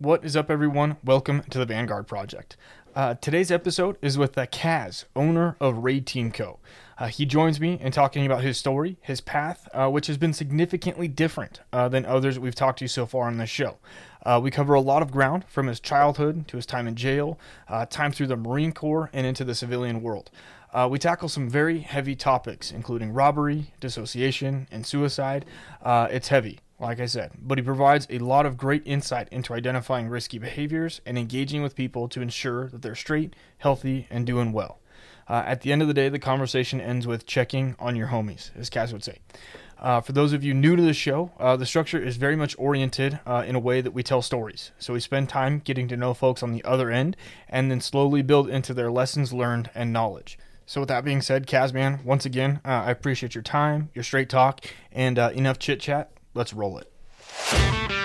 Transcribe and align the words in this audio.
What 0.00 0.24
is 0.24 0.36
up, 0.36 0.48
everyone? 0.48 0.96
Welcome 1.04 1.42
to 1.50 1.58
the 1.58 1.66
Vanguard 1.66 2.06
Project. 2.06 2.56
Uh, 2.94 3.14
today's 3.14 3.50
episode 3.50 3.96
is 4.00 4.16
with 4.16 4.38
uh, 4.38 4.46
Caz, 4.46 5.06
owner 5.16 5.56
of 5.58 5.78
Raid 5.78 6.06
Team 6.06 6.30
Co. 6.30 6.60
Uh, 6.96 7.08
he 7.08 7.26
joins 7.26 7.60
me 7.60 7.80
in 7.80 7.90
talking 7.90 8.24
about 8.24 8.44
his 8.44 8.56
story, 8.56 8.96
his 9.00 9.20
path, 9.20 9.68
uh, 9.74 9.88
which 9.88 10.06
has 10.06 10.16
been 10.16 10.32
significantly 10.32 11.08
different 11.08 11.62
uh, 11.72 11.88
than 11.88 12.06
others 12.06 12.38
we've 12.38 12.54
talked 12.54 12.78
to 12.78 12.86
so 12.86 13.06
far 13.06 13.26
on 13.26 13.38
this 13.38 13.50
show. 13.50 13.78
Uh, 14.24 14.38
we 14.40 14.52
cover 14.52 14.74
a 14.74 14.80
lot 14.80 15.02
of 15.02 15.10
ground 15.10 15.44
from 15.48 15.66
his 15.66 15.80
childhood 15.80 16.46
to 16.46 16.56
his 16.56 16.66
time 16.66 16.86
in 16.86 16.94
jail, 16.94 17.36
uh, 17.66 17.84
time 17.84 18.12
through 18.12 18.28
the 18.28 18.36
Marine 18.36 18.70
Corps, 18.70 19.10
and 19.12 19.26
into 19.26 19.42
the 19.42 19.54
civilian 19.54 20.00
world. 20.00 20.30
Uh, 20.72 20.86
we 20.88 21.00
tackle 21.00 21.28
some 21.28 21.50
very 21.50 21.80
heavy 21.80 22.14
topics, 22.14 22.70
including 22.70 23.12
robbery, 23.12 23.72
dissociation, 23.80 24.68
and 24.70 24.86
suicide. 24.86 25.44
Uh, 25.82 26.06
it's 26.08 26.28
heavy, 26.28 26.60
like 26.80 27.00
I 27.00 27.06
said, 27.06 27.32
but 27.40 27.58
he 27.58 27.64
provides 27.64 28.06
a 28.08 28.18
lot 28.18 28.46
of 28.46 28.56
great 28.56 28.82
insight 28.84 29.28
into 29.30 29.52
identifying 29.52 30.08
risky 30.08 30.38
behaviors 30.38 31.00
and 31.04 31.18
engaging 31.18 31.62
with 31.62 31.74
people 31.74 32.08
to 32.08 32.20
ensure 32.20 32.68
that 32.68 32.82
they're 32.82 32.94
straight, 32.94 33.34
healthy, 33.58 34.06
and 34.10 34.26
doing 34.26 34.52
well. 34.52 34.78
Uh, 35.28 35.42
at 35.44 35.60
the 35.60 35.72
end 35.72 35.82
of 35.82 35.88
the 35.88 35.94
day, 35.94 36.08
the 36.08 36.18
conversation 36.18 36.80
ends 36.80 37.06
with 37.06 37.26
checking 37.26 37.76
on 37.78 37.96
your 37.96 38.08
homies, 38.08 38.50
as 38.56 38.70
Caz 38.70 38.92
would 38.92 39.04
say. 39.04 39.18
Uh, 39.78 40.00
for 40.00 40.12
those 40.12 40.32
of 40.32 40.42
you 40.42 40.54
new 40.54 40.74
to 40.74 40.82
the 40.82 40.94
show, 40.94 41.30
uh, 41.38 41.56
the 41.56 41.66
structure 41.66 42.02
is 42.02 42.16
very 42.16 42.34
much 42.34 42.56
oriented 42.58 43.20
uh, 43.26 43.44
in 43.46 43.54
a 43.54 43.60
way 43.60 43.80
that 43.80 43.92
we 43.92 44.02
tell 44.02 44.22
stories. 44.22 44.72
So 44.78 44.92
we 44.92 45.00
spend 45.00 45.28
time 45.28 45.60
getting 45.60 45.86
to 45.88 45.96
know 45.96 46.14
folks 46.14 46.42
on 46.42 46.52
the 46.52 46.64
other 46.64 46.90
end 46.90 47.16
and 47.48 47.70
then 47.70 47.80
slowly 47.80 48.22
build 48.22 48.48
into 48.48 48.74
their 48.74 48.90
lessons 48.90 49.32
learned 49.32 49.70
and 49.74 49.92
knowledge. 49.92 50.38
So, 50.66 50.82
with 50.82 50.88
that 50.88 51.02
being 51.02 51.22
said, 51.22 51.46
Cazman, 51.46 52.04
once 52.04 52.26
again, 52.26 52.60
uh, 52.62 52.68
I 52.68 52.90
appreciate 52.90 53.34
your 53.34 53.40
time, 53.40 53.88
your 53.94 54.04
straight 54.04 54.28
talk, 54.28 54.66
and 54.92 55.18
uh, 55.18 55.30
enough 55.32 55.58
chit 55.58 55.80
chat. 55.80 56.10
Let's 56.34 56.52
roll 56.52 56.78
it. 56.78 57.97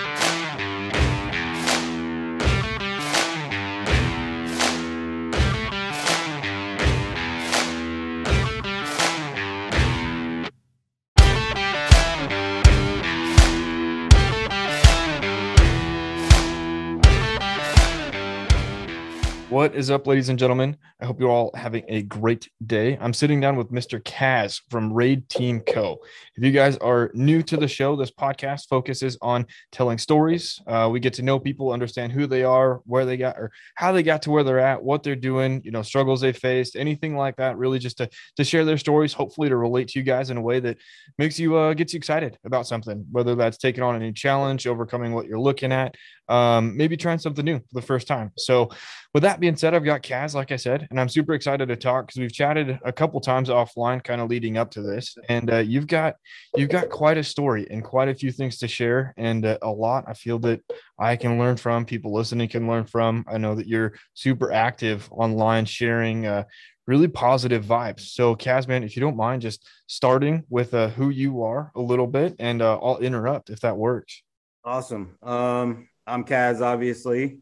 What 19.54 19.76
is 19.76 19.88
up, 19.88 20.08
ladies 20.08 20.30
and 20.30 20.36
gentlemen? 20.36 20.76
I 21.00 21.06
hope 21.06 21.20
you're 21.20 21.30
all 21.30 21.52
having 21.54 21.84
a 21.86 22.02
great 22.02 22.50
day. 22.66 22.98
I'm 23.00 23.12
sitting 23.12 23.40
down 23.40 23.54
with 23.54 23.70
Mr. 23.70 24.02
Caz 24.02 24.60
from 24.68 24.92
Raid 24.92 25.28
Team 25.28 25.60
Co. 25.60 25.98
If 26.34 26.42
you 26.42 26.50
guys 26.50 26.76
are 26.78 27.12
new 27.14 27.40
to 27.44 27.56
the 27.56 27.68
show, 27.68 27.94
this 27.94 28.10
podcast 28.10 28.66
focuses 28.68 29.16
on 29.22 29.46
telling 29.70 29.98
stories. 29.98 30.60
Uh, 30.66 30.88
we 30.90 30.98
get 30.98 31.12
to 31.14 31.22
know 31.22 31.38
people, 31.38 31.70
understand 31.70 32.10
who 32.10 32.26
they 32.26 32.42
are, 32.42 32.80
where 32.84 33.04
they 33.04 33.16
got, 33.16 33.38
or 33.38 33.52
how 33.76 33.92
they 33.92 34.02
got 34.02 34.22
to 34.22 34.32
where 34.32 34.42
they're 34.42 34.58
at, 34.58 34.82
what 34.82 35.04
they're 35.04 35.14
doing, 35.14 35.62
you 35.64 35.70
know, 35.70 35.82
struggles 35.82 36.20
they 36.20 36.32
faced, 36.32 36.74
anything 36.74 37.16
like 37.16 37.36
that. 37.36 37.56
Really, 37.56 37.78
just 37.78 37.98
to 37.98 38.10
to 38.36 38.42
share 38.42 38.64
their 38.64 38.76
stories, 38.76 39.12
hopefully 39.12 39.50
to 39.50 39.56
relate 39.56 39.86
to 39.86 40.00
you 40.00 40.04
guys 40.04 40.30
in 40.30 40.36
a 40.36 40.42
way 40.42 40.58
that 40.58 40.78
makes 41.16 41.38
you 41.38 41.56
uh, 41.56 41.74
gets 41.74 41.92
you 41.92 41.98
excited 41.98 42.36
about 42.44 42.66
something, 42.66 43.06
whether 43.12 43.36
that's 43.36 43.58
taking 43.58 43.84
on 43.84 43.94
a 43.94 44.00
new 44.00 44.12
challenge, 44.12 44.66
overcoming 44.66 45.12
what 45.12 45.26
you're 45.26 45.38
looking 45.38 45.70
at, 45.70 45.94
um, 46.28 46.76
maybe 46.76 46.96
trying 46.96 47.18
something 47.18 47.44
new 47.44 47.58
for 47.58 47.74
the 47.74 47.82
first 47.82 48.06
time. 48.06 48.32
So, 48.36 48.70
with 49.12 49.22
that 49.22 49.38
being 49.38 49.56
said, 49.56 49.74
I've 49.74 49.84
got 49.84 50.02
Caz, 50.02 50.34
like 50.34 50.50
I 50.50 50.56
said, 50.56 50.88
and 50.90 50.98
I'm 50.98 51.08
super 51.08 51.34
excited 51.34 51.68
to 51.68 51.76
talk 51.76 52.06
because 52.06 52.20
we've 52.20 52.32
chatted 52.32 52.80
a 52.84 52.92
couple 52.92 53.20
times 53.20 53.48
offline, 53.48 54.02
kind 54.02 54.20
of 54.20 54.28
leading 54.28 54.56
up 54.56 54.70
to 54.72 54.82
this. 54.82 55.16
And 55.28 55.52
uh, 55.52 55.58
you've 55.58 55.86
got 55.86 56.16
you've 56.56 56.70
got 56.70 56.90
quite 56.90 57.18
a 57.18 57.24
story 57.24 57.66
and 57.70 57.84
quite 57.84 58.08
a 58.08 58.14
few 58.14 58.32
things 58.32 58.58
to 58.58 58.68
share, 58.68 59.14
and 59.16 59.46
uh, 59.46 59.58
a 59.62 59.70
lot 59.70 60.04
I 60.08 60.14
feel 60.14 60.38
that 60.40 60.62
I 60.98 61.16
can 61.16 61.38
learn 61.38 61.56
from. 61.56 61.84
People 61.84 62.12
listening 62.12 62.48
can 62.48 62.66
learn 62.66 62.84
from. 62.84 63.24
I 63.28 63.38
know 63.38 63.54
that 63.54 63.68
you're 63.68 63.94
super 64.14 64.52
active 64.52 65.08
online, 65.12 65.64
sharing. 65.66 66.26
Uh, 66.26 66.44
really 66.86 67.08
positive 67.08 67.64
vibes. 67.64 68.00
So, 68.00 68.36
Cazman, 68.36 68.84
if 68.84 68.94
you 68.94 69.00
don't 69.00 69.16
mind, 69.16 69.42
just 69.42 69.66
starting 69.86 70.44
with 70.50 70.74
uh, 70.74 70.88
who 70.88 71.08
you 71.08 71.42
are 71.42 71.72
a 71.74 71.80
little 71.80 72.06
bit, 72.06 72.36
and 72.38 72.60
uh, 72.60 72.78
I'll 72.78 72.98
interrupt 72.98 73.50
if 73.50 73.60
that 73.60 73.76
works. 73.76 74.22
Awesome. 74.64 75.16
Um, 75.22 75.88
I'm 76.06 76.24
Caz, 76.24 76.60
obviously. 76.60 77.40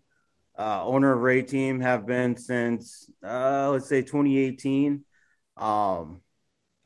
Uh, 0.56 0.84
owner 0.84 1.12
of 1.12 1.20
Raid 1.20 1.48
Team, 1.48 1.80
have 1.80 2.06
been 2.06 2.36
since 2.36 3.10
uh, 3.26 3.70
let's 3.70 3.88
say 3.88 4.02
2018. 4.02 5.04
Um, 5.56 6.20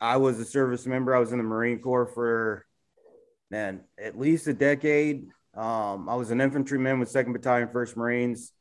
I 0.01 0.17
was 0.19 0.39
a 0.39 0.45
service 0.45 0.87
member. 0.87 1.15
I 1.15 1.19
was 1.19 1.33
in 1.33 1.39
the 1.39 1.45
Marine 1.45 1.81
Corps 1.81 2.07
for 2.07 2.65
man 3.51 3.81
at 3.99 4.19
least 4.19 4.47
a 4.47 4.55
decade. 4.55 5.29
Um, 5.55 6.09
I 6.09 6.15
was 6.15 6.31
an 6.31 6.41
infantryman 6.41 7.01
with 7.01 7.11
Second 7.11 7.33
Battalion, 7.33 7.69
First 7.73 7.97
Marines. 7.97 8.53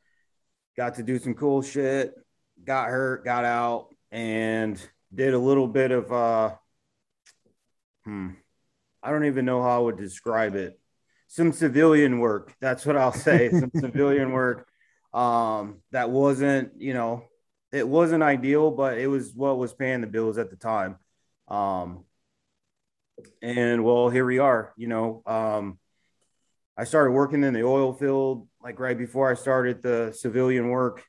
Got 0.76 0.96
to 0.96 1.04
do 1.04 1.20
some 1.20 1.36
cool 1.36 1.62
shit. 1.62 2.14
Got 2.64 2.90
hurt, 2.90 3.24
got 3.24 3.46
out, 3.46 3.90
and 4.12 4.82
did 5.14 5.34
a 5.34 5.40
little 5.40 5.68
bit 5.68 5.92
of 5.92 6.12
uh, 6.12 6.56
hmm, 8.06 8.30
I 9.04 9.12
don't 9.12 9.26
even 9.26 9.46
know 9.46 9.62
how 9.62 9.78
I 9.78 9.84
would 9.84 9.98
describe 9.98 10.56
it 10.56 10.80
some 11.36 11.52
civilian 11.52 12.20
work. 12.20 12.56
That's 12.62 12.86
what 12.86 12.96
I'll 12.96 13.12
say. 13.12 13.50
Some 13.50 13.72
civilian 13.76 14.32
work 14.32 14.70
um, 15.14 15.82
that 15.92 16.10
wasn't, 16.10 16.72
you 16.82 16.94
know, 16.94 17.26
it 17.74 17.86
wasn't 17.86 18.24
ideal, 18.24 18.72
but 18.72 18.98
it 18.98 19.08
was 19.08 19.34
what 19.36 19.58
was 19.58 19.74
paying 19.74 20.00
the 20.00 20.08
bills 20.08 20.38
at 20.38 20.50
the 20.50 20.56
time. 20.56 20.96
Um, 21.50 22.06
and 23.42 23.84
well, 23.84 24.08
here 24.08 24.26
we 24.26 24.40
are. 24.40 24.74
You 24.78 24.88
know, 24.88 25.24
um, 25.26 25.78
I 26.78 26.86
started 26.86 27.12
working 27.12 27.44
in 27.44 27.54
the 27.54 27.64
oil 27.64 27.92
field 27.92 28.48
like 28.64 28.80
right 28.80 28.98
before 28.98 29.30
I 29.30 29.34
started 29.34 29.84
the 29.84 30.14
civilian 30.18 30.70
work, 30.70 31.04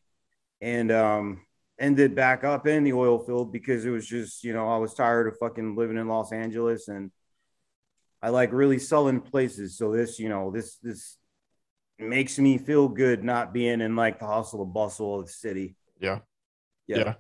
and 0.61 0.91
um, 0.91 1.47
ended 1.79 2.17
back 2.17 2.43
up 2.43 2.67
in 2.67 2.83
the 2.83 2.95
oil 2.95 3.21
field 3.21 3.53
because 3.53 3.85
it 3.85 3.91
was 3.91 4.07
just, 4.07 4.43
you 4.43 4.53
know, 4.53 4.69
I 4.69 4.79
was 4.79 4.93
tired 4.93 5.29
of 5.29 5.39
fucking 5.39 5.77
living 5.77 5.99
in 5.99 6.09
Los 6.09 6.33
Angeles 6.33 6.89
and 6.89 7.13
I 8.23 8.31
like 8.31 8.53
really 8.53 8.79
sullen 8.79 9.21
places. 9.21 9.77
So 9.77 9.93
this, 9.93 10.19
you 10.19 10.29
know, 10.29 10.51
this 10.51 10.77
this 10.83 11.17
makes 11.99 12.39
me 12.39 12.59
feel 12.59 12.89
good 12.89 13.25
not 13.25 13.53
being 13.53 13.81
in 13.81 13.97
like 13.97 14.19
the 14.19 14.27
hustle 14.27 14.63
and 14.63 14.73
bustle 14.73 15.21
of 15.21 15.27
the 15.27 15.33
city. 15.33 15.77
Yeah. 16.01 16.21
Yeah. 16.87 16.99
yeah. 16.99 17.15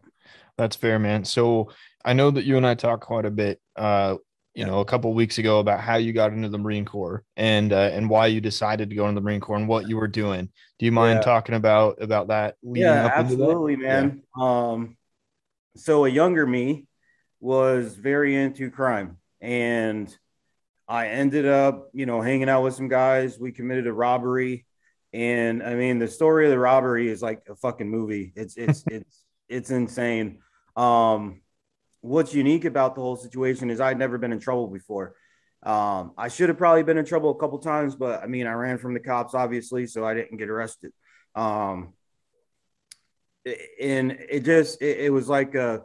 That's 0.58 0.76
fair, 0.76 0.98
man. 0.98 1.24
So 1.24 1.70
I 2.04 2.12
know 2.12 2.30
that 2.30 2.44
you 2.44 2.56
and 2.56 2.66
I 2.66 2.74
talked 2.74 3.04
quite 3.04 3.24
a 3.24 3.30
bit 3.30 3.60
uh 3.76 4.16
you 4.56 4.64
yeah. 4.64 4.70
know, 4.70 4.80
a 4.80 4.86
couple 4.86 5.12
weeks 5.12 5.36
ago 5.36 5.58
about 5.58 5.80
how 5.80 5.96
you 5.96 6.14
got 6.14 6.32
into 6.32 6.48
the 6.48 6.56
Marine 6.58 6.86
Corps 6.86 7.22
and 7.36 7.74
uh, 7.74 7.90
and 7.92 8.08
why 8.08 8.26
you 8.28 8.40
decided 8.40 8.88
to 8.88 8.96
go 8.96 9.06
into 9.06 9.20
the 9.20 9.24
Marine 9.24 9.40
Corps 9.40 9.58
and 9.58 9.68
what 9.68 9.86
you 9.86 9.98
were 9.98 10.08
doing. 10.08 10.48
Do 10.78 10.86
you 10.86 10.92
mind 10.92 11.18
yeah. 11.18 11.24
talking 11.24 11.54
about 11.54 12.02
about 12.02 12.28
that? 12.28 12.54
Yeah, 12.62 13.12
absolutely, 13.14 13.76
man. 13.76 14.22
Yeah. 14.34 14.70
Um, 14.70 14.96
so 15.76 16.06
a 16.06 16.08
younger 16.08 16.46
me 16.46 16.86
was 17.38 17.96
very 17.96 18.34
into 18.34 18.70
crime, 18.70 19.18
and 19.42 20.16
I 20.88 21.08
ended 21.08 21.46
up, 21.46 21.88
you 21.92 22.06
know, 22.06 22.20
hanging 22.20 22.48
out 22.48 22.62
with 22.62 22.74
some 22.74 22.88
guys. 22.88 23.38
We 23.38 23.52
committed 23.52 23.86
a 23.86 23.92
robbery, 23.92 24.66
and 25.12 25.62
I 25.62 25.74
mean, 25.74 25.98
the 25.98 26.08
story 26.08 26.46
of 26.46 26.50
the 26.50 26.58
robbery 26.58 27.08
is 27.08 27.22
like 27.22 27.42
a 27.48 27.56
fucking 27.56 27.88
movie. 27.88 28.32
It's 28.36 28.56
it's 28.56 28.84
it's 28.90 29.24
it's 29.48 29.70
insane. 29.70 30.38
Um, 30.76 31.40
what's 32.00 32.34
unique 32.34 32.64
about 32.64 32.94
the 32.94 33.00
whole 33.00 33.16
situation 33.16 33.70
is 33.70 33.80
I'd 33.80 33.98
never 33.98 34.18
been 34.18 34.32
in 34.32 34.40
trouble 34.40 34.68
before. 34.68 35.14
Um, 35.62 36.12
I 36.16 36.28
should 36.28 36.48
have 36.48 36.58
probably 36.58 36.84
been 36.84 36.98
in 36.98 37.04
trouble 37.04 37.30
a 37.30 37.36
couple 37.36 37.58
times, 37.58 37.96
but 37.96 38.22
I 38.22 38.26
mean, 38.26 38.46
I 38.46 38.52
ran 38.52 38.78
from 38.78 38.94
the 38.94 39.00
cops, 39.00 39.34
obviously, 39.34 39.86
so 39.86 40.04
I 40.04 40.14
didn't 40.14 40.36
get 40.36 40.48
arrested. 40.48 40.92
Um, 41.34 41.94
and 43.80 44.12
it 44.12 44.44
just 44.44 44.80
it, 44.80 44.98
it 45.00 45.10
was 45.10 45.28
like 45.28 45.54
a 45.54 45.82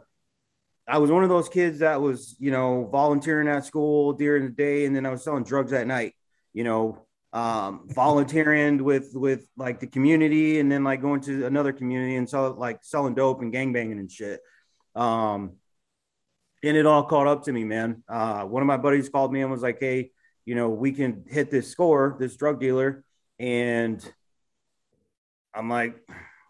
I 0.88 0.98
was 0.98 1.10
one 1.10 1.22
of 1.22 1.28
those 1.28 1.48
kids 1.48 1.78
that 1.78 2.00
was, 2.00 2.36
you 2.38 2.50
know, 2.50 2.88
volunteering 2.90 3.48
at 3.48 3.64
school 3.64 4.12
during 4.14 4.44
the 4.44 4.50
day, 4.50 4.84
and 4.84 4.94
then 4.94 5.06
I 5.06 5.10
was 5.10 5.22
selling 5.22 5.44
drugs 5.44 5.72
at 5.72 5.86
night. 5.86 6.14
You 6.52 6.64
know, 6.64 7.06
um, 7.32 7.88
volunteering 7.88 8.82
with 8.82 9.10
with 9.14 9.46
like 9.56 9.80
the 9.80 9.86
community, 9.86 10.58
and 10.58 10.70
then 10.70 10.84
like 10.84 11.00
going 11.00 11.20
to 11.22 11.46
another 11.46 11.72
community 11.72 12.16
and 12.16 12.28
sell 12.28 12.52
like 12.54 12.80
selling 12.82 13.14
dope 13.14 13.40
and 13.42 13.52
gangbanging 13.52 13.92
and 13.92 14.10
shit. 14.10 14.40
Um, 14.94 15.54
and 16.64 16.76
it 16.76 16.86
all 16.86 17.04
caught 17.04 17.26
up 17.26 17.44
to 17.44 17.52
me, 17.52 17.64
man. 17.64 18.02
Uh, 18.08 18.44
one 18.44 18.62
of 18.62 18.66
my 18.66 18.76
buddies 18.76 19.08
called 19.08 19.32
me 19.32 19.40
and 19.40 19.50
was 19.50 19.62
like, 19.62 19.78
"Hey, 19.80 20.10
you 20.44 20.54
know, 20.54 20.68
we 20.70 20.92
can 20.92 21.24
hit 21.28 21.50
this 21.50 21.70
score, 21.70 22.16
this 22.18 22.36
drug 22.36 22.60
dealer," 22.60 23.04
and 23.38 24.04
I'm 25.54 25.70
like, 25.70 25.96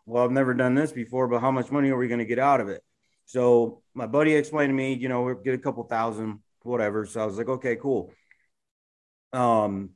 "Well, 0.07 0.25
I've 0.25 0.31
never 0.31 0.55
done 0.55 0.75
this 0.75 0.93
before, 0.93 1.29
but 1.29 1.41
how 1.41 1.51
much 1.51 1.71
money 1.71 1.91
are 1.91 1.99
we 1.99 2.09
going 2.09 2.19
to 2.19 2.25
get 2.25 2.39
out 2.39 2.61
of 2.61 2.69
it?" 2.69 2.83
So 3.27 3.83
my 3.95 4.07
buddy 4.07 4.35
explained 4.35 4.71
to 4.71 4.75
me, 4.75 4.95
you 4.95 5.09
know, 5.09 5.35
get 5.35 5.55
a 5.55 5.59
couple 5.59 5.85
thousand, 5.85 6.41
whatever. 6.63 7.07
So 7.07 7.23
I 7.23 7.27
was 7.27 7.39
like, 7.39 7.49
okay, 7.49 7.77
cool. 7.77 8.13
Um, 9.33 9.91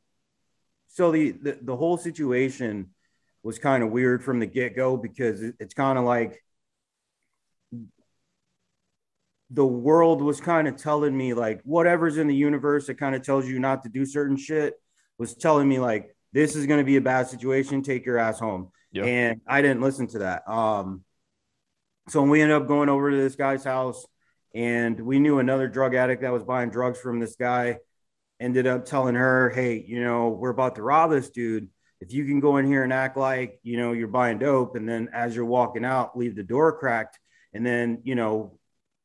so 0.89 1.11
the 1.11 1.33
the, 1.33 1.59
the 1.63 1.77
whole 1.77 1.97
situation 1.97 2.91
was 3.43 3.59
kind 3.59 3.83
of 3.83 3.91
weird 3.91 4.25
from 4.25 4.41
the 4.41 4.47
get 4.47 4.75
go 4.75 4.97
because 4.97 5.43
it, 5.43 5.55
it's 5.61 5.75
kind 5.75 5.99
of 5.99 6.05
like 6.05 6.43
the 9.51 9.67
world 9.67 10.21
was 10.23 10.41
kind 10.41 10.67
of 10.67 10.77
telling 10.77 11.17
me 11.17 11.35
like 11.35 11.61
whatever's 11.63 12.19
in 12.19 12.27
the 12.27 12.35
universe 12.35 12.87
that 12.87 12.95
kind 12.95 13.15
of 13.15 13.23
tells 13.23 13.47
you 13.47 13.61
not 13.61 13.85
to 13.85 13.89
do 13.89 14.05
certain 14.05 14.37
shit 14.37 14.75
was 15.19 15.35
telling 15.35 15.69
me 15.69 15.79
like 15.79 16.17
this 16.33 16.57
is 16.57 16.67
going 16.67 16.81
to 16.81 16.85
be 16.85 16.97
a 16.97 17.01
bad 17.01 17.29
situation. 17.29 17.83
Take 17.83 18.05
your 18.05 18.19
ass 18.19 18.39
home. 18.39 18.71
Yep. 18.93 19.07
And 19.07 19.41
I 19.47 19.63
didn't 19.63 19.81
listen 19.81 20.07
to 20.09 20.19
that. 20.21 20.49
Um, 20.49 21.03
so 22.09 22.23
we 22.23 22.41
ended 22.41 22.57
up 22.57 22.69
going 22.69 22.89
over 22.89 23.11
to 23.11 23.17
this 23.17 23.37
guy's 23.37 23.65
house, 23.65 24.07
and 24.55 24.99
we 25.01 25.19
knew 25.19 25.39
another 25.39 25.69
drug 25.69 25.95
addict 25.95 26.23
that 26.23 26.33
was 26.33 26.45
buying 26.45 26.71
drugs 26.71 27.01
from 27.01 27.21
this 27.21 27.37
guy. 27.37 27.79
Ended 28.39 28.67
up 28.67 28.85
telling 28.85 29.15
her, 29.15 29.51
"Hey, 29.51 29.83
you 29.87 30.03
know, 30.03 30.29
we're 30.29 30.51
about 30.51 30.77
to 30.77 30.83
rob 30.83 31.11
this 31.11 31.31
dude. 31.31 31.69
If 32.01 32.13
you 32.13 32.27
can 32.27 32.41
go 32.41 32.59
in 32.59 32.67
here 32.67 32.85
and 32.85 32.93
act 32.93 33.17
like 33.17 33.59
you 33.63 33.77
know 33.79 33.93
you're 33.93 34.09
buying 34.09 34.39
dope, 34.39 34.77
and 34.77 34.89
then 34.89 35.09
as 35.13 35.35
you're 35.35 35.47
walking 35.47 35.85
out, 35.85 36.17
leave 36.19 36.37
the 36.37 36.43
door 36.43 36.79
cracked, 36.79 37.19
and 37.53 37.65
then 37.65 38.01
you 38.05 38.15
know 38.15 38.59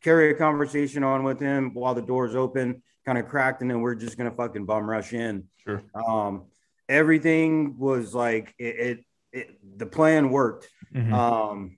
carry 0.03 0.31
a 0.31 0.33
conversation 0.33 1.03
on 1.03 1.23
with 1.23 1.39
him 1.39 1.73
while 1.73 1.93
the 1.93 2.01
door's 2.01 2.35
open, 2.35 2.83
kind 3.05 3.17
of 3.17 3.27
cracked, 3.27 3.61
and 3.61 3.71
then 3.71 3.81
we're 3.81 3.95
just 3.95 4.17
gonna 4.17 4.31
fucking 4.31 4.65
bum 4.65 4.89
rush 4.89 5.13
in." 5.13 5.47
Sure. 5.63 5.81
Um, 5.95 6.47
everything 6.89 7.77
was 7.77 8.13
like 8.13 8.53
it, 8.59 8.75
it, 8.75 9.05
it 9.31 9.77
the 9.77 9.85
plan 9.85 10.29
worked. 10.29 10.67
Mhm. 10.93 11.13
Um, 11.13 11.77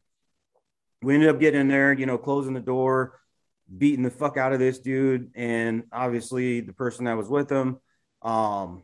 we 1.03 1.13
ended 1.13 1.29
up 1.29 1.39
getting 1.39 1.61
in 1.61 1.67
there, 1.67 1.93
you 1.93 2.05
know, 2.05 2.17
closing 2.17 2.53
the 2.53 2.59
door, 2.59 3.19
beating 3.77 4.03
the 4.03 4.09
fuck 4.09 4.37
out 4.37 4.53
of 4.53 4.59
this 4.59 4.79
dude, 4.79 5.31
and 5.35 5.83
obviously 5.91 6.61
the 6.61 6.73
person 6.73 7.05
that 7.05 7.17
was 7.17 7.29
with 7.29 7.51
him. 7.51 7.79
Um, 8.21 8.83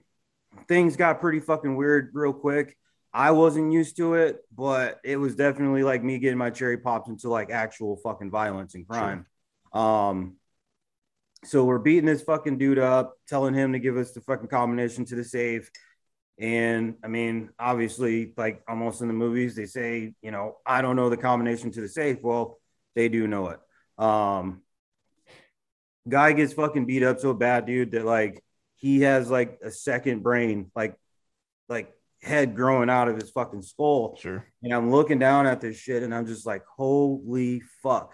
things 0.68 0.96
got 0.96 1.22
pretty 1.22 1.40
fucking 1.40 1.76
weird 1.76 2.12
real 2.14 2.34
quick. 2.34 2.76
I 3.14 3.32
wasn't 3.32 3.74
used 3.74 3.98
to 3.98 4.16
it, 4.16 4.40
but 4.56 5.00
it 5.04 5.18
was 5.18 5.36
definitely 5.36 5.84
like 5.84 6.04
me 6.04 6.20
getting 6.20 6.38
my 6.38 6.52
cherry 6.52 6.78
popped 6.78 7.08
into 7.08 7.30
like 7.30 7.50
actual 7.50 7.98
fucking 7.98 8.30
violence 8.30 8.76
and 8.76 8.88
crime. 8.88 9.26
Um, 9.74 10.36
so 11.46 11.64
we're 11.64 11.80
beating 11.80 12.06
this 12.06 12.22
fucking 12.22 12.58
dude 12.58 12.80
up, 12.80 13.16
telling 13.28 13.54
him 13.54 13.74
to 13.74 13.80
give 13.80 13.98
us 13.98 14.12
the 14.12 14.22
fucking 14.22 14.50
combination 14.50 15.06
to 15.06 15.16
the 15.16 15.24
safe. 15.24 15.72
And 16.40 16.96
I 17.04 17.08
mean, 17.08 17.50
obviously, 17.60 18.34
like 18.38 18.64
almost 18.68 19.02
in 19.02 19.08
the 19.08 19.14
movies, 19.14 19.56
they 19.56 19.66
say, 19.66 20.14
you 20.22 20.32
know, 20.32 20.58
I 20.66 20.82
don't 20.82 20.96
know 20.96 21.10
the 21.10 21.18
combination 21.18 21.72
to 21.72 21.82
the 21.82 21.90
safe. 21.90 22.20
Well, 22.22 22.60
they 22.96 23.10
do 23.10 23.28
know 23.28 23.50
it. 23.50 23.60
Um, 23.98 24.62
guy 26.08 26.32
gets 26.32 26.54
fucking 26.54 26.86
beat 26.86 27.04
up 27.04 27.20
so 27.20 27.34
bad, 27.34 27.66
dude, 27.66 27.92
that 27.92 28.06
like 28.06 28.42
he 28.76 29.02
has 29.02 29.30
like 29.30 29.60
a 29.64 29.70
second 29.70 30.24
brain, 30.24 30.72
like, 30.76 30.96
like 31.68 31.94
head 32.22 32.56
growing 32.56 32.90
out 32.90 33.10
of 33.10 33.18
his 33.18 33.32
fucking 33.32 33.62
skull. 33.62 34.18
Sure. 34.20 34.46
And 34.64 34.74
I'm 34.74 34.92
looking 34.92 35.20
down 35.20 35.46
at 35.46 35.60
this 35.60 35.78
shit 35.78 36.04
and 36.04 36.16
I'm 36.16 36.26
just 36.26 36.46
like, 36.46 36.64
holy 36.78 37.62
fuck. 37.84 38.14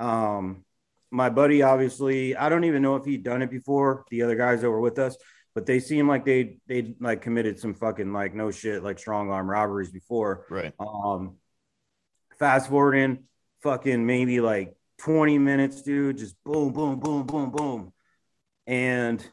Um, 0.00 0.64
my 1.12 1.30
buddy, 1.30 1.62
obviously, 1.62 2.36
I 2.36 2.48
don't 2.48 2.64
even 2.64 2.82
know 2.82 2.96
if 2.96 3.04
he'd 3.04 3.22
done 3.22 3.42
it 3.42 3.50
before, 3.50 4.04
the 4.10 4.22
other 4.22 4.34
guys 4.34 4.62
that 4.62 4.70
were 4.70 4.80
with 4.80 4.98
us, 4.98 5.16
but 5.54 5.66
they 5.66 5.78
seem 5.78 6.08
like 6.08 6.24
they 6.24 6.58
they 6.66 6.94
like 7.00 7.22
committed 7.22 7.58
some 7.58 7.74
fucking 7.74 8.12
like 8.12 8.34
no 8.34 8.50
shit, 8.50 8.82
like 8.82 8.98
strong 8.98 9.30
arm 9.30 9.48
robberies 9.48 9.90
before. 9.90 10.46
Right. 10.50 10.72
Um, 10.80 11.36
fast 12.38 12.68
forwarding, 12.68 13.24
fucking 13.62 14.04
maybe 14.04 14.40
like 14.40 14.76
20 14.98 15.38
minutes, 15.38 15.82
dude, 15.82 16.18
just 16.18 16.36
boom, 16.44 16.72
boom, 16.72 16.98
boom, 16.98 17.24
boom, 17.24 17.50
boom. 17.50 17.92
And 18.66 19.24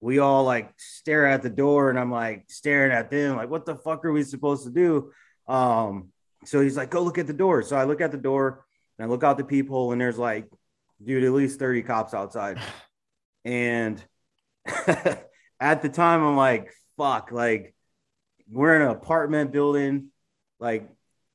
we 0.00 0.18
all 0.18 0.44
like 0.44 0.72
stare 0.76 1.26
at 1.26 1.42
the 1.42 1.50
door, 1.50 1.90
and 1.90 1.98
I'm 1.98 2.10
like 2.10 2.44
staring 2.48 2.92
at 2.92 3.10
them, 3.10 3.36
like, 3.36 3.50
what 3.50 3.64
the 3.64 3.76
fuck 3.76 4.04
are 4.04 4.12
we 4.12 4.22
supposed 4.22 4.64
to 4.64 4.70
do? 4.70 5.12
Um, 5.46 6.12
so 6.44 6.60
he's 6.60 6.76
like, 6.76 6.90
go 6.90 7.02
look 7.02 7.18
at 7.18 7.26
the 7.26 7.32
door. 7.32 7.62
So 7.62 7.76
I 7.76 7.84
look 7.84 8.00
at 8.00 8.12
the 8.12 8.18
door 8.18 8.64
and 8.98 9.06
I 9.06 9.08
look 9.08 9.24
out 9.24 9.38
the 9.38 9.44
peephole, 9.44 9.92
and 9.92 10.00
there's 10.00 10.18
like, 10.18 10.48
dude, 11.04 11.24
at 11.24 11.32
least 11.32 11.58
30 11.58 11.82
cops 11.82 12.14
outside. 12.14 12.58
And 13.44 14.02
at 15.60 15.82
the 15.82 15.88
time, 15.88 16.22
I'm 16.22 16.36
like, 16.36 16.72
fuck, 16.96 17.30
like, 17.32 17.74
we're 18.50 18.76
in 18.76 18.82
an 18.82 18.88
apartment 18.88 19.52
building. 19.52 20.08
Like, 20.58 20.88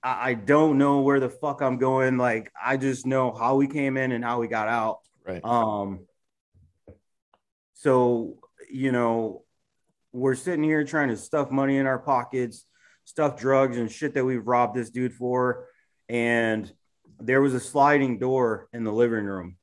I, 0.03 0.31
I 0.31 0.33
don't 0.33 0.77
know 0.77 1.01
where 1.01 1.19
the 1.19 1.29
fuck 1.29 1.61
I'm 1.61 1.77
going. 1.77 2.17
Like, 2.17 2.51
I 2.61 2.77
just 2.77 3.05
know 3.05 3.33
how 3.33 3.55
we 3.55 3.67
came 3.67 3.97
in 3.97 4.11
and 4.11 4.23
how 4.23 4.39
we 4.39 4.47
got 4.47 4.67
out. 4.67 4.99
Right. 5.25 5.43
Um, 5.43 6.07
so 7.73 8.37
you 8.71 8.91
know, 8.91 9.43
we're 10.13 10.35
sitting 10.35 10.63
here 10.63 10.83
trying 10.83 11.09
to 11.09 11.17
stuff 11.17 11.51
money 11.51 11.77
in 11.77 11.85
our 11.85 11.99
pockets, 11.99 12.65
stuff 13.05 13.39
drugs 13.39 13.77
and 13.77 13.91
shit 13.91 14.13
that 14.13 14.25
we've 14.25 14.45
robbed 14.45 14.75
this 14.75 14.89
dude 14.89 15.13
for, 15.13 15.67
and 16.09 16.71
there 17.19 17.41
was 17.41 17.53
a 17.53 17.59
sliding 17.59 18.17
door 18.17 18.67
in 18.73 18.83
the 18.83 18.91
living 18.91 19.25
room, 19.25 19.57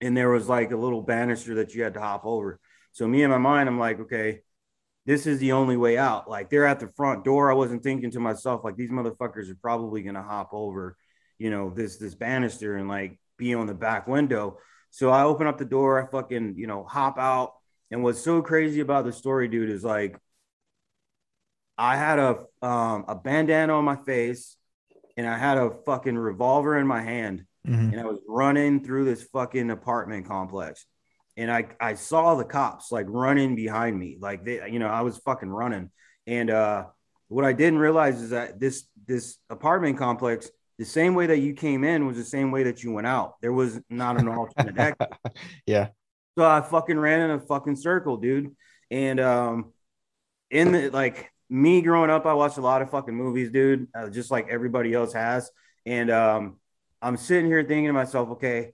and 0.00 0.16
there 0.16 0.30
was 0.30 0.48
like 0.48 0.72
a 0.72 0.76
little 0.76 1.02
banister 1.02 1.56
that 1.56 1.74
you 1.74 1.82
had 1.82 1.94
to 1.94 2.00
hop 2.00 2.24
over. 2.24 2.58
So 2.96 3.06
me 3.06 3.22
in 3.22 3.28
my 3.28 3.36
mind, 3.36 3.68
I'm 3.68 3.78
like, 3.78 4.00
okay, 4.00 4.40
this 5.04 5.26
is 5.26 5.38
the 5.38 5.52
only 5.52 5.76
way 5.76 5.98
out. 5.98 6.30
Like 6.30 6.48
they're 6.48 6.64
at 6.64 6.80
the 6.80 6.88
front 6.96 7.26
door. 7.26 7.50
I 7.50 7.54
wasn't 7.54 7.82
thinking 7.82 8.10
to 8.12 8.20
myself, 8.20 8.64
like 8.64 8.76
these 8.76 8.88
motherfuckers 8.88 9.50
are 9.50 9.58
probably 9.60 10.00
gonna 10.02 10.22
hop 10.22 10.48
over, 10.54 10.96
you 11.36 11.50
know, 11.50 11.68
this 11.68 11.98
this 11.98 12.14
banister 12.14 12.76
and 12.76 12.88
like 12.88 13.20
be 13.36 13.52
on 13.52 13.66
the 13.66 13.74
back 13.74 14.06
window. 14.08 14.60
So 14.92 15.10
I 15.10 15.24
open 15.24 15.46
up 15.46 15.58
the 15.58 15.66
door, 15.66 16.02
I 16.02 16.10
fucking, 16.10 16.54
you 16.56 16.66
know, 16.66 16.84
hop 16.84 17.18
out. 17.18 17.52
And 17.90 18.02
what's 18.02 18.18
so 18.20 18.40
crazy 18.40 18.80
about 18.80 19.04
the 19.04 19.12
story, 19.12 19.46
dude, 19.48 19.68
is 19.68 19.84
like 19.84 20.18
I 21.76 21.98
had 21.98 22.18
a 22.18 22.44
um 22.62 23.04
a 23.08 23.14
bandana 23.14 23.74
on 23.74 23.84
my 23.84 23.96
face 23.96 24.56
and 25.18 25.26
I 25.26 25.36
had 25.36 25.58
a 25.58 25.70
fucking 25.84 26.16
revolver 26.16 26.78
in 26.78 26.86
my 26.86 27.02
hand 27.02 27.44
Mhm. 27.68 27.92
and 27.92 28.00
I 28.00 28.06
was 28.06 28.20
running 28.26 28.82
through 28.82 29.04
this 29.04 29.22
fucking 29.24 29.68
apartment 29.70 30.26
complex. 30.26 30.86
And 31.36 31.50
I 31.50 31.66
I 31.80 31.94
saw 31.94 32.34
the 32.34 32.44
cops 32.44 32.90
like 32.90 33.06
running 33.08 33.54
behind 33.56 33.98
me. 33.98 34.16
Like 34.20 34.44
they, 34.44 34.70
you 34.70 34.78
know, 34.78 34.88
I 34.88 35.02
was 35.02 35.18
fucking 35.18 35.50
running. 35.50 35.90
And 36.26 36.50
uh 36.50 36.86
what 37.28 37.44
I 37.44 37.52
didn't 37.52 37.78
realize 37.78 38.20
is 38.20 38.30
that 38.30 38.60
this 38.60 38.86
this 39.06 39.38
apartment 39.50 39.98
complex, 39.98 40.50
the 40.78 40.84
same 40.84 41.14
way 41.14 41.26
that 41.26 41.38
you 41.38 41.54
came 41.54 41.84
in 41.84 42.06
was 42.06 42.16
the 42.16 42.24
same 42.24 42.50
way 42.50 42.64
that 42.64 42.82
you 42.82 42.92
went 42.92 43.06
out. 43.06 43.34
There 43.40 43.52
was 43.52 43.80
not 43.90 44.20
an 44.20 44.28
alternate 44.28 44.78
exit. 44.78 45.12
yeah. 45.66 45.88
So 46.38 46.44
I 46.44 46.60
fucking 46.60 46.98
ran 46.98 47.22
in 47.22 47.30
a 47.30 47.40
fucking 47.40 47.76
circle, 47.76 48.18
dude. 48.18 48.54
And 48.90 49.18
um, 49.20 49.72
in 50.50 50.72
the 50.72 50.90
like 50.90 51.30
me 51.48 51.80
growing 51.80 52.10
up, 52.10 52.26
I 52.26 52.34
watched 52.34 52.58
a 52.58 52.62
lot 52.62 52.82
of 52.82 52.90
fucking 52.90 53.14
movies, 53.14 53.50
dude, 53.50 53.88
uh, 53.94 54.10
just 54.10 54.30
like 54.30 54.48
everybody 54.48 54.92
else 54.92 55.12
has. 55.12 55.50
And 55.84 56.10
um, 56.10 56.58
I'm 57.00 57.16
sitting 57.16 57.46
here 57.46 57.62
thinking 57.62 57.86
to 57.86 57.92
myself, 57.92 58.30
okay, 58.32 58.72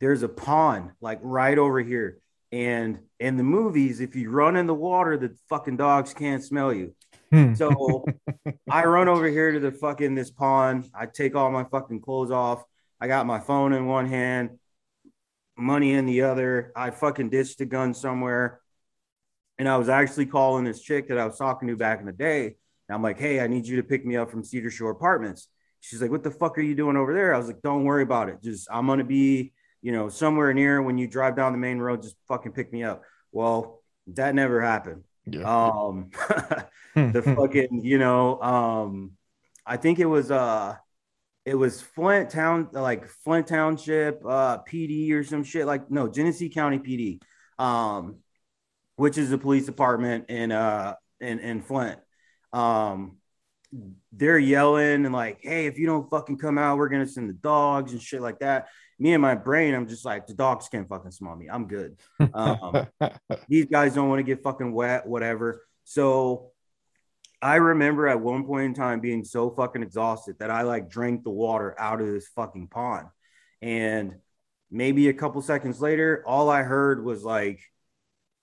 there's 0.00 0.22
a 0.22 0.28
pond 0.28 0.90
like 1.00 1.18
right 1.22 1.56
over 1.56 1.80
here. 1.80 2.18
And 2.52 2.98
in 3.20 3.36
the 3.36 3.44
movies, 3.44 4.00
if 4.00 4.16
you 4.16 4.30
run 4.30 4.56
in 4.56 4.66
the 4.66 4.74
water, 4.74 5.16
the 5.16 5.36
fucking 5.48 5.76
dogs 5.76 6.12
can't 6.12 6.42
smell 6.42 6.72
you. 6.72 6.94
Hmm. 7.30 7.54
So 7.54 8.04
I 8.70 8.84
run 8.84 9.08
over 9.08 9.28
here 9.28 9.52
to 9.52 9.60
the 9.60 9.70
fucking 9.70 10.14
this 10.14 10.30
pond. 10.30 10.90
I 10.92 11.06
take 11.06 11.36
all 11.36 11.50
my 11.52 11.64
fucking 11.64 12.00
clothes 12.00 12.32
off. 12.32 12.64
I 13.00 13.06
got 13.06 13.26
my 13.26 13.38
phone 13.38 13.72
in 13.72 13.86
one 13.86 14.06
hand, 14.06 14.58
money 15.56 15.92
in 15.92 16.06
the 16.06 16.22
other. 16.22 16.72
I 16.74 16.90
fucking 16.90 17.30
ditched 17.30 17.58
the 17.58 17.66
gun 17.66 17.94
somewhere. 17.94 18.60
And 19.58 19.68
I 19.68 19.76
was 19.76 19.88
actually 19.88 20.26
calling 20.26 20.64
this 20.64 20.80
chick 20.80 21.08
that 21.08 21.18
I 21.18 21.26
was 21.26 21.38
talking 21.38 21.68
to 21.68 21.76
back 21.76 22.00
in 22.00 22.06
the 22.06 22.12
day. 22.12 22.46
And 22.46 22.94
I'm 22.94 23.02
like, 23.02 23.18
hey, 23.18 23.40
I 23.40 23.46
need 23.46 23.66
you 23.66 23.76
to 23.76 23.82
pick 23.82 24.04
me 24.04 24.16
up 24.16 24.30
from 24.30 24.42
Cedar 24.42 24.70
Shore 24.70 24.90
Apartments. 24.90 25.48
She's 25.80 26.02
like, 26.02 26.10
what 26.10 26.24
the 26.24 26.30
fuck 26.30 26.58
are 26.58 26.62
you 26.62 26.74
doing 26.74 26.96
over 26.96 27.14
there? 27.14 27.34
I 27.34 27.38
was 27.38 27.46
like, 27.46 27.62
don't 27.62 27.84
worry 27.84 28.02
about 28.02 28.28
it. 28.28 28.42
Just, 28.42 28.68
I'm 28.70 28.86
going 28.86 28.98
to 28.98 29.04
be, 29.04 29.52
you 29.82 29.92
know, 29.92 30.08
somewhere 30.08 30.52
near 30.52 30.82
when 30.82 30.98
you 30.98 31.06
drive 31.06 31.36
down 31.36 31.52
the 31.52 31.58
main 31.58 31.78
road, 31.78 32.02
just 32.02 32.16
fucking 32.28 32.52
pick 32.52 32.72
me 32.72 32.84
up. 32.84 33.02
Well, 33.32 33.82
that 34.08 34.34
never 34.34 34.60
happened. 34.60 35.04
yeah. 35.26 35.42
Um, 35.42 36.10
the 36.94 37.22
fucking, 37.36 37.84
you 37.84 37.98
know, 37.98 38.40
um, 38.40 39.12
I 39.64 39.76
think 39.76 39.98
it 39.98 40.06
was 40.06 40.30
uh 40.30 40.76
it 41.44 41.54
was 41.54 41.80
Flint 41.80 42.30
Town, 42.30 42.68
like 42.72 43.06
Flint 43.06 43.46
Township, 43.46 44.22
uh, 44.26 44.58
PD 44.58 45.12
or 45.12 45.24
some 45.24 45.44
shit 45.44 45.66
like 45.66 45.90
no 45.90 46.08
Genesee 46.08 46.50
County 46.50 46.78
PD, 46.78 47.20
um, 47.62 48.16
which 48.96 49.16
is 49.16 49.30
the 49.30 49.38
police 49.38 49.66
department 49.66 50.28
in 50.28 50.52
uh 50.52 50.94
in 51.20 51.38
in 51.38 51.62
Flint. 51.62 51.98
Um, 52.52 53.16
they're 54.12 54.38
yelling 54.38 55.06
and 55.06 55.12
like, 55.12 55.38
hey, 55.42 55.66
if 55.66 55.78
you 55.78 55.86
don't 55.86 56.10
fucking 56.10 56.38
come 56.38 56.58
out, 56.58 56.76
we're 56.78 56.88
gonna 56.88 57.06
send 57.06 57.28
the 57.28 57.34
dogs 57.34 57.92
and 57.92 58.02
shit 58.02 58.20
like 58.20 58.40
that. 58.40 58.68
Me 59.00 59.14
and 59.14 59.22
my 59.22 59.34
brain, 59.34 59.74
I'm 59.74 59.88
just 59.88 60.04
like, 60.04 60.26
the 60.26 60.34
dogs 60.34 60.68
can't 60.68 60.88
fucking 60.88 61.10
smell 61.10 61.34
me. 61.34 61.48
I'm 61.48 61.66
good. 61.66 61.96
Um, 62.34 62.86
these 63.48 63.64
guys 63.64 63.94
don't 63.94 64.08
want 64.08 64.20
to 64.20 64.24
get 64.24 64.42
fucking 64.42 64.72
wet, 64.72 65.06
whatever. 65.06 65.62
So 65.84 66.50
I 67.42 67.56
remember 67.56 68.06
at 68.06 68.20
one 68.20 68.44
point 68.44 68.66
in 68.66 68.74
time 68.74 69.00
being 69.00 69.24
so 69.24 69.50
fucking 69.50 69.82
exhausted 69.82 70.38
that 70.38 70.50
I 70.50 70.62
like 70.62 70.90
drank 70.90 71.24
the 71.24 71.30
water 71.30 71.74
out 71.78 72.00
of 72.00 72.06
this 72.06 72.28
fucking 72.28 72.68
pond. 72.68 73.08
And 73.62 74.16
maybe 74.70 75.08
a 75.08 75.14
couple 75.14 75.40
seconds 75.42 75.80
later, 75.80 76.22
all 76.26 76.50
I 76.50 76.62
heard 76.62 77.02
was 77.02 77.24
like 77.24 77.60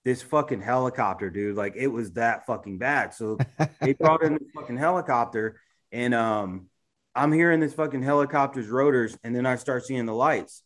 this 0.04 0.22
fucking 0.22 0.60
helicopter, 0.60 1.30
dude. 1.30 1.56
Like 1.56 1.74
it 1.76 1.88
was 1.88 2.12
that 2.12 2.46
fucking 2.46 2.78
bad. 2.78 3.14
So 3.14 3.38
they 3.80 3.92
brought 3.92 4.22
in 4.22 4.34
this 4.34 4.48
fucking 4.54 4.76
helicopter, 4.76 5.60
and 5.92 6.14
um, 6.14 6.68
I'm 7.18 7.32
hearing 7.32 7.58
this 7.58 7.74
fucking 7.74 8.02
helicopter's 8.02 8.68
rotors, 8.68 9.18
and 9.24 9.34
then 9.34 9.44
I 9.44 9.56
start 9.56 9.84
seeing 9.84 10.06
the 10.06 10.14
lights, 10.14 10.62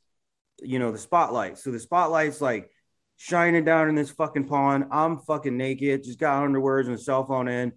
you 0.60 0.78
know, 0.78 0.92
the 0.92 0.98
spotlights. 0.98 1.64
So 1.64 1.70
the 1.70 1.80
spotlights 1.80 2.42
like 2.42 2.70
shining 3.16 3.64
down 3.64 3.88
in 3.88 3.94
this 3.94 4.10
fucking 4.10 4.48
pond. 4.48 4.84
I'm 4.90 5.18
fucking 5.20 5.56
naked, 5.56 6.04
just 6.04 6.18
got 6.18 6.42
underwears 6.42 6.86
and 6.86 6.94
a 6.94 6.98
cell 6.98 7.24
phone 7.24 7.48
in. 7.48 7.72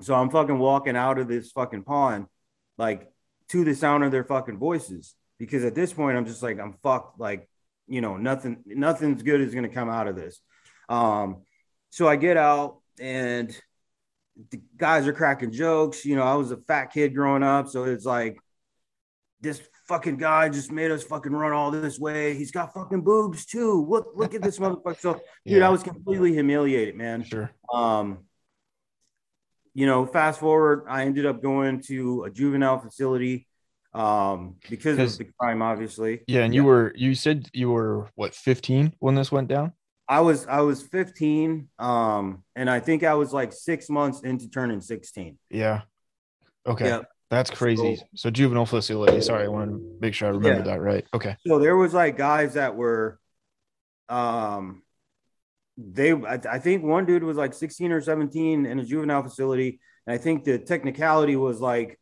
So 0.00 0.14
I'm 0.14 0.28
fucking 0.28 0.58
walking 0.58 0.96
out 0.96 1.18
of 1.18 1.28
this 1.28 1.52
fucking 1.52 1.84
pond, 1.84 2.26
like 2.78 3.08
to 3.50 3.64
the 3.64 3.74
sound 3.74 4.02
of 4.02 4.10
their 4.10 4.24
fucking 4.24 4.58
voices. 4.58 5.14
Because 5.38 5.64
at 5.64 5.76
this 5.76 5.92
point, 5.92 6.16
I'm 6.16 6.26
just 6.26 6.42
like, 6.42 6.58
I'm 6.58 6.74
fucked. 6.82 7.20
Like, 7.20 7.48
you 7.86 8.00
know, 8.00 8.16
nothing, 8.16 8.64
nothing's 8.66 9.22
good 9.22 9.40
is 9.40 9.54
gonna 9.54 9.68
come 9.68 9.88
out 9.88 10.08
of 10.08 10.16
this. 10.16 10.40
Um, 10.88 11.42
so 11.90 12.08
I 12.08 12.16
get 12.16 12.36
out 12.36 12.80
and 12.98 13.56
the 14.50 14.60
guys 14.76 15.06
are 15.06 15.12
cracking 15.12 15.52
jokes. 15.52 16.04
You 16.04 16.16
know, 16.16 16.22
I 16.22 16.34
was 16.34 16.50
a 16.50 16.56
fat 16.56 16.86
kid 16.86 17.14
growing 17.14 17.42
up, 17.42 17.68
so 17.68 17.84
it's 17.84 18.04
like 18.04 18.38
this 19.40 19.60
fucking 19.86 20.16
guy 20.16 20.48
just 20.48 20.70
made 20.72 20.90
us 20.90 21.02
fucking 21.02 21.32
run 21.32 21.52
all 21.52 21.70
this 21.70 21.98
way. 21.98 22.34
He's 22.34 22.50
got 22.50 22.74
fucking 22.74 23.02
boobs 23.02 23.46
too. 23.46 23.86
Look, 23.88 24.12
look 24.14 24.34
at 24.34 24.42
this 24.42 24.58
motherfucker. 24.60 25.00
So, 25.00 25.20
dude, 25.46 25.62
I 25.62 25.70
was 25.70 25.82
completely 25.82 26.32
humiliated, 26.32 26.96
man. 26.96 27.24
Sure. 27.24 27.50
Um, 27.72 28.24
you 29.74 29.86
know, 29.86 30.06
fast 30.06 30.40
forward, 30.40 30.86
I 30.88 31.04
ended 31.04 31.26
up 31.26 31.42
going 31.42 31.82
to 31.82 32.24
a 32.24 32.30
juvenile 32.30 32.78
facility 32.78 33.46
um 33.94 34.56
because 34.68 34.98
of 34.98 35.18
the 35.18 35.32
crime 35.38 35.62
obviously 35.62 36.20
yeah 36.26 36.42
and 36.42 36.54
you 36.54 36.62
were 36.62 36.92
you 36.94 37.14
said 37.14 37.48
you 37.54 37.70
were 37.70 38.06
what 38.16 38.34
15 38.34 38.92
when 38.98 39.14
this 39.14 39.32
went 39.32 39.48
down 39.48 39.72
i 40.08 40.20
was 40.20 40.46
i 40.46 40.60
was 40.60 40.82
15 40.82 41.68
um 41.78 42.42
and 42.56 42.68
i 42.70 42.80
think 42.80 43.04
i 43.04 43.14
was 43.14 43.32
like 43.32 43.52
six 43.52 43.88
months 43.88 44.20
into 44.20 44.48
turning 44.48 44.80
16 44.80 45.38
yeah. 45.50 45.82
Okay. 46.66 46.86
Yep. 46.86 47.06
that's 47.30 47.50
crazy. 47.50 47.96
So, 47.96 48.04
so, 48.14 48.30
juvenile 48.30 48.66
facility. 48.66 49.20
Sorry 49.20 49.44
i 49.44 49.48
wanted 49.48 49.72
to 49.72 49.98
make 50.00 50.14
sure 50.14 50.28
i 50.28 50.30
remember 50.30 50.58
yeah. 50.58 50.74
that 50.74 50.80
right. 50.80 51.04
Okay. 51.14 51.36
So 51.46 51.58
there 51.58 51.76
was 51.76 51.94
like 51.94 52.16
guys 52.16 52.54
that 52.54 52.76
were 52.76 53.18
um 54.08 54.82
they 55.76 56.12
I, 56.12 56.40
I 56.50 56.58
think 56.58 56.84
one 56.84 57.06
dude 57.06 57.22
was 57.22 57.36
like 57.36 57.54
16 57.54 57.92
or 57.92 58.00
17 58.00 58.66
in 58.66 58.78
a 58.78 58.84
juvenile 58.84 59.22
facility 59.22 59.80
and 60.06 60.14
i 60.14 60.18
think 60.18 60.44
the 60.44 60.58
technicality 60.58 61.36
was 61.36 61.60
like 61.60 62.00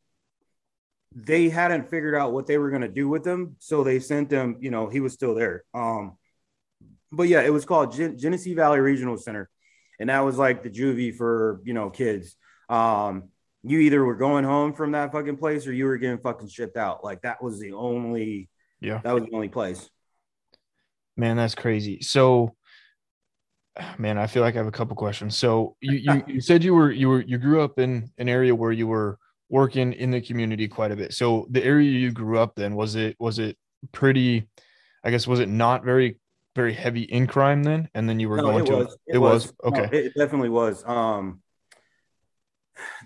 they 1.14 1.48
hadn't 1.48 1.90
figured 1.90 2.14
out 2.14 2.32
what 2.32 2.46
they 2.46 2.58
were 2.58 2.70
going 2.70 2.82
to 2.82 2.88
do 2.88 3.08
with 3.08 3.26
him 3.26 3.56
so 3.58 3.82
they 3.82 3.98
sent 3.98 4.30
him 4.30 4.56
you 4.60 4.70
know 4.70 4.88
he 4.88 5.00
was 5.00 5.12
still 5.12 5.34
there. 5.34 5.64
Um 5.74 6.16
but 7.12 7.24
yeah 7.24 7.42
it 7.42 7.52
was 7.52 7.64
called 7.64 7.92
Gen- 7.92 8.18
genesee 8.18 8.54
valley 8.54 8.80
regional 8.80 9.16
center. 9.16 9.48
And 9.98 10.10
that 10.10 10.20
was 10.20 10.36
like 10.36 10.62
the 10.62 10.70
juvie 10.70 11.14
for 11.14 11.60
you 11.64 11.72
know 11.72 11.90
kids. 11.90 12.36
Um 12.68 13.30
you 13.62 13.80
either 13.80 14.04
were 14.04 14.14
going 14.14 14.44
home 14.44 14.74
from 14.74 14.92
that 14.92 15.10
fucking 15.12 15.36
place 15.36 15.66
or 15.66 15.72
you 15.72 15.86
were 15.86 15.98
getting 15.98 16.18
fucking 16.18 16.48
shipped 16.48 16.76
out. 16.76 17.02
Like 17.02 17.22
that 17.22 17.42
was 17.42 17.58
the 17.58 17.72
only 17.72 18.48
yeah. 18.80 19.00
that 19.04 19.14
was 19.14 19.24
the 19.24 19.34
only 19.34 19.48
place. 19.48 19.88
Man 21.16 21.36
that's 21.36 21.54
crazy. 21.54 22.00
So 22.02 22.54
man 23.98 24.16
i 24.16 24.26
feel 24.26 24.42
like 24.42 24.54
i 24.54 24.58
have 24.58 24.66
a 24.66 24.72
couple 24.72 24.96
questions. 24.96 25.36
So 25.36 25.76
you, 25.80 25.96
you 25.96 26.24
you 26.34 26.40
said 26.40 26.64
you 26.64 26.74
were 26.74 26.90
you 26.90 27.08
were 27.08 27.20
you 27.22 27.38
grew 27.38 27.60
up 27.62 27.78
in 27.78 28.10
an 28.18 28.28
area 28.28 28.54
where 28.54 28.72
you 28.72 28.86
were 28.86 29.18
working 29.48 29.92
in 29.92 30.10
the 30.10 30.20
community 30.20 30.66
quite 30.66 30.90
a 30.90 30.96
bit. 30.96 31.12
So 31.12 31.46
the 31.50 31.64
area 31.64 31.90
you 31.90 32.10
grew 32.10 32.38
up 32.38 32.54
then 32.56 32.74
was 32.74 32.96
it 32.96 33.16
was 33.18 33.38
it 33.38 33.56
pretty 33.92 34.48
i 35.04 35.10
guess 35.10 35.26
was 35.26 35.40
it 35.40 35.48
not 35.48 35.84
very 35.84 36.18
very 36.56 36.74
heavy 36.74 37.02
in 37.02 37.26
crime 37.26 37.62
then 37.62 37.88
and 37.94 38.08
then 38.08 38.18
you 38.18 38.28
were 38.28 38.38
no, 38.38 38.42
going 38.42 38.64
it 38.64 38.66
to 38.66 38.76
was. 38.76 38.98
it, 39.06 39.14
it 39.14 39.18
was, 39.18 39.46
was. 39.46 39.54
okay 39.64 39.88
no, 39.92 39.98
it 39.98 40.12
definitely 40.16 40.48
was 40.48 40.84
um 40.86 41.40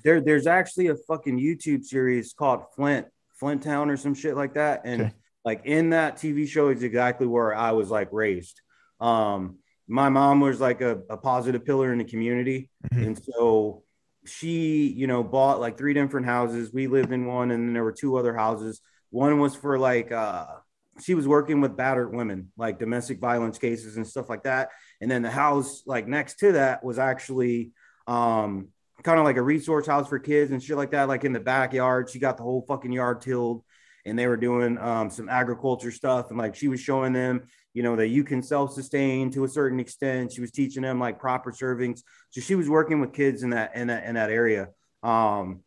there 0.03 0.21
there's 0.21 0.47
actually 0.47 0.87
a 0.87 0.97
fucking 0.97 1.39
youtube 1.39 1.85
series 1.85 2.33
called 2.33 2.63
flint 2.75 3.07
flint 3.39 3.63
town 3.63 3.91
or 3.91 3.97
some 3.97 4.15
shit 4.15 4.35
like 4.37 4.55
that 4.55 4.83
and 4.85 5.03
okay. 5.03 5.13
like 5.45 5.63
in 5.67 5.91
that 5.91 6.17
tv 6.17 6.49
show 6.49 6.71
is 6.71 6.83
exactly 6.83 7.27
where 7.27 7.55
i 7.55 7.73
was 7.73 7.91
like 7.91 8.09
raised 8.11 8.63
um 9.01 9.59
my 9.91 10.09
mom 10.09 10.39
was 10.39 10.61
like 10.61 10.81
a, 10.81 11.01
a 11.11 11.17
positive 11.17 11.65
pillar 11.65 11.93
in 11.93 11.99
the 11.99 12.05
community. 12.05 12.71
Mm-hmm. 12.87 13.05
And 13.07 13.21
so 13.23 13.83
she, 14.25 14.87
you 14.87 15.09
know, 15.09 15.25
bought 15.25 15.59
like 15.59 15.77
three 15.77 15.95
different 15.95 16.27
houses. 16.27 16.73
We 16.73 16.87
lived 16.87 17.13
in 17.13 17.27
one, 17.27 17.51
and 17.51 17.67
then 17.67 17.75
there 17.75 17.83
were 17.83 17.93
two 17.93 18.17
other 18.17 18.33
houses. 18.33 18.81
One 19.11 19.41
was 19.41 19.57
for 19.57 19.81
like, 19.81 20.13
uh, 20.13 20.47
she 21.03 21.15
was 21.15 21.27
working 21.27 21.61
with 21.61 21.77
battered 21.77 22.15
women, 22.15 22.53
like 22.57 22.79
domestic 22.79 23.19
violence 23.19 23.59
cases 23.59 23.97
and 23.97 24.07
stuff 24.07 24.29
like 24.29 24.45
that. 24.45 24.71
And 25.01 25.11
then 25.11 25.23
the 25.23 25.31
house, 25.31 25.83
like 25.87 26.07
next 26.07 26.39
to 26.41 26.53
that, 26.53 26.85
was 26.85 26.99
actually 26.99 27.73
um, 28.07 28.69
kind 29.03 29.19
of 29.19 29.25
like 29.25 29.37
a 29.37 29.43
resource 29.43 29.87
house 29.87 30.09
for 30.09 30.19
kids 30.19 30.51
and 30.51 30.63
shit 30.63 30.77
like 30.77 30.91
that. 30.93 31.09
Like 31.09 31.25
in 31.25 31.33
the 31.33 31.41
backyard, 31.41 32.11
she 32.11 32.19
got 32.19 32.37
the 32.37 32.43
whole 32.43 32.65
fucking 32.69 32.93
yard 32.93 33.21
tilled 33.21 33.63
and 34.07 34.19
they 34.19 34.27
were 34.27 34.37
doing 34.37 34.79
um, 34.79 35.11
some 35.11 35.29
agriculture 35.29 35.91
stuff. 35.91 36.31
And 36.31 36.39
like 36.39 36.55
she 36.55 36.69
was 36.69 36.81
showing 36.81 37.13
them, 37.13 37.43
you 37.75 37.83
know, 37.83 37.97
that 37.97 38.09
you 38.09 38.25
can 38.25 38.43
self 38.43 38.73
sustain 38.73 39.31
to 39.33 39.45
a 39.45 39.49
certain 39.49 39.81
extent. 39.81 40.33
She 40.33 40.41
was 40.41 40.51
teaching 40.51 40.83
them 40.83 40.99
like 40.99 41.19
proper 41.19 41.53
servings. 41.53 42.01
So 42.31 42.41
she 42.41 42.55
was 42.55 42.69
working 42.69 43.01
with 43.01 43.13
kids 43.13 43.43
in 43.43 43.51
that 43.51 43.77
in 43.77 43.89
that 43.89 44.05
in 44.05 44.15
that 44.15 44.31
area. 44.31 44.69
Um, 45.03 45.61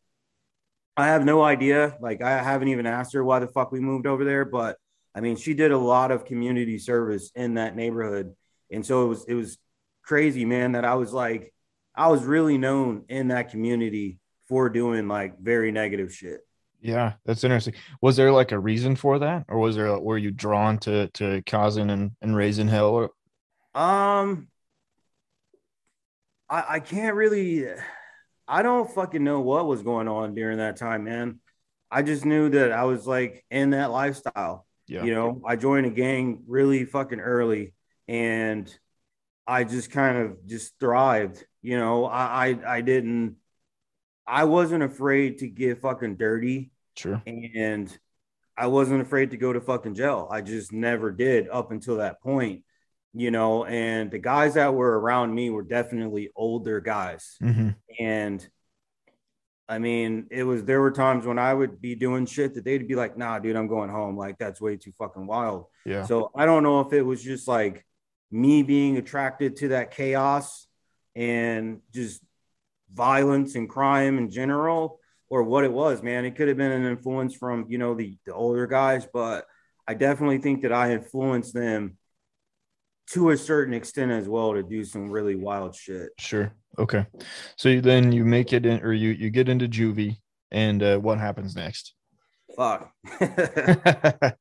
I 0.95 1.07
have 1.07 1.25
no 1.25 1.41
idea. 1.41 1.97
Like 2.01 2.21
I 2.21 2.41
haven't 2.43 2.67
even 2.67 2.85
asked 2.85 3.13
her 3.13 3.23
why 3.23 3.39
the 3.39 3.47
fuck 3.47 3.71
we 3.71 3.79
moved 3.79 4.05
over 4.05 4.23
there, 4.23 4.45
but 4.45 4.77
I 5.15 5.21
mean, 5.21 5.35
she 5.35 5.53
did 5.53 5.71
a 5.71 5.77
lot 5.77 6.11
of 6.11 6.25
community 6.25 6.79
service 6.79 7.31
in 7.35 7.55
that 7.55 7.75
neighborhood, 7.75 8.33
and 8.71 8.85
so 8.85 9.05
it 9.05 9.07
was 9.07 9.25
it 9.25 9.33
was 9.35 9.57
crazy, 10.03 10.45
man. 10.45 10.71
That 10.73 10.85
I 10.85 10.95
was 10.95 11.13
like, 11.13 11.53
I 11.95 12.07
was 12.07 12.23
really 12.23 12.57
known 12.57 13.05
in 13.09 13.27
that 13.27 13.51
community 13.51 14.19
for 14.49 14.69
doing 14.69 15.07
like 15.07 15.39
very 15.39 15.71
negative 15.71 16.13
shit. 16.13 16.41
Yeah, 16.81 17.13
that's 17.25 17.43
interesting. 17.43 17.75
Was 18.01 18.17
there 18.17 18.31
like 18.31 18.51
a 18.51 18.59
reason 18.59 18.95
for 18.95 19.19
that, 19.19 19.45
or 19.47 19.57
was 19.59 19.75
there 19.75 19.97
were 19.99 20.17
you 20.17 20.31
drawn 20.31 20.77
to 20.79 21.07
to 21.09 21.41
causing 21.45 21.89
and, 21.89 22.11
and 22.21 22.35
raising 22.35 22.67
hell? 22.67 22.89
Or... 22.89 23.11
Um, 23.73 24.47
I 26.49 26.65
I 26.69 26.79
can't 26.79 27.15
really. 27.15 27.67
I 28.47 28.61
don't 28.61 28.91
fucking 28.91 29.23
know 29.23 29.39
what 29.39 29.65
was 29.65 29.81
going 29.81 30.09
on 30.09 30.35
during 30.35 30.57
that 30.57 30.75
time, 30.75 31.05
man. 31.05 31.39
I 31.89 32.01
just 32.01 32.25
knew 32.25 32.49
that 32.49 32.73
I 32.73 32.83
was 32.83 33.07
like 33.07 33.45
in 33.49 33.69
that 33.69 33.91
lifestyle. 33.91 34.65
Yeah. 34.87 35.03
You 35.03 35.13
know, 35.13 35.41
I 35.45 35.55
joined 35.55 35.85
a 35.85 35.91
gang 35.91 36.43
really 36.47 36.85
fucking 36.85 37.19
early, 37.19 37.73
and 38.07 38.73
I 39.47 39.63
just 39.63 39.91
kind 39.91 40.17
of 40.17 40.45
just 40.45 40.73
thrived. 40.79 41.45
You 41.61 41.77
know, 41.77 42.05
I 42.05 42.47
I, 42.47 42.75
I 42.75 42.81
didn't. 42.81 43.37
I 44.25 44.45
wasn't 44.45 44.83
afraid 44.83 45.39
to 45.39 45.47
get 45.47 45.81
fucking 45.81 46.15
dirty 46.15 46.71
Sure. 46.95 47.21
And 47.25 47.95
I 48.57 48.67
wasn't 48.67 49.01
afraid 49.01 49.31
to 49.31 49.37
go 49.37 49.53
to 49.53 49.61
fucking 49.61 49.95
jail. 49.95 50.27
I 50.29 50.41
just 50.41 50.71
never 50.71 51.11
did 51.11 51.49
up 51.49 51.71
until 51.71 51.97
that 51.97 52.21
point, 52.21 52.63
you 53.13 53.31
know. 53.31 53.65
And 53.65 54.11
the 54.11 54.19
guys 54.19 54.53
that 54.55 54.73
were 54.73 54.99
around 54.99 55.33
me 55.33 55.49
were 55.49 55.63
definitely 55.63 56.29
older 56.35 56.79
guys. 56.79 57.35
Mm-hmm. 57.41 57.69
And 57.99 58.47
I 59.67 59.79
mean, 59.79 60.27
it 60.29 60.43
was 60.43 60.63
there 60.63 60.81
were 60.81 60.91
times 60.91 61.25
when 61.25 61.39
I 61.39 61.53
would 61.53 61.81
be 61.81 61.95
doing 61.95 62.25
shit 62.25 62.55
that 62.55 62.65
they'd 62.65 62.87
be 62.87 62.95
like, 62.95 63.17
nah, 63.17 63.39
dude, 63.39 63.55
I'm 63.55 63.67
going 63.67 63.89
home. 63.89 64.17
Like, 64.17 64.37
that's 64.37 64.59
way 64.59 64.75
too 64.75 64.91
fucking 64.97 65.25
wild. 65.25 65.65
Yeah. 65.85 66.05
So 66.05 66.31
I 66.35 66.45
don't 66.45 66.63
know 66.63 66.81
if 66.81 66.91
it 66.91 67.01
was 67.01 67.23
just 67.23 67.47
like 67.47 67.85
me 68.29 68.63
being 68.63 68.97
attracted 68.97 69.55
to 69.57 69.69
that 69.69 69.91
chaos 69.91 70.67
and 71.15 71.79
just 71.93 72.21
violence 72.93 73.55
and 73.55 73.69
crime 73.69 74.17
in 74.17 74.29
general 74.29 74.99
or 75.29 75.43
what 75.43 75.63
it 75.63 75.71
was, 75.71 76.03
man. 76.03 76.25
It 76.25 76.35
could 76.35 76.47
have 76.47 76.57
been 76.57 76.71
an 76.71 76.85
influence 76.85 77.33
from, 77.33 77.65
you 77.69 77.77
know, 77.77 77.93
the, 77.93 78.17
the 78.25 78.33
older 78.33 78.67
guys, 78.67 79.07
but 79.11 79.45
I 79.87 79.93
definitely 79.93 80.39
think 80.39 80.61
that 80.61 80.73
I 80.73 80.91
influenced 80.91 81.53
them 81.53 81.97
to 83.11 83.31
a 83.31 83.37
certain 83.37 83.73
extent 83.73 84.11
as 84.11 84.27
well 84.27 84.53
to 84.53 84.63
do 84.63 84.83
some 84.83 85.09
really 85.09 85.35
wild 85.35 85.75
shit. 85.75 86.09
Sure. 86.19 86.53
Okay. 86.79 87.05
So 87.57 87.79
then 87.79 88.11
you 88.11 88.25
make 88.25 88.53
it 88.53 88.65
in, 88.65 88.81
or 88.81 88.93
you 88.93 89.09
you 89.09 89.29
get 89.29 89.49
into 89.49 89.67
juvie, 89.67 90.17
and 90.51 90.81
uh, 90.81 90.97
what 90.97 91.19
happens 91.19 91.55
next? 91.55 91.93
Fuck. 92.55 92.91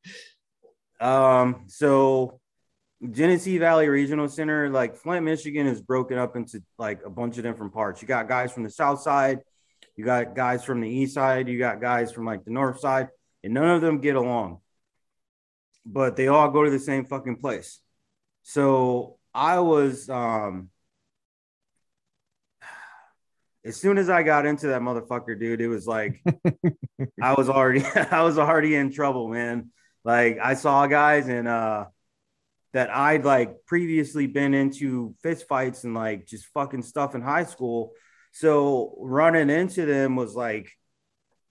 um. 1.00 1.64
So 1.66 2.40
Genesee 3.11 3.59
Valley 3.59 3.88
Regional 3.88 4.28
Center, 4.28 4.71
like 4.71 4.97
Flint, 4.97 5.25
Michigan, 5.25 5.66
is 5.66 5.83
broken 5.83 6.19
up 6.19 6.37
into 6.37 6.62
like 6.78 7.00
a 7.04 7.11
bunch 7.11 7.37
of 7.37 7.45
different 7.45 7.75
parts. 7.75 8.00
You 8.00 8.09
got 8.09 8.28
guys 8.28 8.52
from 8.52 8.62
the 8.62 8.71
south 8.71 9.00
side, 9.02 9.40
you 9.97 10.04
got 10.04 10.37
guys 10.37 10.64
from 10.64 10.81
the 10.81 10.88
east 10.88 11.14
side, 11.14 11.49
you 11.49 11.59
got 11.59 11.81
guys 11.81 12.12
from 12.12 12.25
like 12.25 12.45
the 12.45 12.52
north 12.52 12.81
side, 12.81 13.09
and 13.42 13.54
none 13.54 13.69
of 13.69 13.81
them 13.81 14.00
get 14.00 14.14
along. 14.14 14.61
But 15.85 16.16
they 16.16 16.28
all 16.28 16.49
go 16.50 16.62
to 16.62 16.71
the 16.71 16.78
same 16.78 17.04
fucking 17.04 17.37
place. 17.37 17.81
So 18.42 19.18
I 19.34 19.61
was 19.61 20.08
um 20.08 20.70
as 23.64 23.76
soon 23.76 23.96
as 23.96 24.11
I 24.11 24.25
got 24.25 24.44
into 24.44 24.68
that 24.68 24.82
motherfucker, 24.82 25.38
dude, 25.38 25.61
it 25.61 25.68
was 25.68 25.87
like 25.87 26.22
I 27.22 27.34
was 27.34 27.49
already 27.49 27.84
I 28.11 28.22
was 28.22 28.38
already 28.38 28.75
in 28.75 28.92
trouble, 28.92 29.28
man. 29.28 29.70
Like 30.04 30.38
I 30.42 30.54
saw 30.54 30.87
guys 30.87 31.28
and 31.28 31.46
uh 31.46 31.87
that 32.72 32.90
I'd 32.90 33.25
like 33.25 33.66
previously 33.66 34.26
been 34.26 34.54
into 34.54 35.14
fist 35.22 35.46
fights 35.46 35.84
and 35.84 35.94
like 35.94 36.26
just 36.26 36.46
fucking 36.46 36.82
stuff 36.82 37.14
in 37.14 37.20
high 37.20 37.44
school 37.44 37.92
so 38.32 38.96
running 38.99 39.50
into 39.50 39.84
them 39.87 40.16
was 40.16 40.34
like, 40.34 40.72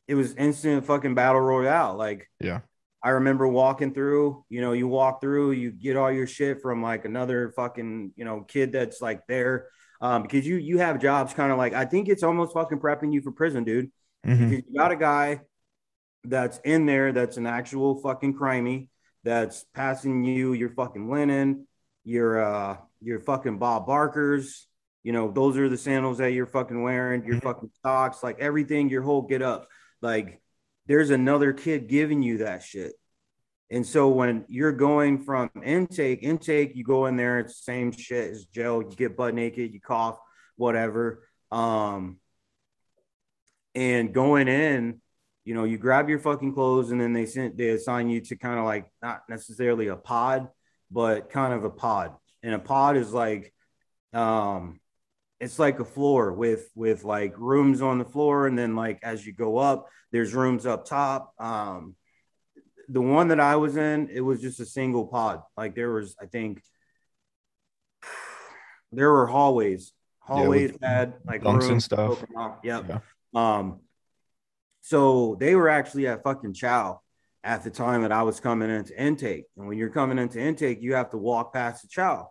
it 0.07 0.15
was 0.15 0.35
instant 0.35 0.85
fucking 0.85 1.15
battle 1.15 1.39
royale. 1.39 1.95
Like, 1.95 2.27
yeah, 2.39 2.61
I 3.03 3.09
remember 3.09 3.47
walking 3.47 3.93
through, 3.93 4.45
you 4.49 4.61
know, 4.61 4.73
you 4.73 4.87
walk 4.87 5.21
through, 5.21 5.51
you 5.51 5.71
get 5.71 5.97
all 5.97 6.11
your 6.11 6.27
shit 6.27 6.61
from 6.61 6.83
like 6.83 7.05
another 7.05 7.51
fucking, 7.55 8.13
you 8.15 8.25
know, 8.25 8.41
kid 8.41 8.71
that's 8.71 9.01
like 9.01 9.25
there. 9.27 9.67
Um, 10.01 10.23
because 10.23 10.45
you 10.47 10.55
you 10.57 10.77
have 10.79 10.99
jobs 10.99 11.33
kind 11.33 11.51
of 11.51 11.57
like 11.57 11.73
I 11.73 11.85
think 11.85 12.09
it's 12.09 12.23
almost 12.23 12.53
fucking 12.53 12.79
prepping 12.79 13.13
you 13.13 13.21
for 13.21 13.31
prison, 13.31 13.63
dude. 13.63 13.91
Mhm. 14.25 14.49
Because 14.49 14.63
you 14.67 14.77
got 14.77 14.91
a 14.91 14.95
guy 14.95 15.41
that's 16.23 16.59
in 16.63 16.85
there 16.85 17.11
that's 17.11 17.37
an 17.37 17.47
actual 17.47 17.99
fucking 18.01 18.35
crimey 18.37 18.89
that's 19.23 19.65
passing 19.73 20.23
you 20.23 20.53
your 20.53 20.69
fucking 20.69 21.09
linen, 21.09 21.67
your 22.03 22.41
uh 22.43 22.77
your 23.01 23.19
fucking 23.19 23.57
Bob 23.57 23.85
Barkers, 23.87 24.67
you 25.03 25.11
know, 25.11 25.31
those 25.31 25.57
are 25.57 25.69
the 25.69 25.77
sandals 25.77 26.17
that 26.19 26.31
you're 26.33 26.45
fucking 26.47 26.81
wearing, 26.81 27.23
your 27.25 27.35
Mhm. 27.37 27.43
fucking 27.43 27.71
socks, 27.83 28.21
like 28.23 28.39
everything, 28.39 28.89
your 28.89 29.01
whole 29.03 29.23
get 29.23 29.41
up. 29.41 29.67
Like 30.01 30.40
there's 30.87 31.09
another 31.09 31.53
kid 31.53 31.87
giving 31.87 32.21
you 32.21 32.39
that 32.39 32.63
shit. 32.63 32.93
And 33.69 33.85
so 33.85 34.09
when 34.09 34.43
you're 34.49 34.73
going 34.73 35.23
from 35.23 35.49
intake, 35.63 36.23
intake, 36.23 36.75
you 36.75 36.83
go 36.83 37.05
in 37.05 37.15
there, 37.15 37.39
it's 37.39 37.57
the 37.57 37.63
same 37.63 37.91
shit 37.93 38.31
as 38.31 38.45
jail. 38.45 38.81
You 38.81 38.95
get 38.95 39.15
butt 39.15 39.33
naked, 39.33 39.73
you 39.73 39.79
cough, 39.79 40.17
whatever. 40.57 41.23
Um, 41.51 42.17
and 43.73 44.13
going 44.13 44.49
in, 44.49 44.99
you 45.45 45.55
know, 45.55 45.63
you 45.63 45.77
grab 45.77 46.09
your 46.09 46.19
fucking 46.19 46.53
clothes 46.53 46.91
and 46.91 46.99
then 46.99 47.13
they 47.13 47.25
sent 47.25 47.57
they 47.57 47.69
assign 47.69 48.09
you 48.09 48.19
to 48.19 48.35
kind 48.35 48.59
of 48.59 48.65
like 48.65 48.91
not 49.01 49.21
necessarily 49.29 49.87
a 49.87 49.95
pod, 49.95 50.49
but 50.91 51.29
kind 51.29 51.53
of 51.53 51.63
a 51.63 51.69
pod. 51.69 52.13
And 52.43 52.53
a 52.53 52.59
pod 52.59 52.97
is 52.97 53.13
like 53.13 53.53
um 54.11 54.80
it's 55.41 55.57
like 55.57 55.79
a 55.79 55.85
floor 55.85 56.31
with 56.31 56.69
with 56.75 57.03
like 57.03 57.33
rooms 57.37 57.81
on 57.81 57.97
the 57.97 58.05
floor 58.05 58.45
and 58.45 58.57
then 58.57 58.75
like 58.75 58.99
as 59.01 59.25
you 59.25 59.33
go 59.33 59.57
up 59.57 59.87
there's 60.11 60.33
rooms 60.33 60.65
up 60.65 60.85
top. 60.85 61.33
Um 61.39 61.95
the 62.87 63.01
one 63.01 63.29
that 63.29 63.39
i 63.39 63.55
was 63.55 63.77
in 63.77 64.09
it 64.13 64.21
was 64.21 64.39
just 64.39 64.59
a 64.59 64.65
single 64.65 65.07
pod. 65.07 65.41
Like 65.57 65.75
there 65.75 65.91
was 65.91 66.15
i 66.21 66.27
think 66.27 66.61
there 68.91 69.11
were 69.11 69.25
hallways 69.25 69.93
hallways 70.19 70.73
with 70.73 70.83
had 70.83 71.15
like 71.25 71.41
bunks 71.43 71.67
and 71.67 71.81
stuff. 71.81 72.23
yep. 72.63 72.85
Yeah. 72.87 72.99
um 73.33 73.79
so 74.81 75.37
they 75.39 75.55
were 75.55 75.69
actually 75.69 76.07
at 76.07 76.23
fucking 76.23 76.53
chow 76.53 77.01
at 77.43 77.63
the 77.63 77.71
time 77.71 78.03
that 78.03 78.11
i 78.11 78.21
was 78.21 78.39
coming 78.39 78.69
into 78.69 78.99
intake. 79.01 79.45
And 79.57 79.67
when 79.67 79.79
you're 79.79 79.89
coming 79.89 80.19
into 80.19 80.39
intake 80.39 80.83
you 80.83 80.93
have 80.93 81.09
to 81.11 81.17
walk 81.17 81.51
past 81.51 81.81
the 81.81 81.87
chow 81.87 82.29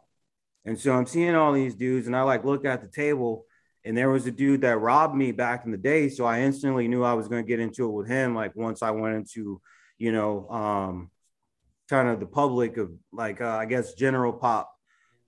and 0.64 0.78
so 0.78 0.92
I'm 0.92 1.06
seeing 1.06 1.34
all 1.34 1.52
these 1.52 1.74
dudes, 1.74 2.06
and 2.06 2.16
I 2.16 2.22
like 2.22 2.44
look 2.44 2.64
at 2.64 2.82
the 2.82 2.88
table, 2.88 3.46
and 3.84 3.96
there 3.96 4.10
was 4.10 4.26
a 4.26 4.30
dude 4.30 4.60
that 4.62 4.78
robbed 4.78 5.14
me 5.14 5.32
back 5.32 5.64
in 5.64 5.70
the 5.70 5.78
day. 5.78 6.08
So 6.08 6.24
I 6.24 6.40
instantly 6.40 6.88
knew 6.88 7.02
I 7.02 7.14
was 7.14 7.28
going 7.28 7.42
to 7.42 7.48
get 7.48 7.60
into 7.60 7.86
it 7.86 7.92
with 7.92 8.08
him. 8.08 8.34
Like 8.34 8.54
once 8.54 8.82
I 8.82 8.90
went 8.90 9.16
into, 9.16 9.60
you 9.98 10.12
know, 10.12 10.48
um, 10.50 11.10
kind 11.88 12.08
of 12.08 12.20
the 12.20 12.26
public 12.26 12.76
of 12.76 12.90
like 13.12 13.40
uh, 13.40 13.56
I 13.56 13.64
guess 13.64 13.94
general 13.94 14.32
pop, 14.32 14.70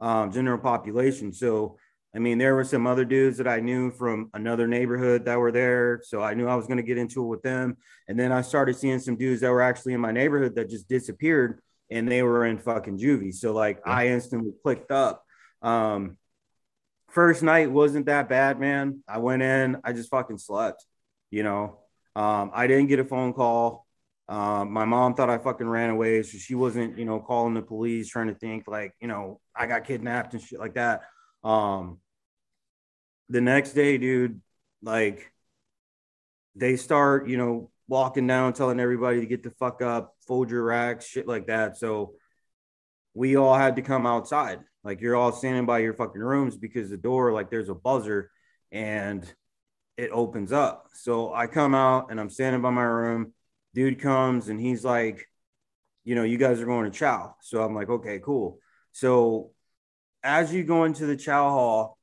um, 0.00 0.30
general 0.32 0.58
population. 0.58 1.32
So 1.32 1.78
I 2.14 2.18
mean, 2.18 2.36
there 2.36 2.54
were 2.54 2.64
some 2.64 2.86
other 2.86 3.06
dudes 3.06 3.38
that 3.38 3.48
I 3.48 3.60
knew 3.60 3.90
from 3.90 4.28
another 4.34 4.66
neighborhood 4.66 5.24
that 5.24 5.38
were 5.38 5.50
there. 5.52 6.02
So 6.04 6.20
I 6.20 6.34
knew 6.34 6.46
I 6.46 6.56
was 6.56 6.66
going 6.66 6.76
to 6.76 6.82
get 6.82 6.98
into 6.98 7.24
it 7.24 7.28
with 7.28 7.42
them. 7.42 7.78
And 8.06 8.18
then 8.18 8.32
I 8.32 8.42
started 8.42 8.76
seeing 8.76 8.98
some 8.98 9.16
dudes 9.16 9.40
that 9.40 9.50
were 9.50 9.62
actually 9.62 9.94
in 9.94 10.00
my 10.00 10.12
neighborhood 10.12 10.54
that 10.56 10.68
just 10.68 10.88
disappeared 10.88 11.62
and 11.92 12.10
they 12.10 12.22
were 12.22 12.46
in 12.46 12.58
fucking 12.58 12.98
juvie. 12.98 13.34
So 13.34 13.52
like 13.52 13.80
Yeah. 13.86 13.92
I 13.92 14.06
instantly 14.08 14.52
clicked 14.62 14.90
up. 14.90 15.24
Um, 15.60 16.16
first 17.10 17.42
night 17.42 17.70
wasn't 17.70 18.06
that 18.06 18.28
bad, 18.28 18.58
man. 18.58 19.02
I 19.08 19.18
went 19.18 19.42
in, 19.42 19.78
I 19.84 19.92
just 19.92 20.10
fucking 20.10 20.38
slept, 20.38 20.84
you 21.30 21.42
know. 21.42 21.78
Um, 22.16 22.50
I 22.54 22.66
didn't 22.66 22.88
get 22.88 22.98
a 22.98 23.04
phone 23.04 23.32
call. 23.32 23.86
Um, 24.28 24.72
my 24.72 24.84
mom 24.84 25.14
thought 25.14 25.30
I 25.30 25.38
fucking 25.38 25.68
ran 25.68 25.90
away, 25.90 26.22
so 26.22 26.38
she 26.38 26.54
wasn't, 26.54 26.98
you 26.98 27.04
know, 27.04 27.20
calling 27.20 27.54
the 27.54 27.62
police 27.62 28.08
trying 28.08 28.28
to 28.28 28.34
think 28.34 28.66
like, 28.66 28.94
you 29.00 29.08
know, 29.08 29.40
I 29.54 29.66
got 29.66 29.84
kidnapped 29.84 30.32
and 30.32 30.42
shit 30.42 30.58
like 30.58 30.74
that. 30.74 31.02
Um, 31.44 31.98
the 33.28 33.40
next 33.40 33.72
day, 33.72 33.98
dude, 33.98 34.40
like 34.82 35.30
they 36.54 36.76
start, 36.76 37.28
you 37.28 37.36
know, 37.36 37.70
walking 37.92 38.26
down, 38.26 38.54
telling 38.54 38.80
everybody 38.80 39.20
to 39.20 39.26
get 39.26 39.42
the 39.42 39.50
fuck 39.50 39.82
up, 39.82 40.16
fold 40.26 40.50
your 40.50 40.64
racks, 40.64 41.06
shit 41.06 41.28
like 41.28 41.48
that. 41.48 41.76
So 41.76 42.14
we 43.12 43.36
all 43.36 43.54
had 43.54 43.76
to 43.76 43.82
come 43.82 44.06
outside. 44.06 44.60
Like 44.82 45.02
you're 45.02 45.14
all 45.14 45.30
standing 45.30 45.66
by 45.66 45.80
your 45.80 45.92
fucking 45.92 46.22
rooms 46.22 46.56
because 46.56 46.88
the 46.88 46.96
door, 46.96 47.32
like 47.32 47.50
there's 47.50 47.68
a 47.68 47.74
buzzer 47.74 48.30
and 48.70 49.30
it 49.98 50.08
opens 50.10 50.52
up. 50.52 50.86
So 50.94 51.34
I 51.34 51.46
come 51.46 51.74
out 51.74 52.10
and 52.10 52.18
I'm 52.18 52.30
standing 52.30 52.62
by 52.62 52.70
my 52.70 52.82
room. 52.82 53.34
Dude 53.74 54.00
comes 54.00 54.48
and 54.48 54.58
he's 54.58 54.86
like, 54.86 55.26
you 56.02 56.14
know, 56.14 56.24
you 56.24 56.38
guys 56.38 56.62
are 56.62 56.66
going 56.66 56.90
to 56.90 56.98
chow. 56.98 57.36
So 57.42 57.62
I'm 57.62 57.74
like, 57.74 57.90
okay, 57.90 58.20
cool. 58.24 58.58
So 58.92 59.50
as 60.22 60.50
you 60.50 60.64
go 60.64 60.84
into 60.84 61.04
the 61.04 61.16
chow 61.16 61.50
hall, 61.50 61.98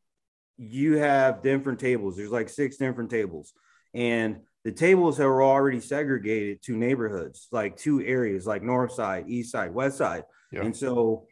you 0.55 0.99
have 0.99 1.41
different 1.41 1.79
tables. 1.79 2.15
There's 2.15 2.29
like 2.29 2.49
six 2.49 2.77
different 2.77 3.09
tables. 3.09 3.53
And 3.95 4.41
the 4.65 4.71
tables 4.71 5.19
are 5.19 5.41
already 5.41 5.79
segregated 5.79 6.61
to 6.63 6.75
neighborhoods, 6.75 7.47
like 7.51 7.77
two 7.77 8.01
areas, 8.01 8.45
like 8.45 8.61
north 8.61 8.91
side, 8.91 9.25
east 9.27 9.51
side, 9.51 9.73
west 9.73 9.97
side. 9.97 10.23
Yeah. 10.51 10.63
And 10.63 10.75
so 10.75 11.27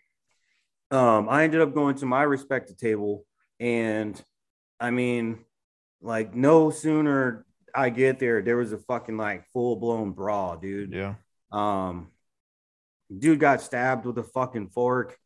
um, 0.92 1.28
I 1.30 1.44
ended 1.44 1.62
up 1.62 1.74
going 1.74 1.96
to 1.96 2.06
my 2.06 2.24
respective 2.24 2.78
table. 2.78 3.26
And 3.60 4.22
I 4.80 4.92
mean, 4.92 5.44
like, 6.02 6.36
no 6.36 6.70
sooner 6.70 7.46
I 7.76 7.90
get 7.90 8.20
there, 8.20 8.42
there 8.42 8.58
was 8.58 8.72
a 8.72 8.78
fucking 8.78 9.18
like 9.18 9.46
full 9.52 9.76
blown 9.76 10.12
brawl, 10.12 10.58
dude. 10.58 10.94
Yeah. 10.94 11.16
Um, 11.52 12.12
dude 13.16 13.40
got 13.40 13.62
stabbed 13.62 14.06
with 14.06 14.18
a 14.18 14.24
fucking 14.24 14.70
fork. 14.70 15.18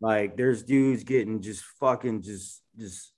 Like, 0.00 0.36
there's 0.36 0.62
dudes 0.62 1.04
getting 1.04 1.40
just 1.40 1.64
fucking 1.78 2.22
just 2.22 2.62
just 2.78 3.12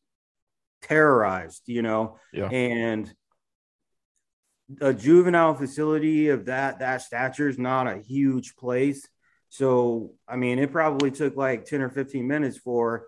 terrorized, 0.82 1.62
you 1.66 1.82
know. 1.82 2.18
Yeah. 2.32 2.48
And 2.48 3.12
a 4.80 4.92
juvenile 4.92 5.54
facility 5.54 6.28
of 6.28 6.46
that 6.46 6.78
that 6.78 7.02
stature 7.02 7.48
is 7.48 7.58
not 7.58 7.86
a 7.86 7.98
huge 7.98 8.56
place. 8.56 9.06
So, 9.48 10.12
I 10.26 10.36
mean, 10.36 10.58
it 10.58 10.72
probably 10.72 11.10
took 11.10 11.36
like 11.36 11.64
10 11.64 11.82
or 11.82 11.90
15 11.90 12.26
minutes 12.26 12.56
for 12.56 13.06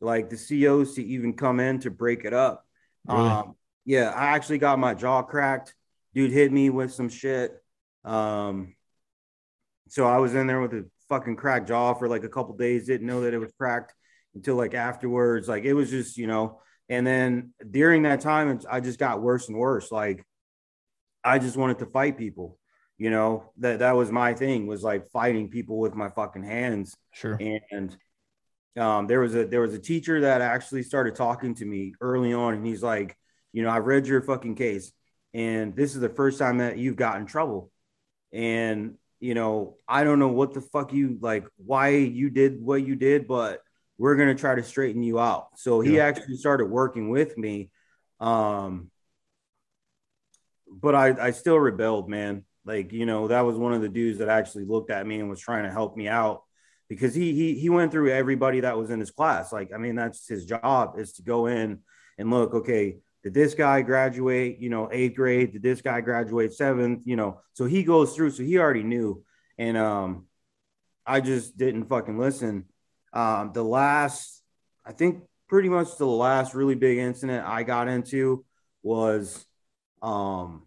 like 0.00 0.30
the 0.30 0.36
COs 0.36 0.94
to 0.94 1.04
even 1.04 1.34
come 1.34 1.60
in 1.60 1.80
to 1.80 1.90
break 1.90 2.24
it 2.24 2.32
up. 2.32 2.64
Really? 3.06 3.28
Um, 3.28 3.56
yeah, 3.84 4.10
I 4.10 4.28
actually 4.28 4.58
got 4.58 4.78
my 4.78 4.94
jaw 4.94 5.22
cracked. 5.22 5.74
Dude 6.14 6.30
hit 6.30 6.52
me 6.52 6.70
with 6.70 6.92
some 6.92 7.08
shit. 7.08 7.52
Um, 8.04 8.74
so 9.88 10.06
I 10.06 10.18
was 10.18 10.34
in 10.34 10.46
there 10.46 10.60
with 10.60 10.72
a 10.72 10.86
fucking 11.08 11.36
cracked 11.36 11.68
jaw 11.68 11.94
for 11.94 12.08
like 12.08 12.24
a 12.24 12.28
couple 12.28 12.56
days, 12.56 12.86
didn't 12.86 13.06
know 13.06 13.22
that 13.22 13.34
it 13.34 13.38
was 13.38 13.52
cracked 13.58 13.92
until 14.34 14.56
like 14.56 14.74
afterwards. 14.74 15.48
Like 15.48 15.64
it 15.64 15.74
was 15.74 15.90
just, 15.90 16.16
you 16.16 16.26
know, 16.26 16.60
and 16.88 17.06
then 17.06 17.52
during 17.70 18.02
that 18.02 18.20
time, 18.20 18.60
I 18.70 18.80
just 18.80 18.98
got 18.98 19.22
worse 19.22 19.48
and 19.48 19.58
worse. 19.58 19.92
Like 19.92 20.24
I 21.24 21.38
just 21.38 21.56
wanted 21.56 21.78
to 21.80 21.86
fight 21.86 22.18
people, 22.18 22.58
you 22.98 23.10
know, 23.10 23.52
that, 23.58 23.78
that 23.80 23.96
was 23.96 24.10
my 24.10 24.34
thing 24.34 24.66
was 24.66 24.82
like 24.82 25.10
fighting 25.10 25.48
people 25.48 25.78
with 25.78 25.94
my 25.94 26.08
fucking 26.08 26.44
hands 26.44 26.96
Sure. 27.12 27.38
and 27.40 27.96
um, 28.76 29.06
there 29.06 29.20
was 29.20 29.34
a 29.34 29.44
there 29.44 29.60
was 29.60 29.74
a 29.74 29.78
teacher 29.78 30.22
that 30.22 30.40
actually 30.40 30.82
started 30.82 31.14
talking 31.14 31.54
to 31.56 31.64
me 31.66 31.94
early 32.00 32.32
on, 32.32 32.54
and 32.54 32.66
he's 32.66 32.82
like, 32.82 33.16
you 33.52 33.62
know, 33.62 33.68
I 33.68 33.78
read 33.78 34.06
your 34.06 34.22
fucking 34.22 34.54
case, 34.54 34.92
and 35.34 35.76
this 35.76 35.94
is 35.94 36.00
the 36.00 36.08
first 36.08 36.38
time 36.38 36.58
that 36.58 36.78
you've 36.78 36.96
got 36.96 37.18
in 37.18 37.26
trouble, 37.26 37.70
and 38.32 38.96
you 39.20 39.34
know, 39.34 39.76
I 39.86 40.04
don't 40.04 40.18
know 40.18 40.28
what 40.28 40.54
the 40.54 40.62
fuck 40.62 40.92
you 40.92 41.18
like, 41.20 41.44
why 41.58 41.90
you 41.90 42.30
did 42.30 42.62
what 42.62 42.84
you 42.86 42.96
did, 42.96 43.28
but 43.28 43.60
we're 43.98 44.16
gonna 44.16 44.34
try 44.34 44.54
to 44.54 44.62
straighten 44.62 45.02
you 45.02 45.20
out. 45.20 45.48
So 45.56 45.80
he 45.80 45.96
Yeah. 45.96 46.04
actually 46.06 46.36
started 46.36 46.66
working 46.66 47.10
with 47.10 47.36
me, 47.36 47.70
um, 48.20 48.90
but 50.80 50.94
I 50.94 51.28
I 51.28 51.30
still 51.32 51.58
rebelled, 51.58 52.08
man. 52.08 52.44
Like 52.64 52.92
you 52.92 53.06
know, 53.06 53.28
that 53.28 53.42
was 53.42 53.56
one 53.56 53.72
of 53.72 53.82
the 53.82 53.88
dudes 53.88 54.18
that 54.18 54.28
actually 54.28 54.64
looked 54.64 54.90
at 54.90 55.06
me 55.06 55.20
and 55.20 55.28
was 55.28 55.40
trying 55.40 55.64
to 55.64 55.70
help 55.70 55.96
me 55.96 56.08
out 56.08 56.42
because 56.88 57.14
he 57.14 57.32
he 57.34 57.58
he 57.58 57.68
went 57.68 57.92
through 57.92 58.10
everybody 58.10 58.60
that 58.60 58.78
was 58.78 58.90
in 58.90 59.00
his 59.00 59.10
class. 59.10 59.52
Like, 59.52 59.72
I 59.74 59.78
mean, 59.78 59.96
that's 59.96 60.28
his 60.28 60.44
job 60.44 60.98
is 60.98 61.14
to 61.14 61.22
go 61.22 61.46
in 61.46 61.80
and 62.18 62.30
look, 62.30 62.54
okay, 62.54 62.98
did 63.22 63.34
this 63.34 63.54
guy 63.54 63.82
graduate, 63.82 64.58
you 64.58 64.68
know, 64.68 64.88
eighth 64.92 65.16
grade? 65.16 65.52
Did 65.52 65.62
this 65.62 65.80
guy 65.80 66.00
graduate 66.00 66.52
seventh? 66.52 67.02
You 67.04 67.16
know, 67.16 67.40
so 67.54 67.64
he 67.64 67.82
goes 67.82 68.14
through, 68.14 68.30
so 68.30 68.42
he 68.42 68.58
already 68.58 68.82
knew. 68.82 69.24
And 69.58 69.76
um 69.76 70.26
I 71.06 71.20
just 71.20 71.56
didn't 71.56 71.88
fucking 71.88 72.18
listen. 72.18 72.66
Um, 73.12 73.50
the 73.52 73.62
last, 73.62 74.42
I 74.84 74.92
think 74.92 75.24
pretty 75.48 75.68
much 75.68 75.96
the 75.96 76.06
last 76.06 76.54
really 76.54 76.74
big 76.74 76.98
incident 76.98 77.46
I 77.46 77.62
got 77.62 77.88
into 77.88 78.44
was 78.82 79.44
um 80.02 80.66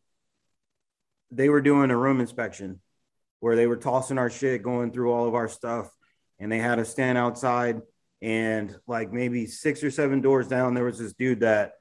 they 1.31 1.49
were 1.49 1.61
doing 1.61 1.91
a 1.91 1.97
room 1.97 2.19
inspection 2.19 2.79
where 3.39 3.55
they 3.55 3.67
were 3.67 3.77
tossing 3.77 4.17
our 4.17 4.29
shit, 4.29 4.63
going 4.63 4.91
through 4.91 5.11
all 5.11 5.27
of 5.27 5.35
our 5.35 5.47
stuff, 5.47 5.89
and 6.39 6.51
they 6.51 6.57
had 6.57 6.79
us 6.79 6.89
stand 6.89 7.17
outside. 7.17 7.81
And 8.21 8.75
like 8.87 9.11
maybe 9.11 9.45
six 9.45 9.83
or 9.83 9.91
seven 9.91 10.21
doors 10.21 10.47
down, 10.47 10.73
there 10.73 10.85
was 10.85 10.97
this 10.97 11.13
dude 11.13 11.41
that, 11.41 11.73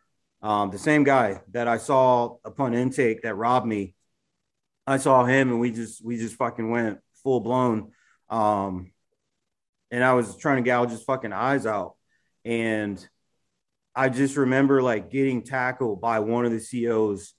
um, 0.42 0.70
the 0.70 0.78
same 0.78 1.04
guy 1.04 1.40
that 1.52 1.68
I 1.68 1.78
saw 1.78 2.36
upon 2.44 2.74
intake 2.74 3.22
that 3.22 3.36
robbed 3.36 3.66
me. 3.66 3.94
I 4.86 4.98
saw 4.98 5.24
him 5.24 5.50
and 5.50 5.60
we 5.60 5.70
just 5.70 6.04
we 6.04 6.18
just 6.18 6.34
fucking 6.34 6.70
went 6.70 6.98
full 7.22 7.40
blown. 7.40 7.92
Um, 8.28 8.92
and 9.90 10.04
I 10.04 10.12
was 10.12 10.36
trying 10.36 10.62
to 10.62 10.68
gouge 10.68 10.90
his 10.90 11.02
fucking 11.02 11.32
eyes 11.32 11.64
out. 11.64 11.94
And 12.44 13.02
I 13.94 14.10
just 14.10 14.36
remember 14.36 14.82
like 14.82 15.08
getting 15.10 15.42
tackled 15.42 16.02
by 16.02 16.18
one 16.18 16.44
of 16.44 16.52
the 16.52 16.60
COs 16.60 17.32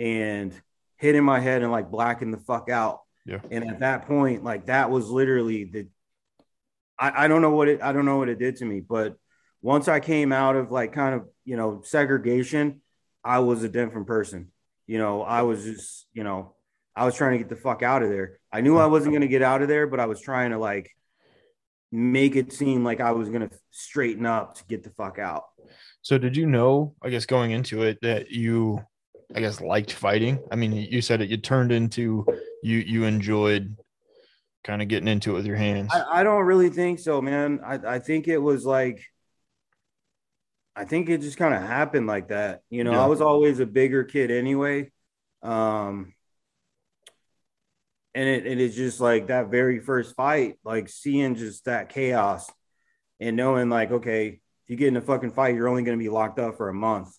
and 0.00 0.58
hitting 0.96 1.22
my 1.22 1.38
head 1.38 1.62
and 1.62 1.70
like 1.70 1.90
blacking 1.90 2.30
the 2.30 2.38
fuck 2.38 2.70
out. 2.70 3.00
Yeah. 3.26 3.40
And 3.50 3.68
at 3.68 3.80
that 3.80 4.06
point, 4.06 4.42
like 4.42 4.66
that 4.66 4.90
was 4.90 5.08
literally 5.08 5.64
the 5.64 5.88
I, 6.98 7.24
I 7.24 7.28
don't 7.28 7.42
know 7.42 7.50
what 7.50 7.68
it 7.68 7.82
I 7.82 7.92
don't 7.92 8.06
know 8.06 8.16
what 8.16 8.30
it 8.30 8.38
did 8.38 8.56
to 8.56 8.64
me, 8.64 8.80
but 8.80 9.16
once 9.62 9.88
I 9.88 10.00
came 10.00 10.32
out 10.32 10.56
of 10.56 10.72
like 10.72 10.92
kind 10.92 11.14
of 11.14 11.28
you 11.44 11.56
know 11.56 11.82
segregation, 11.84 12.80
I 13.22 13.40
was 13.40 13.62
a 13.62 13.68
different 13.68 14.06
person. 14.06 14.50
You 14.86 14.98
know, 14.98 15.22
I 15.22 15.42
was 15.42 15.62
just, 15.62 16.06
you 16.14 16.24
know, 16.24 16.54
I 16.96 17.04
was 17.04 17.14
trying 17.14 17.32
to 17.32 17.38
get 17.38 17.48
the 17.48 17.56
fuck 17.56 17.82
out 17.82 18.02
of 18.02 18.08
there. 18.08 18.40
I 18.50 18.62
knew 18.62 18.76
I 18.78 18.86
wasn't 18.86 19.12
going 19.12 19.20
to 19.20 19.28
get 19.28 19.42
out 19.42 19.62
of 19.62 19.68
there, 19.68 19.86
but 19.86 20.00
I 20.00 20.06
was 20.06 20.20
trying 20.20 20.50
to 20.50 20.58
like 20.58 20.90
make 21.92 22.36
it 22.36 22.52
seem 22.52 22.82
like 22.84 23.00
I 23.00 23.12
was 23.12 23.28
going 23.28 23.48
to 23.48 23.56
straighten 23.70 24.26
up 24.26 24.56
to 24.56 24.64
get 24.64 24.82
the 24.82 24.90
fuck 24.90 25.18
out. 25.18 25.44
So 26.02 26.18
did 26.18 26.36
you 26.36 26.46
know, 26.46 26.94
I 27.02 27.10
guess 27.10 27.26
going 27.26 27.50
into 27.50 27.82
it 27.82 27.98
that 28.02 28.30
you 28.30 28.84
I 29.34 29.40
guess 29.40 29.60
liked 29.60 29.92
fighting? 29.92 30.40
I 30.50 30.56
mean, 30.56 30.72
you 30.72 31.00
said 31.00 31.20
it 31.20 31.28
you 31.30 31.36
turned 31.36 31.72
into 31.72 32.26
you 32.62 32.78
you 32.78 33.04
enjoyed 33.04 33.76
kind 34.64 34.82
of 34.82 34.88
getting 34.88 35.08
into 35.08 35.30
it 35.30 35.34
with 35.34 35.46
your 35.46 35.56
hands. 35.56 35.90
I, 35.92 36.20
I 36.20 36.22
don't 36.22 36.44
really 36.44 36.68
think 36.68 36.98
so, 36.98 37.22
man. 37.22 37.60
I, 37.64 37.74
I 37.94 37.98
think 37.98 38.28
it 38.28 38.38
was 38.38 38.64
like 38.66 39.02
I 40.76 40.84
think 40.84 41.08
it 41.08 41.20
just 41.20 41.36
kind 41.36 41.54
of 41.54 41.62
happened 41.62 42.06
like 42.06 42.28
that. 42.28 42.62
You 42.70 42.84
know, 42.84 42.92
Yeah. 42.92 43.04
I 43.04 43.06
was 43.06 43.20
always 43.20 43.60
a 43.60 43.66
bigger 43.66 44.04
kid 44.04 44.30
anyway. 44.30 44.90
Um 45.42 46.14
and 48.14 48.28
it, 48.28 48.44
it 48.44 48.60
is 48.60 48.74
just 48.74 49.00
like 49.00 49.28
that 49.28 49.50
very 49.50 49.78
first 49.78 50.16
fight, 50.16 50.58
like 50.64 50.88
seeing 50.88 51.36
just 51.36 51.66
that 51.66 51.90
chaos 51.90 52.50
and 53.20 53.36
knowing 53.36 53.68
like, 53.68 53.92
okay, 53.92 54.26
if 54.28 54.40
you 54.70 54.76
get 54.76 54.88
in 54.88 54.96
a 54.96 55.00
fucking 55.00 55.30
fight, 55.30 55.54
you're 55.54 55.68
only 55.68 55.84
gonna 55.84 55.96
be 55.96 56.08
locked 56.08 56.38
up 56.40 56.56
for 56.56 56.68
a 56.68 56.74
month. 56.74 57.16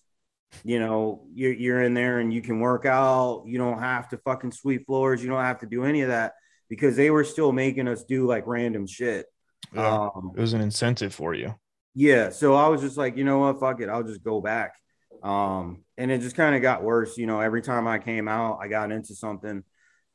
You 0.64 0.78
know, 0.78 1.24
you're 1.34 1.52
you're 1.52 1.82
in 1.82 1.94
there 1.94 2.18
and 2.20 2.32
you 2.32 2.42
can 2.42 2.60
work 2.60 2.86
out, 2.86 3.44
you 3.46 3.58
don't 3.58 3.78
have 3.80 4.08
to 4.10 4.18
fucking 4.18 4.52
sweep 4.52 4.86
floors, 4.86 5.22
you 5.22 5.28
don't 5.28 5.42
have 5.44 5.60
to 5.60 5.66
do 5.66 5.84
any 5.84 6.02
of 6.02 6.08
that 6.08 6.34
because 6.68 6.96
they 6.96 7.10
were 7.10 7.24
still 7.24 7.52
making 7.52 7.88
us 7.88 8.04
do 8.04 8.26
like 8.26 8.46
random 8.46 8.86
shit. 8.86 9.26
Yeah. 9.74 10.08
Um 10.14 10.32
it 10.36 10.40
was 10.40 10.52
an 10.52 10.60
incentive 10.60 11.14
for 11.14 11.34
you. 11.34 11.54
yeah, 11.94 12.30
so 12.30 12.54
I 12.54 12.68
was 12.68 12.80
just 12.80 12.96
like, 12.96 13.16
you 13.16 13.24
know 13.24 13.38
what, 13.40 13.60
fuck 13.60 13.80
it, 13.80 13.88
I'll 13.88 14.02
just 14.02 14.24
go 14.24 14.40
back. 14.40 14.74
Um, 15.22 15.84
and 15.98 16.10
it 16.10 16.20
just 16.20 16.36
kind 16.36 16.56
of 16.56 16.62
got 16.62 16.82
worse. 16.82 17.16
You 17.18 17.26
know, 17.26 17.40
every 17.40 17.62
time 17.62 17.86
I 17.86 17.98
came 17.98 18.28
out, 18.28 18.58
I 18.62 18.68
got 18.68 18.90
into 18.92 19.14
something. 19.14 19.62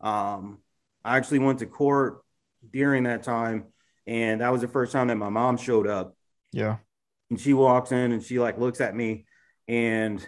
Um, 0.01 0.59
I 1.05 1.17
actually 1.17 1.39
went 1.39 1.59
to 1.59 1.65
court 1.67 2.21
during 2.73 3.03
that 3.03 3.23
time, 3.23 3.65
and 4.07 4.41
that 4.41 4.51
was 4.51 4.61
the 4.61 4.67
first 4.67 4.91
time 4.91 5.07
that 5.07 5.15
my 5.17 5.29
mom 5.29 5.57
showed 5.57 5.87
up. 5.87 6.15
Yeah. 6.51 6.77
And 7.29 7.39
she 7.39 7.53
walks 7.53 7.91
in 7.91 8.11
and 8.11 8.23
she 8.23 8.39
like 8.39 8.57
looks 8.57 8.81
at 8.81 8.95
me, 8.95 9.26
and 9.67 10.27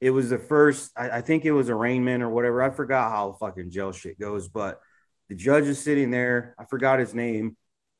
it 0.00 0.10
was 0.10 0.30
the 0.30 0.38
first. 0.38 0.90
I, 0.96 1.10
I 1.10 1.20
think 1.20 1.44
it 1.44 1.52
was 1.52 1.70
arraignment 1.70 2.22
or 2.22 2.28
whatever. 2.28 2.62
I 2.62 2.70
forgot 2.70 3.10
how 3.10 3.36
fucking 3.38 3.70
jail 3.70 3.92
shit 3.92 4.18
goes, 4.18 4.48
but 4.48 4.80
the 5.28 5.34
judge 5.34 5.64
is 5.64 5.78
sitting 5.78 6.10
there. 6.10 6.54
I 6.58 6.64
forgot 6.64 6.98
his 6.98 7.14
name. 7.14 7.56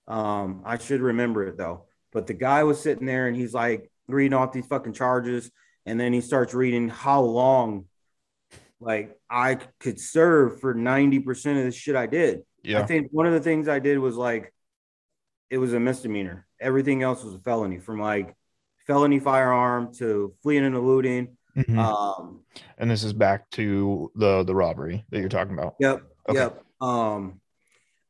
Um, 0.09 0.63
I 0.65 0.79
should 0.79 1.01
remember 1.01 1.47
it 1.47 1.57
though. 1.57 1.87
But 2.13 2.27
the 2.27 2.35
guy 2.35 2.65
was 2.65 2.81
sitting 2.81 3.07
there 3.07 3.29
and 3.29 3.37
he's 3.37 3.55
like 3.55 3.91
reading 4.09 4.35
off 4.35 4.53
these 4.53 4.67
fucking 4.67 4.93
charges, 4.95 5.51
and 5.87 5.99
then 5.99 6.13
he 6.13 6.21
starts 6.21 6.55
reading 6.55 6.89
how 6.89 7.23
long 7.23 7.87
like 8.81 9.17
I 9.31 9.59
could 9.79 10.01
serve 10.01 10.61
for 10.61 10.75
90% 10.75 11.59
of 11.59 11.65
the 11.65 11.71
shit 11.71 11.95
I 11.95 12.07
did. 12.07 12.43
yeah. 12.65 12.81
I 12.81 12.87
think 12.87 13.09
one 13.13 13.27
of 13.27 13.33
the 13.33 13.41
things 13.41 13.69
I 13.69 13.79
did 13.79 13.99
was 13.99 14.17
like 14.17 14.53
it 15.51 15.59
was 15.59 15.73
a 15.73 15.81
misdemeanor. 15.81 16.47
Everything 16.61 17.03
else 17.03 17.23
was 17.23 17.35
a 17.35 17.39
felony 17.39 17.79
from 17.79 18.01
like 18.01 18.35
felony 18.87 19.21
firearm 19.21 19.93
to 19.95 20.35
fleeing 20.43 20.65
and 20.65 20.75
eluding. 20.75 21.37
Mhm. 21.57 21.79
Um, 21.79 22.41
and 22.79 22.91
this 22.91 23.05
is 23.05 23.13
back 23.13 23.49
to 23.51 24.11
the 24.15 24.43
the 24.43 24.55
robbery 24.55 25.05
that 25.11 25.21
you're 25.21 25.29
talking 25.29 25.53
about. 25.53 25.77
Yep. 25.81 26.03
Okay. 26.29 26.39
Yep. 26.39 26.65
Um, 26.81 27.41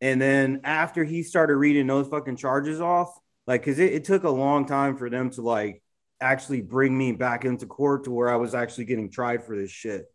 and 0.00 0.20
then 0.20 0.60
after 0.64 1.04
he 1.04 1.22
started 1.22 1.56
reading 1.56 1.86
those 1.86 2.08
fucking 2.08 2.36
charges 2.36 2.80
off, 2.80 3.16
like, 3.46 3.64
cause 3.64 3.78
it, 3.78 3.92
it 3.92 4.04
took 4.04 4.24
a 4.24 4.30
long 4.30 4.66
time 4.66 4.96
for 4.96 5.10
them 5.10 5.30
to 5.30 5.42
like 5.42 5.82
actually 6.20 6.60
bring 6.60 6.96
me 6.96 7.12
back 7.12 7.44
into 7.44 7.66
court 7.66 8.04
to 8.04 8.10
where 8.10 8.30
I 8.30 8.36
was 8.36 8.54
actually 8.54 8.84
getting 8.84 9.10
tried 9.10 9.44
for 9.44 9.56
this 9.56 9.70
shit. 9.70 10.06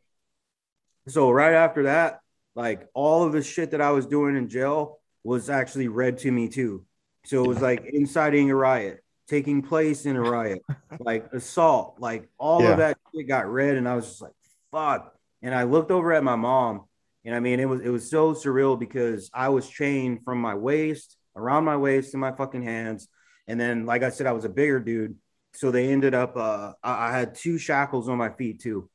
So 1.08 1.32
right 1.32 1.54
after 1.54 1.84
that, 1.84 2.22
like 2.56 2.88
all 2.93 3.24
of 3.24 3.34
the 3.34 3.43
shit 3.43 3.72
that 3.72 3.82
I 3.82 3.91
was 3.91 4.06
doing 4.06 4.36
in 4.36 4.50
jail 4.50 5.00
was 5.24 5.50
actually 5.50 5.89
read 5.89 6.17
to 6.20 6.32
me 6.32 6.48
too. 6.48 6.86
So 7.26 7.43
it 7.43 7.48
was 7.48 7.62
like 7.62 7.86
inciting 7.86 8.50
a 8.50 8.56
riot, 8.56 9.04
taking 9.28 9.62
place 9.62 10.06
in 10.06 10.16
a 10.16 10.22
riot, 10.22 10.62
like 11.00 11.32
assault, 11.34 11.96
like 12.00 12.30
all 12.38 12.62
Yeah. 12.63 12.72
of 12.72 12.78
that 12.78 12.98
shit 13.16 13.28
got 13.28 13.52
read, 13.52 13.76
and 13.78 13.88
I 13.88 13.96
was 13.96 14.06
just 14.08 14.22
like, 14.22 14.34
fuck. 14.72 15.13
And 15.42 15.54
I 15.54 15.63
looked 15.63 15.92
over 15.92 16.13
at 16.13 16.24
my 16.24 16.36
mom, 16.36 16.86
and 17.26 17.36
I 17.36 17.40
mean, 17.40 17.60
it 17.60 17.66
was 17.70 17.82
it 17.82 17.90
was 17.90 18.10
so 18.10 18.34
surreal 18.34 18.80
because 18.80 19.30
I 19.34 19.50
was 19.50 19.70
chained 19.70 20.24
from 20.24 20.40
my 20.40 20.56
waist, 20.56 21.18
around 21.36 21.66
my 21.66 21.78
waist, 21.78 22.12
to 22.12 22.18
my 22.18 22.32
fucking 22.32 22.63
hands, 22.63 23.08
and 23.48 23.60
then, 23.60 23.86
like 23.86 24.04
I 24.04 24.10
said, 24.10 24.28
I 24.28 24.32
was 24.32 24.46
a 24.46 24.50
bigger 24.50 24.80
dude, 24.80 25.16
so 25.54 25.72
they 25.72 25.90
ended 25.90 26.13
up. 26.16 26.36
Uh, 26.36 26.74
I, 26.84 27.10
I 27.10 27.12
had 27.12 27.36
two 27.36 27.58
shackles 27.58 28.10
on 28.10 28.18
my 28.18 28.30
feet 28.30 28.62
too. 28.62 28.90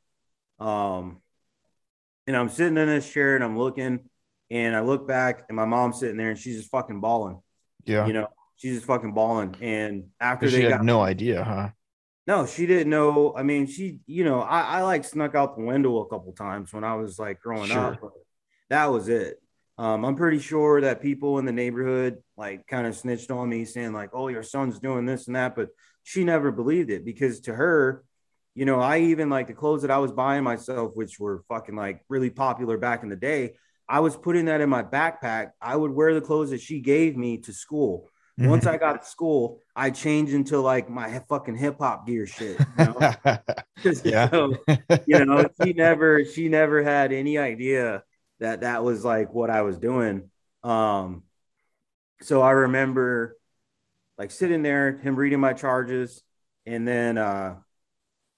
Um, 0.58 1.20
and 2.26 2.36
I'm 2.36 2.48
sitting 2.48 2.76
in 2.76 2.86
this 2.86 3.10
chair 3.10 3.34
and 3.34 3.42
I'm 3.42 3.58
looking, 3.58 4.00
and 4.50 4.76
I 4.76 4.80
look 4.80 5.08
back, 5.08 5.44
and 5.48 5.56
my 5.56 5.64
mom's 5.64 5.98
sitting 6.00 6.16
there, 6.16 6.30
and 6.30 6.38
she's 6.38 6.56
just 6.58 6.70
fucking 6.70 7.00
bawling. 7.00 7.40
Yeah. 7.84 8.06
You 8.06 8.12
know, 8.12 8.28
she's 8.62 8.74
just 8.76 8.86
fucking 8.86 9.12
bawling. 9.12 9.56
And 9.60 10.10
after 10.20 10.46
she 10.48 10.62
they 10.62 10.62
had 10.62 10.68
got 10.68 10.82
no 10.82 11.00
idea, 11.02 11.44
huh? 11.44 11.70
no, 12.26 12.46
she 12.46 12.66
didn't 12.66 12.90
know. 12.90 13.34
I 13.36 13.42
mean, 13.42 13.66
she, 13.66 13.98
you 14.06 14.24
know, 14.24 14.40
I, 14.40 14.78
I 14.78 14.82
like 14.82 15.04
snuck 15.04 15.34
out 15.34 15.56
the 15.56 15.64
window 15.64 15.98
a 15.98 16.08
couple 16.08 16.32
times 16.32 16.72
when 16.72 16.84
I 16.84 16.94
was 16.94 17.18
like 17.18 17.40
growing 17.40 17.70
Sure. 17.70 17.92
up. 17.92 18.00
But 18.00 18.12
that 18.70 18.86
was 18.86 19.08
it. 19.08 19.42
Um, 19.78 20.04
I'm 20.04 20.14
pretty 20.16 20.38
sure 20.38 20.82
that 20.82 21.02
people 21.02 21.38
in 21.38 21.46
the 21.46 21.52
neighborhood 21.52 22.22
like 22.36 22.66
kind 22.68 22.86
of 22.86 22.94
snitched 22.94 23.30
on 23.30 23.48
me, 23.48 23.64
saying 23.64 23.92
like, 23.92 24.10
"Oh, 24.12 24.28
your 24.28 24.42
son's 24.42 24.78
doing 24.78 25.06
this 25.06 25.26
and 25.26 25.34
that," 25.36 25.56
but 25.56 25.70
she 26.04 26.24
never 26.24 26.52
believed 26.52 26.90
it 26.90 27.04
because 27.04 27.40
to 27.42 27.54
her, 27.54 28.04
you 28.54 28.66
know, 28.66 28.80
I 28.80 28.98
even 29.00 29.30
like 29.30 29.48
the 29.48 29.54
clothes 29.54 29.82
that 29.82 29.90
I 29.90 29.98
was 29.98 30.12
buying 30.12 30.44
myself, 30.44 30.92
which 30.94 31.18
were 31.18 31.42
fucking 31.48 31.74
like 31.74 32.04
really 32.08 32.30
popular 32.30 32.76
back 32.78 33.02
in 33.02 33.08
the 33.08 33.16
day. 33.16 33.54
I 33.88 34.00
was 34.00 34.16
putting 34.16 34.44
that 34.44 34.60
in 34.60 34.68
my 34.68 34.82
backpack. 34.82 35.50
I 35.60 35.74
would 35.74 35.90
wear 35.90 36.14
the 36.14 36.20
clothes 36.20 36.50
that 36.50 36.60
she 36.60 36.80
gave 36.80 37.16
me 37.16 37.38
to 37.38 37.52
school. 37.52 38.08
Mm-hmm. 38.38 38.50
Once 38.50 38.66
I 38.66 38.76
got 38.78 39.02
to 39.02 39.08
school, 39.08 39.60
I 39.74 39.90
changed 39.90 40.32
into 40.32 40.60
like 40.60 40.88
my 40.88 41.20
fucking 41.28 41.56
hip 41.56 41.78
hop 41.78 42.06
gear 42.06 42.26
shit. 42.26 42.58
You 42.78 42.84
know? 42.84 43.14
Yeah. 44.04 44.30
So, 44.30 44.54
you 45.06 45.24
know, 45.24 45.44
she 45.60 45.72
never 45.72 46.24
she 46.24 46.48
never 46.48 46.84
had 46.84 47.12
any 47.12 47.36
idea 47.36 48.04
that 48.38 48.60
that 48.60 48.84
was 48.84 49.04
like 49.04 49.34
what 49.34 49.50
I 49.50 49.62
was 49.62 49.78
doing. 49.78 50.30
Um, 50.62 51.24
so 52.20 52.40
I 52.42 52.52
remember 52.52 53.36
like 54.18 54.30
sitting 54.30 54.62
there, 54.62 54.98
him 54.98 55.16
reading 55.16 55.40
my 55.40 55.52
charges, 55.52 56.22
and 56.64 56.86
then 56.86 57.18
uh, 57.18 57.56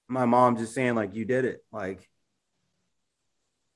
my 0.08 0.24
mom 0.24 0.56
just 0.56 0.74
saying 0.74 0.94
like, 0.94 1.14
"You 1.14 1.24
did 1.24 1.44
it," 1.44 1.64
like. 1.72 2.08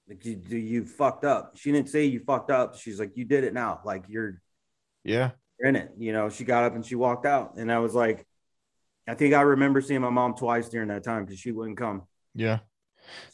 Like 0.08 0.24
you, 0.24 0.40
you 0.48 0.86
fucked 0.86 1.26
up. 1.26 1.58
She 1.58 1.70
didn't 1.70 1.90
say 1.90 2.06
you 2.06 2.20
fucked 2.20 2.50
up. 2.50 2.78
She's 2.78 2.98
like, 2.98 3.18
you 3.18 3.26
did 3.26 3.44
it 3.44 3.52
now. 3.52 3.80
Like 3.84 4.04
you're 4.08 4.40
yeah. 5.04 5.32
In 5.60 5.76
it. 5.76 5.90
You 5.98 6.12
know, 6.12 6.28
she 6.30 6.44
got 6.44 6.64
up 6.64 6.74
and 6.74 6.84
she 6.84 6.94
walked 6.94 7.26
out. 7.26 7.56
And 7.56 7.70
I 7.72 7.78
was 7.78 7.94
like, 7.94 8.26
I 9.08 9.14
think 9.14 9.34
I 9.34 9.40
remember 9.42 9.80
seeing 9.80 10.00
my 10.00 10.10
mom 10.10 10.34
twice 10.34 10.68
during 10.68 10.88
that 10.88 11.02
time 11.04 11.24
because 11.24 11.40
she 11.40 11.52
wouldn't 11.52 11.78
come. 11.78 12.02
Yeah. 12.34 12.58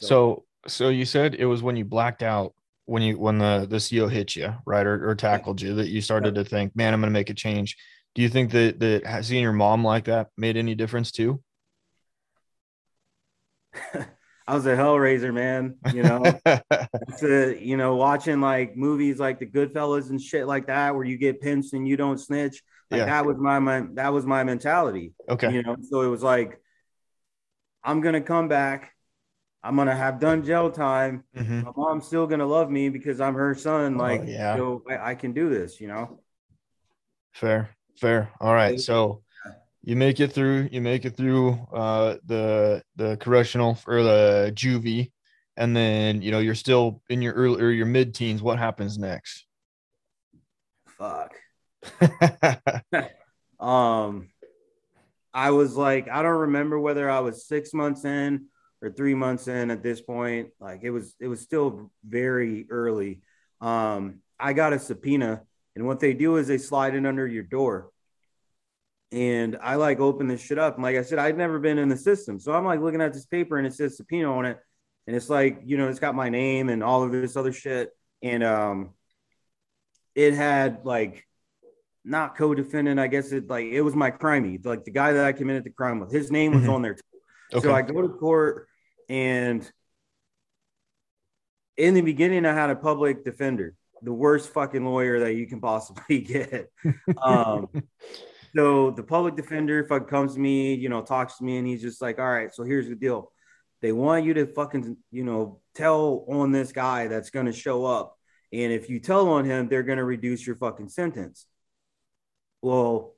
So- 0.00 0.06
So 0.06 0.44
so 0.66 0.88
you 0.88 1.04
said 1.04 1.34
it 1.34 1.44
was 1.46 1.62
when 1.62 1.76
you 1.76 1.84
blacked 1.84 2.22
out 2.22 2.54
when 2.86 3.02
you 3.02 3.18
when 3.18 3.38
the 3.38 3.66
the 3.68 3.78
CO 3.80 4.08
hit 4.08 4.34
you, 4.36 4.54
right, 4.66 4.86
or, 4.86 5.08
or 5.10 5.14
tackled 5.14 5.60
you 5.60 5.74
that 5.74 5.88
you 5.88 6.00
started 6.00 6.34
to 6.36 6.44
think, 6.44 6.74
man, 6.76 6.94
I'm 6.94 7.00
gonna 7.00 7.10
make 7.12 7.30
a 7.30 7.34
change. 7.34 7.76
Do 8.14 8.22
you 8.22 8.28
think 8.28 8.50
that 8.52 8.78
that 8.80 9.24
seeing 9.24 9.42
your 9.42 9.52
mom 9.52 9.84
like 9.84 10.04
that 10.04 10.28
made 10.36 10.56
any 10.56 10.74
difference 10.74 11.10
too? 11.10 11.42
I 14.46 14.54
was 14.54 14.66
a 14.66 14.76
hellraiser, 14.76 15.32
man. 15.32 15.76
You 15.92 16.02
know, 16.02 16.38
to, 17.20 17.58
you 17.58 17.76
know, 17.76 17.96
watching 17.96 18.40
like 18.40 18.76
movies 18.76 19.18
like 19.18 19.38
the 19.38 19.46
Goodfellas 19.46 20.10
and 20.10 20.20
shit 20.20 20.46
like 20.46 20.66
that, 20.66 20.94
where 20.94 21.04
you 21.04 21.16
get 21.16 21.40
pinched 21.40 21.72
and 21.72 21.88
you 21.88 21.96
don't 21.96 22.18
snitch. 22.18 22.62
Like 22.90 22.98
Yeah. 23.00 23.04
that 23.06 23.24
was 23.26 23.38
my, 23.38 23.58
my 23.58 23.84
that 23.94 24.12
was 24.12 24.26
my 24.26 24.44
mentality. 24.44 25.14
okay. 25.28 25.52
You 25.52 25.62
know, 25.62 25.76
so 25.90 26.02
it 26.02 26.08
was 26.08 26.22
like, 26.22 26.60
I'm 27.82 28.00
gonna 28.00 28.20
come 28.20 28.48
back. 28.48 28.92
I'm 29.62 29.76
gonna 29.76 29.96
have 29.96 30.20
done 30.20 30.44
jail 30.44 30.70
time. 30.70 31.24
Mhm. 31.34 31.64
My 31.64 31.72
mom's 31.74 32.06
still 32.06 32.26
gonna 32.26 32.44
love 32.46 32.70
me 32.70 32.90
because 32.90 33.20
I'm 33.22 33.34
her 33.34 33.54
son. 33.54 33.94
Oh, 33.94 33.98
Like, 33.98 34.22
yeah. 34.26 34.56
so 34.56 34.82
I, 34.88 35.12
I 35.12 35.14
can 35.14 35.32
do 35.32 35.48
this. 35.48 35.80
You 35.80 35.88
know. 35.88 36.20
Fair, 37.32 37.70
fair. 37.98 38.30
All 38.40 38.54
right. 38.54 38.78
So 38.78 39.22
you 39.84 39.96
make 39.96 40.20
it 40.20 40.32
through, 40.32 40.68
you 40.72 40.80
make 40.80 41.04
it 41.04 41.16
through 41.16 41.52
uh 41.72 42.16
the 42.26 42.82
the 42.96 43.16
correctional 43.18 43.78
or 43.86 44.02
the 44.02 44.52
juvie 44.54 45.10
and 45.56 45.76
then 45.76 46.22
you 46.22 46.30
know 46.30 46.38
you're 46.38 46.54
still 46.54 47.02
in 47.08 47.22
your 47.22 47.34
early 47.34 47.62
or 47.62 47.70
your 47.70 47.86
mid 47.86 48.14
teens. 48.14 48.42
What 48.42 48.58
happens 48.58 48.98
next? 48.98 49.46
Fuck. 50.98 51.34
um, 53.60 54.28
I 55.32 55.50
was 55.50 55.76
like, 55.76 56.08
I 56.08 56.22
don't 56.22 56.40
remember 56.40 56.78
whether 56.78 57.10
I 57.10 57.20
was 57.20 57.46
six 57.46 57.72
months 57.72 58.04
in 58.04 58.46
or 58.82 58.90
three 58.90 59.14
months 59.14 59.48
in 59.48 59.70
at 59.70 59.82
this 59.82 60.00
point. 60.00 60.50
Like 60.60 60.80
it 60.82 60.90
was, 60.90 61.14
it 61.20 61.28
was 61.28 61.40
still 61.40 61.90
very 62.06 62.66
early. 62.70 63.20
Um, 63.60 64.20
I 64.38 64.52
got 64.52 64.72
a 64.72 64.78
subpoena, 64.78 65.42
and 65.76 65.86
what 65.86 66.00
they 66.00 66.12
do 66.12 66.36
is 66.36 66.48
they 66.48 66.58
slide 66.58 66.94
it 66.94 67.06
under 67.06 67.26
your 67.26 67.44
door. 67.44 67.90
And 69.14 69.56
I 69.62 69.76
like 69.76 70.00
open 70.00 70.26
this 70.26 70.40
shit 70.40 70.58
up. 70.58 70.74
And 70.74 70.82
like 70.82 70.96
I 70.96 71.02
said, 71.02 71.20
I'd 71.20 71.38
never 71.38 71.60
been 71.60 71.78
in 71.78 71.88
the 71.88 71.96
system. 71.96 72.40
So 72.40 72.52
I'm 72.52 72.64
like 72.64 72.80
looking 72.80 73.00
at 73.00 73.12
this 73.12 73.26
paper 73.26 73.56
and 73.56 73.66
it 73.66 73.72
says 73.72 73.96
subpoena 73.96 74.36
on 74.36 74.44
it. 74.44 74.58
And 75.06 75.14
it's 75.14 75.30
like, 75.30 75.60
you 75.64 75.76
know, 75.76 75.86
it's 75.86 76.00
got 76.00 76.16
my 76.16 76.30
name 76.30 76.68
and 76.68 76.82
all 76.82 77.04
of 77.04 77.12
this 77.12 77.36
other 77.36 77.52
shit. 77.52 77.90
And 78.22 78.42
um 78.42 78.90
it 80.16 80.34
had 80.34 80.80
like 80.84 81.24
not 82.04 82.36
co-defendant. 82.36 82.98
I 82.98 83.06
guess 83.06 83.30
it 83.30 83.48
like 83.48 83.66
it 83.66 83.82
was 83.82 83.94
my 83.94 84.10
crimey, 84.10 84.64
like 84.64 84.84
the 84.84 84.90
guy 84.90 85.12
that 85.12 85.24
I 85.24 85.32
committed 85.32 85.62
the 85.62 85.70
crime 85.70 86.00
with. 86.00 86.10
His 86.10 86.32
name 86.32 86.52
was 86.52 86.62
mm-hmm. 86.62 86.70
on 86.70 86.82
there. 86.82 86.94
Too. 86.94 87.00
Okay. 87.54 87.68
So 87.68 87.72
I 87.72 87.82
go 87.82 88.02
to 88.02 88.08
court, 88.08 88.66
and 89.08 89.70
in 91.76 91.94
the 91.94 92.00
beginning, 92.00 92.46
I 92.46 92.52
had 92.52 92.70
a 92.70 92.76
public 92.76 93.24
defender, 93.24 93.74
the 94.02 94.12
worst 94.12 94.50
fucking 94.50 94.84
lawyer 94.84 95.20
that 95.20 95.34
you 95.34 95.46
can 95.46 95.60
possibly 95.60 96.20
get. 96.20 96.70
Um, 97.22 97.68
so 98.56 98.90
the 98.90 99.02
public 99.02 99.36
defender 99.36 99.84
fucking 99.84 100.08
comes 100.08 100.34
to 100.34 100.40
me, 100.40 100.74
you 100.74 100.88
know, 100.88 101.02
talks 101.02 101.38
to 101.38 101.44
me, 101.44 101.58
and 101.58 101.66
he's 101.66 101.82
just 101.82 102.00
like, 102.00 102.18
"All 102.18 102.30
right, 102.30 102.54
so 102.54 102.62
here's 102.62 102.88
the 102.88 102.94
deal. 102.94 103.32
They 103.80 103.92
want 103.92 104.24
you 104.24 104.34
to 104.34 104.46
fucking, 104.46 104.96
you 105.10 105.24
know, 105.24 105.60
tell 105.74 106.24
on 106.28 106.52
this 106.52 106.72
guy 106.72 107.08
that's 107.08 107.30
going 107.30 107.46
to 107.46 107.52
show 107.52 107.84
up." 107.84 108.16
And 108.52 108.72
if 108.72 108.88
you 108.88 109.00
tell 109.00 109.28
on 109.28 109.44
him, 109.44 109.68
they're 109.68 109.82
going 109.82 109.98
to 109.98 110.04
reduce 110.04 110.46
your 110.46 110.56
fucking 110.56 110.88
sentence. 110.88 111.46
Well, 112.62 113.14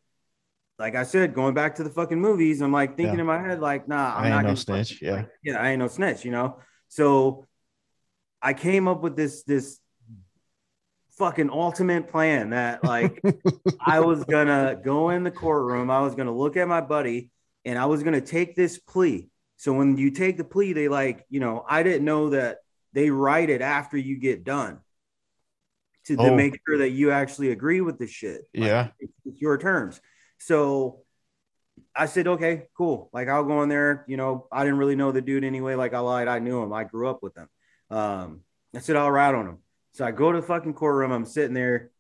like 0.79 0.95
I 0.95 1.05
said, 1.05 1.35
going 1.35 1.55
back 1.55 1.77
to 1.77 1.85
the 1.85 1.91
fucking 1.91 2.21
movies, 2.21 2.61
I'm 2.61 2.73
like 2.73 2.97
thinking 2.97 3.15
yeah. 3.15 3.21
in 3.21 3.27
my 3.27 3.41
head, 3.41 3.61
like, 3.61 3.89
nah, 3.89 4.17
I'm 4.17 4.25
I 4.25 4.29
not 4.31 4.45
no 4.45 4.55
snitch. 4.55 5.01
yeah. 5.01 5.13
Like, 5.13 5.29
yeah, 5.43 5.61
I 5.61 5.71
ain't 5.71 5.79
no 5.79 5.89
snitch, 5.89 6.25
you 6.25 6.31
know? 6.31 6.59
So 6.89 7.47
I 8.43 8.55
came 8.55 8.89
up 8.89 9.03
with 9.03 9.17
this, 9.17 9.43
this 9.45 9.79
fucking 11.17 11.51
ultimate 11.51 12.09
plan 12.09 12.51
that 12.51 12.85
like 12.85 13.23
I 13.85 14.01
was 14.01 14.25
gonna 14.25 14.81
go 14.83 15.11
in 15.11 15.25
the 15.25 15.31
courtroom, 15.31 15.91
I 15.91 16.01
was 16.01 16.15
gonna 16.15 16.35
look 16.35 16.57
at 16.57 16.69
my 16.69 16.81
buddy, 16.81 17.31
and 17.65 17.79
I 17.79 17.87
was 17.87 18.03
gonna 18.03 18.21
take 18.21 18.55
this 18.55 18.79
plea. 18.79 19.29
So 19.57 19.73
when 19.73 19.97
you 19.97 20.11
take 20.11 20.37
the 20.37 20.45
plea, 20.45 20.73
they 20.73 20.89
like, 20.89 21.25
you 21.29 21.41
know, 21.41 21.65
I 21.69 21.83
didn't 21.83 22.05
know 22.05 22.31
that 22.31 22.59
they 22.93 23.11
write 23.11 23.51
it 23.51 23.63
after 23.63 23.97
you 23.97 24.19
get 24.19 24.45
done 24.45 24.81
to, 26.07 26.17
oh. 26.19 26.31
to 26.31 26.37
make 26.37 26.61
sure 26.67 26.79
that 26.79 26.91
you 26.91 27.11
actually 27.11 27.51
agree 27.51 27.81
with 27.81 27.99
the 27.99 28.07
shit. 28.07 28.43
Like, 28.55 28.69
yeah. 28.69 28.89
It's, 28.99 29.13
it's 29.25 29.41
your 29.41 29.59
terms. 29.59 30.01
So 30.39 31.01
I 31.95 32.07
said, 32.07 32.27
okay, 32.27 32.69
cool. 32.77 33.09
Like 33.13 33.29
I'll 33.29 33.45
go 33.45 33.63
in 33.63 33.69
there. 33.69 34.05
You 34.09 34.17
know, 34.17 34.47
I 34.53 34.65
didn't 34.65 34.79
really 34.79 34.97
know 34.97 35.13
the 35.13 35.23
dude 35.23 35.45
anyway. 35.45 35.75
Like 35.75 35.95
I 35.95 36.01
lied, 36.01 36.29
I 36.29 36.39
knew 36.39 36.63
him. 36.63 36.73
I 36.73 36.85
grew 36.85 37.09
up 37.09 37.23
with 37.23 37.37
him. 37.37 37.49
Um, 37.91 38.41
I 38.75 38.81
said, 38.81 38.97
I'll 38.97 39.11
ride 39.11 39.35
on 39.35 39.47
him. 39.47 39.59
So 39.97 40.05
I 40.05 40.11
go 40.11 40.31
to 40.31 40.43
the 40.43 40.47
fucking 40.47 40.75
courtroom. 40.75 41.11
I'm 41.11 41.25
sitting 41.25 41.55
there. 41.55 41.91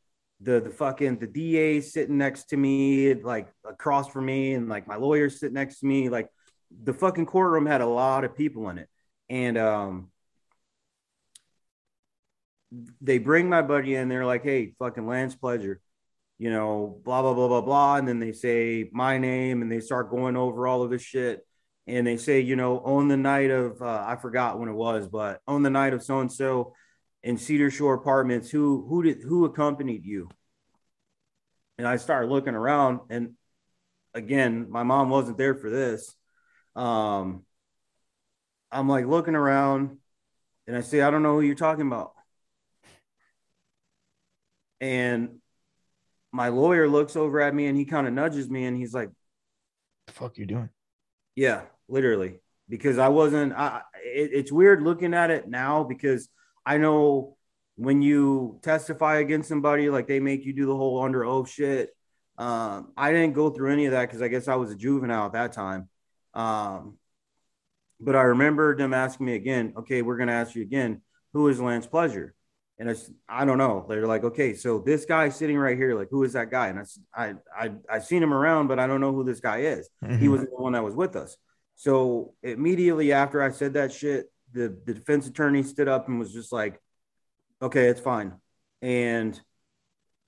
The 0.42 0.60
the 0.60 0.68
fucking 0.68 1.18
the 1.18 1.26
DA 1.26 1.80
sitting 1.80 2.18
next 2.18 2.50
to 2.50 2.58
me, 2.58 3.14
like 3.14 3.48
across 3.64 4.10
from 4.10 4.26
me, 4.26 4.52
and 4.52 4.68
like 4.68 4.86
my 4.86 4.96
lawyer 4.96 5.30
sitting 5.30 5.54
next 5.54 5.80
to 5.80 5.86
me. 5.86 6.10
Like 6.10 6.28
the 6.70 6.92
fucking 6.92 7.24
courtroom 7.24 7.64
had 7.64 7.80
a 7.80 7.86
lot 7.86 8.24
of 8.24 8.36
people 8.36 8.68
in 8.68 8.76
it. 8.76 8.90
And 9.30 9.56
um 9.56 10.10
they 13.00 13.16
bring 13.16 13.48
my 13.48 13.62
buddy 13.62 13.94
in. 13.94 14.10
They're 14.10 14.26
like, 14.26 14.42
"Hey, 14.42 14.74
fucking 14.78 15.06
Lance 15.06 15.34
Pledger, 15.34 15.76
you 16.36 16.50
know, 16.50 17.00
blah 17.02 17.22
blah 17.22 17.32
blah 17.32 17.48
blah 17.48 17.62
blah," 17.62 17.96
and 17.96 18.06
then 18.06 18.20
they 18.20 18.32
say 18.32 18.90
my 18.92 19.16
name, 19.16 19.62
and 19.62 19.72
they 19.72 19.80
start 19.80 20.10
going 20.10 20.36
over 20.36 20.66
all 20.66 20.82
of 20.82 20.90
this 20.90 21.00
shit, 21.00 21.46
and 21.86 22.06
they 22.06 22.18
say, 22.18 22.40
you 22.40 22.56
know, 22.56 22.78
on 22.80 23.08
the 23.08 23.16
night 23.16 23.50
of 23.50 23.80
uh, 23.80 24.04
I 24.06 24.16
forgot 24.16 24.58
when 24.58 24.68
it 24.68 24.74
was, 24.74 25.08
but 25.08 25.40
on 25.48 25.62
the 25.62 25.70
night 25.70 25.94
of 25.94 26.02
so 26.02 26.20
and 26.20 26.30
so 26.30 26.74
in 27.26 27.36
Cedar 27.36 27.72
Shore 27.72 27.94
Apartments, 27.94 28.48
who 28.52 28.86
who 28.88 29.02
did 29.02 29.20
who 29.20 29.46
accompanied 29.46 30.04
you? 30.04 30.28
And 31.76 31.86
I 31.86 31.96
started 31.96 32.30
looking 32.30 32.54
around, 32.54 33.00
and 33.10 33.32
again, 34.14 34.70
my 34.70 34.84
mom 34.84 35.10
wasn't 35.10 35.36
there 35.36 35.56
for 35.56 35.68
this. 35.68 36.14
Um, 36.76 37.42
I'm 38.70 38.88
like 38.88 39.06
looking 39.06 39.34
around, 39.34 39.98
and 40.68 40.76
I 40.76 40.82
say, 40.82 41.00
I 41.00 41.10
don't 41.10 41.24
know 41.24 41.34
who 41.34 41.40
you're 41.40 41.56
talking 41.56 41.88
about. 41.88 42.12
And 44.80 45.40
my 46.30 46.50
lawyer 46.50 46.88
looks 46.88 47.16
over 47.16 47.40
at 47.40 47.52
me 47.52 47.66
and 47.66 47.76
he 47.76 47.86
kind 47.86 48.06
of 48.06 48.12
nudges 48.12 48.48
me 48.48 48.66
and 48.66 48.76
he's 48.76 48.94
like, 48.94 49.10
"The 50.06 50.12
fuck 50.12 50.38
you 50.38 50.46
doing?" 50.46 50.68
Yeah, 51.34 51.62
literally, 51.88 52.38
because 52.68 52.98
I 52.98 53.08
wasn't. 53.08 53.52
I, 53.52 53.80
it, 53.96 54.30
it's 54.32 54.52
weird 54.52 54.80
looking 54.80 55.12
at 55.12 55.32
it 55.32 55.48
now 55.48 55.82
because 55.82 56.28
I 56.66 56.78
know 56.78 57.36
when 57.76 58.02
you 58.02 58.58
testify 58.62 59.18
against 59.18 59.48
somebody, 59.48 59.88
like 59.88 60.08
they 60.08 60.18
make 60.20 60.44
you 60.44 60.52
do 60.52 60.66
the 60.66 60.76
whole 60.76 61.02
under 61.02 61.24
oath 61.24 61.48
shit. 61.48 61.90
Um, 62.36 62.92
I 62.96 63.12
didn't 63.12 63.34
go 63.34 63.50
through 63.50 63.72
any 63.72 63.86
of 63.86 63.92
that 63.92 64.02
because 64.02 64.20
I 64.20 64.28
guess 64.28 64.48
I 64.48 64.56
was 64.56 64.70
a 64.70 64.76
juvenile 64.76 65.26
at 65.26 65.32
that 65.34 65.52
time. 65.52 65.88
Um, 66.34 66.98
but 68.00 68.16
I 68.16 68.22
remember 68.22 68.76
them 68.76 68.92
asking 68.92 69.26
me 69.26 69.34
again, 69.36 69.72
okay, 69.78 70.02
we're 70.02 70.16
going 70.16 70.28
to 70.28 70.34
ask 70.34 70.54
you 70.54 70.62
again, 70.62 71.00
who 71.32 71.48
is 71.48 71.60
Lance 71.60 71.86
Pledger? 71.86 72.30
And 72.78 72.90
it's, 72.90 73.10
I 73.26 73.46
don't 73.46 73.56
know. 73.56 73.86
They're 73.88 74.06
like, 74.06 74.24
okay, 74.24 74.54
so 74.54 74.80
this 74.80 75.06
guy 75.06 75.30
sitting 75.30 75.56
right 75.56 75.78
here, 75.78 75.98
like, 75.98 76.08
who 76.10 76.24
is 76.24 76.34
that 76.34 76.50
guy? 76.50 76.68
And 76.68 76.80
I, 76.80 77.24
I, 77.24 77.34
I, 77.58 77.70
I 77.90 77.98
seen 78.00 78.22
him 78.22 78.34
around, 78.34 78.66
but 78.66 78.78
I 78.78 78.86
don't 78.86 79.00
know 79.00 79.12
who 79.12 79.24
this 79.24 79.40
guy 79.40 79.60
is. 79.60 79.88
Mm-hmm. 80.04 80.18
He 80.18 80.28
was 80.28 80.42
the 80.42 80.48
one 80.50 80.74
that 80.74 80.84
was 80.84 80.94
with 80.94 81.16
us. 81.16 81.38
So 81.76 82.34
immediately 82.42 83.12
after 83.12 83.42
I 83.42 83.50
said 83.50 83.74
that 83.74 83.92
shit, 83.92 84.30
the, 84.52 84.76
the 84.84 84.94
defense 84.94 85.26
attorney 85.26 85.62
stood 85.62 85.88
up 85.88 86.08
and 86.08 86.18
was 86.18 86.32
just 86.32 86.52
like, 86.52 86.80
okay, 87.60 87.88
it's 87.88 88.00
fine. 88.00 88.34
And 88.82 89.40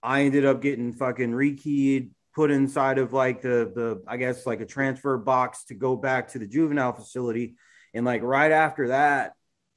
I 0.02 0.22
ended 0.22 0.44
up 0.44 0.62
getting 0.62 0.92
fucking 0.92 1.32
rekeyed, 1.32 2.10
put 2.34 2.50
inside 2.50 2.98
of 2.98 3.12
like 3.12 3.42
the, 3.42 3.72
the, 3.74 4.02
I 4.06 4.16
guess 4.16 4.46
like 4.46 4.60
a 4.60 4.66
transfer 4.66 5.16
box 5.18 5.64
to 5.66 5.74
go 5.74 5.96
back 5.96 6.28
to 6.28 6.38
the 6.38 6.46
juvenile 6.46 6.92
facility. 6.92 7.56
And 7.94 8.04
like 8.04 8.22
right 8.22 8.52
after 8.52 8.88
that, 8.88 9.32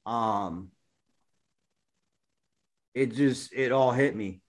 um, 0.05 0.69
it 2.93 3.13
just 3.15 3.53
it 3.53 3.71
all 3.71 3.91
hit 3.91 4.15
me. 4.15 4.41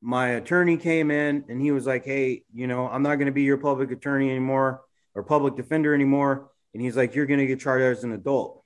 My 0.00 0.28
attorney 0.30 0.76
came 0.76 1.10
in 1.10 1.44
and 1.48 1.60
he 1.60 1.70
was 1.70 1.86
like, 1.86 2.04
"Hey, 2.04 2.44
you 2.52 2.66
know, 2.66 2.88
I'm 2.88 3.02
not 3.02 3.16
going 3.16 3.26
to 3.26 3.32
be 3.32 3.42
your 3.42 3.58
public 3.58 3.90
attorney 3.90 4.30
anymore 4.30 4.82
or 5.14 5.22
public 5.22 5.56
defender 5.56 5.94
anymore." 5.94 6.50
And 6.72 6.82
he's 6.82 6.96
like, 6.96 7.14
"You're 7.14 7.26
going 7.26 7.40
to 7.40 7.46
get 7.46 7.60
charged 7.60 7.98
as 7.98 8.04
an 8.04 8.12
adult." 8.12 8.63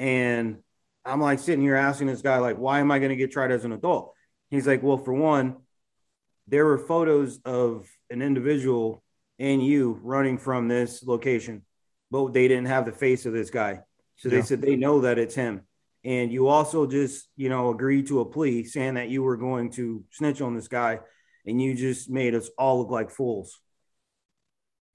And 0.00 0.58
I'm 1.04 1.20
like 1.20 1.38
sitting 1.38 1.62
here 1.62 1.76
asking 1.76 2.08
this 2.08 2.22
guy, 2.22 2.38
like, 2.38 2.56
"Why 2.56 2.80
am 2.80 2.90
I 2.90 2.98
going 2.98 3.10
to 3.10 3.16
get 3.16 3.30
tried 3.30 3.52
as 3.52 3.64
an 3.64 3.72
adult?" 3.72 4.14
He's 4.48 4.66
like, 4.66 4.82
"Well, 4.82 4.98
for 4.98 5.12
one, 5.12 5.58
there 6.48 6.64
were 6.64 6.78
photos 6.78 7.38
of 7.44 7.86
an 8.10 8.22
individual 8.22 9.04
and 9.38 9.64
you 9.64 10.00
running 10.02 10.38
from 10.38 10.66
this 10.68 11.04
location, 11.04 11.62
but 12.10 12.32
they 12.32 12.48
didn't 12.48 12.66
have 12.66 12.86
the 12.86 12.92
face 12.92 13.26
of 13.26 13.32
this 13.32 13.50
guy. 13.50 13.80
So 14.16 14.28
yeah. 14.28 14.36
they 14.36 14.42
said 14.42 14.60
they 14.60 14.76
know 14.76 15.02
that 15.02 15.18
it's 15.18 15.34
him 15.34 15.62
and 16.04 16.32
you 16.32 16.48
also 16.48 16.86
just 16.86 17.28
you 17.36 17.48
know 17.48 17.70
agreed 17.70 18.06
to 18.06 18.20
a 18.20 18.24
plea 18.24 18.64
saying 18.64 18.94
that 18.94 19.08
you 19.08 19.22
were 19.22 19.36
going 19.36 19.70
to 19.70 20.04
snitch 20.10 20.40
on 20.40 20.54
this 20.54 20.68
guy 20.68 20.98
and 21.46 21.60
you 21.60 21.74
just 21.74 22.08
made 22.08 22.34
us 22.34 22.48
all 22.58 22.78
look 22.78 22.90
like 22.90 23.10
fools 23.10 23.60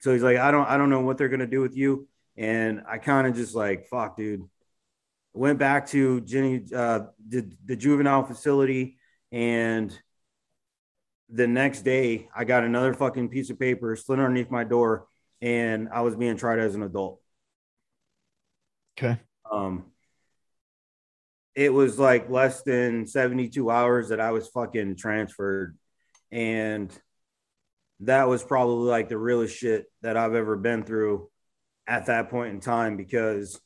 so 0.00 0.12
he's 0.12 0.22
like 0.22 0.36
i 0.36 0.50
don't 0.50 0.68
i 0.68 0.76
don't 0.76 0.90
know 0.90 1.00
what 1.00 1.16
they're 1.18 1.28
going 1.28 1.40
to 1.40 1.46
do 1.46 1.60
with 1.60 1.76
you 1.76 2.08
and 2.36 2.82
i 2.88 2.98
kind 2.98 3.26
of 3.26 3.34
just 3.34 3.54
like 3.54 3.86
fuck 3.88 4.16
dude 4.16 4.42
went 5.36 5.58
back 5.58 5.86
to 5.86 6.20
jenny 6.22 6.62
uh 6.74 7.00
the, 7.28 7.50
the 7.64 7.76
juvenile 7.76 8.24
facility 8.24 8.96
and 9.32 9.96
the 11.28 11.46
next 11.46 11.82
day 11.82 12.28
i 12.34 12.44
got 12.44 12.64
another 12.64 12.94
fucking 12.94 13.28
piece 13.28 13.50
of 13.50 13.58
paper 13.58 13.94
slid 13.96 14.18
underneath 14.18 14.50
my 14.50 14.64
door 14.64 15.06
and 15.40 15.88
i 15.92 16.00
was 16.00 16.16
being 16.16 16.36
tried 16.36 16.58
as 16.58 16.74
an 16.74 16.82
adult 16.82 17.20
okay 18.96 19.20
um 19.50 19.84
it 21.56 21.72
was 21.72 21.98
like 21.98 22.28
less 22.28 22.62
than 22.62 23.06
72 23.06 23.70
hours 23.70 24.10
that 24.10 24.20
I 24.20 24.30
was 24.30 24.46
fucking 24.48 24.96
transferred. 24.96 25.76
And 26.30 26.92
that 28.00 28.28
was 28.28 28.44
probably 28.44 28.90
like 28.90 29.08
the 29.08 29.16
realest 29.16 29.56
shit 29.56 29.86
that 30.02 30.18
I've 30.18 30.34
ever 30.34 30.56
been 30.56 30.84
through 30.84 31.30
at 31.86 32.06
that 32.06 32.28
point 32.28 32.52
in 32.52 32.60
time 32.60 32.98
because 32.98 33.58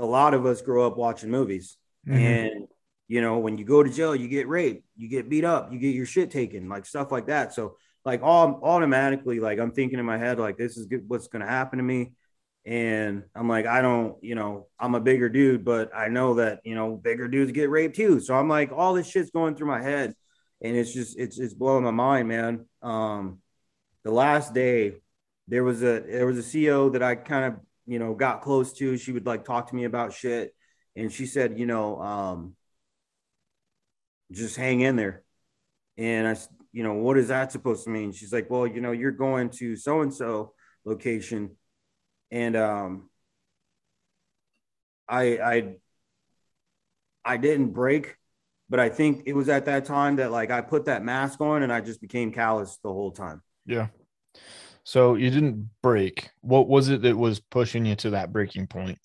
a 0.00 0.06
lot 0.06 0.34
of 0.34 0.46
us 0.46 0.62
grow 0.62 0.86
up 0.86 0.96
watching 0.96 1.30
movies. 1.30 1.76
Mm-hmm. 2.08 2.18
And, 2.18 2.68
you 3.06 3.20
know, 3.20 3.38
when 3.38 3.58
you 3.58 3.64
go 3.64 3.82
to 3.82 3.90
jail, 3.90 4.16
you 4.16 4.28
get 4.28 4.48
raped, 4.48 4.84
you 4.96 5.08
get 5.08 5.28
beat 5.28 5.44
up, 5.44 5.72
you 5.72 5.78
get 5.78 5.94
your 5.94 6.06
shit 6.06 6.30
taken, 6.30 6.68
like 6.68 6.86
stuff 6.86 7.12
like 7.12 7.26
that. 7.26 7.52
So, 7.52 7.76
like, 8.04 8.22
all 8.22 8.60
automatically, 8.62 9.40
like, 9.40 9.58
I'm 9.58 9.72
thinking 9.72 9.98
in 9.98 10.06
my 10.06 10.16
head, 10.16 10.38
like, 10.38 10.56
this 10.56 10.78
is 10.78 10.88
what's 11.06 11.28
going 11.28 11.44
to 11.44 11.48
happen 11.48 11.78
to 11.78 11.82
me. 11.82 12.12
And 12.64 13.24
I'm 13.34 13.48
like, 13.48 13.66
I 13.66 13.82
don't, 13.82 14.22
you 14.22 14.34
know, 14.34 14.68
I'm 14.78 14.94
a 14.94 15.00
bigger 15.00 15.28
dude, 15.28 15.64
but 15.64 15.94
I 15.94 16.08
know 16.08 16.34
that, 16.34 16.60
you 16.64 16.74
know, 16.74 16.96
bigger 16.96 17.28
dudes 17.28 17.52
get 17.52 17.68
raped 17.68 17.96
too. 17.96 18.20
So 18.20 18.34
I'm 18.34 18.48
like, 18.48 18.72
all 18.72 18.94
this 18.94 19.08
shit's 19.08 19.30
going 19.30 19.54
through 19.54 19.68
my 19.68 19.82
head. 19.82 20.14
And 20.62 20.76
it's 20.76 20.92
just, 20.92 21.18
it's, 21.18 21.38
it's 21.38 21.54
blowing 21.54 21.84
my 21.84 21.90
mind, 21.90 22.28
man. 22.28 22.66
Um, 22.82 23.38
the 24.04 24.10
last 24.10 24.54
day, 24.54 24.94
there 25.48 25.64
was 25.64 25.82
a, 25.82 26.00
there 26.00 26.26
was 26.26 26.38
a 26.38 26.52
CO 26.52 26.90
that 26.90 27.02
I 27.02 27.14
kind 27.16 27.46
of, 27.46 27.60
you 27.90 27.98
know, 27.98 28.14
got 28.14 28.40
close 28.40 28.72
to. 28.74 28.96
She 28.96 29.10
would 29.10 29.26
like 29.26 29.44
talk 29.44 29.70
to 29.70 29.74
me 29.74 29.82
about 29.82 30.12
shit. 30.12 30.54
And 30.94 31.12
she 31.12 31.26
said, 31.26 31.58
you 31.58 31.66
know, 31.66 32.00
um, 32.00 32.54
just 34.30 34.54
hang 34.54 34.80
in 34.80 34.94
there. 34.94 35.24
And 35.98 36.28
I, 36.28 36.36
you 36.70 36.84
know, 36.84 36.94
what 36.94 37.18
is 37.18 37.28
that 37.28 37.50
supposed 37.50 37.82
to 37.84 37.90
mean? 37.90 38.12
She's 38.12 38.32
like, 38.32 38.48
well, 38.48 38.64
you 38.64 38.80
know, 38.80 38.92
you're 38.92 39.10
going 39.10 39.50
to 39.58 39.74
so 39.74 40.02
and 40.02 40.14
so 40.14 40.52
location, 40.84 41.56
and 42.30 42.54
um, 42.54 43.10
I, 45.08 45.22
I, 45.38 45.74
I 47.24 47.36
didn't 47.38 47.72
break, 47.72 48.14
but 48.68 48.78
I 48.78 48.88
think 48.88 49.24
it 49.26 49.32
was 49.32 49.48
at 49.48 49.64
that 49.64 49.84
time 49.84 50.16
that 50.16 50.30
like 50.30 50.52
I 50.52 50.60
put 50.60 50.84
that 50.84 51.02
mask 51.02 51.40
on 51.40 51.64
and 51.64 51.72
I 51.72 51.80
just 51.80 52.00
became 52.00 52.30
callous 52.30 52.78
the 52.84 52.92
whole 52.92 53.10
time. 53.10 53.42
Yeah. 53.66 53.88
So 54.84 55.14
you 55.14 55.30
didn't 55.30 55.70
break. 55.82 56.30
What 56.40 56.68
was 56.68 56.88
it 56.88 57.02
that 57.02 57.16
was 57.16 57.40
pushing 57.40 57.86
you 57.86 57.96
to 57.96 58.10
that 58.10 58.32
breaking 58.32 58.66
point? 58.66 58.98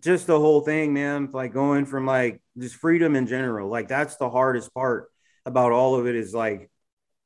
Just 0.00 0.26
the 0.26 0.38
whole 0.38 0.60
thing, 0.60 0.92
man. 0.92 1.30
Like 1.32 1.52
going 1.52 1.86
from 1.86 2.06
like 2.06 2.40
just 2.58 2.76
freedom 2.76 3.16
in 3.16 3.26
general. 3.26 3.68
Like 3.68 3.88
that's 3.88 4.16
the 4.16 4.30
hardest 4.30 4.72
part 4.74 5.08
about 5.44 5.72
all 5.72 5.94
of 5.94 6.06
it 6.06 6.16
is 6.16 6.34
like 6.34 6.70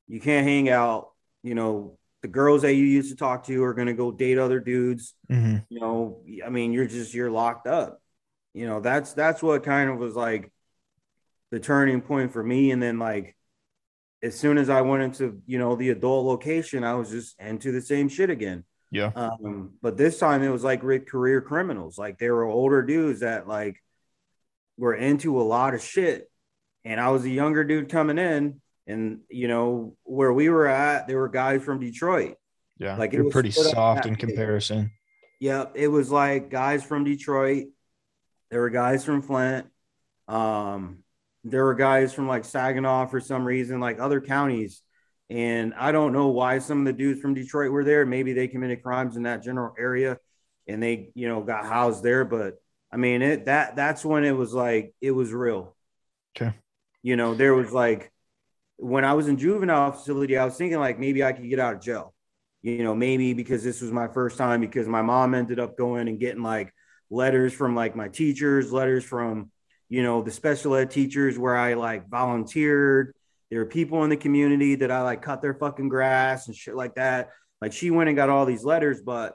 you 0.09 0.21
can't 0.21 0.47
hang 0.47 0.69
out. 0.69 1.09
You 1.43 1.55
know, 1.55 1.99
the 2.23 2.29
girls 2.29 2.63
that 2.63 2.75
you 2.75 2.85
used 2.85 3.11
to 3.11 3.17
talk 3.17 3.47
to 3.47 3.65
are 3.65 3.75
going 3.75 3.87
to 3.87 3.95
go 3.95 4.13
date 4.13 4.39
other 4.39 4.61
dudes. 4.61 5.15
Mm-hmm. 5.31 5.59
You 5.69 5.81
know, 5.81 6.23
I 6.45 6.51
mean, 6.51 6.73
you're 6.73 6.87
just 6.87 7.15
you're 7.15 7.31
locked 7.31 7.67
up. 7.67 8.01
You 8.53 8.67
know, 8.67 8.81
that's 8.81 9.15
that's 9.15 9.43
what 9.43 9.65
kind 9.65 9.91
of 9.91 9.99
was 9.99 10.15
like 10.15 10.53
the 11.51 11.61
turning 11.61 12.03
point 12.03 12.33
for 12.33 12.43
me. 12.43 12.71
And 12.71 12.83
then 12.83 12.99
like 12.99 13.37
as 14.23 14.39
soon 14.39 14.59
as 14.59 14.69
I 14.69 14.83
went 14.83 15.03
into 15.03 15.41
you 15.47 15.59
know 15.59 15.77
the 15.77 15.91
adult 15.91 16.27
location, 16.27 16.85
I 16.85 16.95
was 16.95 17.11
just 17.11 17.41
into 17.41 17.73
the 17.73 17.83
same 17.83 18.09
shit 18.09 18.31
again. 18.31 18.65
Yeah. 18.91 19.13
Um, 19.15 19.75
but 19.81 19.97
this 19.97 20.19
time 20.19 20.43
it 20.43 20.49
was 20.49 20.65
like 20.65 20.83
career 21.07 21.41
criminals. 21.41 21.97
Like 21.99 22.19
they 22.19 22.31
were 22.31 22.45
older 22.45 22.83
dudes 22.83 23.21
that 23.21 23.47
like 23.47 23.81
were 24.77 24.95
into 24.95 25.41
a 25.41 25.43
lot 25.43 25.75
of 25.75 25.83
shit 25.83 26.31
and 26.85 27.01
I 27.01 27.11
was 27.11 27.25
a 27.25 27.31
younger 27.31 27.65
dude 27.65 27.89
coming 27.89 28.19
in, 28.19 28.61
and 28.87 29.21
you 29.29 29.49
know 29.49 29.97
where 30.05 30.33
we 30.33 30.49
were 30.49 30.67
at, 30.67 31.07
there 31.07 31.19
were 31.19 31.29
guys 31.29 31.63
from 31.63 31.81
Detroit. 31.81 32.37
Yeah, 32.79 32.97
like 32.97 33.13
you're 33.13 33.31
pretty 33.31 33.51
soft 33.51 34.07
in 34.07 34.17
comparison. 34.17 34.91
Yeah, 35.39 35.67
it 35.75 35.89
was 35.89 36.11
like 36.11 36.51
guys 36.51 36.83
from 36.83 37.05
Detroit. 37.05 37.67
There 38.51 38.61
were 38.61 38.71
guys 38.71 39.05
from 39.05 39.23
Flint. 39.23 39.67
Um, 40.27 40.99
there 41.45 41.65
were 41.65 41.75
guys 41.75 42.13
from 42.13 42.29
like 42.29 42.45
Saginaw 42.45 43.07
for 43.07 43.21
some 43.21 43.45
reason, 43.45 43.81
like 43.81 43.99
other 43.99 44.21
counties. 44.21 44.83
And 45.29 45.75
I 45.75 45.93
don't 45.93 46.13
know 46.13 46.29
why 46.29 46.59
some 46.59 46.81
of 46.81 46.85
the 46.87 46.93
dudes 46.93 47.21
from 47.21 47.35
Detroit 47.35 47.71
were 47.71 47.85
there. 47.85 48.05
Maybe 48.05 48.33
they 48.33 48.49
committed 48.49 48.83
crimes 48.83 49.17
in 49.17 49.23
that 49.23 49.43
general 49.43 49.75
area 49.79 50.19
and 50.67 50.83
they, 50.83 51.11
you 51.15 51.29
know, 51.29 51.43
got 51.43 51.65
housed 51.65 52.03
there. 52.03 52.25
But 52.25 52.55
I 52.93 52.97
mean, 52.97 53.23
it 53.23 53.45
that 53.47 53.77
that's 53.77 54.05
when 54.05 54.25
it 54.25 54.33
was 54.37 54.53
like 54.53 54.95
it 55.01 55.13
was 55.13 55.33
real. 55.33 55.77
Okay. 56.37 56.55
You 57.03 57.17
know, 57.17 57.35
there 57.35 57.55
was 57.55 57.73
like 57.73 58.13
when 58.77 59.05
I 59.05 59.15
was 59.15 59.29
in 59.29 59.39
juvenile 59.39 59.93
facility, 59.93 60.37
I 60.37 60.45
was 60.45 60.57
thinking 60.57 60.81
like 60.81 60.99
maybe 60.99 61.23
I 61.23 61.33
could 61.33 61.49
get 61.49 61.61
out 61.61 61.77
of 61.77 61.81
jail. 61.81 62.15
You 62.63 62.83
know, 62.83 62.95
maybe 62.95 63.33
because 63.33 63.63
this 63.63 63.81
was 63.81 63.91
my 63.91 64.09
first 64.09 64.37
time 64.37 64.61
because 64.61 64.87
my 64.87 65.01
mom 65.01 65.35
ended 65.35 65.59
up 65.59 65.79
going 65.79 66.09
and 66.09 66.21
getting 66.21 66.43
like 66.43 66.75
letters 67.09 67.53
from 67.53 67.75
like 67.75 67.97
my 67.97 68.09
teachers, 68.09 68.73
letters 68.73 69.05
from, 69.05 69.51
you 69.91 70.05
know, 70.05 70.23
the 70.23 70.31
special 70.31 70.77
ed 70.77 70.91
teachers 70.91 71.39
where 71.39 71.57
I 71.57 71.75
like 71.75 72.09
volunteered. 72.09 73.13
There 73.51 73.59
were 73.59 73.67
people 73.67 74.05
in 74.05 74.11
the 74.11 74.17
community 74.17 74.77
that 74.77 74.93
I 74.93 75.03
like 75.03 75.21
cut 75.21 75.43
their 75.43 75.55
fucking 75.55 75.89
grass 75.89 76.47
and 76.47 76.57
shit 76.57 76.77
like 76.77 76.95
that. 76.95 77.31
Like 77.61 77.73
she 77.73 77.91
went 77.91 78.09
and 78.09 78.17
got 78.17 78.31
all 78.31 78.47
these 78.47 78.65
letters, 78.65 79.03
but 79.05 79.35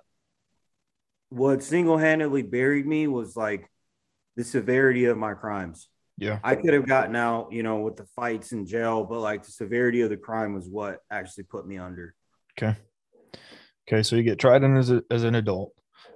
what 1.29 1.61
single 1.61 1.97
handedly 1.97 2.41
buried 2.41 2.87
me 2.87 3.07
was 3.07 3.35
like 3.35 3.69
the 4.37 4.45
severity 4.45 5.05
of 5.05 5.17
my 5.17 5.33
crimes. 5.33 5.89
Yeah. 6.17 6.39
I 6.41 6.55
could 6.55 6.73
have 6.73 6.87
gotten 6.87 7.17
out, 7.17 7.51
you 7.51 7.61
know, 7.61 7.81
with 7.81 7.97
the 7.97 8.05
fights 8.15 8.53
in 8.53 8.65
jail, 8.65 9.03
but 9.03 9.19
like 9.19 9.43
the 9.43 9.51
severity 9.51 10.01
of 10.01 10.09
the 10.09 10.17
crime 10.17 10.53
was 10.53 10.69
what 10.69 10.99
actually 11.11 11.43
put 11.43 11.67
me 11.67 11.77
under. 11.77 12.15
Okay. 12.57 12.77
Okay. 13.87 14.01
So 14.01 14.15
you 14.15 14.23
get 14.23 14.39
tried 14.39 14.63
in 14.63 14.77
as, 14.77 14.89
a, 14.89 15.03
as 15.11 15.23
an 15.23 15.35
adult. 15.35 15.73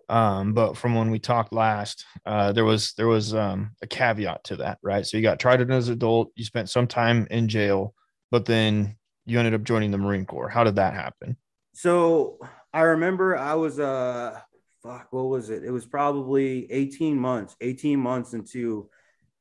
Um, 0.09 0.53
but 0.53 0.75
from 0.75 0.95
when 0.95 1.11
we 1.11 1.19
talked 1.19 1.53
last, 1.53 2.05
uh, 2.25 2.51
there 2.51 2.65
was 2.65 2.93
there 2.93 3.07
was 3.07 3.33
um, 3.33 3.71
a 3.81 3.87
caveat 3.87 4.43
to 4.45 4.57
that, 4.57 4.79
right? 4.81 5.05
So 5.05 5.17
you 5.17 5.23
got 5.23 5.39
tried 5.39 5.61
as 5.69 5.87
an 5.87 5.93
adult, 5.93 6.31
you 6.35 6.43
spent 6.43 6.69
some 6.69 6.87
time 6.87 7.27
in 7.29 7.47
jail, 7.47 7.93
but 8.31 8.45
then 8.45 8.95
you 9.25 9.37
ended 9.37 9.53
up 9.53 9.63
joining 9.63 9.91
the 9.91 9.97
Marine 9.97 10.25
Corps. 10.25 10.49
How 10.49 10.63
did 10.63 10.75
that 10.77 10.93
happen? 10.93 11.37
So 11.73 12.39
I 12.73 12.81
remember 12.81 13.37
I 13.37 13.53
was 13.53 13.79
uh 13.79 14.39
fuck, 14.81 15.07
what 15.11 15.23
was 15.23 15.49
it? 15.49 15.63
It 15.63 15.71
was 15.71 15.85
probably 15.85 16.71
18 16.71 17.17
months, 17.17 17.55
18 17.61 17.99
months 17.99 18.33
into 18.33 18.89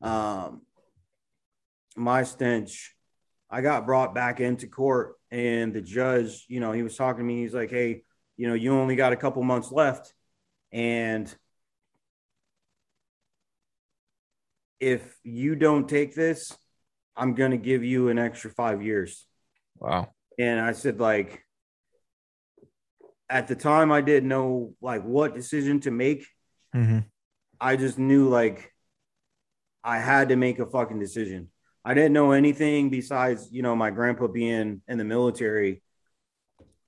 um, 0.02 0.62
my 1.96 2.22
stench, 2.22 2.94
I 3.50 3.60
got 3.60 3.86
brought 3.86 4.14
back 4.14 4.40
into 4.40 4.66
court, 4.66 5.14
and 5.30 5.72
the 5.72 5.80
judge, 5.80 6.44
you 6.48 6.60
know, 6.60 6.72
he 6.72 6.82
was 6.82 6.96
talking 6.96 7.20
to 7.20 7.24
me. 7.24 7.42
He's 7.42 7.54
like, 7.54 7.70
"Hey, 7.70 8.02
you 8.36 8.48
know, 8.48 8.54
you 8.54 8.72
only 8.74 8.96
got 8.96 9.12
a 9.12 9.16
couple 9.16 9.42
months 9.42 9.72
left, 9.72 10.12
and 10.72 11.34
if 14.80 15.18
you 15.24 15.56
don't 15.56 15.88
take 15.88 16.14
this, 16.14 16.56
I'm 17.16 17.34
going 17.34 17.50
to 17.50 17.56
give 17.56 17.82
you 17.84 18.08
an 18.08 18.18
extra 18.18 18.50
five 18.50 18.82
years." 18.82 19.26
Wow. 19.78 20.10
And 20.38 20.60
I 20.60 20.72
said, 20.72 21.00
like, 21.00 21.42
at 23.28 23.48
the 23.48 23.56
time, 23.56 23.92
I 23.92 24.00
didn't 24.00 24.28
know 24.28 24.74
like 24.80 25.02
what 25.02 25.34
decision 25.34 25.80
to 25.80 25.90
make. 25.90 26.26
Mm-hmm. 26.74 27.00
I 27.60 27.76
just 27.76 27.98
knew 27.98 28.28
like 28.28 28.72
I 29.82 29.98
had 29.98 30.28
to 30.30 30.36
make 30.36 30.58
a 30.58 30.66
fucking 30.66 30.98
decision. 30.98 31.48
I 31.84 31.94
didn't 31.94 32.12
know 32.12 32.32
anything 32.32 32.90
besides, 32.90 33.48
you 33.50 33.62
know, 33.62 33.74
my 33.74 33.90
grandpa 33.90 34.26
being 34.26 34.82
in 34.86 34.98
the 34.98 35.04
military. 35.04 35.82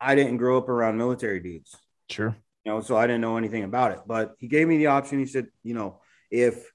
I 0.01 0.14
didn't 0.14 0.38
grow 0.38 0.59
up 0.59 0.69
around 0.69 0.97
military 0.97 1.40
dudes. 1.40 1.77
Sure. 2.09 2.37
You 2.64 2.73
know, 2.73 2.81
so 2.81 2.96
I 2.96 3.07
didn't 3.07 3.23
know 3.23 3.37
anything 3.37 3.64
about 3.64 3.92
it. 3.92 4.01
But 4.07 4.35
he 4.38 4.49
gave 4.49 4.68
me 4.68 4.77
the 4.79 4.88
option. 4.88 5.18
He 5.18 5.27
said, 5.27 5.46
you 5.62 5.75
know, 5.75 6.01
if 6.31 6.70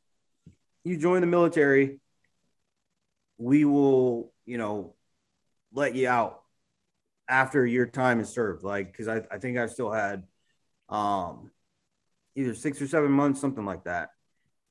you 0.84 0.98
join 0.98 1.22
the 1.22 1.28
military, 1.28 2.00
we 3.38 3.66
will, 3.66 4.34
you 4.46 4.58
know, 4.58 4.96
let 5.72 5.96
you 5.96 6.08
out 6.08 6.42
after 7.28 7.66
your 7.66 7.86
time 7.86 8.20
is 8.20 8.30
served. 8.30 8.64
Like, 8.64 8.92
because 8.92 9.08
I, 9.08 9.22
I 9.32 9.38
think 9.38 9.58
I 9.58 9.68
still 9.68 9.92
had 9.92 10.24
um 10.88 11.52
either 12.36 12.54
six 12.54 12.82
or 12.82 12.88
seven 12.88 13.12
months, 13.12 13.42
something 13.42 13.66
like 13.66 13.84
that. 13.86 14.10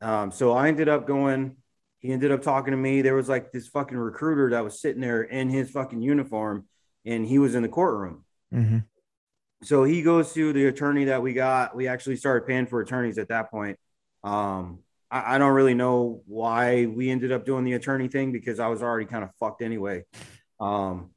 Um, 0.00 0.30
so 0.30 0.52
I 0.52 0.68
ended 0.68 0.88
up 0.88 1.06
going. 1.06 1.56
He 1.98 2.12
ended 2.12 2.30
up 2.30 2.42
talking 2.42 2.72
to 2.72 2.76
me. 2.76 3.00
There 3.00 3.14
was 3.14 3.28
like 3.28 3.50
this 3.52 3.68
fucking 3.68 3.96
recruiter 3.96 4.50
that 4.50 4.62
was 4.62 4.80
sitting 4.80 5.00
there 5.00 5.22
in 5.22 5.48
his 5.48 5.70
fucking 5.70 6.02
uniform, 6.02 6.66
and 7.06 7.26
he 7.26 7.38
was 7.38 7.54
in 7.54 7.62
the 7.62 7.68
courtroom. 7.68 8.24
Mm-hmm. 8.52 8.78
So 9.64 9.84
he 9.84 10.02
goes 10.02 10.32
to 10.34 10.52
the 10.52 10.66
attorney 10.66 11.06
that 11.06 11.22
we 11.22 11.32
got. 11.32 11.74
We 11.74 11.88
actually 11.88 12.16
started 12.16 12.46
paying 12.46 12.66
for 12.66 12.80
attorneys 12.80 13.18
at 13.18 13.28
that 13.28 13.50
point. 13.50 13.78
Um, 14.22 14.80
I, 15.10 15.34
I 15.34 15.38
don't 15.38 15.52
really 15.52 15.74
know 15.74 16.22
why 16.26 16.86
we 16.86 17.10
ended 17.10 17.32
up 17.32 17.44
doing 17.44 17.64
the 17.64 17.74
attorney 17.74 18.08
thing 18.08 18.32
because 18.32 18.60
I 18.60 18.68
was 18.68 18.82
already 18.82 19.06
kind 19.06 19.24
of 19.24 19.30
fucked 19.40 19.62
anyway. 19.62 20.04
Um, 20.60 21.10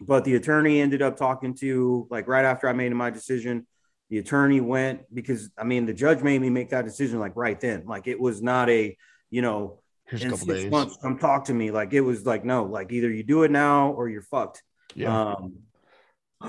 but 0.00 0.24
the 0.24 0.34
attorney 0.34 0.80
ended 0.80 1.02
up 1.02 1.16
talking 1.16 1.54
to 1.56 2.06
like 2.10 2.28
right 2.28 2.44
after 2.44 2.68
I 2.68 2.72
made 2.72 2.92
my 2.92 3.10
decision 3.10 3.66
the 4.10 4.18
attorney 4.18 4.60
went 4.60 5.02
because 5.12 5.50
I 5.58 5.64
mean 5.64 5.86
the 5.86 5.94
judge 5.94 6.22
made 6.22 6.40
me 6.40 6.50
make 6.50 6.70
that 6.70 6.84
decision 6.84 7.18
like 7.18 7.34
right 7.34 7.58
then. 7.60 7.84
Like 7.86 8.06
it 8.06 8.20
was 8.20 8.40
not 8.40 8.70
a, 8.70 8.96
you 9.30 9.42
know, 9.42 9.80
Here's 10.04 10.22
in 10.22 10.30
six 10.30 10.44
days. 10.44 10.70
months 10.70 10.96
come 11.02 11.18
talk 11.18 11.46
to 11.46 11.54
me. 11.54 11.70
Like 11.70 11.92
it 11.92 12.00
was 12.00 12.24
like 12.24 12.44
no, 12.44 12.64
like 12.64 12.92
either 12.92 13.10
you 13.10 13.24
do 13.24 13.42
it 13.42 13.50
now 13.50 13.90
or 13.92 14.08
you're 14.08 14.22
fucked. 14.22 14.62
Yeah. 14.94 15.32
Um, 15.32 15.54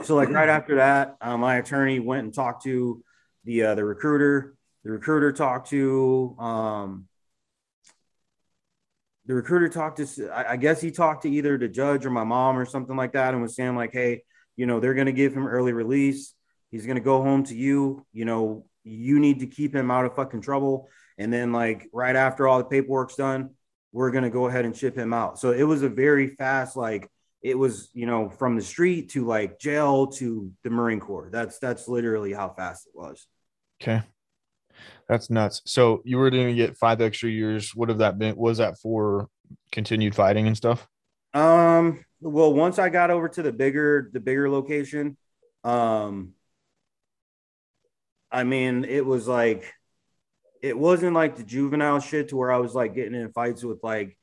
so 0.04 0.16
like 0.16 0.30
right 0.30 0.50
after 0.50 0.76
that, 0.76 1.18
uh, 1.22 1.38
my 1.38 1.58
attorney 1.58 2.00
went 2.00 2.26
and 2.26 2.34
talked 2.34 2.64
to 2.64 3.04
the 3.44 3.64
uh, 3.64 3.76
the 3.76 3.86
recruiter. 3.86 4.56
The 4.84 4.92
recruiter 4.92 5.32
talked 5.34 5.70
to 5.70 6.36
um, 6.40 7.08
the 9.26 9.34
recruiter 9.34 9.70
talked 9.70 9.98
to 9.98 10.30
I, 10.30 10.54
I 10.54 10.56
guess 10.58 10.82
he 10.82 10.92
talked 10.92 11.24
to 11.24 11.30
either 11.30 11.58
the 11.58 11.68
judge 11.68 12.06
or 12.06 12.10
my 12.10 12.24
mom 12.24 12.58
or 12.58 12.66
something 12.66 12.96
like 12.96 13.14
that 13.14 13.34
and 13.34 13.42
was 13.42 13.56
saying 13.56 13.76
like, 13.76 13.92
hey, 13.94 14.24
you 14.56 14.66
know, 14.66 14.80
they're 14.80 14.94
gonna 14.94 15.12
give 15.12 15.34
him 15.34 15.48
early 15.48 15.74
release. 15.74 16.34
He's 16.72 16.86
gonna 16.86 17.00
go 17.00 17.22
home 17.22 17.44
to 17.46 17.56
you. 17.56 18.06
You 18.14 18.26
know, 18.26 18.66
you 18.84 19.20
need 19.20 19.40
to 19.40 19.48
keep 19.48 19.76
him 19.76 19.92
out 19.92 20.06
of 20.06 20.16
fucking 20.16 20.42
trouble. 20.42 20.90
And 21.18 21.32
then 21.32 21.52
like 21.52 21.88
right 21.94 22.16
after 22.16 22.48
all 22.48 22.58
the 22.58 22.66
paperwork's 22.66 23.16
done, 23.16 23.52
we're 23.92 24.12
gonna 24.12 24.30
go 24.30 24.48
ahead 24.48 24.66
and 24.66 24.76
ship 24.76 24.98
him 24.98 25.14
out. 25.14 25.40
So 25.40 25.52
it 25.52 25.64
was 25.64 25.82
a 25.82 25.90
very 25.90 26.28
fast 26.28 26.76
like 26.78 27.10
it 27.42 27.58
was 27.58 27.90
you 27.94 28.06
know 28.06 28.30
from 28.30 28.56
the 28.56 28.62
street 28.62 29.12
to 29.12 29.26
like 29.26 29.60
jail 29.60 30.08
to 30.08 30.52
the 30.64 30.70
Marine 30.70 31.00
Corps. 31.00 31.30
That's 31.32 31.60
that's 31.60 31.88
literally 31.88 32.34
how 32.34 32.50
fast 32.50 32.88
it 32.88 32.94
was. 32.96 33.28
Okay. 33.82 34.02
That's 35.10 35.30
nuts. 35.30 35.62
So 35.66 36.02
you 36.06 36.18
were 36.18 36.30
going 36.30 36.50
to 36.50 36.54
get 36.54 36.78
five 36.78 37.02
extra 37.02 37.30
years. 37.30 37.76
What 37.76 37.90
have 37.90 38.00
that 38.00 38.20
been? 38.20 38.36
Was 38.36 38.58
that 38.60 38.78
for 38.80 39.28
continued 39.72 40.16
fighting 40.16 40.48
and 40.48 40.58
stuff? 40.58 40.88
Um. 41.34 42.04
Well, 42.20 42.54
once 42.54 42.80
I 42.80 42.90
got 42.90 43.12
over 43.12 43.30
to 43.30 43.44
the 43.44 43.52
bigger 43.52 44.10
the 44.12 44.20
bigger 44.20 44.50
location, 44.50 45.18
um, 45.64 46.34
I 48.32 48.44
mean, 48.44 48.86
it 48.86 49.06
was 49.06 49.28
like, 49.28 49.72
it 50.62 50.78
wasn't 50.78 51.14
like 51.14 51.36
the 51.36 51.44
juvenile 51.44 52.00
shit 52.00 52.30
to 52.30 52.36
where 52.36 52.52
I 52.52 52.58
was 52.58 52.74
like 52.74 52.96
getting 52.96 53.16
in 53.16 53.32
fights 53.32 53.64
with 53.64 53.80
like 53.84 54.18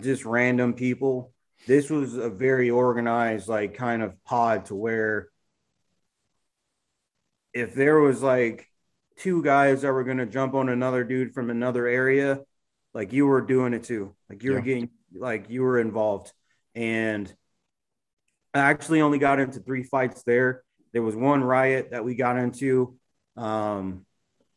just 0.00 0.24
random 0.24 0.74
people. 0.74 1.32
This 1.66 1.90
was 1.90 2.16
a 2.16 2.28
very 2.28 2.70
organized, 2.70 3.48
like 3.48 3.74
kind 3.74 4.02
of 4.02 4.22
pod 4.24 4.66
to 4.66 4.74
where 4.74 5.28
if 7.54 7.74
there 7.74 7.98
was 7.98 8.22
like 8.22 8.68
two 9.18 9.42
guys 9.42 9.82
that 9.82 9.92
were 9.92 10.04
going 10.04 10.18
to 10.18 10.26
jump 10.26 10.54
on 10.54 10.68
another 10.68 11.04
dude 11.04 11.34
from 11.34 11.50
another 11.50 11.86
area, 11.86 12.40
like 12.94 13.12
you 13.12 13.26
were 13.26 13.40
doing 13.40 13.74
it 13.74 13.84
too. 13.84 14.14
Like 14.28 14.42
you 14.42 14.50
yeah. 14.50 14.56
were 14.56 14.62
getting, 14.62 14.90
like 15.14 15.50
you 15.50 15.62
were 15.62 15.78
involved. 15.78 16.32
And 16.74 17.32
I 18.54 18.60
actually 18.60 19.00
only 19.00 19.18
got 19.18 19.40
into 19.40 19.60
three 19.60 19.82
fights 19.82 20.22
there. 20.24 20.62
There 20.92 21.02
was 21.02 21.16
one 21.16 21.42
riot 21.42 21.90
that 21.90 22.04
we 22.04 22.14
got 22.14 22.38
into. 22.38 22.96
Um, 23.36 24.04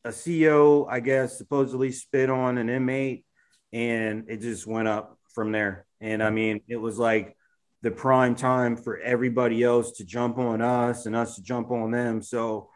a 0.03 0.09
ceo 0.09 0.85
I 0.89 0.99
guess, 0.99 1.37
supposedly 1.37 1.91
spit 1.91 2.29
on 2.29 2.57
an 2.57 2.69
inmate, 2.69 3.25
and 3.73 4.25
it 4.29 4.41
just 4.41 4.67
went 4.67 4.87
up 4.87 5.17
from 5.33 5.51
there. 5.51 5.84
And 6.01 6.21
I 6.21 6.29
mean, 6.29 6.61
it 6.67 6.77
was 6.77 6.97
like 6.97 7.35
the 7.81 7.91
prime 7.91 8.35
time 8.35 8.75
for 8.77 8.97
everybody 8.97 9.63
else 9.63 9.91
to 9.93 10.05
jump 10.05 10.37
on 10.37 10.61
us 10.61 11.05
and 11.05 11.15
us 11.15 11.35
to 11.35 11.43
jump 11.43 11.71
on 11.71 11.91
them. 11.91 12.21
So 12.21 12.69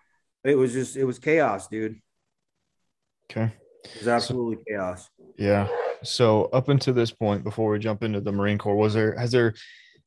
it 0.43 0.55
was 0.55 0.73
just, 0.73 0.95
it 0.95 1.03
was 1.03 1.19
chaos, 1.19 1.67
dude. 1.67 1.99
Okay. 3.31 3.51
It 3.85 3.99
was 3.99 4.07
absolutely 4.07 4.57
so, 4.57 4.63
chaos. 4.67 5.09
Yeah. 5.37 5.67
So 6.03 6.45
up 6.45 6.69
until 6.69 6.93
this 6.93 7.11
point, 7.11 7.43
before 7.43 7.71
we 7.71 7.79
jump 7.79 8.03
into 8.03 8.21
the 8.21 8.31
Marine 8.31 8.57
Corps, 8.57 8.75
was 8.75 8.93
there, 8.93 9.17
has 9.17 9.31
there, 9.31 9.53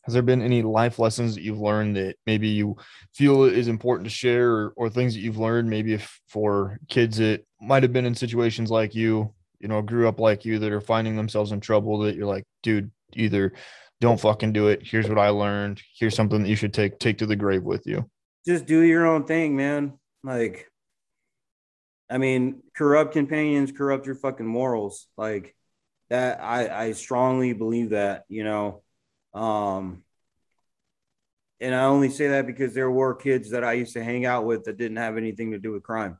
has 0.02 0.14
there 0.14 0.22
been 0.22 0.42
any 0.42 0.62
life 0.62 0.98
lessons 0.98 1.34
that 1.34 1.42
you've 1.42 1.60
learned 1.60 1.96
that 1.96 2.16
maybe 2.26 2.48
you 2.48 2.76
feel 3.14 3.44
is 3.44 3.68
important 3.68 4.08
to 4.08 4.14
share 4.14 4.50
or, 4.50 4.72
or 4.76 4.90
things 4.90 5.14
that 5.14 5.20
you've 5.20 5.38
learned 5.38 5.70
maybe 5.70 5.94
if 5.94 6.20
for 6.28 6.78
kids 6.88 7.18
that 7.18 7.44
might 7.60 7.82
have 7.82 7.92
been 7.92 8.06
in 8.06 8.14
situations 8.14 8.70
like 8.70 8.94
you 8.94 9.32
you 9.60 9.68
know 9.68 9.80
grew 9.80 10.08
up 10.08 10.18
like 10.18 10.44
you 10.44 10.58
that 10.58 10.72
are 10.72 10.80
finding 10.80 11.16
themselves 11.16 11.52
in 11.52 11.60
trouble 11.60 11.98
that 11.98 12.16
you're 12.16 12.26
like 12.26 12.44
dude 12.62 12.90
either 13.16 13.52
don't 14.00 14.20
fucking 14.20 14.52
do 14.52 14.68
it 14.68 14.80
here's 14.82 15.08
what 15.08 15.18
i 15.18 15.28
learned 15.28 15.80
here's 15.98 16.14
something 16.14 16.42
that 16.42 16.48
you 16.48 16.56
should 16.56 16.74
take 16.74 16.98
take 16.98 17.18
to 17.18 17.26
the 17.26 17.36
grave 17.36 17.62
with 17.62 17.86
you 17.86 18.08
just 18.46 18.66
do 18.66 18.80
your 18.80 19.06
own 19.06 19.24
thing 19.24 19.56
man 19.56 19.92
like 20.24 20.68
i 22.10 22.18
mean 22.18 22.62
corrupt 22.76 23.12
companions 23.12 23.72
corrupt 23.72 24.06
your 24.06 24.16
fucking 24.16 24.46
morals 24.46 25.06
like 25.16 25.54
that 26.10 26.42
i 26.42 26.86
i 26.86 26.92
strongly 26.92 27.52
believe 27.52 27.90
that 27.90 28.24
you 28.28 28.44
know 28.44 28.82
um, 29.34 30.02
and 31.62 31.74
I 31.74 31.84
only 31.84 32.10
say 32.10 32.28
that 32.28 32.46
because 32.46 32.74
there 32.74 32.90
were 32.90 33.14
kids 33.14 33.50
that 33.50 33.64
I 33.64 33.74
used 33.74 33.92
to 33.94 34.02
hang 34.02 34.26
out 34.26 34.44
with 34.44 34.64
that 34.64 34.76
didn't 34.76 34.96
have 34.96 35.16
anything 35.16 35.52
to 35.52 35.58
do 35.58 35.72
with 35.72 35.84
crime. 35.84 36.18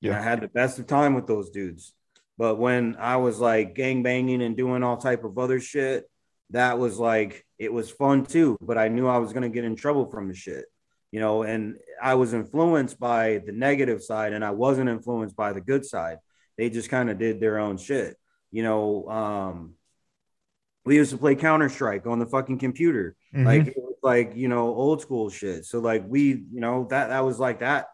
Yeah. 0.00 0.12
And 0.12 0.20
I 0.20 0.22
had 0.22 0.40
the 0.40 0.48
best 0.48 0.78
of 0.78 0.86
time 0.86 1.14
with 1.14 1.26
those 1.26 1.50
dudes. 1.50 1.92
But 2.38 2.56
when 2.56 2.96
I 2.98 3.16
was 3.16 3.40
like 3.40 3.74
gang 3.74 4.02
banging 4.02 4.40
and 4.40 4.56
doing 4.56 4.82
all 4.82 4.96
type 4.96 5.24
of 5.24 5.36
other 5.36 5.60
shit, 5.60 6.08
that 6.50 6.78
was 6.78 6.98
like 6.98 7.44
it 7.58 7.72
was 7.72 7.90
fun 7.90 8.24
too. 8.24 8.56
But 8.60 8.78
I 8.78 8.88
knew 8.88 9.06
I 9.06 9.18
was 9.18 9.32
gonna 9.32 9.48
get 9.48 9.64
in 9.64 9.76
trouble 9.76 10.10
from 10.10 10.28
the 10.28 10.34
shit, 10.34 10.66
you 11.10 11.20
know. 11.20 11.42
And 11.42 11.76
I 12.02 12.14
was 12.14 12.34
influenced 12.34 12.98
by 12.98 13.42
the 13.44 13.52
negative 13.52 14.02
side, 14.02 14.32
and 14.32 14.44
I 14.44 14.50
wasn't 14.50 14.90
influenced 14.90 15.36
by 15.36 15.52
the 15.52 15.60
good 15.60 15.84
side. 15.84 16.18
They 16.56 16.70
just 16.70 16.90
kind 16.90 17.10
of 17.10 17.18
did 17.18 17.40
their 17.40 17.58
own 17.58 17.76
shit, 17.76 18.16
you 18.50 18.62
know. 18.62 19.08
Um, 19.08 19.74
we 20.84 20.96
used 20.96 21.12
to 21.12 21.18
play 21.18 21.34
Counter 21.34 21.68
Strike 21.68 22.06
on 22.06 22.18
the 22.18 22.26
fucking 22.26 22.58
computer, 22.58 23.16
mm-hmm. 23.34 23.46
like 23.46 23.76
like 24.02 24.32
you 24.36 24.48
know 24.48 24.68
old 24.68 25.00
school 25.00 25.30
shit. 25.30 25.64
So 25.64 25.80
like 25.80 26.04
we, 26.06 26.28
you 26.28 26.60
know 26.60 26.86
that 26.90 27.08
that 27.08 27.24
was 27.24 27.38
like 27.38 27.60
that 27.60 27.86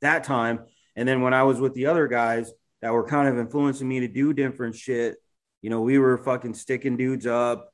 that 0.00 0.24
time. 0.24 0.64
And 0.96 1.08
then 1.08 1.22
when 1.22 1.34
I 1.34 1.44
was 1.44 1.60
with 1.60 1.74
the 1.74 1.86
other 1.86 2.08
guys 2.08 2.52
that 2.82 2.92
were 2.92 3.06
kind 3.06 3.28
of 3.28 3.38
influencing 3.38 3.88
me 3.88 4.00
to 4.00 4.08
do 4.08 4.32
different 4.32 4.74
shit, 4.74 5.16
you 5.62 5.70
know, 5.70 5.80
we 5.82 5.98
were 5.98 6.18
fucking 6.18 6.54
sticking 6.54 6.96
dudes 6.96 7.26
up. 7.26 7.72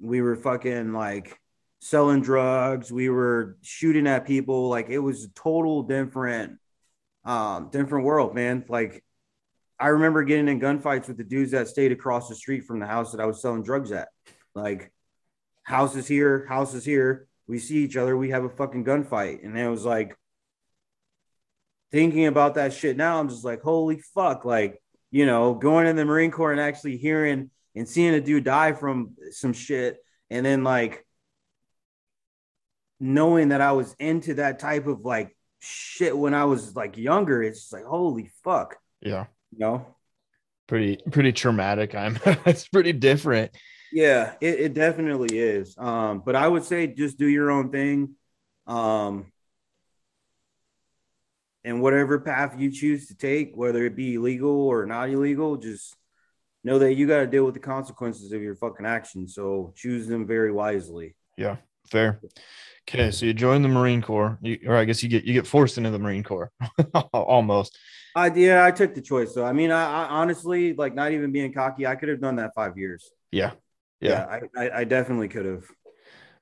We 0.00 0.20
were 0.20 0.36
fucking 0.36 0.92
like 0.92 1.38
selling 1.80 2.22
drugs. 2.22 2.92
We 2.92 3.08
were 3.08 3.56
shooting 3.62 4.06
at 4.06 4.26
people. 4.26 4.68
Like 4.68 4.88
it 4.88 4.98
was 4.98 5.24
a 5.24 5.28
total 5.30 5.82
different, 5.82 6.58
um, 7.24 7.70
different 7.70 8.04
world, 8.04 8.34
man. 8.34 8.64
Like 8.68 9.04
I 9.78 9.88
remember 9.88 10.22
getting 10.22 10.48
in 10.48 10.60
gunfights 10.60 11.08
with 11.08 11.16
the 11.16 11.24
dudes 11.24 11.50
that 11.50 11.68
stayed 11.68 11.92
across 11.92 12.28
the 12.28 12.34
street 12.34 12.64
from 12.64 12.78
the 12.78 12.86
house 12.86 13.12
that 13.12 13.20
I 13.20 13.26
was 13.26 13.42
selling 13.42 13.62
drugs 13.62 13.90
at. 13.92 14.08
Like, 14.54 14.92
house 15.64 15.96
is 15.96 16.06
here, 16.06 16.46
house 16.48 16.74
is 16.74 16.84
here. 16.84 17.26
We 17.46 17.58
see 17.58 17.78
each 17.78 17.96
other, 17.96 18.16
we 18.16 18.30
have 18.30 18.44
a 18.44 18.48
fucking 18.48 18.84
gunfight. 18.84 19.44
And 19.44 19.58
it 19.58 19.68
was 19.68 19.84
like, 19.84 20.16
thinking 21.90 22.26
about 22.26 22.54
that 22.54 22.72
shit 22.72 22.96
now, 22.96 23.20
I'm 23.20 23.28
just 23.28 23.44
like, 23.44 23.62
holy 23.62 23.98
fuck. 23.98 24.44
Like, 24.44 24.80
you 25.14 25.26
know, 25.26 25.54
going 25.54 25.86
in 25.86 25.94
the 25.94 26.04
Marine 26.04 26.32
Corps 26.32 26.50
and 26.50 26.60
actually 26.60 26.96
hearing 26.96 27.48
and 27.76 27.88
seeing 27.88 28.14
a 28.14 28.20
dude 28.20 28.42
die 28.42 28.72
from 28.72 29.10
some 29.30 29.52
shit. 29.52 29.98
And 30.28 30.44
then, 30.44 30.64
like, 30.64 31.06
knowing 32.98 33.50
that 33.50 33.60
I 33.60 33.70
was 33.70 33.94
into 34.00 34.34
that 34.34 34.58
type 34.58 34.88
of 34.88 35.04
like 35.04 35.36
shit 35.60 36.18
when 36.18 36.34
I 36.34 36.46
was 36.46 36.74
like 36.74 36.96
younger, 36.96 37.44
it's 37.44 37.60
just 37.60 37.72
like, 37.72 37.84
holy 37.84 38.32
fuck. 38.42 38.74
Yeah. 39.00 39.26
You 39.52 39.58
know, 39.60 39.86
pretty 40.66 40.98
pretty 41.12 41.30
traumatic. 41.30 41.94
I'm 41.94 42.18
it's 42.44 42.66
pretty 42.66 42.92
different. 42.92 43.52
Yeah, 43.92 44.32
it, 44.40 44.58
it 44.58 44.74
definitely 44.74 45.38
is. 45.38 45.78
Um, 45.78 46.24
but 46.26 46.34
I 46.34 46.48
would 46.48 46.64
say 46.64 46.88
just 46.88 47.18
do 47.18 47.28
your 47.28 47.52
own 47.52 47.70
thing. 47.70 48.16
Um, 48.66 49.26
and 51.64 51.80
whatever 51.80 52.20
path 52.20 52.54
you 52.58 52.70
choose 52.70 53.08
to 53.08 53.16
take, 53.16 53.52
whether 53.54 53.84
it 53.84 53.96
be 53.96 54.14
illegal 54.14 54.50
or 54.50 54.84
not 54.86 55.08
illegal, 55.08 55.56
just 55.56 55.96
know 56.62 56.78
that 56.78 56.94
you 56.94 57.06
got 57.06 57.20
to 57.20 57.26
deal 57.26 57.44
with 57.44 57.54
the 57.54 57.60
consequences 57.60 58.32
of 58.32 58.42
your 58.42 58.54
fucking 58.54 58.86
actions. 58.86 59.34
So 59.34 59.72
choose 59.76 60.06
them 60.06 60.26
very 60.26 60.52
wisely. 60.52 61.14
Yeah, 61.36 61.56
fair. 61.90 62.20
Okay, 62.88 63.10
so 63.10 63.26
you 63.26 63.32
join 63.32 63.62
the 63.62 63.68
Marine 63.68 64.02
Corps, 64.02 64.38
you, 64.42 64.58
or 64.66 64.76
I 64.76 64.84
guess 64.84 65.02
you 65.02 65.08
get 65.08 65.24
you 65.24 65.32
get 65.32 65.46
forced 65.46 65.78
into 65.78 65.90
the 65.90 65.98
Marine 65.98 66.22
Corps, 66.22 66.52
almost. 67.12 67.78
I 68.14 68.30
yeah, 68.34 68.64
I 68.64 68.70
took 68.70 68.94
the 68.94 69.00
choice. 69.00 69.32
So 69.32 69.44
I 69.44 69.52
mean, 69.52 69.70
I, 69.70 70.04
I, 70.04 70.08
honestly 70.08 70.74
like 70.74 70.94
not 70.94 71.12
even 71.12 71.32
being 71.32 71.52
cocky. 71.52 71.86
I 71.86 71.96
could 71.96 72.10
have 72.10 72.20
done 72.20 72.36
that 72.36 72.54
five 72.54 72.76
years. 72.76 73.10
Yeah, 73.32 73.52
yeah, 74.00 74.26
yeah 74.54 74.60
I, 74.60 74.80
I, 74.80 74.84
definitely 74.84 75.28
could 75.28 75.46
have. 75.46 75.64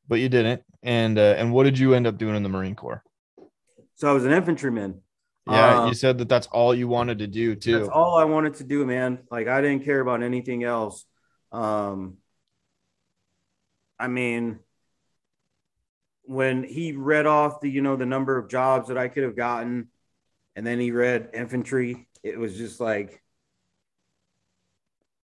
But 0.09 0.16
you 0.16 0.29
didn't. 0.29 0.62
And 0.83 1.16
uh, 1.16 1.37
and 1.39 1.53
what 1.53 1.62
did 1.62 1.79
you 1.79 1.95
end 1.95 2.09
up 2.09 2.18
doing 2.18 2.35
in 2.35 2.43
the 2.43 2.49
Marine 2.49 2.75
Corps? 2.75 3.05
So 3.95 4.11
I 4.11 4.12
was 4.12 4.25
an 4.25 4.33
infantryman. 4.33 5.01
Yeah, 5.47 5.82
um, 5.82 5.88
you 5.88 5.95
said 5.95 6.18
that 6.18 6.28
that's 6.28 6.47
all 6.49 6.74
you 6.74 6.86
wanted 6.88 7.18
to 7.18 7.26
do 7.26 7.55
too. 7.55 7.78
That's 7.78 7.88
all 7.88 8.16
I 8.16 8.24
wanted 8.24 8.55
to 8.55 8.64
do, 8.64 8.86
man. 8.86 9.20
Like 9.30 9.49
I 9.49 9.61
didn't 9.61 9.84
care 9.84 10.01
about 10.01 10.22
anything 10.22 10.62
else. 10.64 11.05
Um, 11.51 12.18
I 13.99 14.09
mean, 14.09 14.61
when 16.24 16.64
he 16.64 16.93
read 16.93 17.26
off 17.26 17.61
the 17.61 17.70
you 17.70 17.82
know 17.82 17.97
the 17.97 18.07
number 18.07 18.38
of 18.38 18.49
jobs 18.49 18.88
that 18.88 18.99
I 18.99 19.09
could 19.09 19.24
have 19.24 19.36
gotten, 19.36 19.88
and 20.57 20.66
then 20.66 20.78
he 20.80 20.90
read 20.93 21.30
infantry, 21.34 22.09
it 22.22 22.38
was 22.38 22.57
just 22.57 22.80
like, 22.80 23.22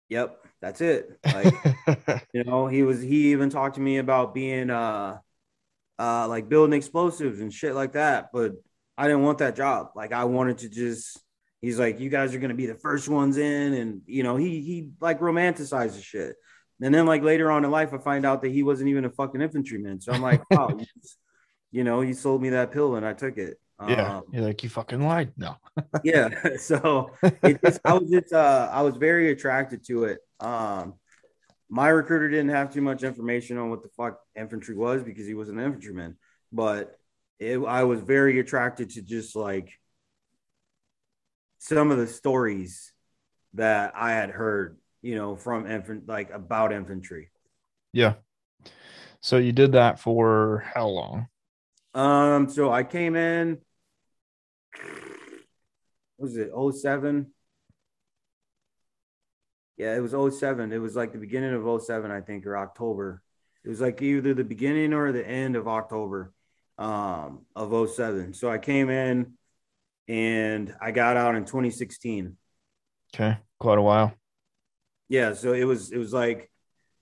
yep, 0.09 0.45
that's 0.61 0.81
it. 0.81 1.19
Like 1.25 1.61
you 2.33 2.45
know, 2.45 2.67
he 2.67 2.83
was 2.83 3.01
he 3.01 3.33
even 3.33 3.51
talked 3.51 3.77
to 3.77 3.81
me 3.81 3.99
about 3.99 4.35
being 4.35 4.71
uh 4.71 5.19
uh 5.99 6.29
like 6.29 6.49
building 6.49 6.75
explosives 6.77 7.41
and 7.41 7.53
shit 7.53 7.75
like 7.75 7.93
that, 7.95 8.31
but 8.33 8.53
I 8.97 9.09
didn't 9.09 9.23
want 9.23 9.39
that 9.39 9.57
job. 9.57 9.91
Like 9.95 10.13
I 10.13 10.25
wanted 10.25 10.59
to 10.59 10.69
just 10.69 11.21
he's 11.61 11.79
like, 11.79 11.99
you 11.99 12.11
guys 12.11 12.35
are 12.35 12.39
gonna 12.39 12.55
be 12.55 12.67
the 12.67 12.75
first 12.75 13.09
ones 13.09 13.37
in, 13.37 13.75
and 13.75 14.03
you 14.07 14.23
know, 14.23 14.37
he 14.37 14.61
he 14.61 14.91
like 15.01 15.21
romanticizes 15.21 16.03
shit. 16.03 16.37
And 16.81 16.95
then 16.95 17.07
like 17.07 17.23
later 17.23 17.51
on 17.51 17.65
in 17.65 17.71
life, 17.71 17.95
I 17.95 17.99
find 17.99 18.27
out 18.27 18.43
that 18.43 18.51
he 18.51 18.63
wasn't 18.63 18.91
even 18.91 19.05
a 19.05 19.11
fucking 19.11 19.41
infantryman. 19.41 20.01
So 20.01 20.13
I'm 20.13 20.23
like, 20.23 20.43
wow, 20.51 20.77
you 21.71 21.85
know, 21.85 22.01
he 22.01 22.13
sold 22.13 22.43
me 22.43 22.51
that 22.51 22.73
pill 22.73 22.97
and 22.97 23.07
I 23.07 23.13
took 23.13 23.39
it. 23.39 23.59
Yeah, 23.89 24.19
um, 24.19 24.25
you're 24.31 24.45
like 24.45 24.63
you 24.63 24.69
fucking 24.69 25.05
lied. 25.05 25.33
No. 25.37 25.57
yeah, 26.05 26.29
so 26.59 27.11
it 27.23 27.61
just, 27.65 27.81
I 27.85 27.95
was 27.95 28.11
just 28.11 28.33
uh, 28.33 28.69
I 28.73 28.83
was 28.83 28.97
very 28.97 29.31
attracted 29.33 29.85
to 29.87 30.05
it. 30.05 30.21
Um, 30.41 30.95
my 31.69 31.89
recruiter 31.89 32.29
didn't 32.29 32.51
have 32.51 32.73
too 32.73 32.83
much 32.83 33.03
information 33.03 33.59
on 33.59 33.71
what 33.71 33.83
the 33.83 33.89
fuck 33.89 34.21
infantry 34.37 34.77
was 34.77 35.03
because 35.03 35.27
he 35.27 35.35
was 35.35 35.49
an 35.49 35.59
infantryman, 35.59 36.17
but 36.53 36.97
it, 37.39 37.59
I 37.59 37.85
was 37.85 38.01
very 38.01 38.39
attracted 38.39 38.91
to 38.91 39.03
just 39.03 39.37
like 39.37 39.79
some 41.59 41.91
of 41.91 41.99
the 41.99 42.07
stories 42.07 42.93
that 43.55 43.93
I 43.97 44.13
had 44.13 44.31
heard 44.31 44.79
you 45.05 45.17
know, 45.17 45.37
from 45.37 45.67
infant 45.67 46.09
like 46.09 46.31
about 46.31 46.73
infantry. 46.73 47.31
Yeah. 47.93 48.15
So 49.21 49.37
you 49.37 49.53
did 49.53 49.73
that 49.73 50.01
for 50.01 50.65
how 50.75 50.89
long? 50.89 51.29
Um, 51.93 52.49
so 52.49 52.73
I 52.73 52.85
came 52.85 53.15
in, 53.15 53.59
was 56.17 56.39
it 56.39 56.51
07? 56.57 57.31
Yeah, 59.77 59.95
it 59.95 60.01
was 60.01 60.39
07. 60.39 60.73
It 60.73 60.79
was 60.79 60.97
like 60.97 61.13
the 61.13 61.19
beginning 61.19 61.53
of 61.53 61.83
07, 61.83 62.11
I 62.11 62.23
think, 62.23 62.47
or 62.47 62.57
October. 62.57 63.23
It 63.63 63.69
was 63.69 63.83
like 63.83 64.01
either 64.01 64.33
the 64.33 64.43
beginning 64.43 64.95
or 64.95 65.13
the 65.13 65.27
end 65.27 65.55
of 65.55 65.69
October 65.69 66.33
um, 66.79 67.47
of 67.55 67.91
07. 67.91 68.35
So 68.35 68.51
I 68.51 68.59
came 68.59 68.91
in 68.91 69.35
and 70.09 70.75
I 70.81 70.91
got 70.91 71.17
out 71.17 71.35
in 71.35 71.45
2016. 71.45 72.37
Okay, 73.15 73.39
quite 73.59 73.79
a 73.79 73.83
while. 73.83 74.15
Yeah, 75.09 75.35
so 75.35 75.53
it 75.53 75.65
was 75.65 75.93
it 75.93 75.99
was 75.99 76.13
like 76.13 76.51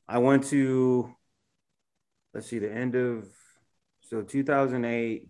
I 0.09 0.19
went 0.19 0.45
to 0.49 1.15
let's 2.35 2.49
see 2.49 2.59
the 2.59 2.73
end 2.73 2.95
of 2.95 3.27
so 4.03 4.23
2008 4.23 5.29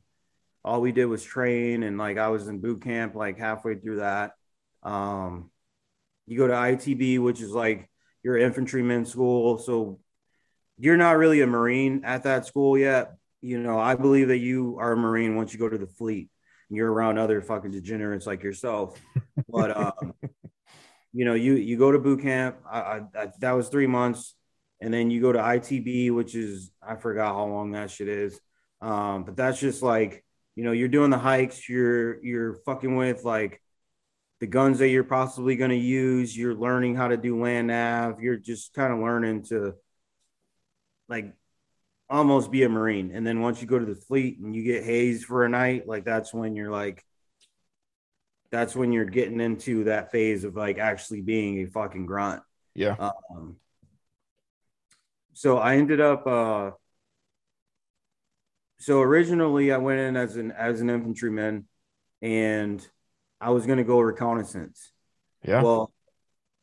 all 0.64 0.80
we 0.80 0.92
did 0.92 1.06
was 1.06 1.22
train 1.22 1.82
and 1.82 1.98
like 1.98 2.18
I 2.18 2.28
was 2.28 2.48
in 2.48 2.60
boot 2.60 2.82
camp 2.82 3.14
like 3.14 3.38
halfway 3.38 3.76
through 3.76 3.96
that. 3.96 4.32
Um 4.82 5.50
you 6.26 6.38
go 6.38 6.46
to 6.46 6.54
ITB 6.54 7.20
which 7.20 7.40
is 7.40 7.50
like 7.50 7.88
your 8.22 8.38
infantryman 8.38 9.04
school, 9.04 9.58
so 9.58 9.98
you're 10.78 10.96
not 10.96 11.16
really 11.16 11.40
a 11.42 11.46
marine 11.46 12.02
at 12.04 12.22
that 12.24 12.46
school 12.46 12.78
yet. 12.78 13.14
You 13.42 13.58
know, 13.58 13.78
I 13.78 13.96
believe 13.96 14.28
that 14.28 14.38
you 14.38 14.78
are 14.80 14.92
a 14.92 14.96
marine 14.96 15.36
once 15.36 15.52
you 15.52 15.58
go 15.58 15.68
to 15.68 15.78
the 15.78 15.86
fleet 15.86 16.30
you're 16.72 16.90
around 16.90 17.18
other 17.18 17.42
fucking 17.42 17.70
degenerates 17.70 18.26
like 18.26 18.42
yourself. 18.42 18.98
But 19.48 19.76
um, 20.02 20.14
you 21.12 21.24
know, 21.24 21.34
you 21.34 21.54
you 21.54 21.76
go 21.76 21.92
to 21.92 21.98
boot 21.98 22.22
camp. 22.22 22.56
I, 22.68 22.80
I, 22.80 23.00
I, 23.14 23.28
that 23.40 23.52
was 23.52 23.68
three 23.68 23.86
months, 23.86 24.34
and 24.80 24.92
then 24.92 25.10
you 25.10 25.20
go 25.20 25.32
to 25.32 25.38
ITB, 25.38 26.12
which 26.12 26.34
is 26.34 26.72
I 26.82 26.96
forgot 26.96 27.34
how 27.34 27.46
long 27.46 27.72
that 27.72 27.90
shit 27.90 28.08
is. 28.08 28.40
Um, 28.80 29.24
but 29.24 29.36
that's 29.36 29.60
just 29.60 29.82
like 29.82 30.24
you 30.56 30.64
know, 30.64 30.72
you're 30.72 30.88
doing 30.88 31.10
the 31.10 31.18
hikes. 31.18 31.68
You're 31.68 32.22
you're 32.24 32.54
fucking 32.64 32.96
with 32.96 33.22
like 33.24 33.60
the 34.40 34.46
guns 34.46 34.78
that 34.78 34.88
you're 34.88 35.04
possibly 35.04 35.56
going 35.56 35.70
to 35.70 35.76
use. 35.76 36.36
You're 36.36 36.54
learning 36.54 36.96
how 36.96 37.08
to 37.08 37.16
do 37.16 37.40
land 37.40 37.68
nav. 37.68 38.20
You're 38.20 38.38
just 38.38 38.72
kind 38.74 38.92
of 38.92 38.98
learning 38.98 39.44
to 39.44 39.74
like 41.08 41.34
almost 42.08 42.50
be 42.50 42.62
a 42.62 42.68
Marine. 42.68 43.10
And 43.14 43.26
then 43.26 43.40
once 43.40 43.60
you 43.60 43.66
go 43.66 43.78
to 43.78 43.84
the 43.84 43.94
fleet 43.94 44.38
and 44.38 44.54
you 44.54 44.62
get 44.62 44.84
hazed 44.84 45.24
for 45.24 45.44
a 45.44 45.48
night, 45.48 45.86
like 45.86 46.04
that's 46.04 46.32
when 46.32 46.54
you're 46.54 46.70
like, 46.70 47.04
that's 48.50 48.76
when 48.76 48.92
you're 48.92 49.06
getting 49.06 49.40
into 49.40 49.84
that 49.84 50.12
phase 50.12 50.44
of 50.44 50.54
like 50.54 50.78
actually 50.78 51.22
being 51.22 51.58
a 51.60 51.70
fucking 51.70 52.06
grunt. 52.06 52.42
Yeah. 52.74 52.96
Um, 52.98 53.56
so 55.32 55.58
I 55.58 55.76
ended 55.76 56.00
up, 56.00 56.26
uh, 56.26 56.72
so 58.78 59.00
originally 59.00 59.72
I 59.72 59.78
went 59.78 60.00
in 60.00 60.16
as 60.16 60.36
an 60.36 60.50
as 60.50 60.80
an 60.80 60.90
infantryman 60.90 61.66
and 62.20 62.86
I 63.40 63.50
was 63.50 63.64
gonna 63.64 63.84
go 63.84 64.00
reconnaissance. 64.00 64.92
Yeah. 65.44 65.62
Well, 65.62 65.92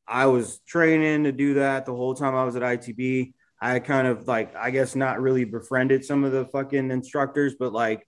I 0.07 0.25
was 0.25 0.59
training 0.67 1.23
to 1.23 1.31
do 1.31 1.55
that 1.55 1.85
the 1.85 1.95
whole 1.95 2.15
time 2.15 2.35
I 2.35 2.43
was 2.43 2.55
at 2.55 2.61
ITB. 2.61 3.33
I 3.61 3.79
kind 3.79 4.07
of 4.07 4.27
like, 4.27 4.55
I 4.55 4.71
guess, 4.71 4.95
not 4.95 5.21
really 5.21 5.43
befriended 5.43 6.05
some 6.05 6.23
of 6.23 6.31
the 6.31 6.45
fucking 6.45 6.91
instructors, 6.91 7.55
but 7.59 7.73
like, 7.73 8.07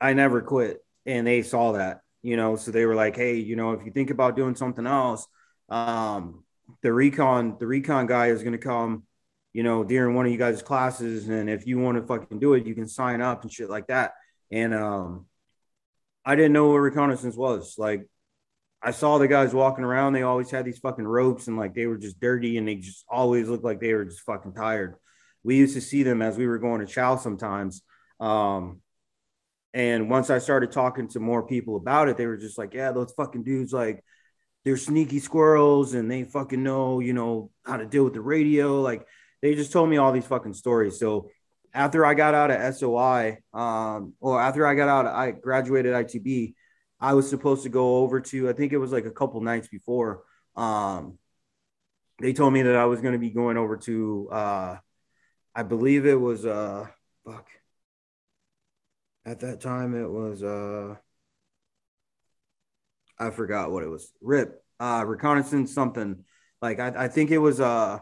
I 0.00 0.12
never 0.14 0.40
quit, 0.40 0.78
and 1.06 1.26
they 1.26 1.42
saw 1.42 1.72
that, 1.72 2.00
you 2.22 2.36
know. 2.36 2.56
So 2.56 2.70
they 2.70 2.86
were 2.86 2.94
like, 2.94 3.16
"Hey, 3.16 3.36
you 3.36 3.56
know, 3.56 3.72
if 3.72 3.84
you 3.84 3.92
think 3.92 4.10
about 4.10 4.36
doing 4.36 4.54
something 4.54 4.86
else, 4.86 5.26
um, 5.68 6.44
the 6.82 6.92
recon, 6.92 7.56
the 7.58 7.66
recon 7.66 8.06
guy 8.06 8.28
is 8.28 8.42
going 8.42 8.52
to 8.52 8.58
come, 8.58 9.04
you 9.52 9.62
know, 9.62 9.84
during 9.84 10.14
one 10.14 10.26
of 10.26 10.32
you 10.32 10.38
guys' 10.38 10.62
classes, 10.62 11.28
and 11.28 11.50
if 11.50 11.66
you 11.66 11.78
want 11.78 11.98
to 11.98 12.06
fucking 12.06 12.38
do 12.38 12.54
it, 12.54 12.66
you 12.66 12.74
can 12.74 12.88
sign 12.88 13.20
up 13.20 13.42
and 13.42 13.52
shit 13.52 13.68
like 13.68 13.88
that." 13.88 14.12
And 14.50 14.72
um, 14.74 15.26
I 16.24 16.36
didn't 16.36 16.52
know 16.52 16.68
what 16.68 16.78
reconnaissance 16.78 17.36
was. 17.36 17.74
Like, 17.76 18.06
I 18.82 18.92
saw 18.92 19.18
the 19.18 19.28
guys 19.28 19.52
walking 19.52 19.84
around. 19.84 20.12
They 20.12 20.22
always 20.22 20.50
had 20.50 20.64
these 20.64 20.78
fucking 20.78 21.06
ropes 21.06 21.48
and 21.48 21.56
like 21.56 21.74
they 21.74 21.86
were 21.86 21.98
just 21.98 22.18
dirty 22.18 22.56
and 22.56 22.66
they 22.66 22.76
just 22.76 23.04
always 23.08 23.48
looked 23.48 23.64
like 23.64 23.80
they 23.80 23.92
were 23.92 24.06
just 24.06 24.20
fucking 24.20 24.54
tired. 24.54 24.94
We 25.42 25.56
used 25.56 25.74
to 25.74 25.80
see 25.80 26.02
them 26.02 26.22
as 26.22 26.36
we 26.36 26.46
were 26.46 26.58
going 26.58 26.80
to 26.80 26.86
chow 26.86 27.16
sometimes. 27.16 27.82
Um, 28.18 28.80
and 29.72 30.10
once 30.10 30.30
I 30.30 30.38
started 30.38 30.72
talking 30.72 31.08
to 31.08 31.20
more 31.20 31.46
people 31.46 31.76
about 31.76 32.08
it, 32.08 32.16
they 32.16 32.26
were 32.26 32.36
just 32.36 32.58
like, 32.58 32.74
yeah, 32.74 32.92
those 32.92 33.12
fucking 33.12 33.44
dudes, 33.44 33.72
like, 33.72 34.02
they're 34.64 34.76
sneaky 34.76 35.20
squirrels 35.20 35.94
and 35.94 36.10
they 36.10 36.24
fucking 36.24 36.62
know, 36.62 37.00
you 37.00 37.12
know, 37.12 37.50
how 37.64 37.76
to 37.76 37.86
deal 37.86 38.04
with 38.04 38.12
the 38.12 38.20
radio. 38.20 38.80
Like, 38.80 39.06
they 39.42 39.54
just 39.54 39.72
told 39.72 39.88
me 39.88 39.96
all 39.96 40.12
these 40.12 40.26
fucking 40.26 40.54
stories. 40.54 40.98
So 40.98 41.30
after 41.72 42.04
I 42.04 42.14
got 42.14 42.34
out 42.34 42.50
of 42.50 42.74
SOI, 42.74 43.38
um, 43.54 44.14
or 44.20 44.40
after 44.40 44.66
I 44.66 44.74
got 44.74 44.88
out, 44.88 45.06
I 45.06 45.30
graduated 45.30 45.94
ITB, 45.94 46.54
I 47.00 47.14
was 47.14 47.28
supposed 47.28 47.62
to 47.62 47.70
go 47.70 47.98
over 47.98 48.20
to, 48.20 48.50
I 48.50 48.52
think 48.52 48.72
it 48.72 48.78
was 48.78 48.92
like 48.92 49.06
a 49.06 49.10
couple 49.10 49.40
nights 49.40 49.68
before. 49.68 50.22
Um, 50.54 51.18
they 52.20 52.34
told 52.34 52.52
me 52.52 52.62
that 52.62 52.76
I 52.76 52.84
was 52.84 53.00
going 53.00 53.14
to 53.14 53.18
be 53.18 53.30
going 53.30 53.56
over 53.56 53.78
to, 53.78 54.28
uh, 54.30 54.76
I 55.54 55.62
believe 55.62 56.04
it 56.04 56.20
was, 56.20 56.44
uh, 56.44 56.86
fuck. 57.24 57.48
At 59.24 59.40
that 59.40 59.60
time, 59.60 59.94
it 59.94 60.08
was, 60.08 60.42
uh, 60.42 60.96
I 63.18 63.30
forgot 63.30 63.70
what 63.70 63.82
it 63.82 63.88
was. 63.88 64.12
RIP, 64.20 64.62
uh, 64.78 65.04
reconnaissance, 65.06 65.72
something 65.72 66.24
like 66.60 66.80
I, 66.80 67.04
I 67.04 67.08
think 67.08 67.30
it 67.30 67.38
was, 67.38 67.60
uh, 67.60 67.98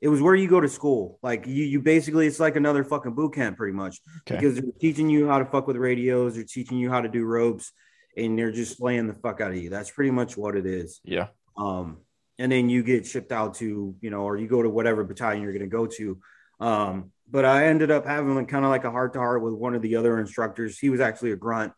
it 0.00 0.08
was 0.08 0.20
where 0.20 0.34
you 0.34 0.48
go 0.48 0.60
to 0.60 0.68
school. 0.68 1.18
Like 1.22 1.46
you, 1.46 1.64
you 1.64 1.80
basically, 1.80 2.26
it's 2.26 2.40
like 2.40 2.56
another 2.56 2.82
fucking 2.82 3.14
boot 3.14 3.34
camp, 3.34 3.56
pretty 3.56 3.72
much, 3.72 4.00
okay. 4.22 4.36
because 4.36 4.54
they're 4.56 4.72
teaching 4.80 5.08
you 5.08 5.28
how 5.28 5.38
to 5.38 5.44
fuck 5.44 5.66
with 5.66 5.76
radios. 5.76 6.34
They're 6.34 6.44
teaching 6.44 6.78
you 6.78 6.90
how 6.90 7.00
to 7.00 7.08
do 7.08 7.24
ropes 7.24 7.72
and 8.16 8.38
they're 8.38 8.52
just 8.52 8.78
playing 8.78 9.06
the 9.06 9.14
fuck 9.14 9.40
out 9.40 9.50
of 9.50 9.56
you. 9.56 9.70
That's 9.70 9.90
pretty 9.90 10.10
much 10.10 10.36
what 10.36 10.56
it 10.56 10.66
is. 10.66 11.00
Yeah. 11.04 11.28
Um, 11.56 11.98
and 12.38 12.50
then 12.50 12.68
you 12.68 12.82
get 12.82 13.06
shipped 13.06 13.32
out 13.32 13.54
to, 13.54 13.94
you 14.00 14.10
know, 14.10 14.22
or 14.22 14.36
you 14.36 14.48
go 14.48 14.62
to 14.62 14.68
whatever 14.68 15.04
battalion 15.04 15.42
you're 15.42 15.52
going 15.52 15.62
to 15.62 15.68
go 15.68 15.86
to. 15.86 16.18
Um, 16.60 17.12
but 17.30 17.44
I 17.44 17.66
ended 17.66 17.90
up 17.90 18.06
having 18.06 18.34
like, 18.34 18.48
kind 18.48 18.64
of 18.64 18.70
like 18.70 18.84
a 18.84 18.90
heart 18.90 19.12
to 19.14 19.18
heart 19.18 19.42
with 19.42 19.54
one 19.54 19.74
of 19.74 19.82
the 19.82 19.96
other 19.96 20.18
instructors. 20.18 20.78
He 20.78 20.90
was 20.90 21.00
actually 21.00 21.32
a 21.32 21.36
grunt. 21.36 21.72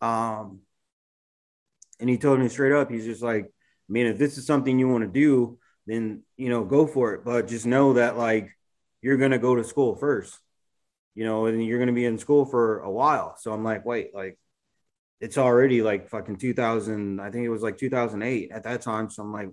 Um, 0.00 0.60
and 2.00 2.10
he 2.10 2.18
told 2.18 2.40
me 2.40 2.48
straight 2.48 2.72
up, 2.72 2.90
he's 2.90 3.04
just 3.04 3.22
like, 3.22 3.44
I 3.44 3.92
mean, 3.92 4.06
if 4.06 4.18
this 4.18 4.38
is 4.38 4.46
something 4.46 4.78
you 4.78 4.88
want 4.88 5.04
to 5.04 5.10
do, 5.10 5.58
then, 5.86 6.22
you 6.36 6.48
know, 6.48 6.64
go 6.64 6.86
for 6.86 7.14
it. 7.14 7.24
But 7.24 7.48
just 7.48 7.66
know 7.66 7.94
that 7.94 8.16
like 8.16 8.50
you're 9.00 9.16
going 9.16 9.30
to 9.32 9.38
go 9.38 9.54
to 9.54 9.64
school 9.64 9.96
first, 9.96 10.38
you 11.14 11.24
know, 11.24 11.46
and 11.46 11.64
you're 11.64 11.78
going 11.78 11.88
to 11.88 11.92
be 11.92 12.04
in 12.04 12.18
school 12.18 12.44
for 12.44 12.80
a 12.80 12.90
while. 12.90 13.36
So 13.38 13.52
I'm 13.52 13.64
like, 13.64 13.84
wait, 13.84 14.14
like, 14.14 14.38
it's 15.22 15.38
already 15.38 15.82
like 15.82 16.08
fucking 16.10 16.36
2000 16.36 17.20
i 17.20 17.30
think 17.30 17.44
it 17.44 17.48
was 17.48 17.62
like 17.62 17.78
2008 17.78 18.50
at 18.50 18.64
that 18.64 18.82
time. 18.82 19.08
So 19.08 19.22
i'm 19.22 19.32
like 19.32 19.48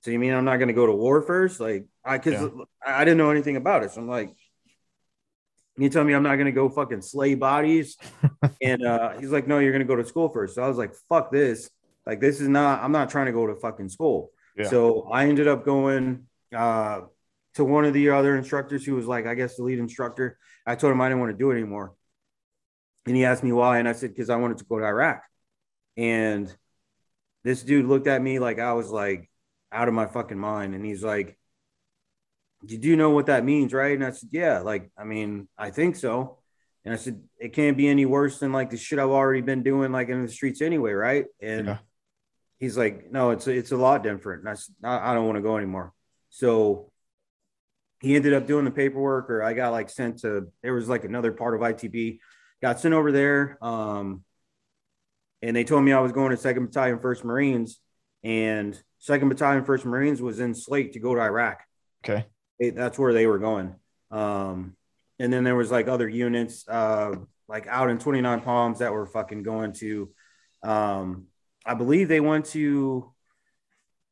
so 0.00 0.10
you 0.10 0.18
mean 0.18 0.32
i'm 0.32 0.46
not 0.46 0.56
going 0.56 0.68
to 0.68 0.74
go 0.74 0.86
to 0.86 0.92
war 0.92 1.22
first? 1.22 1.60
Like 1.60 1.86
i 2.04 2.16
because 2.16 2.40
yeah. 2.40 2.64
i 2.84 3.04
didn't 3.04 3.18
know 3.18 3.30
anything 3.30 3.56
about 3.56 3.84
it. 3.84 3.92
So 3.92 4.00
i'm 4.00 4.08
like 4.08 4.34
you 5.76 5.88
tell 5.90 6.02
me 6.02 6.14
i'm 6.14 6.22
not 6.22 6.36
going 6.36 6.46
to 6.46 6.52
go 6.52 6.68
fucking 6.68 7.02
slay 7.02 7.34
bodies? 7.36 7.96
And 8.62 8.84
uh 8.84 9.18
he's 9.18 9.30
like 9.30 9.46
no 9.46 9.58
you're 9.58 9.72
going 9.72 9.86
to 9.86 9.94
go 9.94 9.96
to 9.96 10.04
school 10.04 10.30
first. 10.30 10.54
So 10.54 10.62
i 10.62 10.68
was 10.68 10.78
like 10.78 10.94
fuck 11.08 11.30
this. 11.30 11.70
Like 12.06 12.20
this 12.20 12.40
is 12.40 12.48
not 12.48 12.82
i'm 12.82 12.92
not 12.92 13.10
trying 13.10 13.26
to 13.26 13.32
go 13.32 13.46
to 13.46 13.54
fucking 13.56 13.90
school. 13.90 14.30
Yeah. 14.56 14.68
so 14.68 15.08
i 15.12 15.26
ended 15.26 15.48
up 15.48 15.64
going 15.64 16.26
uh 16.56 17.02
to 17.54 17.64
one 17.64 17.84
of 17.84 17.92
the 17.92 18.10
other 18.10 18.36
instructors 18.36 18.84
who 18.84 18.94
was 18.94 19.06
like 19.06 19.26
i 19.26 19.34
guess 19.34 19.56
the 19.56 19.64
lead 19.64 19.78
instructor. 19.78 20.38
I 20.66 20.76
told 20.76 20.92
him 20.92 21.00
i 21.02 21.08
didn't 21.08 21.20
want 21.20 21.32
to 21.32 21.38
do 21.38 21.50
it 21.50 21.54
anymore 21.54 21.92
and 23.06 23.16
he 23.16 23.24
asked 23.24 23.42
me 23.42 23.52
why. 23.52 23.78
And 23.78 23.88
I 23.88 23.92
said, 23.92 24.10
because 24.10 24.30
I 24.30 24.36
wanted 24.36 24.58
to 24.58 24.64
go 24.64 24.78
to 24.78 24.84
Iraq. 24.84 25.22
And 25.96 26.54
this 27.44 27.62
dude 27.62 27.86
looked 27.86 28.06
at 28.06 28.22
me 28.22 28.38
like 28.38 28.58
I 28.58 28.72
was 28.74 28.90
like 28.90 29.30
out 29.72 29.88
of 29.88 29.94
my 29.94 30.06
fucking 30.06 30.38
mind. 30.38 30.74
And 30.74 30.84
he's 30.84 31.02
like, 31.02 31.38
Did 32.62 32.72
You 32.72 32.78
do 32.78 32.96
know 32.96 33.10
what 33.10 33.26
that 33.26 33.44
means, 33.44 33.72
right? 33.72 33.94
And 33.94 34.04
I 34.04 34.10
said, 34.10 34.30
Yeah, 34.32 34.60
like, 34.60 34.90
I 34.96 35.04
mean, 35.04 35.48
I 35.56 35.70
think 35.70 35.96
so. 35.96 36.38
And 36.84 36.94
I 36.94 36.96
said, 36.96 37.22
It 37.38 37.52
can't 37.52 37.76
be 37.76 37.88
any 37.88 38.06
worse 38.06 38.38
than 38.38 38.52
like 38.52 38.70
the 38.70 38.76
shit 38.76 38.98
I've 38.98 39.08
already 39.08 39.42
been 39.42 39.62
doing, 39.62 39.92
like 39.92 40.08
in 40.08 40.22
the 40.22 40.28
streets 40.28 40.60
anyway, 40.60 40.92
right? 40.92 41.26
And 41.40 41.66
yeah. 41.66 41.78
he's 42.58 42.76
like, 42.76 43.10
No, 43.10 43.30
it's 43.30 43.46
it's 43.46 43.72
a 43.72 43.76
lot 43.76 44.02
different. 44.02 44.40
And 44.40 44.50
I 44.50 44.54
said, 44.54 44.74
I, 44.84 45.10
I 45.10 45.14
don't 45.14 45.26
want 45.26 45.36
to 45.36 45.42
go 45.42 45.56
anymore. 45.56 45.92
So 46.30 46.90
he 48.00 48.16
ended 48.16 48.32
up 48.32 48.46
doing 48.46 48.64
the 48.64 48.70
paperwork, 48.70 49.28
or 49.30 49.42
I 49.42 49.52
got 49.52 49.72
like 49.72 49.90
sent 49.90 50.20
to 50.20 50.48
there 50.62 50.74
was 50.74 50.88
like 50.88 51.04
another 51.04 51.32
part 51.32 51.54
of 51.54 51.60
ITB 51.60 52.18
got 52.62 52.80
sent 52.80 52.94
over 52.94 53.12
there. 53.12 53.58
Um, 53.62 54.24
and 55.42 55.56
they 55.56 55.64
told 55.64 55.84
me 55.84 55.92
I 55.92 56.00
was 56.00 56.12
going 56.12 56.30
to 56.30 56.36
Second 56.36 56.66
Battalion, 56.66 56.98
First 56.98 57.24
Marines, 57.24 57.80
and 58.22 58.80
Second 58.98 59.30
Battalion, 59.30 59.64
First 59.64 59.84
Marines 59.84 60.20
was 60.20 60.40
in 60.40 60.54
Slate 60.54 60.92
to 60.92 60.98
go 60.98 61.14
to 61.14 61.20
Iraq. 61.20 61.62
Okay, 62.04 62.26
that's 62.60 62.98
where 62.98 63.12
they 63.12 63.26
were 63.26 63.38
going. 63.38 63.74
Um, 64.10 64.76
and 65.18 65.32
then 65.32 65.44
there 65.44 65.56
was 65.56 65.70
like 65.70 65.88
other 65.88 66.08
units, 66.08 66.68
uh, 66.68 67.14
like 67.48 67.66
out 67.66 67.90
in 67.90 67.98
Twenty 67.98 68.20
Nine 68.20 68.40
Palms 68.40 68.80
that 68.80 68.92
were 68.92 69.06
fucking 69.06 69.42
going 69.42 69.72
to. 69.74 70.10
Um, 70.62 71.26
I 71.64 71.74
believe 71.74 72.08
they 72.08 72.20
went 72.20 72.46
to. 72.46 73.12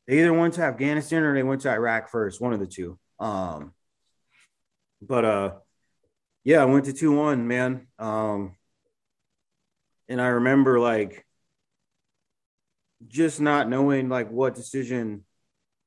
They 0.06 0.20
either 0.20 0.32
went 0.32 0.54
to 0.54 0.62
Afghanistan 0.62 1.22
or 1.22 1.34
they 1.34 1.42
went 1.42 1.60
to 1.62 1.70
Iraq 1.70 2.08
first, 2.08 2.40
one 2.40 2.54
of 2.54 2.60
the 2.60 2.66
two. 2.66 2.98
Um, 3.20 3.74
but 5.02 5.24
uh, 5.24 5.52
yeah, 6.44 6.62
I 6.62 6.64
went 6.66 6.86
to 6.86 6.92
two 6.92 7.12
one, 7.12 7.46
man. 7.46 7.86
Um, 7.98 8.56
and 10.08 10.20
I 10.20 10.28
remember 10.28 10.80
like 10.80 11.26
just 13.06 13.40
not 13.40 13.68
knowing 13.68 14.08
like 14.08 14.30
what 14.30 14.54
decision 14.54 15.24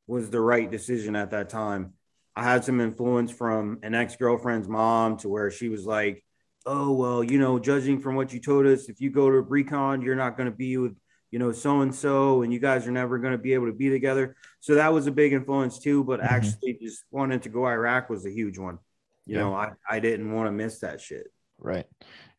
was 0.08 0.30
the 0.30 0.40
right 0.42 0.70
decision 0.70 1.16
at 1.16 1.32
that 1.32 1.50
time. 1.50 1.94
I 2.36 2.44
had 2.44 2.64
some 2.64 2.80
influence 2.80 3.32
from 3.32 3.80
an 3.84 3.94
ex 3.94 4.16
girlfriend's 4.16 4.68
mom 4.68 5.18
to 5.18 5.30
where 5.30 5.52
she 5.52 5.70
was 5.70 5.86
like, 5.86 6.24
"Oh 6.66 6.94
well, 6.94 7.24
you 7.24 7.40
know, 7.40 7.60
judging 7.60 8.00
from 8.00 8.16
what 8.16 8.32
you 8.32 8.40
told 8.40 8.66
us, 8.66 8.88
if 8.88 9.02
you 9.02 9.10
go 9.10 9.30
to 9.30 9.42
Recon, 9.42 10.02
you're 10.02 10.16
not 10.16 10.38
going 10.38 10.50
to 10.50 10.56
be 10.56 10.78
with 10.78 10.96
you 11.32 11.40
know 11.40 11.52
so 11.52 11.82
and 11.82 11.94
so, 11.94 12.42
and 12.42 12.54
you 12.54 12.60
guys 12.60 12.88
are 12.88 12.92
never 12.92 13.18
going 13.20 13.34
to 13.34 13.38
be 13.38 13.54
able 13.54 13.68
to 13.68 13.74
be 13.74 13.90
together." 13.90 14.36
So 14.60 14.76
that 14.76 14.94
was 14.94 15.08
a 15.08 15.12
big 15.12 15.34
influence 15.34 15.80
too. 15.80 16.04
But 16.04 16.22
mm-hmm. 16.22 16.34
actually, 16.34 16.78
just 16.82 17.04
wanting 17.12 17.42
to 17.42 17.50
go 17.50 17.66
Iraq 17.66 18.10
was 18.10 18.26
a 18.26 18.32
huge 18.32 18.58
one. 18.58 18.80
You 19.26 19.36
yeah. 19.36 19.42
know, 19.42 19.54
I 19.54 19.72
I 19.90 20.00
didn't 20.00 20.32
want 20.34 20.48
to 20.48 20.52
miss 20.52 20.80
that 20.80 21.02
shit. 21.02 21.28
Right, 21.58 21.86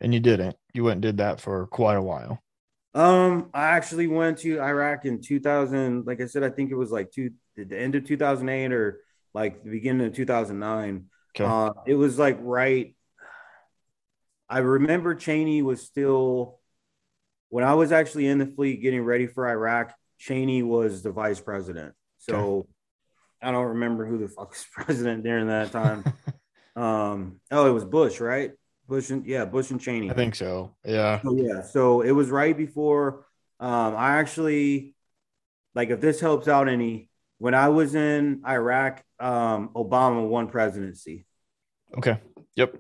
and 0.01 0.13
you 0.13 0.21
didn't. 0.21 0.57
You 0.75 0.85
went 0.85 0.97
and 0.97 1.03
did 1.03 1.17
that 1.19 1.41
for 1.41 1.67
quite 1.69 1.97
a 1.97 2.03
while. 2.03 2.43
Um, 2.95 3.51
I 3.55 3.69
actually 3.69 4.07
went 4.07 4.39
to 4.39 4.61
Iraq 4.61 5.05
in 5.07 5.23
2000. 5.23 6.07
Like 6.07 6.21
I 6.21 6.27
said, 6.27 6.43
I 6.43 6.51
think 6.51 6.71
it 6.71 6.77
was 6.77 6.91
like 6.91 7.11
two 7.11 7.31
the 7.57 7.79
end 7.79 7.95
of 7.95 8.05
2008 8.05 8.73
or 8.73 9.01
like 9.35 9.63
the 9.63 9.71
beginning 9.71 10.07
of 10.07 10.15
2009. 10.15 11.07
Okay. 11.35 11.45
Uh, 11.45 11.73
it 11.87 11.95
was 11.95 12.19
like 12.19 12.39
right. 12.41 12.95
I 14.49 14.59
remember 14.59 15.15
Cheney 15.15 15.63
was 15.63 15.83
still 15.83 16.59
when 17.49 17.65
I 17.65 17.75
was 17.75 17.93
actually 17.93 18.27
in 18.27 18.39
the 18.39 18.47
fleet 18.47 18.83
getting 18.83 19.03
ready 19.03 19.27
for 19.27 19.49
Iraq. 19.49 19.95
Cheney 20.19 20.63
was 20.63 21.03
the 21.03 21.11
vice 21.11 21.41
president. 21.41 21.95
So 22.19 22.35
okay. 22.35 22.69
I 23.43 23.51
don't 23.51 23.69
remember 23.69 24.07
who 24.07 24.19
the 24.19 24.29
fuck 24.29 24.51
was 24.51 24.67
president 24.73 25.25
during 25.25 25.49
that 25.49 25.73
time. 25.73 26.05
um, 26.77 27.41
oh, 27.51 27.67
it 27.67 27.73
was 27.73 27.85
Bush, 27.85 28.21
right? 28.21 28.53
Bush 28.89 29.11
and 29.11 29.27
yeah, 29.27 29.45
Bush 29.45 29.71
and 29.71 29.81
Cheney. 29.81 30.11
I 30.11 30.15
think 30.15 30.35
so. 30.35 30.75
Yeah. 30.85 31.21
So, 31.23 31.37
yeah. 31.37 31.63
So 31.63 32.01
it 32.01 32.13
was 32.13 32.31
right 32.31 32.57
before. 32.57 33.27
Um, 33.61 33.95
I 33.97 34.19
actually 34.19 34.95
like 35.75 35.91
if 35.91 36.01
this 36.01 36.21
helps 36.21 36.49
out 36.49 36.69
any 36.69 37.09
when 37.39 37.55
I 37.55 37.69
was 37.69 37.95
in 37.95 38.43
Iraq, 38.47 39.03
um, 39.19 39.71
Obama 39.75 40.27
won 40.29 40.49
presidency. 40.49 41.27
Okay. 41.97 42.19
Yep. 42.57 42.77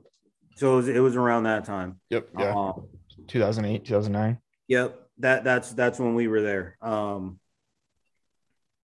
So 0.57 0.75
it 0.75 0.77
was, 0.77 0.89
it 0.89 1.01
was 1.01 1.17
around 1.17 1.45
that 1.45 1.65
time. 1.65 2.01
Yep. 2.11 2.29
Yeah. 2.39 2.55
Um, 2.55 2.89
2008, 3.29 3.85
2009. 3.85 4.39
Yep. 4.69 4.99
That 5.19 5.45
that's 5.45 5.73
that's 5.73 5.99
when 5.99 6.15
we 6.15 6.29
were 6.29 6.43
there. 6.43 6.77
Um, 6.81 7.39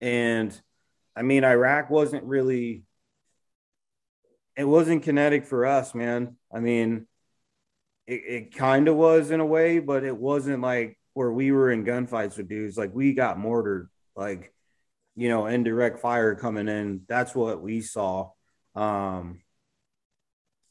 and 0.02 0.60
I 1.16 1.24
mean, 1.24 1.44
Iraq 1.44 1.90
wasn't 1.90 2.24
really. 2.24 2.84
It 4.58 4.66
wasn't 4.66 5.04
kinetic 5.04 5.46
for 5.46 5.66
us, 5.66 5.96
man. 5.96 6.36
I 6.52 6.60
mean, 6.60 7.08
it, 8.08 8.22
it 8.28 8.56
kind 8.56 8.88
of 8.88 8.96
was 8.96 9.32
in 9.32 9.40
a 9.40 9.46
way, 9.46 9.80
but 9.80 10.04
it 10.04 10.18
wasn't 10.18 10.62
like 10.62 11.00
where 11.14 11.32
we 11.32 11.52
were 11.52 11.72
in 11.72 11.86
gunfights 11.86 12.38
with 12.38 12.50
dudes. 12.50 12.78
Like 12.78 12.94
we 12.94 13.14
got 13.14 13.40
mortared. 13.40 13.90
Like 14.16 14.54
you 15.18 15.30
know, 15.30 15.48
indirect 15.48 16.00
fire 16.00 16.36
coming 16.36 16.68
in. 16.68 17.02
That's 17.10 17.34
what 17.34 17.60
we 17.62 17.82
saw. 17.82 18.30
Um, 18.76 19.42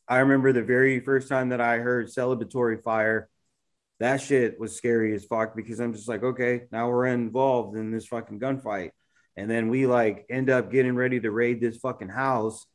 I 0.08 0.18
remember 0.18 0.52
the 0.52 0.62
very 0.62 1.00
first 1.00 1.28
time 1.28 1.48
that 1.48 1.60
I 1.60 1.78
heard 1.78 2.06
celebratory 2.06 2.80
fire. 2.80 3.28
That 3.98 4.20
shit 4.20 4.60
was 4.60 4.76
scary 4.76 5.14
as 5.16 5.24
fuck 5.24 5.56
because 5.56 5.80
I'm 5.80 5.92
just 5.92 6.08
like, 6.08 6.22
okay, 6.22 6.62
now 6.70 6.88
we're 6.88 7.06
involved 7.06 7.76
in 7.76 7.90
this 7.90 8.06
fucking 8.06 8.38
gunfight. 8.38 8.90
And 9.36 9.50
then 9.50 9.68
we 9.68 9.86
like 9.86 10.26
end 10.30 10.48
up 10.48 10.70
getting 10.70 10.94
ready 10.94 11.18
to 11.18 11.30
raid 11.30 11.60
this 11.60 11.78
fucking 11.78 12.08
house. 12.08 12.66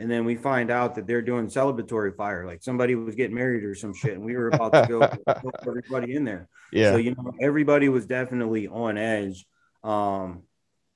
And 0.00 0.10
then 0.10 0.24
we 0.24 0.34
find 0.34 0.70
out 0.70 0.94
that 0.94 1.06
they're 1.06 1.20
doing 1.20 1.48
celebratory 1.48 2.16
fire. 2.16 2.46
Like 2.46 2.62
somebody 2.62 2.94
was 2.94 3.14
getting 3.14 3.36
married 3.36 3.64
or 3.64 3.74
some 3.74 3.92
shit. 3.92 4.14
And 4.14 4.24
we 4.24 4.34
were 4.34 4.48
about 4.48 4.72
to 4.72 4.86
go 4.88 5.00
put 5.42 5.54
everybody 5.68 6.14
in 6.14 6.24
there. 6.24 6.48
Yeah. 6.72 6.92
So, 6.92 6.96
you 6.96 7.14
know, 7.14 7.34
everybody 7.38 7.90
was 7.90 8.06
definitely 8.06 8.66
on 8.66 8.96
edge. 8.96 9.44
Um, 9.84 10.44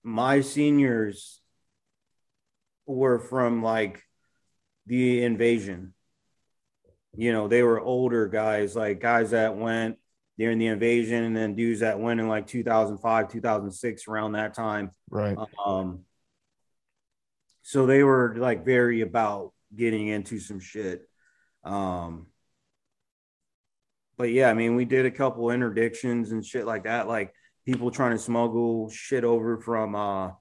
my 0.02 0.40
seniors 0.40 1.38
were 2.86 3.18
from 3.18 3.62
like 3.62 4.02
the 4.86 5.22
invasion. 5.22 5.92
You 7.14 7.32
know, 7.32 7.46
they 7.46 7.62
were 7.62 7.80
older 7.80 8.26
guys, 8.26 8.74
like 8.74 9.00
guys 9.00 9.32
that 9.32 9.55
went 9.55 9.98
during 10.38 10.59
the 10.59 10.68
invasion 10.68 11.24
and 11.24 11.36
then 11.36 11.55
dudes 11.55 11.80
that 11.80 12.00
went 12.00 12.20
in 12.20 12.28
like 12.28 12.46
2005, 12.46 13.30
2006, 13.30 14.09
around 14.09 14.32
that 14.32 14.55
time. 14.55 14.92
Right. 15.11 15.36
Um, 15.62 16.00
so 17.66 17.86
they 17.86 18.02
were 18.02 18.34
like 18.36 18.62
very 18.64 19.00
about 19.00 19.52
getting 19.74 20.08
into 20.08 20.38
some 20.38 20.60
shit. 20.60 21.08
Um, 21.64 22.26
but 24.18 24.30
yeah, 24.30 24.50
I 24.50 24.54
mean, 24.54 24.76
we 24.76 24.84
did 24.84 25.06
a 25.06 25.10
couple 25.10 25.46
interdictions 25.46 26.30
and 26.30 26.44
shit 26.44 26.66
like 26.66 26.84
that. 26.84 27.08
Like 27.08 27.32
people 27.64 27.90
trying 27.90 28.12
to 28.12 28.18
smuggle 28.18 28.90
shit 28.90 29.24
over 29.24 29.58
from 29.58 29.94
uh 29.94 30.32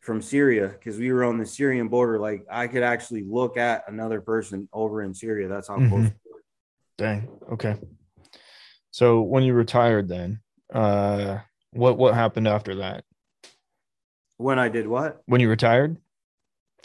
from 0.00 0.22
Syria 0.22 0.68
because 0.68 0.98
we 0.98 1.12
were 1.12 1.24
on 1.24 1.36
the 1.36 1.44
Syrian 1.44 1.88
border. 1.88 2.18
Like 2.18 2.46
I 2.50 2.68
could 2.68 2.82
actually 2.82 3.22
look 3.22 3.58
at 3.58 3.84
another 3.86 4.22
person 4.22 4.66
over 4.72 5.02
in 5.02 5.12
Syria. 5.12 5.46
That's 5.46 5.68
how 5.68 5.76
mm-hmm. 5.76 5.88
close. 5.90 6.10
Dang. 6.96 7.28
Okay. 7.52 7.76
So 8.92 9.20
when 9.20 9.42
you 9.42 9.52
retired, 9.52 10.08
then 10.08 10.40
uh, 10.72 11.40
what 11.72 11.98
what 11.98 12.14
happened 12.14 12.48
after 12.48 12.76
that? 12.76 13.04
When 14.38 14.58
I 14.58 14.70
did 14.70 14.88
what? 14.88 15.20
When 15.26 15.42
you 15.42 15.50
retired? 15.50 15.98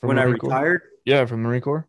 When 0.07 0.17
Marine 0.17 0.27
I 0.27 0.31
retired? 0.31 0.81
Corps? 0.81 0.89
Yeah, 1.05 1.25
from 1.25 1.43
the 1.43 1.49
Marine 1.49 1.61
Corps. 1.61 1.87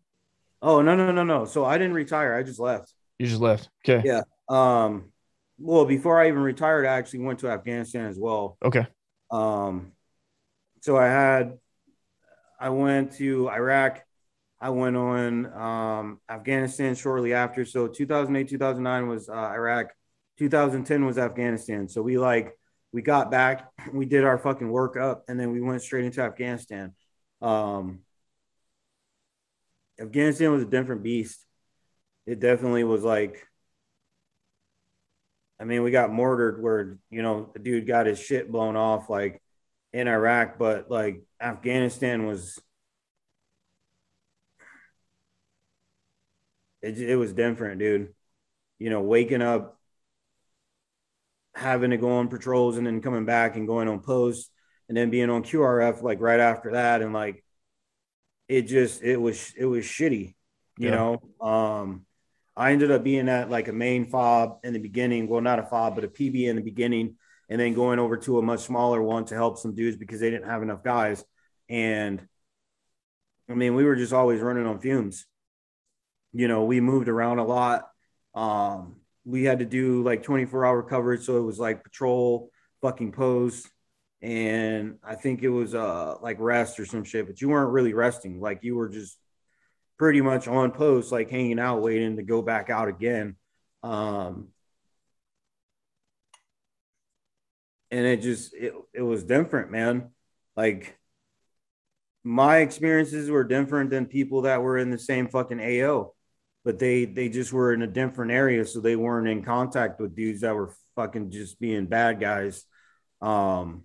Oh 0.61 0.81
no 0.81 0.95
no 0.95 1.11
no 1.11 1.23
no! 1.23 1.45
So 1.45 1.65
I 1.65 1.77
didn't 1.77 1.93
retire. 1.93 2.35
I 2.35 2.43
just 2.43 2.59
left. 2.59 2.91
You 3.19 3.27
just 3.27 3.41
left. 3.41 3.69
Okay. 3.85 4.01
Yeah. 4.05 4.21
Um 4.49 5.11
well, 5.59 5.85
before 5.85 6.21
I 6.21 6.27
even 6.27 6.41
retired, 6.41 6.85
I 6.85 6.97
actually 6.97 7.19
went 7.19 7.39
to 7.39 7.49
Afghanistan 7.49 8.05
as 8.05 8.19
well. 8.19 8.57
Okay. 8.63 8.85
Um, 9.31 9.93
so 10.81 10.97
I 10.97 11.05
had, 11.07 11.57
I 12.59 12.69
went 12.69 13.13
to 13.13 13.49
Iraq. 13.49 14.03
I 14.59 14.69
went 14.69 14.95
on 14.95 15.45
um, 15.53 16.19
Afghanistan 16.29 16.95
shortly 16.95 17.33
after. 17.33 17.65
So 17.65 17.87
2008, 17.87 18.49
2009 18.49 19.07
was 19.07 19.29
uh, 19.29 19.33
Iraq. 19.33 19.87
2010 20.37 21.05
was 21.05 21.17
Afghanistan. 21.17 21.87
So 21.87 22.01
we 22.01 22.17
like, 22.17 22.57
we 22.91 23.01
got 23.01 23.31
back, 23.31 23.69
we 23.91 24.05
did 24.05 24.23
our 24.23 24.37
fucking 24.37 24.69
work 24.69 24.95
up, 24.95 25.23
and 25.27 25.39
then 25.39 25.51
we 25.51 25.61
went 25.61 25.81
straight 25.81 26.05
into 26.05 26.21
Afghanistan. 26.21 26.93
Um, 27.41 27.99
Afghanistan 29.99 30.51
was 30.51 30.63
a 30.63 30.67
different 30.67 31.03
beast. 31.03 31.39
It 32.25 32.39
definitely 32.39 32.83
was 32.83 33.03
like 33.03 33.47
I 35.59 35.63
mean, 35.63 35.83
we 35.83 35.91
got 35.91 36.11
mortared 36.11 36.61
where, 36.61 36.99
you 37.09 37.21
know, 37.23 37.49
the 37.53 37.59
dude 37.59 37.87
got 37.87 38.05
his 38.05 38.19
shit 38.19 38.51
blown 38.51 38.75
off 38.75 39.09
like 39.09 39.41
in 39.91 40.07
Iraq, 40.07 40.59
but 40.59 40.91
like 40.91 41.23
Afghanistan 41.41 42.27
was 42.27 42.59
it, 46.81 46.99
it 46.99 47.15
was 47.15 47.33
different, 47.33 47.79
dude. 47.79 48.13
You 48.79 48.91
know, 48.91 49.01
waking 49.01 49.41
up, 49.41 49.79
having 51.55 51.89
to 51.89 51.97
go 51.97 52.17
on 52.17 52.27
patrols 52.27 52.77
and 52.77 52.85
then 52.85 53.01
coming 53.01 53.25
back 53.25 53.55
and 53.55 53.67
going 53.67 53.87
on 53.87 53.99
post 53.99 54.51
and 54.87 54.95
then 54.95 55.09
being 55.09 55.31
on 55.31 55.41
QRF 55.41 56.03
like 56.03 56.21
right 56.21 56.39
after 56.39 56.73
that. 56.73 57.01
And 57.01 57.13
like 57.13 57.43
it 58.47 58.63
just 58.63 59.01
it 59.03 59.17
was 59.17 59.53
it 59.57 59.65
was 59.65 59.85
shitty, 59.85 60.35
you 60.77 60.89
yeah. 60.89 60.95
know. 60.95 61.21
Um 61.41 62.05
I 62.55 62.71
ended 62.71 62.89
up 62.89 63.03
being 63.03 63.29
at 63.29 63.51
like 63.51 63.67
a 63.67 63.73
main 63.73 64.05
fob 64.07 64.59
in 64.63 64.73
the 64.73 64.79
beginning. 64.79 65.27
Well, 65.27 65.41
not 65.41 65.59
a 65.59 65.63
fob, 65.63 65.95
but 65.95 66.03
a 66.03 66.07
PB 66.07 66.47
in 66.47 66.55
the 66.55 66.61
beginning, 66.63 67.17
and 67.49 67.59
then 67.61 67.73
going 67.73 67.99
over 67.99 68.17
to 68.17 68.39
a 68.39 68.41
much 68.41 68.61
smaller 68.61 69.01
one 69.01 69.25
to 69.25 69.35
help 69.35 69.59
some 69.59 69.75
dudes 69.75 69.95
because 69.95 70.19
they 70.19 70.31
didn't 70.31 70.49
have 70.49 70.63
enough 70.63 70.83
guys. 70.83 71.23
And 71.69 72.25
I 73.49 73.53
mean, 73.53 73.75
we 73.75 73.83
were 73.83 73.95
just 73.95 74.13
always 74.13 74.41
running 74.41 74.65
on 74.65 74.79
fumes. 74.79 75.25
You 76.33 76.47
know, 76.47 76.65
we 76.65 76.81
moved 76.81 77.09
around 77.09 77.39
a 77.39 77.45
lot. 77.45 77.87
Um, 78.33 78.97
we 79.23 79.43
had 79.43 79.59
to 79.59 79.65
do 79.65 80.03
like 80.03 80.23
24 80.23 80.65
hour 80.65 80.83
coverage. 80.83 81.25
So 81.25 81.37
it 81.37 81.41
was 81.41 81.59
like 81.59 81.83
patrol, 81.83 82.49
fucking 82.81 83.11
post. 83.11 83.69
And 84.21 84.97
I 85.03 85.15
think 85.15 85.43
it 85.43 85.49
was 85.49 85.75
uh 85.75 86.15
like 86.21 86.37
rest 86.39 86.79
or 86.79 86.85
some 86.85 87.03
shit, 87.03 87.27
but 87.27 87.41
you 87.41 87.49
weren't 87.49 87.71
really 87.71 87.93
resting. 87.93 88.39
Like 88.39 88.63
you 88.63 88.75
were 88.75 88.89
just 88.89 89.17
pretty 89.97 90.21
much 90.21 90.47
on 90.47 90.71
post, 90.71 91.11
like 91.11 91.29
hanging 91.29 91.59
out, 91.59 91.81
waiting 91.81 92.17
to 92.17 92.23
go 92.23 92.41
back 92.41 92.69
out 92.69 92.87
again. 92.87 93.35
Um, 93.83 94.49
and 97.91 98.05
it 98.05 98.21
just 98.21 98.53
it, 98.53 98.73
it 98.93 99.01
was 99.01 99.23
different, 99.23 99.71
man. 99.71 100.11
Like 100.55 100.97
my 102.23 102.57
experiences 102.57 103.29
were 103.29 103.43
different 103.43 103.89
than 103.89 104.05
people 104.05 104.43
that 104.43 104.61
were 104.61 104.77
in 104.77 104.91
the 104.91 104.99
same 104.99 105.27
fucking 105.29 105.61
AO, 105.61 106.13
but 106.65 106.79
they 106.79 107.05
they 107.05 107.29
just 107.29 107.53
were 107.53 107.73
in 107.73 107.81
a 107.81 107.87
different 107.87 108.31
area, 108.31 108.65
so 108.65 108.79
they 108.79 108.95
weren't 108.95 109.27
in 109.27 109.43
contact 109.43 109.99
with 109.99 110.15
dudes 110.15 110.41
that 110.41 110.55
were 110.55 110.73
fucking 110.95 111.31
just 111.31 111.59
being 111.59 111.85
bad 111.85 112.19
guys. 112.19 112.65
Um, 113.21 113.83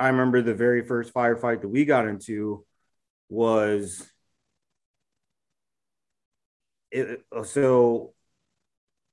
I 0.00 0.08
remember 0.08 0.40
the 0.40 0.54
very 0.54 0.82
first 0.82 1.12
firefight 1.12 1.60
that 1.60 1.68
we 1.68 1.84
got 1.84 2.08
into 2.08 2.64
was 3.28 4.10
it, 6.90 7.20
so 7.44 8.14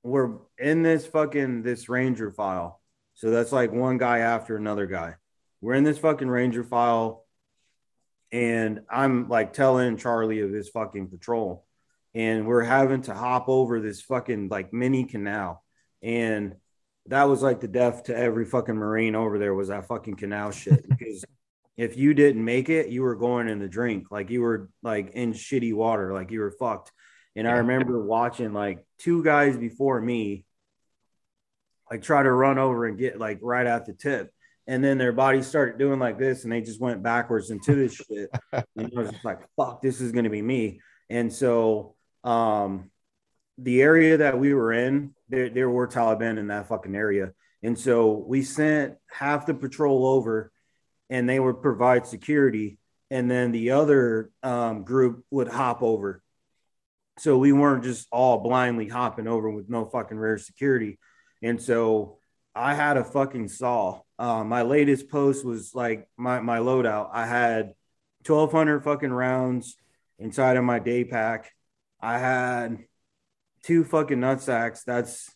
we're 0.02 0.38
in 0.56 0.82
this 0.82 1.06
fucking 1.06 1.62
this 1.62 1.90
ranger 1.90 2.32
file. 2.32 2.80
So 3.12 3.30
that's 3.30 3.52
like 3.52 3.70
one 3.70 3.98
guy 3.98 4.20
after 4.20 4.56
another 4.56 4.86
guy. 4.86 5.16
We're 5.60 5.74
in 5.74 5.84
this 5.84 5.98
fucking 5.98 6.28
ranger 6.28 6.64
file, 6.64 7.26
and 8.32 8.80
I'm 8.90 9.28
like 9.28 9.52
tail 9.52 9.76
end 9.76 9.98
Charlie 9.98 10.40
of 10.40 10.52
his 10.52 10.70
fucking 10.70 11.08
patrol, 11.08 11.66
and 12.14 12.46
we're 12.46 12.64
having 12.64 13.02
to 13.02 13.14
hop 13.14 13.50
over 13.50 13.78
this 13.78 14.00
fucking 14.00 14.48
like 14.48 14.72
mini 14.72 15.04
canal, 15.04 15.62
and 16.02 16.54
that 17.08 17.24
was 17.24 17.42
like 17.42 17.60
the 17.60 17.68
death 17.68 18.04
to 18.04 18.16
every 18.16 18.44
fucking 18.44 18.74
marine 18.74 19.14
over 19.14 19.38
there 19.38 19.54
was 19.54 19.68
that 19.68 19.86
fucking 19.86 20.16
canal 20.16 20.50
shit 20.50 20.88
because 20.88 21.24
if 21.76 21.96
you 21.96 22.12
didn't 22.12 22.44
make 22.44 22.68
it, 22.68 22.88
you 22.88 23.02
were 23.02 23.14
going 23.14 23.48
in 23.48 23.60
the 23.60 23.68
drink, 23.68 24.10
like 24.10 24.30
you 24.30 24.42
were 24.42 24.68
like 24.82 25.12
in 25.12 25.32
shitty 25.32 25.72
water, 25.72 26.12
like 26.12 26.30
you 26.30 26.40
were 26.40 26.50
fucked. 26.50 26.92
And 27.36 27.46
I 27.46 27.58
remember 27.58 28.04
watching 28.04 28.52
like 28.52 28.84
two 28.98 29.22
guys 29.22 29.56
before 29.56 30.00
me, 30.00 30.44
like 31.90 32.02
try 32.02 32.22
to 32.22 32.30
run 32.30 32.58
over 32.58 32.86
and 32.86 32.98
get 32.98 33.18
like 33.18 33.38
right 33.42 33.66
at 33.66 33.86
the 33.86 33.92
tip. 33.92 34.32
And 34.66 34.82
then 34.84 34.98
their 34.98 35.12
bodies 35.12 35.46
started 35.46 35.78
doing 35.78 36.00
like 36.00 36.18
this 36.18 36.42
and 36.42 36.52
they 36.52 36.60
just 36.60 36.80
went 36.80 37.02
backwards 37.02 37.50
into 37.50 37.74
this 37.74 37.94
shit. 37.94 38.28
and 38.52 38.66
I 38.76 39.00
was 39.00 39.10
just 39.10 39.24
like, 39.24 39.38
fuck, 39.56 39.80
this 39.80 40.00
is 40.00 40.12
going 40.12 40.24
to 40.24 40.30
be 40.30 40.42
me. 40.42 40.80
And 41.08 41.32
so, 41.32 41.94
um, 42.24 42.90
the 43.56 43.82
area 43.82 44.18
that 44.18 44.38
we 44.38 44.52
were 44.52 44.72
in, 44.72 45.14
there, 45.28 45.48
there 45.48 45.70
were 45.70 45.88
Taliban 45.88 46.38
in 46.38 46.48
that 46.48 46.68
fucking 46.68 46.94
area. 46.94 47.32
And 47.62 47.78
so 47.78 48.12
we 48.12 48.42
sent 48.42 48.94
half 49.10 49.46
the 49.46 49.54
patrol 49.54 50.06
over 50.06 50.52
and 51.10 51.28
they 51.28 51.40
would 51.40 51.62
provide 51.62 52.06
security. 52.06 52.78
And 53.10 53.30
then 53.30 53.52
the 53.52 53.70
other 53.70 54.30
um, 54.42 54.84
group 54.84 55.24
would 55.30 55.48
hop 55.48 55.82
over 55.82 56.22
so 57.18 57.36
we 57.36 57.52
weren't 57.52 57.84
just 57.84 58.06
all 58.12 58.38
blindly 58.38 58.88
hopping 58.88 59.26
over 59.26 59.50
with 59.50 59.68
no 59.68 59.84
fucking 59.84 60.16
rear 60.16 60.38
security. 60.38 60.98
And 61.42 61.60
so 61.60 62.18
I 62.54 62.74
had 62.74 62.96
a 62.96 63.04
fucking 63.04 63.48
saw. 63.48 64.00
Uh, 64.18 64.44
my 64.44 64.62
latest 64.62 65.10
post 65.10 65.44
was 65.44 65.74
like 65.74 66.08
my, 66.16 66.40
my 66.40 66.58
loadout. 66.58 67.10
I 67.12 67.26
had 67.26 67.74
1200 68.26 68.84
fucking 68.84 69.12
rounds 69.12 69.76
inside 70.18 70.56
of 70.56 70.64
my 70.64 70.78
day 70.78 71.04
pack. 71.04 71.52
I 72.00 72.18
had 72.18 72.78
two 73.68 73.84
fucking 73.84 74.18
nut 74.18 74.40
sacks. 74.40 74.82
That's 74.82 75.30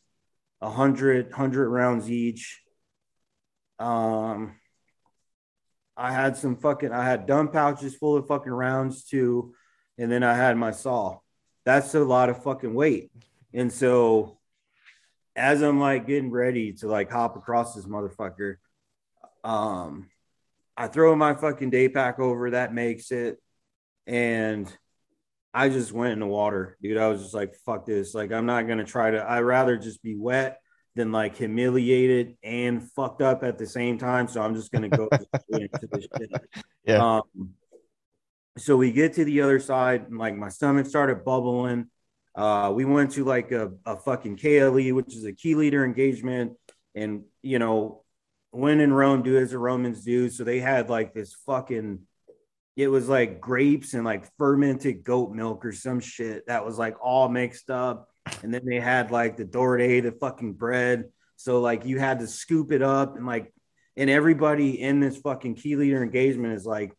a 0.60 0.70
hundred, 0.70 1.30
hundred 1.30 1.68
rounds 1.68 2.10
each. 2.10 2.60
Um, 3.78 4.56
I 5.96 6.12
had 6.12 6.36
some 6.36 6.56
fucking, 6.56 6.92
I 6.92 7.04
had 7.04 7.26
dump 7.26 7.52
pouches 7.52 7.94
full 7.94 8.16
of 8.16 8.26
fucking 8.26 8.52
rounds 8.52 9.04
too. 9.04 9.54
And 9.98 10.10
then 10.10 10.24
I 10.24 10.34
had 10.34 10.56
my 10.56 10.72
saw 10.72 11.18
that's 11.64 11.94
a 11.94 12.00
lot 12.00 12.28
of 12.28 12.42
fucking 12.42 12.74
weight. 12.74 13.10
And 13.54 13.72
so 13.72 14.38
as 15.36 15.62
I'm 15.62 15.80
like 15.80 16.06
getting 16.06 16.30
ready 16.30 16.72
to 16.74 16.88
like 16.88 17.10
hop 17.10 17.36
across 17.36 17.74
this 17.74 17.86
motherfucker, 17.86 18.56
um, 19.44 20.08
I 20.76 20.88
throw 20.88 21.14
my 21.14 21.34
fucking 21.34 21.70
day 21.70 21.88
pack 21.88 22.18
over, 22.18 22.50
that 22.50 22.74
makes 22.74 23.10
it. 23.10 23.38
And 24.06 24.74
I 25.54 25.68
just 25.68 25.92
went 25.92 26.12
in 26.12 26.20
the 26.20 26.26
water, 26.26 26.76
dude. 26.82 26.96
I 26.96 27.08
was 27.08 27.22
just 27.22 27.34
like, 27.34 27.54
fuck 27.66 27.86
this. 27.86 28.14
Like, 28.14 28.32
I'm 28.32 28.46
not 28.46 28.66
gonna 28.66 28.84
try 28.84 29.10
to, 29.10 29.28
I'd 29.28 29.40
rather 29.40 29.76
just 29.76 30.02
be 30.02 30.16
wet 30.16 30.58
than 30.94 31.12
like 31.12 31.36
humiliated 31.36 32.36
and 32.42 32.90
fucked 32.92 33.22
up 33.22 33.42
at 33.42 33.58
the 33.58 33.66
same 33.66 33.98
time. 33.98 34.28
So 34.28 34.42
I'm 34.42 34.54
just 34.54 34.72
gonna 34.72 34.88
go 34.88 35.08
into 35.50 35.88
this 35.90 36.06
shit. 36.18 36.30
Yeah. 36.84 37.16
Um, 37.16 37.50
so 38.58 38.76
we 38.76 38.92
get 38.92 39.14
to 39.14 39.24
the 39.24 39.40
other 39.40 39.60
side 39.60 40.08
and 40.08 40.18
like 40.18 40.36
my 40.36 40.48
stomach 40.48 40.86
started 40.86 41.24
bubbling 41.24 41.88
uh, 42.34 42.72
we 42.74 42.84
went 42.84 43.12
to 43.12 43.24
like 43.24 43.52
a, 43.52 43.72
a 43.84 43.96
fucking 43.96 44.36
KLE, 44.36 44.94
which 44.94 45.14
is 45.14 45.24
a 45.24 45.32
key 45.32 45.54
leader 45.54 45.84
engagement, 45.84 46.52
and 46.94 47.24
you 47.42 47.58
know, 47.58 48.04
when 48.50 48.80
in 48.80 48.92
Rome, 48.92 49.22
do 49.22 49.36
as 49.36 49.50
the 49.50 49.58
Romans 49.58 50.02
do. 50.04 50.30
So 50.30 50.44
they 50.44 50.60
had 50.60 50.88
like 50.88 51.12
this 51.12 51.34
fucking, 51.46 52.00
it 52.76 52.88
was 52.88 53.08
like 53.08 53.40
grapes 53.40 53.94
and 53.94 54.04
like 54.04 54.26
fermented 54.38 55.04
goat 55.04 55.32
milk 55.32 55.64
or 55.64 55.72
some 55.72 56.00
shit 56.00 56.46
that 56.46 56.64
was 56.64 56.78
like 56.78 56.96
all 57.02 57.28
mixed 57.28 57.70
up, 57.70 58.08
and 58.42 58.52
then 58.52 58.62
they 58.64 58.80
had 58.80 59.10
like 59.10 59.36
the 59.36 59.44
dorde, 59.44 60.04
the 60.04 60.12
fucking 60.20 60.54
bread. 60.54 61.04
So 61.36 61.60
like 61.60 61.84
you 61.84 61.98
had 61.98 62.20
to 62.20 62.26
scoop 62.26 62.72
it 62.72 62.82
up 62.82 63.16
and 63.16 63.26
like, 63.26 63.52
and 63.96 64.08
everybody 64.08 64.80
in 64.80 65.00
this 65.00 65.18
fucking 65.18 65.56
key 65.56 65.76
leader 65.76 66.02
engagement 66.02 66.54
is 66.54 66.64
like 66.64 66.96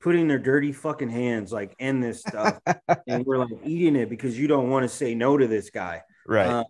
putting 0.00 0.28
their 0.28 0.38
dirty 0.38 0.72
fucking 0.72 1.08
hands 1.08 1.52
like 1.52 1.74
in 1.78 2.00
this 2.00 2.20
stuff 2.20 2.60
and 3.08 3.24
we're 3.26 3.38
like 3.38 3.58
eating 3.64 3.96
it 3.96 4.08
because 4.08 4.38
you 4.38 4.46
don't 4.46 4.70
want 4.70 4.84
to 4.84 4.88
say 4.88 5.14
no 5.14 5.36
to 5.36 5.46
this 5.46 5.70
guy. 5.70 6.02
Right. 6.26 6.48
Um, 6.48 6.64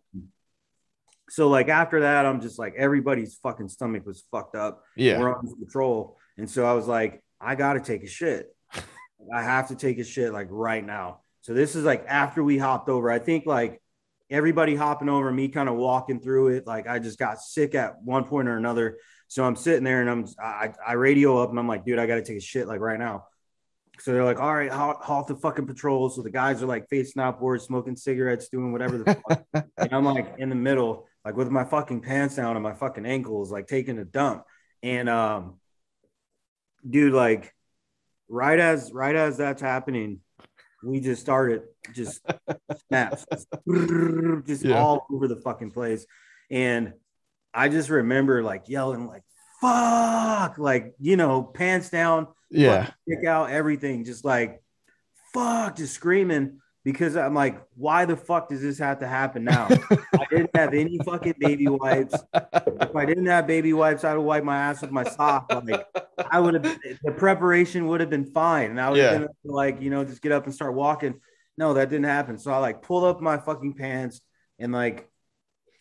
so 1.28 1.48
like 1.48 1.68
after 1.68 2.00
that, 2.00 2.24
I'm 2.24 2.40
just 2.40 2.58
like 2.58 2.74
everybody's 2.76 3.34
fucking 3.42 3.68
stomach 3.68 4.06
was 4.06 4.24
fucked 4.30 4.56
up. 4.56 4.82
Yeah. 4.96 5.18
We're 5.18 5.36
on 5.36 5.46
patrol. 5.62 6.16
And 6.38 6.48
so 6.48 6.64
I 6.64 6.72
was 6.72 6.86
like, 6.86 7.22
I 7.40 7.54
gotta 7.54 7.80
take 7.80 8.02
a 8.02 8.08
shit. 8.08 8.54
I 9.34 9.42
have 9.42 9.68
to 9.68 9.76
take 9.76 9.98
a 9.98 10.04
shit 10.04 10.32
like 10.32 10.48
right 10.50 10.84
now. 10.84 11.20
So 11.42 11.54
this 11.54 11.76
is 11.76 11.84
like 11.84 12.04
after 12.06 12.42
we 12.42 12.58
hopped 12.58 12.88
over. 12.88 13.10
I 13.10 13.18
think 13.18 13.46
like 13.46 13.80
everybody 14.30 14.74
hopping 14.74 15.08
over, 15.08 15.30
me 15.32 15.48
kind 15.48 15.68
of 15.68 15.76
walking 15.76 16.20
through 16.20 16.48
it. 16.48 16.66
Like 16.66 16.86
I 16.86 16.98
just 16.98 17.18
got 17.18 17.40
sick 17.40 17.74
at 17.74 18.02
one 18.02 18.24
point 18.24 18.48
or 18.48 18.56
another. 18.56 18.98
So 19.28 19.44
I'm 19.44 19.56
sitting 19.56 19.84
there 19.84 20.00
and 20.00 20.10
I'm 20.10 20.26
I, 20.42 20.72
I 20.86 20.92
radio 20.94 21.42
up 21.42 21.50
and 21.50 21.58
I'm 21.58 21.68
like, 21.68 21.84
dude, 21.84 21.98
I 21.98 22.06
got 22.06 22.16
to 22.16 22.22
take 22.22 22.38
a 22.38 22.40
shit 22.40 22.66
like 22.66 22.80
right 22.80 22.98
now. 22.98 23.24
So 24.00 24.12
they're 24.12 24.24
like, 24.24 24.38
all 24.38 24.54
right, 24.54 24.70
halt, 24.70 24.98
halt 25.00 25.26
the 25.26 25.34
fucking 25.34 25.66
patrol. 25.66 26.08
So 26.08 26.22
the 26.22 26.30
guys 26.30 26.62
are 26.62 26.66
like 26.66 26.88
facing 26.88 27.20
outboard, 27.20 27.60
smoking 27.62 27.96
cigarettes, 27.96 28.48
doing 28.48 28.72
whatever 28.72 28.98
the 28.98 29.14
fuck. 29.28 29.44
and 29.76 29.92
I'm 29.92 30.04
like 30.04 30.36
in 30.38 30.50
the 30.50 30.54
middle, 30.54 31.06
like 31.24 31.36
with 31.36 31.50
my 31.50 31.64
fucking 31.64 32.02
pants 32.02 32.36
down 32.36 32.56
and 32.56 32.62
my 32.62 32.74
fucking 32.74 33.06
ankles, 33.06 33.50
like 33.50 33.66
taking 33.66 33.98
a 33.98 34.04
dump. 34.04 34.44
And 34.82 35.08
um, 35.08 35.58
dude, 36.88 37.12
like 37.12 37.54
right 38.28 38.58
as 38.58 38.92
right 38.92 39.14
as 39.14 39.36
that's 39.36 39.62
happening, 39.62 40.20
we 40.82 41.00
just 41.00 41.20
started 41.20 41.62
just 41.94 42.20
snaps, 42.88 43.26
just 44.46 44.64
yeah. 44.64 44.78
all 44.78 45.06
over 45.12 45.28
the 45.28 45.36
fucking 45.36 45.70
place. 45.70 46.06
And 46.50 46.94
I 47.52 47.68
just 47.68 47.88
remember 47.88 48.42
like 48.42 48.68
yelling 48.68 49.06
like 49.06 49.22
fuck, 49.60 50.58
like 50.58 50.94
you 50.98 51.16
know, 51.16 51.42
pants 51.42 51.90
down, 51.90 52.28
yeah, 52.50 52.90
kick 53.08 53.26
out 53.26 53.50
everything, 53.50 54.04
just 54.04 54.24
like 54.24 54.62
fuck, 55.32 55.76
just 55.76 55.94
screaming 55.94 56.60
because 56.88 57.18
I'm 57.18 57.34
like, 57.34 57.60
why 57.74 58.06
the 58.06 58.16
fuck 58.16 58.48
does 58.48 58.62
this 58.62 58.78
have 58.78 59.00
to 59.00 59.06
happen 59.06 59.44
now? 59.44 59.68
I 60.14 60.24
didn't 60.30 60.56
have 60.56 60.72
any 60.72 60.98
fucking 61.04 61.34
baby 61.38 61.68
wipes. 61.68 62.14
If 62.32 62.96
I 62.96 63.04
didn't 63.04 63.26
have 63.26 63.46
baby 63.46 63.74
wipes, 63.74 64.04
I 64.04 64.14
would 64.14 64.22
wipe 64.22 64.42
my 64.42 64.56
ass 64.56 64.80
with 64.80 64.90
my 64.90 65.04
sock. 65.04 65.52
Like 65.52 65.84
I 66.30 66.40
would 66.40 66.54
have 66.54 66.80
the 67.02 67.12
preparation 67.12 67.88
would 67.88 68.00
have 68.00 68.08
been 68.08 68.24
fine. 68.24 68.70
And 68.70 68.80
I 68.80 68.88
would 68.88 68.96
yeah. 68.96 69.26
like, 69.44 69.82
you 69.82 69.90
know, 69.90 70.02
just 70.02 70.22
get 70.22 70.32
up 70.32 70.46
and 70.46 70.54
start 70.54 70.72
walking. 70.72 71.20
No, 71.58 71.74
that 71.74 71.90
didn't 71.90 72.06
happen. 72.06 72.38
So 72.38 72.52
I 72.52 72.56
like 72.56 72.80
pulled 72.80 73.04
up 73.04 73.20
my 73.20 73.36
fucking 73.36 73.74
pants 73.74 74.22
and 74.58 74.72
like 74.72 75.10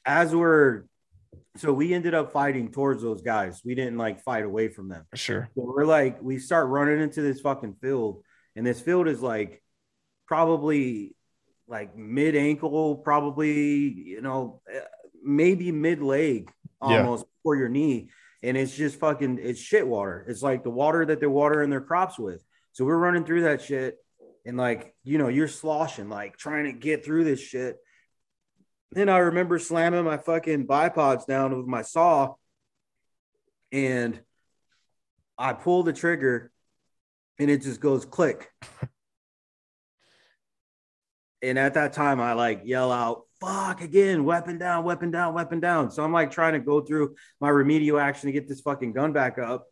as 0.05 0.35
we're 0.35 0.83
so 1.55 1.71
we 1.71 1.93
ended 1.93 2.15
up 2.15 2.33
fighting 2.33 2.69
towards 2.69 3.01
those 3.01 3.21
guys. 3.21 3.61
We 3.63 3.75
didn't 3.75 3.97
like 3.97 4.21
fight 4.23 4.43
away 4.43 4.67
from 4.67 4.89
them. 4.89 5.05
Sure. 5.13 5.47
So 5.55 5.71
we're 5.73 5.85
like, 5.85 6.21
we 6.21 6.37
start 6.37 6.67
running 6.67 6.99
into 6.99 7.21
this 7.21 7.39
fucking 7.39 7.77
field, 7.81 8.23
and 8.57 8.67
this 8.67 8.81
field 8.81 9.07
is 9.07 9.21
like 9.21 9.63
probably 10.27 11.15
like 11.67 11.97
mid 11.97 12.35
ankle, 12.35 12.95
probably, 12.95 13.89
you 13.89 14.21
know, 14.21 14.61
maybe 15.23 15.71
mid 15.71 16.01
leg 16.01 16.51
almost 16.79 17.25
yeah. 17.45 17.53
your 17.53 17.69
knee. 17.69 18.09
And 18.43 18.55
it's 18.55 18.75
just 18.75 18.99
fucking, 18.99 19.39
it's 19.41 19.59
shit 19.59 19.87
water. 19.87 20.25
It's 20.27 20.43
like 20.43 20.63
the 20.63 20.69
water 20.69 21.05
that 21.05 21.19
they're 21.19 21.29
watering 21.29 21.69
their 21.69 21.81
crops 21.81 22.19
with. 22.19 22.43
So 22.73 22.85
we're 22.85 22.97
running 22.97 23.25
through 23.25 23.43
that 23.43 23.61
shit. 23.61 23.97
And 24.45 24.55
like, 24.55 24.95
you 25.03 25.17
know, 25.17 25.27
you're 25.27 25.47
sloshing, 25.47 26.07
like 26.07 26.37
trying 26.37 26.65
to 26.65 26.71
get 26.71 27.03
through 27.03 27.25
this 27.25 27.41
shit. 27.41 27.77
Then 28.91 29.09
I 29.09 29.17
remember 29.17 29.59
slamming 29.59 30.05
my 30.05 30.17
fucking 30.17 30.67
bipods 30.67 31.25
down 31.25 31.57
with 31.57 31.65
my 31.65 31.81
saw 31.81 32.35
and 33.71 34.19
I 35.37 35.53
pull 35.53 35.83
the 35.83 35.91
trigger 35.91 36.51
and 37.39 37.49
it 37.49 37.63
just 37.63 37.81
goes 37.81 38.05
click. 38.05 38.49
And 41.41 41.59
at 41.59 41.75
that 41.75 41.93
time, 41.93 42.19
I 42.19 42.33
like 42.33 42.61
yell 42.63 42.91
out, 42.91 43.23
fuck 43.39 43.81
again, 43.81 44.23
weapon 44.25 44.57
down, 44.57 44.83
weapon 44.83 45.11
down, 45.11 45.33
weapon 45.33 45.59
down. 45.59 45.91
So 45.91 46.03
I'm 46.03 46.11
like 46.11 46.31
trying 46.31 46.53
to 46.53 46.59
go 46.59 46.81
through 46.81 47.15
my 47.39 47.49
remedial 47.49 47.99
action 47.99 48.27
to 48.27 48.33
get 48.33 48.47
this 48.47 48.61
fucking 48.61 48.93
gun 48.93 49.13
back 49.13 49.37
up. 49.37 49.67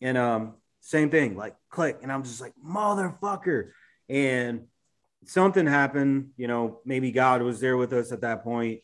And 0.00 0.16
um, 0.16 0.54
same 0.80 1.10
thing, 1.10 1.36
like 1.36 1.56
click. 1.70 1.98
And 2.02 2.12
I'm 2.12 2.22
just 2.22 2.40
like, 2.40 2.54
motherfucker. 2.64 3.70
And 4.08 4.66
something 5.26 5.66
happened, 5.66 6.30
you 6.36 6.46
know, 6.46 6.80
maybe 6.84 7.10
God 7.10 7.42
was 7.42 7.60
there 7.60 7.76
with 7.76 7.92
us 7.92 8.12
at 8.12 8.20
that 8.20 8.44
point. 8.44 8.80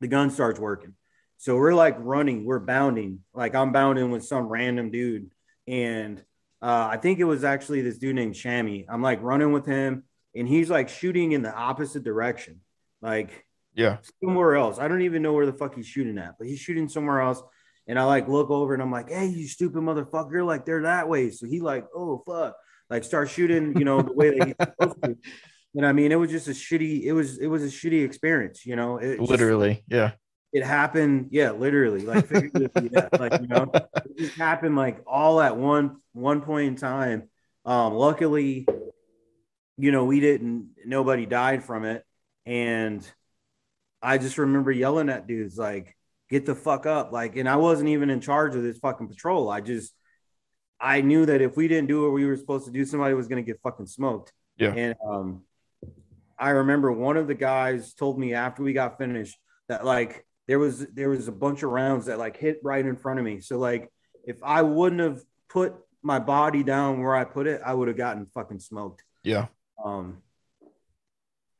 The 0.00 0.08
gun 0.08 0.30
starts 0.30 0.60
working. 0.60 0.94
So 1.38 1.56
we're 1.56 1.74
like 1.74 1.96
running, 1.98 2.44
we're 2.44 2.60
bounding. 2.60 3.20
Like 3.34 3.54
I'm 3.54 3.72
bounding 3.72 4.10
with 4.10 4.24
some 4.24 4.46
random 4.46 4.90
dude. 4.90 5.30
And 5.66 6.20
uh, 6.60 6.88
I 6.92 6.96
think 6.96 7.18
it 7.18 7.24
was 7.24 7.42
actually 7.42 7.82
this 7.82 7.98
dude 7.98 8.14
named 8.14 8.34
Shammy. 8.34 8.86
I'm 8.88 9.02
like 9.02 9.20
running 9.22 9.50
with 9.50 9.66
him. 9.66 10.04
And 10.34 10.46
he's 10.48 10.70
like 10.70 10.88
shooting 10.88 11.32
in 11.32 11.42
the 11.42 11.52
opposite 11.54 12.02
direction, 12.04 12.60
like 13.00 13.46
Yeah. 13.74 13.98
somewhere 14.22 14.56
else. 14.56 14.78
I 14.78 14.88
don't 14.88 15.02
even 15.02 15.22
know 15.22 15.32
where 15.32 15.46
the 15.46 15.52
fuck 15.52 15.74
he's 15.74 15.86
shooting 15.86 16.18
at, 16.18 16.34
but 16.38 16.46
he's 16.46 16.58
shooting 16.60 16.88
somewhere 16.88 17.20
else. 17.20 17.42
And 17.88 17.98
I 17.98 18.04
like 18.04 18.28
look 18.28 18.50
over 18.50 18.74
and 18.74 18.82
I'm 18.82 18.92
like, 18.92 19.10
hey, 19.10 19.26
you 19.26 19.46
stupid 19.48 19.82
motherfucker, 19.82 20.44
like 20.46 20.64
they're 20.64 20.82
that 20.82 21.08
way. 21.08 21.30
So 21.30 21.46
he 21.46 21.60
like, 21.60 21.84
oh 21.94 22.22
fuck, 22.26 22.54
like 22.88 23.04
start 23.04 23.28
shooting, 23.30 23.76
you 23.78 23.84
know, 23.84 24.02
the 24.02 24.12
way 24.12 24.38
that 24.38 24.46
he's 24.48 24.56
supposed 24.60 25.02
to. 25.02 25.16
And 25.74 25.86
I 25.86 25.92
mean, 25.92 26.12
it 26.12 26.16
was 26.16 26.30
just 26.30 26.48
a 26.48 26.52
shitty, 26.52 27.02
it 27.04 27.12
was 27.12 27.38
it 27.38 27.46
was 27.48 27.62
a 27.64 27.66
shitty 27.66 28.04
experience, 28.04 28.64
you 28.66 28.76
know. 28.76 28.98
It 28.98 29.18
just- 29.18 29.30
Literally. 29.30 29.82
Yeah. 29.88 30.12
it 30.52 30.62
happened, 30.62 31.28
yeah, 31.30 31.50
literally, 31.52 32.02
like 32.02 32.26
figuratively, 32.26 32.90
yeah, 32.92 33.08
like 33.18 33.40
you 33.40 33.48
know, 33.48 33.70
it 33.74 34.18
just 34.18 34.34
happened 34.36 34.76
like 34.76 35.00
all 35.06 35.40
at 35.40 35.56
one 35.56 35.96
one 36.12 36.42
point 36.42 36.68
in 36.68 36.76
time. 36.76 37.28
Um, 37.64 37.94
luckily, 37.94 38.66
you 39.82 39.90
know, 39.90 40.04
we 40.04 40.20
didn't, 40.20 40.68
nobody 40.86 41.26
died 41.26 41.64
from 41.64 41.84
it, 41.84 42.04
and 42.46 43.04
I 44.00 44.16
just 44.16 44.38
remember 44.38 44.70
yelling 44.70 45.08
at 45.08 45.26
dudes 45.26 45.58
like, 45.58 45.96
"Get 46.30 46.46
the 46.46 46.54
fuck 46.54 46.86
up!" 46.86 47.10
Like, 47.10 47.34
and 47.34 47.48
I 47.48 47.56
wasn't 47.56 47.88
even 47.88 48.08
in 48.08 48.20
charge 48.20 48.54
of 48.54 48.62
this 48.62 48.78
fucking 48.78 49.08
patrol. 49.08 49.50
I 49.50 49.60
just, 49.60 49.92
I 50.80 51.00
knew 51.00 51.26
that 51.26 51.40
if 51.40 51.56
we 51.56 51.66
didn't 51.66 51.88
do 51.88 52.02
what 52.02 52.12
we 52.12 52.24
were 52.24 52.36
supposed 52.36 52.66
to 52.66 52.70
do, 52.70 52.84
somebody 52.84 53.14
was 53.14 53.26
gonna 53.26 53.42
get 53.42 53.58
fucking 53.64 53.86
smoked. 53.86 54.32
Yeah. 54.56 54.72
and 54.72 54.94
um, 55.04 55.42
I 56.38 56.50
remember 56.50 56.92
one 56.92 57.16
of 57.16 57.26
the 57.26 57.34
guys 57.34 57.92
told 57.92 58.20
me 58.20 58.34
after 58.34 58.62
we 58.62 58.72
got 58.74 58.98
finished 58.98 59.36
that 59.66 59.84
like 59.84 60.24
there 60.46 60.60
was 60.60 60.86
there 60.94 61.08
was 61.08 61.26
a 61.26 61.32
bunch 61.32 61.64
of 61.64 61.70
rounds 61.70 62.06
that 62.06 62.20
like 62.20 62.36
hit 62.36 62.60
right 62.62 62.86
in 62.86 62.94
front 62.94 63.18
of 63.18 63.24
me. 63.24 63.40
So 63.40 63.58
like 63.58 63.90
if 64.24 64.36
I 64.44 64.62
wouldn't 64.62 65.00
have 65.00 65.24
put 65.48 65.74
my 66.04 66.20
body 66.20 66.62
down 66.62 67.02
where 67.02 67.16
I 67.16 67.24
put 67.24 67.48
it, 67.48 67.60
I 67.66 67.74
would 67.74 67.88
have 67.88 67.96
gotten 67.96 68.26
fucking 68.26 68.60
smoked. 68.60 69.02
Yeah. 69.24 69.46
Um 69.84 70.22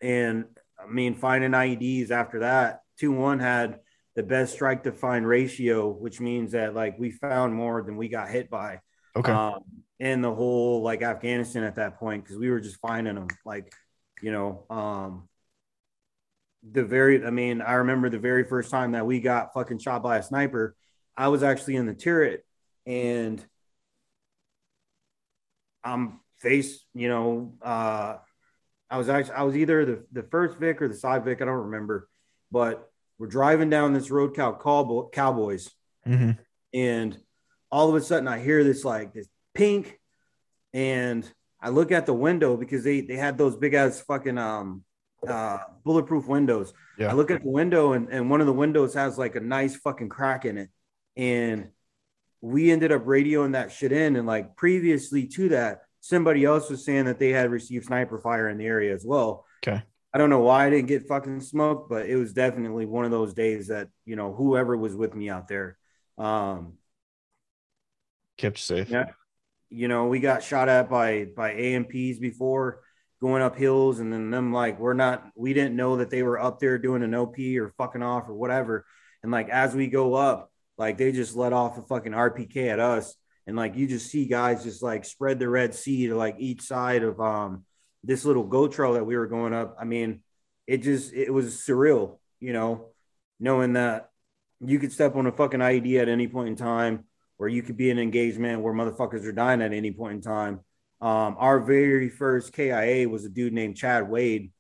and 0.00 0.46
I 0.78 0.86
mean 0.86 1.14
finding 1.14 1.52
IEDs 1.52 2.10
after 2.10 2.40
that, 2.40 2.82
2-1 3.00 3.40
had 3.40 3.80
the 4.14 4.22
best 4.22 4.52
strike 4.52 4.82
to 4.84 4.92
find 4.92 5.26
ratio, 5.26 5.88
which 5.88 6.20
means 6.20 6.52
that 6.52 6.74
like 6.74 6.98
we 6.98 7.10
found 7.10 7.54
more 7.54 7.82
than 7.82 7.96
we 7.96 8.08
got 8.08 8.28
hit 8.28 8.50
by 8.50 8.80
Okay. 9.16 9.32
um, 9.32 9.60
in 9.98 10.20
the 10.20 10.34
whole 10.34 10.82
like 10.82 11.02
Afghanistan 11.02 11.62
at 11.64 11.76
that 11.76 11.98
point 11.98 12.24
because 12.24 12.38
we 12.38 12.50
were 12.50 12.60
just 12.60 12.80
finding 12.80 13.14
them. 13.14 13.28
Like, 13.44 13.72
you 14.20 14.32
know, 14.32 14.64
um, 14.68 15.28
the 16.70 16.84
very, 16.84 17.24
I 17.24 17.30
mean, 17.30 17.60
I 17.60 17.74
remember 17.74 18.08
the 18.08 18.18
very 18.18 18.44
first 18.44 18.70
time 18.70 18.92
that 18.92 19.06
we 19.06 19.20
got 19.20 19.52
fucking 19.54 19.78
shot 19.78 20.02
by 20.02 20.18
a 20.18 20.22
sniper. 20.22 20.76
I 21.16 21.28
was 21.28 21.42
actually 21.42 21.76
in 21.76 21.86
the 21.86 21.94
turret 21.94 22.44
and 22.86 23.44
I'm 25.84 26.20
face, 26.43 26.84
you 26.95 27.09
know, 27.09 27.55
uh, 27.62 28.16
I 28.90 28.99
was 28.99 29.09
actually, 29.09 29.34
I 29.34 29.43
was 29.45 29.57
either 29.57 29.84
the, 29.84 30.05
the 30.12 30.22
first 30.24 30.59
Vic 30.59 30.82
or 30.82 30.88
the 30.88 30.95
side 30.95 31.24
Vic, 31.24 31.40
I 31.40 31.47
don't 31.47 31.70
remember, 31.70 32.09
but 32.51 32.90
we're 33.18 33.28
driving 33.28 33.70
down 33.70 33.95
this 33.95 34.11
road 34.11 34.34
called 34.36 34.62
Cowboy, 34.62 35.09
Cowboys 35.11 35.70
hmm 36.05 36.32
and 36.74 37.18
all 37.70 37.88
of 37.88 37.95
a 37.95 38.01
sudden 38.01 38.28
I 38.28 38.38
hear 38.38 38.64
this 38.64 38.84
like 38.84 39.12
this 39.12 39.28
pink, 39.55 39.99
and 40.72 41.28
I 41.61 41.70
look 41.70 41.93
at 41.93 42.07
the 42.07 42.14
window 42.14 42.57
because 42.57 42.84
they 42.84 43.01
they 43.01 43.16
had 43.16 43.38
those 43.38 43.57
big 43.57 43.74
ass 43.74 44.01
fucking 44.01 44.38
um 44.38 44.84
uh 45.26 45.59
bulletproof 45.84 46.26
windows. 46.26 46.72
Yeah. 46.99 47.11
I 47.11 47.14
look 47.14 47.30
at 47.30 47.43
the 47.43 47.51
window 47.51 47.93
and, 47.93 48.09
and 48.11 48.30
one 48.30 48.40
of 48.40 48.47
the 48.47 48.53
windows 48.53 48.95
has 48.95 49.18
like 49.18 49.36
a 49.36 49.40
nice 49.40 49.76
fucking 49.76 50.09
crack 50.09 50.45
in 50.45 50.59
it. 50.59 50.70
And 51.16 51.70
we 52.40 52.70
ended 52.70 52.93
up 52.93 53.05
radioing 53.05 53.53
that 53.53 53.72
shit 53.72 53.93
in. 53.93 54.16
And 54.16 54.26
like 54.26 54.57
previously 54.57 55.26
to 55.28 55.51
that, 55.51 55.82
somebody 56.03 56.44
else 56.44 56.68
was 56.68 56.84
saying 56.84 57.07
that 57.07 57.18
they 57.20 57.30
had 57.30 57.50
received 57.50 57.86
sniper 57.86 58.18
fire 58.18 58.48
in 58.48 58.59
the 58.59 58.66
area 58.66 58.92
as 58.92 59.07
well. 59.07 59.46
Okay. 59.66 59.80
I 60.12 60.18
don't 60.18 60.28
know 60.28 60.40
why 60.40 60.66
I 60.66 60.70
didn't 60.70 60.88
get 60.88 61.07
fucking 61.07 61.40
smoked, 61.40 61.88
but 61.88 62.07
it 62.07 62.16
was 62.16 62.34
definitely 62.34 62.84
one 62.84 63.07
of 63.07 63.12
those 63.12 63.32
days 63.32 63.68
that, 63.68 63.88
you 64.05 64.16
know, 64.16 64.34
whoever 64.34 64.76
was 64.76 64.94
with 64.94 65.14
me 65.14 65.30
out 65.30 65.48
there. 65.48 65.78
Um, 66.18 66.74
Kept 68.36 68.59
safe. 68.59 68.90
yeah. 68.90 69.07
You 69.70 69.88
know, 69.88 70.09
we 70.09 70.18
got 70.18 70.42
shot 70.42 70.68
at 70.68 70.90
by 70.90 71.28
by 71.34 71.55
ANPs 71.55 72.20
before 72.20 72.80
going 73.22 73.40
up 73.40 73.57
hills, 73.57 74.00
and 74.00 74.12
then 74.12 74.30
them 74.30 74.53
like 74.53 74.78
we're 74.78 74.92
not 74.92 75.30
we 75.34 75.55
didn't 75.55 75.76
know 75.76 75.96
that 75.96 76.11
they 76.11 76.22
were 76.22 76.38
up 76.38 76.59
there 76.59 76.76
doing 76.76 77.03
an 77.03 77.14
OP 77.14 77.38
or 77.38 77.72
fucking 77.78 78.03
off 78.03 78.28
or 78.28 78.34
whatever. 78.34 78.84
And 79.22 79.32
like 79.32 79.48
as 79.48 79.74
we 79.74 79.86
go 79.86 80.12
up, 80.12 80.50
like 80.76 80.98
they 80.98 81.12
just 81.12 81.36
let 81.36 81.55
off 81.55 81.78
a 81.78 81.82
fucking 81.82 82.12
RPK 82.12 82.68
at 82.68 82.80
us. 82.80 83.16
And 83.47 83.57
like 83.57 83.76
you 83.76 83.86
just 83.86 84.11
see 84.11 84.26
guys 84.26 84.62
just 84.62 84.82
like 84.82 85.05
spread 85.05 85.38
the 85.38 85.49
red 85.49 85.74
sea 85.74 86.07
to 86.07 86.16
like 86.16 86.36
each 86.38 86.62
side 86.62 87.03
of 87.03 87.20
um 87.20 87.64
this 88.05 88.24
little 88.24 88.45
goat 88.45 88.72
trail 88.72 88.95
that 88.95 89.07
we 89.07 89.16
were 89.16 89.26
going 89.26 89.53
up. 89.53 89.76
I 89.80 89.84
mean, 89.84 90.20
it 90.66 90.78
just 90.78 91.12
it 91.12 91.32
was 91.32 91.57
surreal, 91.57 92.18
you 92.40 92.53
know, 92.53 92.88
knowing 93.40 93.74
that 93.74 94.11
you 94.64 94.78
could 94.78 94.93
step 94.93 95.16
on 95.16 95.26
a 95.26 95.32
fucking 95.32 95.61
IED 95.61 96.01
at 96.01 96.09
any 96.09 96.28
point 96.28 96.49
in 96.49 96.57
time, 96.57 97.05
or 97.38 97.49
you 97.49 97.62
could 97.62 97.76
be 97.76 97.90
in 97.90 97.99
an 97.99 98.03
engagement 98.03 98.62
where 98.62 98.72
motherfuckers 98.72 99.24
are 99.24 99.32
dying 99.32 99.62
at 99.62 99.72
any 99.72 99.93
point 99.93 100.14
in 100.14 100.20
time. 100.20 100.61
Um, 101.01 101.36
our 101.38 101.59
very 101.59 102.09
first 102.09 102.53
KIA 102.53 103.09
was 103.09 103.24
a 103.24 103.28
dude 103.28 103.53
named 103.53 103.76
Chad 103.76 104.09
Wade. 104.09 104.53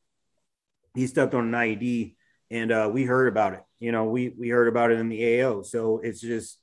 He 0.94 1.06
stepped 1.06 1.34
on 1.34 1.46
an 1.46 1.52
IED, 1.52 2.16
and 2.50 2.72
uh, 2.72 2.90
we 2.92 3.04
heard 3.04 3.28
about 3.28 3.54
it. 3.54 3.62
You 3.78 3.92
know, 3.92 4.04
we 4.06 4.28
we 4.30 4.48
heard 4.48 4.68
about 4.68 4.90
it 4.90 4.98
in 4.98 5.08
the 5.08 5.42
AO. 5.42 5.62
So 5.62 6.00
it's 6.00 6.20
just 6.20 6.58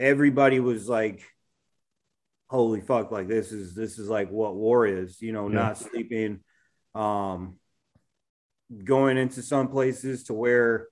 everybody 0.00 0.58
was 0.58 0.88
like, 0.88 1.22
"Holy 2.48 2.80
fuck!" 2.80 3.12
Like 3.12 3.28
this 3.28 3.52
is 3.52 3.74
this 3.74 3.98
is 4.00 4.08
like 4.08 4.30
what 4.30 4.56
war 4.56 4.86
is. 4.86 5.20
You 5.22 5.32
know, 5.32 5.48
Yeah. 5.48 5.54
not 5.54 5.78
sleeping, 5.78 6.40
um, 6.94 7.58
going 8.84 9.18
into 9.18 9.42
some 9.42 9.68
places 9.68 10.24
to 10.24 10.34
where 10.34 10.88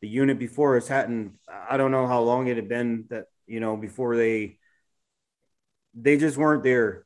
the 0.00 0.08
unit 0.08 0.38
before 0.38 0.76
us 0.78 0.88
hadn't 0.88 1.34
i 1.68 1.76
don't 1.76 1.90
know 1.92 2.06
how 2.06 2.20
long 2.22 2.48
it 2.48 2.56
had 2.56 2.68
been 2.68 3.04
that 3.10 3.26
you 3.46 3.60
know 3.60 3.76
before 3.76 4.16
they 4.16 4.58
they 5.94 6.16
just 6.16 6.36
weren't 6.36 6.64
there 6.64 7.04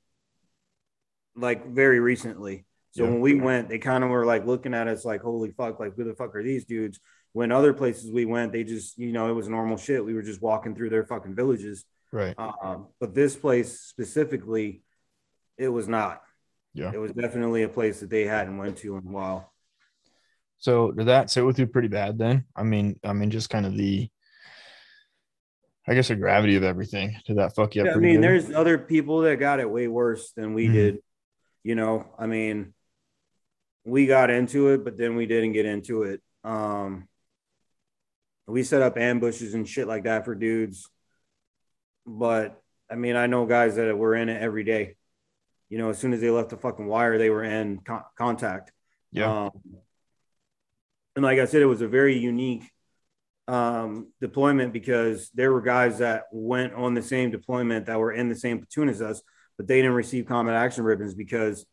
like 1.36 1.66
very 1.66 2.00
recently 2.00 2.64
so 2.92 3.02
Yeah. 3.04 3.10
when 3.10 3.20
we 3.20 3.34
went 3.34 3.68
they 3.68 3.78
kind 3.78 4.02
of 4.04 4.10
were 4.10 4.24
like 4.24 4.46
looking 4.46 4.72
at 4.74 4.86
us 4.88 5.04
like 5.04 5.20
holy 5.22 5.50
fuck 5.50 5.78
like 5.80 5.94
who 5.96 6.04
the 6.04 6.14
fuck 6.14 6.34
are 6.36 6.42
these 6.42 6.64
dudes 6.64 7.00
when 7.34 7.52
other 7.52 7.74
places 7.74 8.10
we 8.10 8.24
went 8.24 8.52
they 8.52 8.64
just 8.64 8.96
you 8.96 9.12
know 9.12 9.28
it 9.28 9.32
was 9.34 9.48
normal 9.48 9.76
shit 9.76 10.02
we 10.04 10.14
were 10.14 10.22
just 10.22 10.40
walking 10.40 10.74
through 10.74 10.88
their 10.90 11.04
fucking 11.04 11.34
villages 11.34 11.84
Right. 12.12 12.34
um, 12.38 12.86
but 13.00 13.12
this 13.14 13.36
place 13.36 13.80
specifically 13.80 14.82
it 15.58 15.68
was 15.68 15.86
not 15.88 16.22
Yeah. 16.72 16.90
it 16.94 16.98
was 16.98 17.12
definitely 17.12 17.62
a 17.64 17.68
place 17.68 18.00
that 18.00 18.08
they 18.10 18.24
hadn't 18.24 18.56
went 18.56 18.78
to 18.78 18.96
in 18.96 19.06
a 19.06 19.10
while 19.10 19.52
So 20.58 20.92
did 20.92 21.06
that 21.06 21.28
sit 21.30 21.44
with 21.44 21.58
you 21.58 21.66
pretty 21.66 21.88
bad 21.88 22.16
then? 22.18 22.44
I 22.56 22.62
mean, 22.62 22.98
I 23.04 23.12
mean, 23.12 23.30
just 23.30 23.50
kind 23.50 23.66
of 23.66 23.76
the, 23.76 24.08
I 25.86 25.92
guess 25.94 26.08
the 26.08 26.16
gravity 26.16 26.56
of 26.56 26.62
everything. 26.62 27.14
Did 27.26 27.36
that 27.36 27.54
fuck 27.54 27.74
you 27.74 27.82
up? 27.82 27.86
Yeah, 27.88 27.94
I 27.94 27.96
mean, 27.98 28.14
good? 28.14 28.22
there's 28.24 28.50
other 28.50 28.78
people 28.78 29.20
that 29.22 29.36
got 29.38 29.60
it 29.60 29.68
way 29.68 29.88
worse 29.88 30.32
than 30.32 30.54
we 30.54 30.68
Mhm. 30.68 30.72
did. 30.72 30.98
You 31.64 31.74
know, 31.74 32.14
I 32.18 32.26
mean, 32.26 32.72
we 33.84 34.06
got 34.06 34.30
into 34.30 34.68
it, 34.72 34.84
but 34.84 34.96
then 34.96 35.16
we 35.16 35.26
didn't 35.26 35.52
get 35.52 35.66
into 35.66 36.04
it. 36.04 36.22
Um, 36.44 37.08
we 38.46 38.62
set 38.62 38.82
up 38.82 38.98
ambushes 38.98 39.54
and 39.54 39.68
shit 39.68 39.88
like 39.88 40.04
that 40.04 40.24
for 40.24 40.34
dudes. 40.34 40.88
But 42.06 42.60
I 42.90 42.96
mean, 42.96 43.16
I 43.16 43.26
know 43.26 43.46
guys 43.46 43.76
that 43.76 43.96
were 43.96 44.14
in 44.14 44.28
it 44.28 44.40
every 44.40 44.64
day. 44.64 44.96
You 45.70 45.78
know, 45.78 45.90
as 45.90 45.98
soon 45.98 46.12
as 46.12 46.20
they 46.20 46.30
left 46.30 46.50
the 46.50 46.56
fucking 46.56 46.86
wire, 46.86 47.18
they 47.18 47.30
were 47.30 47.42
in 47.42 47.78
con- 47.78 48.04
contact. 48.16 48.70
Yeah. 49.10 49.46
Um, 49.46 49.50
and 51.16 51.24
like 51.24 51.38
I 51.38 51.46
said, 51.46 51.62
it 51.62 51.66
was 51.66 51.80
a 51.80 51.88
very 51.88 52.18
unique 52.18 52.64
um, 53.48 54.08
deployment 54.20 54.72
because 54.72 55.30
there 55.34 55.52
were 55.52 55.60
guys 55.60 55.98
that 55.98 56.24
went 56.32 56.74
on 56.74 56.94
the 56.94 57.02
same 57.02 57.30
deployment 57.30 57.86
that 57.86 57.98
were 57.98 58.12
in 58.12 58.28
the 58.28 58.34
same 58.34 58.58
platoon 58.58 58.88
as 58.88 59.00
us, 59.00 59.22
but 59.56 59.66
they 59.66 59.76
didn't 59.76 59.92
receive 59.92 60.26
combat 60.26 60.54
action 60.54 60.84
ribbons 60.84 61.14
because 61.14 61.64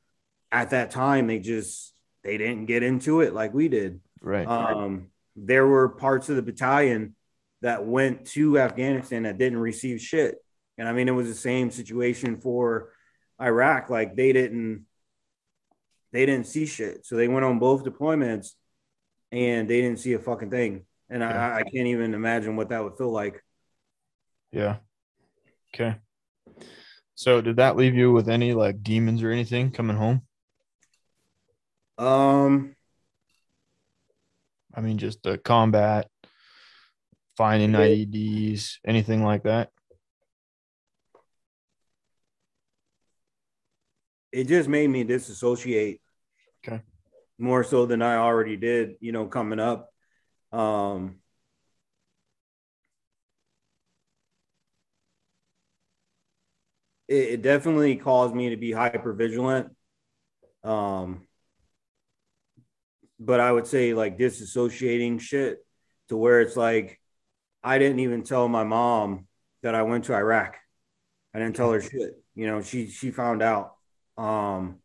at 0.52 0.72
that 0.72 0.92
time 0.92 1.28
they 1.28 1.40
just 1.40 1.94
they 2.24 2.38
didn't 2.38 2.66
get 2.66 2.84
into 2.84 3.22
it 3.22 3.34
like 3.34 3.54
we 3.54 3.68
did. 3.68 4.00
right. 4.22 4.48
Um, 4.48 5.08
there 5.44 5.66
were 5.66 5.90
parts 5.90 6.30
of 6.30 6.36
the 6.36 6.42
battalion 6.42 7.16
that 7.62 7.86
went 7.86 8.26
to 8.28 8.60
Afghanistan 8.60 9.24
that 9.24 9.38
didn't 9.38 9.60
receive 9.60 10.00
shit. 10.02 10.36
And 10.78 10.88
I 10.88 10.94
mean, 10.94 11.08
it 11.08 11.12
was 11.12 11.28
the 11.28 11.36
same 11.36 11.72
situation 11.72 12.40
for 12.40 12.92
Iraq. 13.42 13.90
Like 13.90 14.16
they 14.16 14.32
didn't, 14.34 14.86
they 16.12 16.26
didn't 16.26 16.48
see 16.48 16.66
shit. 16.66 17.06
So 17.06 17.16
they 17.16 17.28
went 17.28 17.46
on 17.46 17.60
both 17.60 17.84
deployments 17.84 18.52
and 19.32 19.70
they 19.70 19.82
didn't 19.82 20.00
see 20.00 20.14
a 20.14 20.20
fucking 20.20 20.52
thing. 20.52 20.86
And 21.10 21.22
Yeah. 21.22 21.56
I, 21.56 21.60
I 21.60 21.64
can't 21.64 21.88
even 21.88 22.14
imagine 22.14 22.56
what 22.56 22.70
that 22.70 22.84
would 22.84 22.98
feel 22.98 23.12
like. 23.12 23.44
yeah. 24.52 24.78
Okay. 25.74 25.96
So 27.16 27.40
did 27.42 27.58
that 27.58 27.78
leave 27.78 27.96
you 27.96 28.12
with 28.12 28.28
any 28.28 28.54
like 28.54 28.84
demons 28.84 29.24
or 29.24 29.32
anything 29.32 29.72
coming 29.72 29.96
home? 29.96 30.22
Um, 31.98 32.76
I 34.74 34.82
mean, 34.82 34.98
just 34.98 35.24
the 35.24 35.38
combat, 35.38 36.10
finding 37.38 37.72
IEDs, 37.72 38.78
anything 38.86 39.24
like 39.24 39.44
that. 39.44 39.70
it 44.32 44.48
just 44.48 44.70
made 44.70 44.90
me 44.90 45.04
disassociate 45.04 46.02
Okay. 46.66 46.82
More 47.40 47.64
so 47.64 47.88
than 47.88 48.04
I 48.04 48.18
already 48.18 48.56
did, 48.56 48.98
you 49.00 49.12
know, 49.12 49.26
coming 49.26 49.60
up. 49.60 49.90
Um, 50.52 51.22
it, 57.08 57.16
it 57.16 57.42
definitely 57.42 57.96
caused 57.96 58.36
me 58.36 58.52
to 58.52 58.58
be 58.58 58.72
hyper 58.72 59.14
vigilant. 59.14 59.76
Um, 60.64 61.28
but 63.22 63.40
I 63.40 63.52
would 63.52 63.68
say 63.68 63.94
like 63.94 64.18
disassociating 64.18 65.22
shit 65.22 65.60
to 66.10 66.18
where 66.18 66.42
it's 66.42 66.58
like 66.58 67.00
I 67.64 67.78
didn't 67.78 68.00
even 68.00 68.24
tell 68.24 68.48
my 68.48 68.64
mom 68.64 69.28
that 69.62 69.76
I 69.76 69.84
went 69.84 70.06
to 70.06 70.16
Iraq. 70.16 70.58
I 71.34 71.40
didn't 71.40 71.56
tell 71.56 71.72
her 71.72 71.82
shit. 71.82 72.22
You 72.34 72.48
know, 72.48 72.62
she 72.62 72.88
she 72.88 73.12
found 73.12 73.42
out. 73.42 73.76
Um 74.18 74.80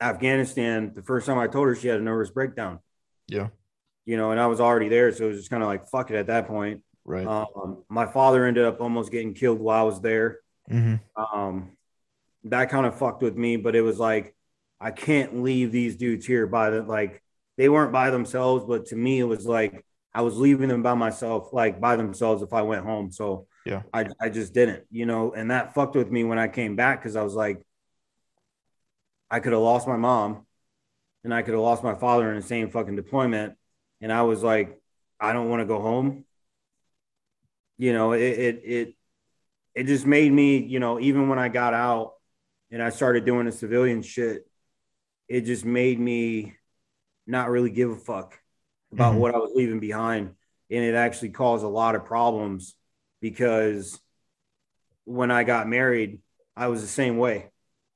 Afghanistan, 0.00 0.92
the 0.94 1.02
first 1.02 1.26
time 1.26 1.38
I 1.38 1.46
told 1.48 1.66
her 1.66 1.74
she 1.74 1.88
had 1.88 2.00
a 2.00 2.02
nervous 2.02 2.30
breakdown. 2.30 2.78
Yeah. 3.26 3.48
You 4.06 4.16
know, 4.16 4.30
and 4.30 4.40
I 4.40 4.46
was 4.46 4.60
already 4.60 4.88
there, 4.88 5.12
so 5.12 5.24
it 5.24 5.28
was 5.28 5.38
just 5.38 5.50
kind 5.50 5.62
of 5.62 5.68
like 5.68 5.88
fuck 5.88 6.10
it 6.10 6.16
at 6.16 6.28
that 6.28 6.46
point. 6.46 6.82
Right. 7.04 7.26
Um, 7.26 7.84
my 7.88 8.06
father 8.06 8.46
ended 8.46 8.64
up 8.64 8.80
almost 8.80 9.12
getting 9.12 9.34
killed 9.34 9.58
while 9.58 9.80
I 9.80 9.82
was 9.84 10.00
there. 10.00 10.38
mm-hmm. 10.70 10.96
Um, 11.20 11.72
that 12.44 12.70
kind 12.70 12.86
of 12.86 12.98
fucked 12.98 13.22
with 13.22 13.36
me, 13.36 13.56
but 13.56 13.74
it 13.74 13.82
was 13.82 13.98
like 13.98 14.34
I 14.80 14.90
can't 14.90 15.42
leave 15.42 15.72
these 15.72 15.96
dudes 15.96 16.26
here 16.26 16.46
by 16.46 16.70
the 16.70 16.82
like 16.82 17.22
they 17.56 17.68
weren't 17.68 17.92
by 17.92 18.10
themselves, 18.10 18.64
but 18.64 18.86
to 18.86 18.96
me 18.96 19.18
it 19.18 19.24
was 19.24 19.46
like 19.46 19.84
I 20.14 20.22
was 20.22 20.36
leaving 20.36 20.68
them 20.68 20.82
by 20.82 20.94
myself, 20.94 21.52
like 21.52 21.80
by 21.80 21.96
themselves 21.96 22.42
if 22.42 22.52
I 22.52 22.62
went 22.62 22.84
home. 22.84 23.10
So 23.10 23.46
Yeah. 23.64 23.82
I 23.92 24.06
I 24.20 24.28
just 24.28 24.54
didn't, 24.54 24.84
you 24.90 25.06
know, 25.06 25.32
and 25.32 25.50
that 25.50 25.74
fucked 25.74 25.96
with 25.96 26.10
me 26.10 26.24
when 26.24 26.38
I 26.38 26.48
came 26.48 26.76
back 26.76 27.00
because 27.00 27.16
I 27.16 27.22
was 27.22 27.34
like, 27.34 27.60
I 29.30 29.40
could 29.40 29.52
have 29.52 29.60
lost 29.62 29.86
my 29.86 29.96
mom 29.96 30.46
and 31.24 31.34
I 31.34 31.42
could 31.42 31.54
have 31.54 31.62
lost 31.62 31.82
my 31.82 31.94
father 31.94 32.30
in 32.30 32.36
the 32.36 32.46
same 32.46 32.70
fucking 32.70 32.96
deployment. 32.96 33.54
And 34.00 34.12
I 34.12 34.22
was 34.22 34.42
like, 34.42 34.80
I 35.20 35.32
don't 35.32 35.50
want 35.50 35.60
to 35.60 35.66
go 35.66 35.80
home. 35.80 36.24
You 37.76 37.92
know, 37.92 38.12
it 38.12 38.20
it 38.22 38.62
it 38.64 38.94
it 39.74 39.86
just 39.86 40.06
made 40.06 40.32
me, 40.32 40.58
you 40.58 40.80
know, 40.80 40.98
even 40.98 41.28
when 41.28 41.38
I 41.38 41.48
got 41.48 41.74
out 41.74 42.14
and 42.70 42.82
I 42.82 42.90
started 42.90 43.24
doing 43.24 43.46
the 43.46 43.52
civilian 43.52 44.02
shit, 44.02 44.47
it 45.28 45.42
just 45.42 45.64
made 45.64 45.98
me 46.00 46.56
not 47.26 47.50
really 47.50 47.70
give 47.70 47.90
a 47.90 47.96
fuck 47.96 48.38
about 48.92 49.16
Mhm. 49.16 49.18
what 49.18 49.34
I 49.34 49.38
was 49.38 49.52
leaving 49.54 49.80
behind. 49.80 50.34
And 50.70 50.84
it 50.84 50.94
actually 50.94 51.30
caused 51.30 51.64
a 51.64 51.68
lot 51.68 51.94
of 51.94 52.04
problems 52.06 52.74
because 53.20 54.00
when 55.04 55.30
I 55.30 55.44
got 55.44 55.68
married, 55.68 56.20
I 56.56 56.68
was 56.68 56.82
the 56.82 56.88
same 56.88 57.18
way. 57.18 57.50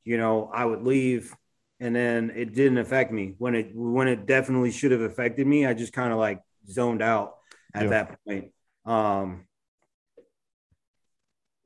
You 0.05 0.17
know, 0.19 0.51
I 0.53 0.65
would 0.65 0.83
leave 0.83 1.35
and 1.81 1.95
then 1.95 2.33
it 2.35 2.55
didn't 2.55 2.79
affect 2.79 3.13
me. 3.13 3.35
When 3.39 3.55
it 3.55 3.71
when 3.75 4.09
it 4.09 4.27
definitely 4.27 4.71
should 4.71 4.93
have 4.93 5.01
affected 5.01 5.47
me, 5.47 5.67
I 5.67 5.75
just 5.75 5.93
kind 5.93 6.13
of 6.13 6.19
like 6.19 6.41
zoned 6.69 7.03
out 7.03 7.35
at 7.75 7.85
Yeah. 7.85 7.91
that 7.91 8.19
point. 8.25 8.53
Um 8.85 9.47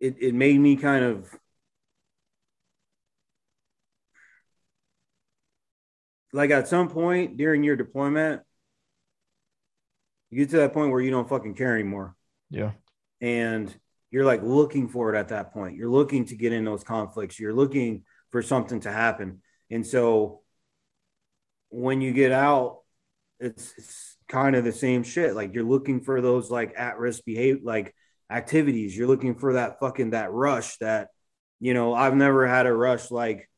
it, 0.00 0.16
it 0.20 0.34
made 0.34 0.58
me 0.60 0.76
kind 0.76 1.04
of 1.04 1.34
like 6.36 6.50
at 6.50 6.68
some 6.68 6.90
point 6.90 7.38
during 7.38 7.62
your 7.64 7.76
deployment, 7.76 8.42
you 10.30 10.38
get 10.38 10.50
to 10.50 10.58
that 10.58 10.74
point 10.74 10.90
where 10.90 11.00
you 11.00 11.10
don't 11.10 11.28
fucking 11.28 11.54
care 11.54 11.74
anymore. 11.74 12.14
Yeah. 12.50 12.72
And 13.22 13.74
you're 14.10 14.26
like 14.26 14.42
looking 14.42 14.88
for 14.88 15.14
it 15.14 15.18
at 15.18 15.28
that 15.28 15.54
point. 15.54 15.76
You're 15.76 15.90
looking 15.90 16.26
to 16.26 16.36
get 16.36 16.52
in 16.52 16.64
those 16.64 16.84
conflicts. 16.84 17.40
You're 17.40 17.54
looking 17.54 18.04
for 18.32 18.42
something 18.42 18.80
to 18.80 18.92
happen. 18.92 19.40
And 19.70 19.86
so 19.86 20.42
when 21.70 22.02
you 22.02 22.12
get 22.12 22.32
out, 22.32 22.80
it's, 23.40 23.72
it's 23.78 24.16
kind 24.28 24.56
of 24.56 24.64
the 24.64 24.72
same 24.72 25.04
shit. 25.04 25.34
Like 25.34 25.54
you're 25.54 25.64
looking 25.64 26.02
for 26.02 26.20
those 26.20 26.50
like 26.50 26.74
at 26.76 26.98
risk 26.98 27.24
behavior, 27.24 27.62
like 27.64 27.94
activities. 28.30 28.94
You're 28.94 29.08
looking 29.08 29.36
for 29.36 29.54
that 29.54 29.80
fucking 29.80 30.10
that 30.10 30.32
rush 30.32 30.76
that, 30.78 31.08
you 31.60 31.72
know, 31.72 31.94
I've 31.94 32.14
never 32.14 32.46
had 32.46 32.66
a 32.66 32.74
rush 32.74 33.10
like 33.10 33.48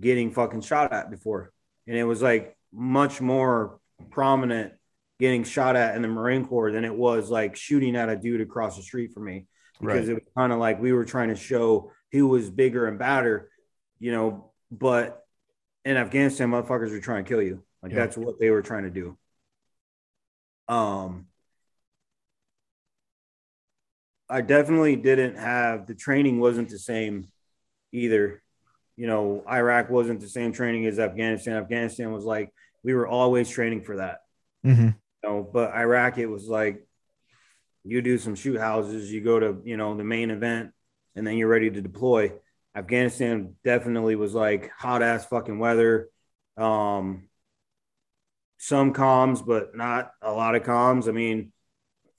getting 0.00 0.32
fucking 0.32 0.62
shot 0.62 0.92
at 0.92 1.12
before. 1.12 1.53
And 1.86 1.96
it 1.96 2.04
was 2.04 2.22
like 2.22 2.56
much 2.72 3.20
more 3.20 3.78
prominent 4.10 4.72
getting 5.20 5.44
shot 5.44 5.76
at 5.76 5.94
in 5.96 6.02
the 6.02 6.08
Marine 6.08 6.46
Corps 6.46 6.72
than 6.72 6.84
it 6.84 6.94
was 6.94 7.30
like 7.30 7.56
shooting 7.56 7.94
at 7.96 8.08
a 8.08 8.16
dude 8.16 8.40
across 8.40 8.76
the 8.76 8.82
street 8.82 9.12
from 9.12 9.24
me 9.26 9.46
because 9.80 10.08
Right. 10.08 10.08
it 10.08 10.14
was 10.14 10.32
kind 10.36 10.52
of 10.52 10.58
like 10.58 10.80
we 10.80 10.92
were 10.92 11.04
trying 11.04 11.28
to 11.28 11.36
show 11.36 11.92
who 12.12 12.26
was 12.28 12.50
bigger 12.50 12.86
and 12.86 12.98
badder, 12.98 13.50
you 13.98 14.12
know. 14.12 14.52
But 14.70 15.24
in 15.84 15.96
Afghanistan, 15.96 16.50
motherfuckers 16.50 16.90
were 16.90 17.00
trying 17.00 17.24
to 17.24 17.28
kill 17.28 17.42
you. 17.42 17.62
Like 17.82 17.92
Yeah. 17.92 17.98
that's 17.98 18.16
what 18.16 18.38
they 18.40 18.50
were 18.50 18.62
trying 18.62 18.84
to 18.84 18.90
do. 18.90 19.16
Um, 20.68 21.26
I 24.28 24.40
definitely 24.40 24.96
didn't 24.96 25.36
have 25.36 25.86
the 25.86 25.94
training 25.94 26.40
wasn't 26.40 26.70
the 26.70 26.78
same 26.78 27.28
either. 27.92 28.42
You 28.96 29.06
know, 29.06 29.42
Iraq 29.50 29.90
wasn't 29.90 30.20
the 30.20 30.28
same 30.28 30.52
training 30.52 30.86
as 30.86 30.98
Afghanistan. 30.98 31.56
Afghanistan 31.56 32.12
was 32.12 32.24
like 32.24 32.52
we 32.82 32.94
were 32.94 33.06
always 33.08 33.48
training 33.48 33.82
for 33.82 33.96
that 33.96 34.20
Mm-hmm. 34.64 34.86
you 34.86 34.94
know, 35.22 35.42
but 35.42 35.74
Iraq, 35.74 36.16
it 36.16 36.26
was 36.26 36.48
like 36.48 36.86
you 37.84 38.00
do 38.00 38.16
some 38.16 38.34
shoot 38.34 38.58
houses, 38.58 39.12
you 39.12 39.20
go 39.20 39.38
to, 39.38 39.60
you 39.64 39.76
know, 39.76 39.94
the 39.94 40.04
main 40.04 40.30
event, 40.30 40.70
and 41.14 41.26
then 41.26 41.36
you're 41.36 41.48
ready 41.48 41.70
to 41.70 41.82
deploy. 41.82 42.32
Afghanistan 42.74 43.54
definitely 43.62 44.16
was 44.16 44.34
like 44.34 44.70
hot 44.76 45.02
ass 45.02 45.26
fucking 45.26 45.58
weather. 45.58 46.08
Um, 46.56 47.28
some 48.56 48.94
comms, 48.94 49.44
but 49.44 49.76
not 49.76 50.12
a 50.22 50.32
lot 50.32 50.54
of 50.54 50.62
comms. 50.62 51.08
I 51.08 51.12
mean, 51.12 51.52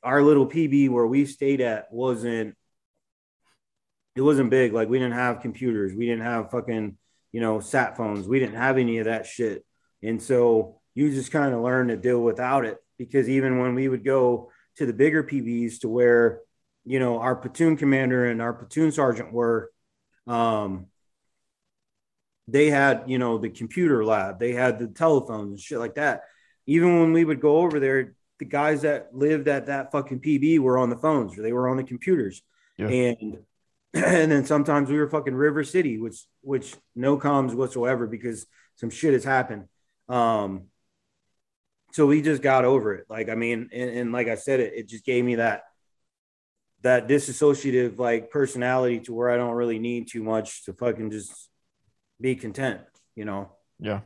our 0.03 0.21
little 0.21 0.45
PB 0.45 0.89
where 0.91 1.07
we 1.07 1.26
stayed 1.26 1.61
at 1.61 1.91
wasn't 1.91 2.55
it 4.16 4.22
wasn't 4.22 4.49
big. 4.49 4.74
Like 4.74 4.89
we 4.89 4.97
didn't 4.97 5.13
have 5.13 5.41
computers, 5.41 5.93
we 5.93 6.05
didn't 6.05 6.24
have 6.24 6.51
fucking, 6.51 6.97
you 7.32 7.41
know, 7.41 7.59
sat 7.59 7.97
phones, 7.97 8.28
we 8.28 8.39
didn't 8.39 8.55
have 8.55 8.78
any 8.78 8.99
of 8.99 9.05
that 9.05 9.26
shit. 9.26 9.66
And 10.01 10.22
so 10.22 10.80
you 10.93 11.11
just 11.11 11.32
kind 11.32 11.53
of 11.53 11.61
learn 11.61 11.89
to 11.89 11.97
deal 11.97 12.22
without 12.22 12.66
it 12.66 12.78
because 12.97 13.28
even 13.28 13.59
when 13.59 13.76
we 13.76 13.88
would 13.88 14.05
go 14.05 14.51
to 14.78 14.86
the 14.86 14.93
bigger 14.93 15.24
PBs 15.24 15.80
to 15.82 15.89
where, 15.89 16.41
you 16.86 16.99
know, 16.99 17.20
our 17.20 17.36
platoon 17.36 17.76
commander 17.76 18.26
and 18.26 18.41
our 18.41 18.53
platoon 18.53 18.91
sergeant 18.91 19.34
were, 19.34 19.72
um, 20.28 20.88
they 22.47 22.70
had, 22.70 23.03
you 23.07 23.18
know, 23.18 23.38
the 23.38 23.49
computer 23.49 24.05
lab, 24.05 24.39
they 24.39 24.53
had 24.53 24.80
the 24.80 24.88
telephones 24.88 25.49
and 25.49 25.59
shit 25.59 25.80
like 25.80 25.95
that. 25.95 26.22
Even 26.68 26.99
when 26.99 27.11
we 27.11 27.26
would 27.26 27.41
go 27.41 27.57
over 27.57 27.80
there, 27.80 28.16
the 28.39 28.45
guys 28.45 28.82
that 28.82 29.09
lived 29.13 29.47
at 29.47 29.68
that 29.68 29.91
fucking 29.91 30.20
PB 30.20 30.59
were 30.59 30.78
on 30.78 30.89
the 30.89 30.97
phones 30.97 31.38
or 31.38 31.41
they 31.41 31.53
were 31.53 31.70
on 31.70 31.78
the 31.78 31.84
computers. 31.84 32.41
Yeah. 32.78 32.88
And 32.88 33.38
and 34.03 34.31
then 34.31 34.45
sometimes 34.45 34.89
we 34.89 34.97
were 34.97 35.09
fucking 35.09 35.35
River 35.35 35.63
City, 35.63 35.97
which 35.99 36.25
which 36.41 36.75
no 36.95 37.17
comms 37.17 37.53
whatsoever 37.53 38.07
because 38.07 38.45
some 38.75 38.89
shit 38.89 39.13
has 39.13 39.23
happened. 39.23 39.67
Um 40.09 40.65
so 41.93 42.05
we 42.05 42.21
just 42.21 42.41
got 42.41 42.65
over 42.65 42.93
it. 42.93 43.05
Like, 43.09 43.29
I 43.29 43.35
mean, 43.35 43.69
and, 43.71 43.89
and 43.89 44.11
like 44.11 44.27
I 44.27 44.35
said, 44.35 44.59
it, 44.59 44.73
it 44.75 44.89
just 44.89 45.05
gave 45.05 45.23
me 45.23 45.35
that 45.35 45.63
that 46.81 47.07
disassociative 47.07 47.97
like 47.97 48.29
personality 48.29 48.99
to 48.99 49.13
where 49.13 49.29
I 49.29 49.37
don't 49.37 49.53
really 49.53 49.79
need 49.79 50.09
too 50.09 50.21
much 50.21 50.65
to 50.65 50.73
fucking 50.73 51.09
just 51.09 51.49
be 52.19 52.35
content, 52.35 52.81
you 53.15 53.23
know. 53.23 53.53
Yeah. 53.79 54.01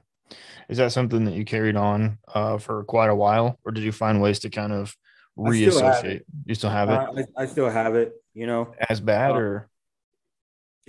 Is 0.69 0.77
that 0.77 0.91
something 0.91 1.25
that 1.25 1.33
you 1.33 1.45
carried 1.45 1.75
on 1.75 2.19
uh, 2.33 2.59
for 2.59 2.83
quite 2.83 3.09
a 3.09 3.15
while, 3.15 3.57
or 3.65 3.71
did 3.71 3.83
you 3.83 3.91
find 3.91 4.21
ways 4.21 4.39
to 4.39 4.51
kind 4.51 4.71
of 4.71 4.95
I 5.43 5.51
still 5.51 5.81
reassociate? 5.81 6.21
You 6.45 6.55
still 6.55 6.69
have 6.69 6.89
it 6.91 7.27
I, 7.37 7.43
I 7.43 7.45
still 7.47 7.69
have 7.69 7.95
it, 7.95 8.13
you 8.35 8.45
know. 8.45 8.73
as 8.87 9.01
bad, 9.01 9.31
uh, 9.31 9.35
or 9.35 9.68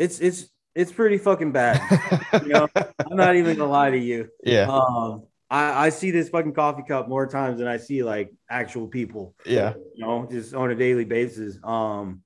It's 0.01 0.19
it's 0.19 0.49
it's 0.75 0.91
pretty 0.91 1.19
fucking 1.19 1.53
bad. 1.53 1.79
You 2.43 2.49
know, 2.49 2.69
I'm 2.75 3.17
not 3.17 3.37
even 3.37 3.59
gonna 3.59 3.71
lie 3.71 3.91
to 3.91 3.99
you. 3.99 4.31
yeah, 4.43 4.65
Um, 4.67 5.25
I, 5.51 5.87
I 5.87 5.89
see 5.91 6.11
this 6.11 6.31
fucking 6.31 6.55
coffee 6.55 6.85
cup 6.89 7.07
more 7.07 7.27
times 7.27 7.59
than 7.59 7.69
I 7.69 7.77
see 7.77 8.03
like 8.03 8.33
actual 8.49 8.89
people. 8.89 9.35
yeah, 9.45 9.75
you 9.95 10.07
know, 10.07 10.27
just 10.31 10.55
on 10.55 10.71
a 10.71 10.75
daily 10.75 11.05
basis. 11.05 11.59
Um, 11.63 12.23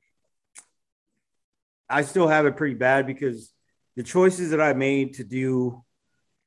I 1.90 2.02
still 2.02 2.28
have 2.28 2.46
it 2.46 2.56
pretty 2.56 2.76
bad 2.76 3.08
because 3.08 3.52
the 3.96 4.04
choices 4.04 4.50
that 4.50 4.60
I 4.60 4.72
made 4.72 5.14
to 5.14 5.24
do, 5.24 5.82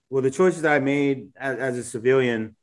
well, 0.09 0.21
the 0.21 0.32
choices 0.32 0.61
that 0.61 0.71
I 0.71 0.80
made 0.80 1.30
as, 1.38 1.57
as 1.57 1.78
a 1.78 1.84
civilian, 1.84 2.55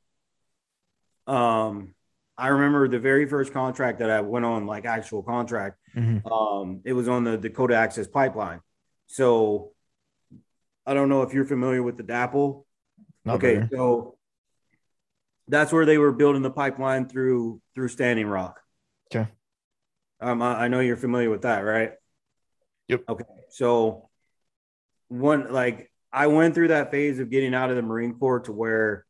um, 1.26 1.94
I 2.38 2.48
remember 2.48 2.88
the 2.88 2.98
very 2.98 3.26
first 3.28 3.52
contract 3.52 3.98
that 3.98 4.08
I 4.08 4.22
went 4.22 4.46
on, 4.46 4.66
like 4.66 4.86
actual 4.86 5.22
contract, 5.22 5.78
Mhm. 5.94 6.30
um, 6.30 6.80
it 6.84 6.92
was 6.92 7.08
on 7.08 7.24
the 7.24 7.36
Dakota 7.36 7.74
Access 7.74 8.06
Pipeline. 8.06 8.60
So 9.06 9.72
I 10.86 10.94
don't 10.94 11.08
know 11.08 11.22
if 11.22 11.32
you're 11.32 11.44
familiar 11.44 11.82
with 11.82 11.96
the 11.96 12.02
DAPL. 12.02 12.64
Not 13.24 13.36
okay, 13.36 13.54
very. 13.54 13.68
so 13.72 14.18
that's 15.48 15.72
where 15.72 15.86
they 15.86 15.98
were 15.98 16.12
building 16.12 16.42
the 16.42 16.50
pipeline 16.50 17.08
through 17.08 17.60
through 17.74 17.88
Standing 17.88 18.26
Rock. 18.26 18.60
Okay. 19.14 19.28
Um, 20.20 20.42
I, 20.42 20.64
I 20.64 20.68
know 20.68 20.80
you're 20.80 20.96
familiar 20.96 21.30
with 21.30 21.42
that, 21.42 21.60
right? 21.60 21.92
Yep. 22.88 23.04
Okay, 23.08 23.24
so 23.50 24.08
one 25.08 25.52
like 25.52 25.90
I 26.12 26.26
went 26.28 26.54
through 26.54 26.68
that 26.68 26.90
phase 26.90 27.18
of 27.18 27.30
getting 27.30 27.54
out 27.54 27.70
of 27.70 27.76
the 27.76 27.82
Marine 27.82 28.14
Corps 28.14 28.40
to 28.40 28.52
where, 28.52 29.06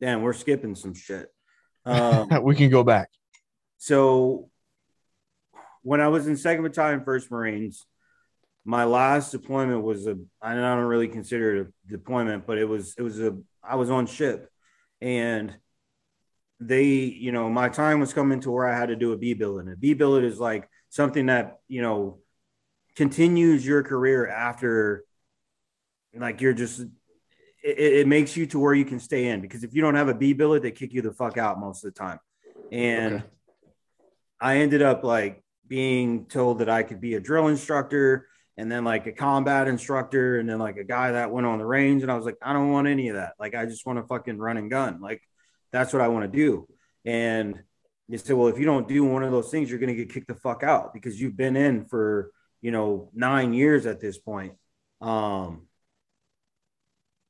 damn, 0.00 0.22
we're 0.22 0.32
skipping 0.32 0.74
some 0.74 0.94
shit. 0.94 1.28
Um, 1.86 2.28
we 2.42 2.54
can 2.54 2.70
go 2.70 2.82
back. 2.82 3.10
So 3.84 4.48
when 5.82 6.00
I 6.00 6.08
was 6.08 6.26
in 6.26 6.38
Second 6.38 6.62
Battalion, 6.62 7.04
First 7.04 7.30
Marines, 7.30 7.84
my 8.64 8.84
last 8.84 9.30
deployment 9.30 9.82
was 9.82 10.06
a 10.06 10.16
I 10.40 10.54
don't 10.54 10.78
really 10.84 11.06
consider 11.06 11.54
it 11.54 11.66
a 11.66 11.90
deployment, 11.92 12.46
but 12.46 12.56
it 12.56 12.64
was 12.64 12.94
it 12.96 13.02
was 13.02 13.20
a 13.20 13.36
I 13.62 13.76
was 13.76 13.90
on 13.90 14.06
ship 14.06 14.50
and 15.02 15.54
they, 16.60 16.84
you 16.84 17.30
know, 17.30 17.50
my 17.50 17.68
time 17.68 18.00
was 18.00 18.14
coming 18.14 18.40
to 18.40 18.50
where 18.50 18.66
I 18.66 18.74
had 18.74 18.88
to 18.88 18.96
do 18.96 19.12
a 19.12 19.18
B 19.18 19.34
billet. 19.34 19.68
A 19.68 19.76
B 19.76 19.92
billet 19.92 20.24
is 20.24 20.40
like 20.40 20.66
something 20.88 21.26
that, 21.26 21.58
you 21.68 21.82
know, 21.82 22.20
continues 22.96 23.66
your 23.66 23.82
career 23.82 24.26
after 24.26 25.04
like 26.16 26.40
you're 26.40 26.54
just 26.54 26.80
it, 27.62 27.78
it, 27.78 28.06
makes 28.06 28.34
you 28.34 28.46
to 28.46 28.58
where 28.58 28.72
you 28.72 28.86
can 28.86 28.98
stay 28.98 29.26
in 29.26 29.42
because 29.42 29.62
if 29.62 29.74
you 29.74 29.82
don't 29.82 29.96
have 29.96 30.08
a 30.08 30.14
B 30.14 30.32
billet, 30.32 30.62
they 30.62 30.70
kick 30.70 30.94
you 30.94 31.02
the 31.02 31.12
fuck 31.12 31.36
out 31.36 31.60
most 31.60 31.84
of 31.84 31.92
the 31.92 31.98
time. 32.00 32.18
And 32.72 33.16
okay. 33.16 33.24
I 34.40 34.58
ended 34.58 34.82
up 34.82 35.04
like 35.04 35.42
being 35.66 36.26
told 36.26 36.58
that 36.58 36.68
I 36.68 36.82
could 36.82 37.00
be 37.00 37.14
a 37.14 37.20
drill 37.20 37.48
instructor 37.48 38.28
and 38.56 38.70
then 38.70 38.84
like 38.84 39.06
a 39.06 39.12
combat 39.12 39.66
instructor 39.66 40.38
and 40.38 40.48
then 40.48 40.58
like 40.58 40.76
a 40.76 40.84
guy 40.84 41.12
that 41.12 41.30
went 41.30 41.46
on 41.46 41.58
the 41.58 41.66
range. 41.66 42.02
And 42.02 42.12
I 42.12 42.16
was 42.16 42.24
like 42.24 42.36
I 42.42 42.52
don't 42.52 42.70
want 42.70 42.86
any 42.86 43.08
of 43.08 43.16
that. 43.16 43.34
Like 43.38 43.54
I 43.54 43.66
just 43.66 43.86
want 43.86 43.98
to 43.98 44.06
fucking 44.06 44.38
run 44.38 44.56
and 44.56 44.70
gun. 44.70 45.00
Like 45.00 45.22
that's 45.72 45.92
what 45.92 46.02
I 46.02 46.08
want 46.08 46.30
to 46.30 46.36
do. 46.36 46.68
And 47.04 47.60
you 48.08 48.18
said 48.18 48.36
well 48.36 48.48
if 48.48 48.58
you 48.58 48.66
don't 48.66 48.88
do 48.88 49.04
one 49.04 49.22
of 49.22 49.32
those 49.32 49.50
things 49.50 49.70
you're 49.70 49.78
going 49.78 49.94
to 49.94 50.04
get 50.04 50.12
kicked 50.12 50.28
the 50.28 50.34
fuck 50.34 50.62
out 50.62 50.92
because 50.92 51.20
you've 51.20 51.36
been 51.36 51.56
in 51.56 51.86
for 51.86 52.30
you 52.60 52.70
know 52.70 53.10
9 53.14 53.52
years 53.54 53.86
at 53.86 54.00
this 54.00 54.18
point. 54.18 54.54
Um 55.00 55.66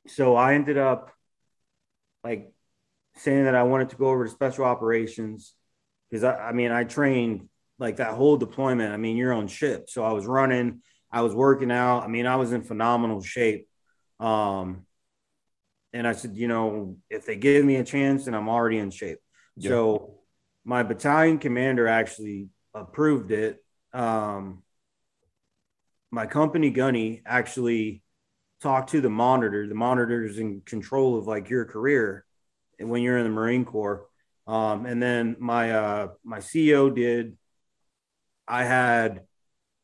so 0.07 0.37
I 0.37 0.55
ended 0.55 0.77
up 0.77 1.11
like 2.23 2.53
saying 3.17 3.45
that 3.45 3.55
I 3.55 3.63
wanted 3.63 3.91
to 3.91 3.97
go 3.97 4.09
over 4.09 4.25
to 4.25 4.31
special 4.31 4.65
operations 4.65 5.55
because 6.15 6.23
I, 6.23 6.51
I 6.51 6.53
mean 6.53 6.71
I 6.71 6.85
trained 6.85 7.49
like 7.81 7.97
that 7.97 8.15
whole 8.15 8.37
deployment. 8.37 8.95
I 8.95 8.97
mean, 8.97 9.17
you're 9.17 9.33
on 9.33 9.49
ship. 9.49 9.91
So 9.91 10.05
I 10.05 10.13
was 10.13 10.27
running, 10.27 10.81
I 11.11 11.23
was 11.23 11.35
working 11.35 11.73
out. 11.73 12.05
I 12.05 12.07
mean, 12.07 12.25
I 12.25 12.37
was 12.37 12.53
in 12.53 12.63
phenomenal 12.63 13.21
shape. 13.21 13.67
Um, 14.21 14.87
and 15.93 16.07
I 16.07 16.13
said, 16.13 16.37
you 16.37 16.47
know, 16.47 16.99
if 17.11 17.27
they 17.27 17.35
give 17.35 17.65
me 17.65 17.77
a 17.77 17.85
chance, 17.85 18.27
then 18.27 18.35
I'm 18.35 18.49
already 18.49 18.79
in 18.79 18.93
shape. 18.93 19.19
Yeah. 19.57 19.71
So 19.71 20.21
my 20.65 20.85
battalion 20.85 21.39
commander 21.39 21.89
actually 21.89 22.47
approved 22.75 23.33
it. 23.33 23.59
Um, 23.93 24.63
my 26.13 26.27
company 26.27 26.71
gunny 26.71 27.23
actually 27.27 28.05
talked 28.63 28.91
to 28.91 29.01
the 29.01 29.11
monitor. 29.11 29.67
The 29.67 29.75
monitor 29.75 30.25
is 30.25 30.39
in 30.39 30.61
control 30.61 31.19
of 31.19 31.27
like 31.27 31.51
your 31.51 31.65
career 31.65 32.25
when 32.79 33.03
you're 33.03 33.19
in 33.19 33.25
the 33.25 33.31
Marine 33.31 33.65
Corps. 33.65 34.07
Um, 34.47 34.87
and 34.87 35.03
then 35.03 35.37
my 35.39 35.73
uh, 35.73 36.09
my 36.23 36.39
CEO 36.39 36.95
did 36.95 37.37
I 38.47 38.65
had, 38.65 39.23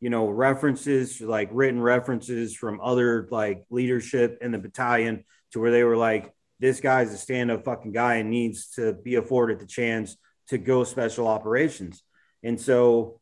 you 0.00 0.10
know, 0.10 0.28
references 0.28 1.20
like 1.20 1.48
written 1.52 1.80
references 1.80 2.54
from 2.54 2.80
other 2.80 3.26
like 3.30 3.64
leadership 3.70 4.38
in 4.42 4.52
the 4.52 4.58
battalion 4.58 5.24
to 5.52 5.60
where 5.60 5.70
they 5.70 5.84
were 5.84 5.96
like, 5.96 6.32
this 6.58 6.80
guy's 6.80 7.12
a 7.12 7.18
stand 7.18 7.50
up 7.50 7.64
fucking 7.64 7.92
guy 7.92 8.16
and 8.16 8.30
needs 8.30 8.70
to 8.72 8.92
be 8.92 9.14
afforded 9.14 9.60
the 9.60 9.66
chance 9.66 10.16
to 10.48 10.58
go 10.58 10.84
special 10.84 11.26
operations. 11.26 12.02
And 12.42 12.60
so 12.60 13.20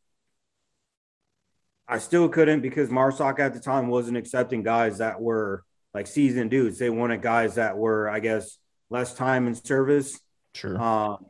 I 1.86 1.98
still 1.98 2.28
couldn't 2.28 2.60
because 2.60 2.90
MARSOC 2.90 3.38
at 3.38 3.54
the 3.54 3.60
time 3.60 3.88
wasn't 3.88 4.16
accepting 4.16 4.62
guys 4.62 4.98
that 4.98 5.20
were 5.20 5.64
like 5.94 6.06
seasoned 6.06 6.50
dudes. 6.50 6.78
They 6.78 6.90
wanted 6.90 7.22
guys 7.22 7.54
that 7.54 7.76
were, 7.78 8.10
I 8.10 8.20
guess, 8.20 8.58
less 8.90 9.14
time 9.14 9.46
in 9.46 9.54
service. 9.54 10.18
Sure. 10.58 10.80
Um, 10.80 11.26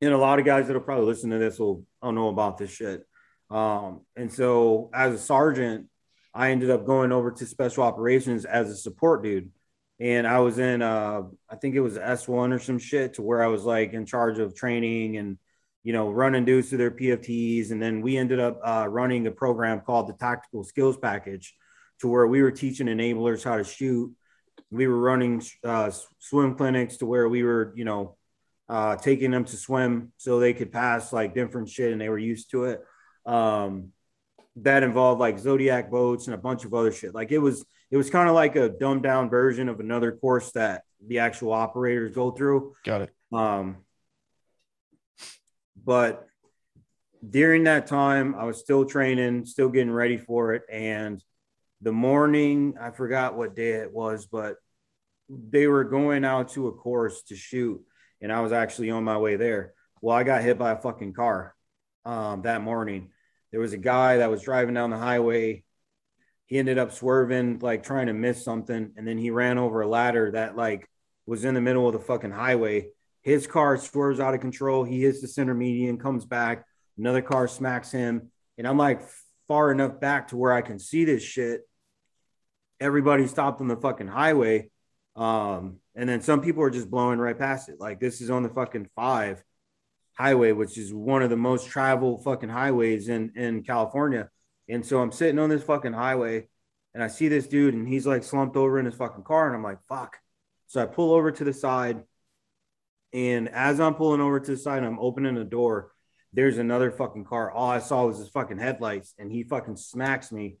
and 0.00 0.12
a 0.12 0.18
lot 0.18 0.38
of 0.38 0.44
guys 0.44 0.66
that'll 0.66 0.82
probably 0.82 1.06
listen 1.06 1.30
to 1.30 1.38
this 1.38 1.58
will 1.58 1.84
don't 2.02 2.14
know 2.14 2.28
about 2.28 2.58
this 2.58 2.70
shit. 2.70 3.06
Um, 3.50 4.00
and 4.16 4.32
so 4.32 4.90
as 4.92 5.14
a 5.14 5.18
sergeant, 5.18 5.86
I 6.34 6.50
ended 6.50 6.70
up 6.70 6.86
going 6.86 7.12
over 7.12 7.30
to 7.30 7.46
special 7.46 7.84
operations 7.84 8.44
as 8.44 8.68
a 8.70 8.76
support 8.76 9.22
dude. 9.22 9.50
And 9.98 10.26
I 10.26 10.40
was 10.40 10.58
in 10.58 10.80
uh 10.82 11.22
I 11.48 11.56
think 11.56 11.74
it 11.74 11.80
was 11.80 11.98
S1 11.98 12.52
or 12.52 12.58
some 12.58 12.78
shit 12.78 13.14
to 13.14 13.22
where 13.22 13.42
I 13.42 13.48
was 13.48 13.64
like 13.64 13.92
in 13.92 14.06
charge 14.06 14.38
of 14.38 14.54
training 14.54 15.18
and 15.18 15.38
you 15.82 15.92
know 15.92 16.10
running 16.10 16.44
dudes 16.44 16.68
through 16.68 16.78
their 16.78 16.90
PFTs. 16.90 17.70
And 17.70 17.82
then 17.82 18.00
we 18.00 18.16
ended 18.16 18.40
up 18.40 18.60
uh, 18.64 18.86
running 18.88 19.26
a 19.26 19.30
program 19.30 19.80
called 19.80 20.08
the 20.08 20.14
Tactical 20.14 20.64
Skills 20.64 20.96
Package 20.96 21.54
to 22.00 22.08
where 22.08 22.26
we 22.26 22.42
were 22.42 22.50
teaching 22.50 22.86
enablers 22.86 23.44
how 23.44 23.56
to 23.56 23.64
shoot. 23.64 24.14
We 24.70 24.86
were 24.86 24.98
running 24.98 25.42
uh, 25.64 25.90
swim 26.18 26.54
clinics 26.54 26.98
to 26.98 27.06
where 27.06 27.28
we 27.28 27.42
were, 27.42 27.72
you 27.76 27.84
know, 27.84 28.16
uh, 28.68 28.96
taking 28.96 29.30
them 29.30 29.44
to 29.44 29.56
swim 29.56 30.12
so 30.16 30.38
they 30.38 30.54
could 30.54 30.70
pass 30.70 31.12
like 31.12 31.34
different 31.34 31.68
shit 31.68 31.92
and 31.92 32.00
they 32.00 32.08
were 32.08 32.18
used 32.18 32.50
to 32.52 32.64
it. 32.64 32.84
Um, 33.26 33.92
that 34.56 34.82
involved 34.82 35.20
like 35.20 35.38
zodiac 35.38 35.90
boats 35.90 36.26
and 36.26 36.34
a 36.34 36.38
bunch 36.38 36.64
of 36.64 36.74
other 36.74 36.92
shit. 36.92 37.14
Like 37.14 37.32
it 37.32 37.38
was, 37.38 37.64
it 37.90 37.96
was 37.96 38.10
kind 38.10 38.28
of 38.28 38.34
like 38.34 38.56
a 38.56 38.68
dumbed 38.68 39.02
down 39.02 39.28
version 39.28 39.68
of 39.68 39.80
another 39.80 40.12
course 40.12 40.52
that 40.52 40.82
the 41.04 41.20
actual 41.20 41.52
operators 41.52 42.14
go 42.14 42.30
through. 42.30 42.74
Got 42.84 43.02
it. 43.02 43.10
Um, 43.32 43.78
but 45.84 46.26
during 47.28 47.64
that 47.64 47.86
time, 47.86 48.34
I 48.34 48.44
was 48.44 48.58
still 48.58 48.84
training, 48.84 49.44
still 49.46 49.68
getting 49.68 49.90
ready 49.90 50.16
for 50.16 50.54
it. 50.54 50.62
And 50.70 51.22
the 51.80 51.92
morning, 51.92 52.74
I 52.80 52.90
forgot 52.90 53.36
what 53.36 53.56
day 53.56 53.72
it 53.72 53.92
was, 53.92 54.26
but 54.26 54.56
they 55.28 55.66
were 55.66 55.84
going 55.84 56.24
out 56.24 56.50
to 56.50 56.68
a 56.68 56.72
course 56.72 57.22
to 57.24 57.36
shoot 57.36 57.80
and 58.20 58.32
I 58.32 58.40
was 58.40 58.52
actually 58.52 58.90
on 58.90 59.04
my 59.04 59.18
way 59.18 59.36
there. 59.36 59.74
Well, 60.00 60.16
I 60.16 60.22
got 60.22 60.42
hit 60.42 60.58
by 60.58 60.72
a 60.72 60.80
fucking 60.80 61.14
car 61.14 61.54
um, 62.04 62.42
that 62.42 62.62
morning. 62.62 63.10
There 63.50 63.60
was 63.60 63.72
a 63.72 63.78
guy 63.78 64.18
that 64.18 64.30
was 64.30 64.42
driving 64.42 64.74
down 64.74 64.90
the 64.90 64.98
highway. 64.98 65.64
He 66.46 66.58
ended 66.58 66.78
up 66.78 66.92
swerving, 66.92 67.60
like 67.60 67.82
trying 67.82 68.06
to 68.06 68.12
miss 68.12 68.44
something, 68.44 68.92
and 68.96 69.06
then 69.06 69.18
he 69.18 69.30
ran 69.30 69.58
over 69.58 69.80
a 69.80 69.88
ladder 69.88 70.32
that 70.32 70.56
like 70.56 70.88
was 71.26 71.44
in 71.44 71.54
the 71.54 71.60
middle 71.60 71.86
of 71.86 71.92
the 71.92 72.00
fucking 72.00 72.30
highway. 72.30 72.88
His 73.22 73.46
car 73.46 73.76
swerves 73.76 74.20
out 74.20 74.34
of 74.34 74.40
control. 74.40 74.84
He 74.84 75.02
hits 75.02 75.20
the 75.20 75.28
center 75.28 75.54
median, 75.54 75.98
comes 75.98 76.24
back. 76.24 76.64
Another 76.98 77.22
car 77.22 77.48
smacks 77.48 77.90
him, 77.92 78.30
and 78.58 78.66
I'm 78.66 78.78
like 78.78 79.02
far 79.48 79.70
enough 79.72 80.00
back 80.00 80.28
to 80.28 80.36
where 80.36 80.52
I 80.52 80.62
can 80.62 80.78
see 80.78 81.04
this 81.04 81.22
shit. 81.22 81.62
Everybody 82.80 83.26
stopped 83.26 83.60
on 83.60 83.68
the 83.68 83.76
fucking 83.76 84.08
highway. 84.08 84.70
Um, 85.16 85.78
and 85.94 86.08
then 86.08 86.20
some 86.20 86.40
people 86.40 86.62
are 86.62 86.70
just 86.70 86.90
blowing 86.90 87.18
right 87.18 87.38
past 87.38 87.68
it. 87.68 87.80
Like 87.80 88.00
this 88.00 88.20
is 88.20 88.30
on 88.30 88.42
the 88.42 88.48
fucking 88.48 88.88
five 88.96 89.42
highway, 90.14 90.52
which 90.52 90.78
is 90.78 90.92
one 90.92 91.22
of 91.22 91.30
the 91.30 91.36
most 91.36 91.68
traveled 91.68 92.24
fucking 92.24 92.48
highways 92.48 93.08
in 93.08 93.32
in 93.36 93.62
California. 93.62 94.30
And 94.68 94.84
so 94.86 95.00
I'm 95.00 95.12
sitting 95.12 95.38
on 95.38 95.50
this 95.50 95.62
fucking 95.62 95.92
highway 95.92 96.48
and 96.94 97.02
I 97.02 97.08
see 97.08 97.28
this 97.28 97.46
dude 97.46 97.74
and 97.74 97.88
he's 97.88 98.06
like 98.06 98.22
slumped 98.22 98.56
over 98.56 98.78
in 98.78 98.86
his 98.86 98.94
fucking 98.94 99.24
car 99.24 99.46
and 99.46 99.56
I'm 99.56 99.62
like, 99.62 99.78
fuck. 99.88 100.18
So 100.66 100.82
I 100.82 100.86
pull 100.86 101.12
over 101.14 101.32
to 101.32 101.44
the 101.44 101.52
side. 101.52 102.02
And 103.12 103.48
as 103.48 103.80
I'm 103.80 103.94
pulling 103.94 104.20
over 104.20 104.38
to 104.38 104.50
the 104.52 104.56
side, 104.56 104.84
I'm 104.84 105.00
opening 105.00 105.34
the 105.34 105.44
door. 105.44 105.92
There's 106.32 106.58
another 106.58 106.92
fucking 106.92 107.24
car. 107.24 107.50
All 107.50 107.68
I 107.68 107.80
saw 107.80 108.06
was 108.06 108.18
his 108.18 108.28
fucking 108.28 108.58
headlights 108.58 109.14
and 109.18 109.32
he 109.32 109.42
fucking 109.42 109.76
smacks 109.76 110.30
me, 110.30 110.58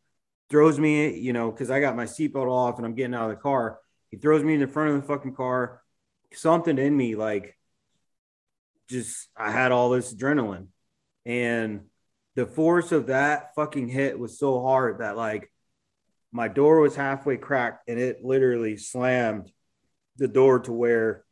throws 0.50 0.78
me, 0.78 1.16
you 1.18 1.32
know, 1.32 1.50
because 1.50 1.70
I 1.70 1.80
got 1.80 1.96
my 1.96 2.04
seatbelt 2.04 2.50
off 2.50 2.76
and 2.76 2.86
I'm 2.86 2.94
getting 2.94 3.14
out 3.14 3.30
of 3.30 3.36
the 3.36 3.42
car 3.42 3.78
he 4.10 4.16
throws 4.16 4.42
me 4.42 4.54
in 4.54 4.60
the 4.60 4.66
front 4.66 4.90
of 4.90 5.00
the 5.00 5.06
fucking 5.06 5.34
car. 5.34 5.82
Something 6.32 6.78
in 6.78 6.96
me, 6.96 7.14
like, 7.14 7.56
just 8.88 9.28
I 9.36 9.50
had 9.52 9.72
all 9.72 9.90
this 9.90 10.12
adrenaline, 10.12 10.66
and 11.24 11.82
the 12.34 12.46
force 12.46 12.92
of 12.92 13.06
that 13.06 13.54
fucking 13.54 13.88
hit 13.88 14.18
was 14.18 14.38
so 14.38 14.60
hard 14.60 14.98
that 14.98 15.16
like 15.16 15.52
my 16.32 16.48
door 16.48 16.80
was 16.80 16.96
halfway 16.96 17.36
cracked, 17.36 17.88
and 17.88 17.98
it 18.00 18.24
literally 18.24 18.76
slammed 18.76 19.50
the 20.16 20.28
door 20.28 20.58
to 20.60 20.72
where 20.72 21.24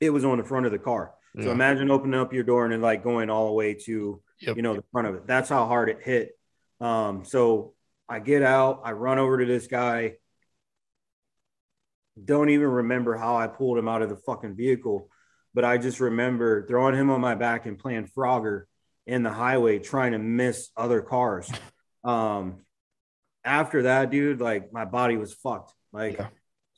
it 0.00 0.10
was 0.10 0.24
on 0.24 0.38
the 0.38 0.44
front 0.44 0.66
of 0.66 0.72
the 0.72 0.78
car. 0.78 1.12
Yeah. 1.34 1.44
So 1.44 1.50
imagine 1.52 1.90
opening 1.90 2.20
up 2.20 2.32
your 2.32 2.44
door 2.44 2.64
and 2.64 2.72
then 2.72 2.82
like 2.82 3.02
going 3.02 3.30
all 3.30 3.46
the 3.46 3.52
way 3.52 3.74
to 3.74 4.22
yep. 4.40 4.56
you 4.56 4.62
know 4.62 4.74
the 4.74 4.84
front 4.92 5.08
of 5.08 5.14
it. 5.14 5.26
That's 5.26 5.48
how 5.48 5.66
hard 5.66 5.88
it 5.88 6.00
hit. 6.02 6.32
Um, 6.80 7.24
so 7.24 7.72
I 8.08 8.20
get 8.20 8.42
out, 8.42 8.82
I 8.84 8.92
run 8.92 9.18
over 9.18 9.38
to 9.38 9.46
this 9.46 9.66
guy 9.66 10.14
don't 12.22 12.50
even 12.50 12.68
remember 12.68 13.16
how 13.16 13.36
I 13.36 13.46
pulled 13.46 13.78
him 13.78 13.88
out 13.88 14.02
of 14.02 14.08
the 14.08 14.16
fucking 14.16 14.54
vehicle, 14.54 15.08
but 15.52 15.64
I 15.64 15.78
just 15.78 16.00
remember 16.00 16.66
throwing 16.66 16.94
him 16.94 17.10
on 17.10 17.20
my 17.20 17.34
back 17.34 17.66
and 17.66 17.78
playing 17.78 18.08
Frogger 18.16 18.64
in 19.06 19.22
the 19.22 19.30
highway 19.30 19.78
trying 19.78 20.12
to 20.12 20.18
miss 20.18 20.70
other 20.76 21.00
cars. 21.02 21.50
Um, 22.04 22.66
after 23.46 23.84
that, 23.84 24.10
dude, 24.10 24.38
like 24.38 24.74
my 24.74 24.84
body 24.84 25.16
was 25.16 25.32
fucked. 25.32 25.72
Like 25.90 26.18
yeah. 26.18 26.26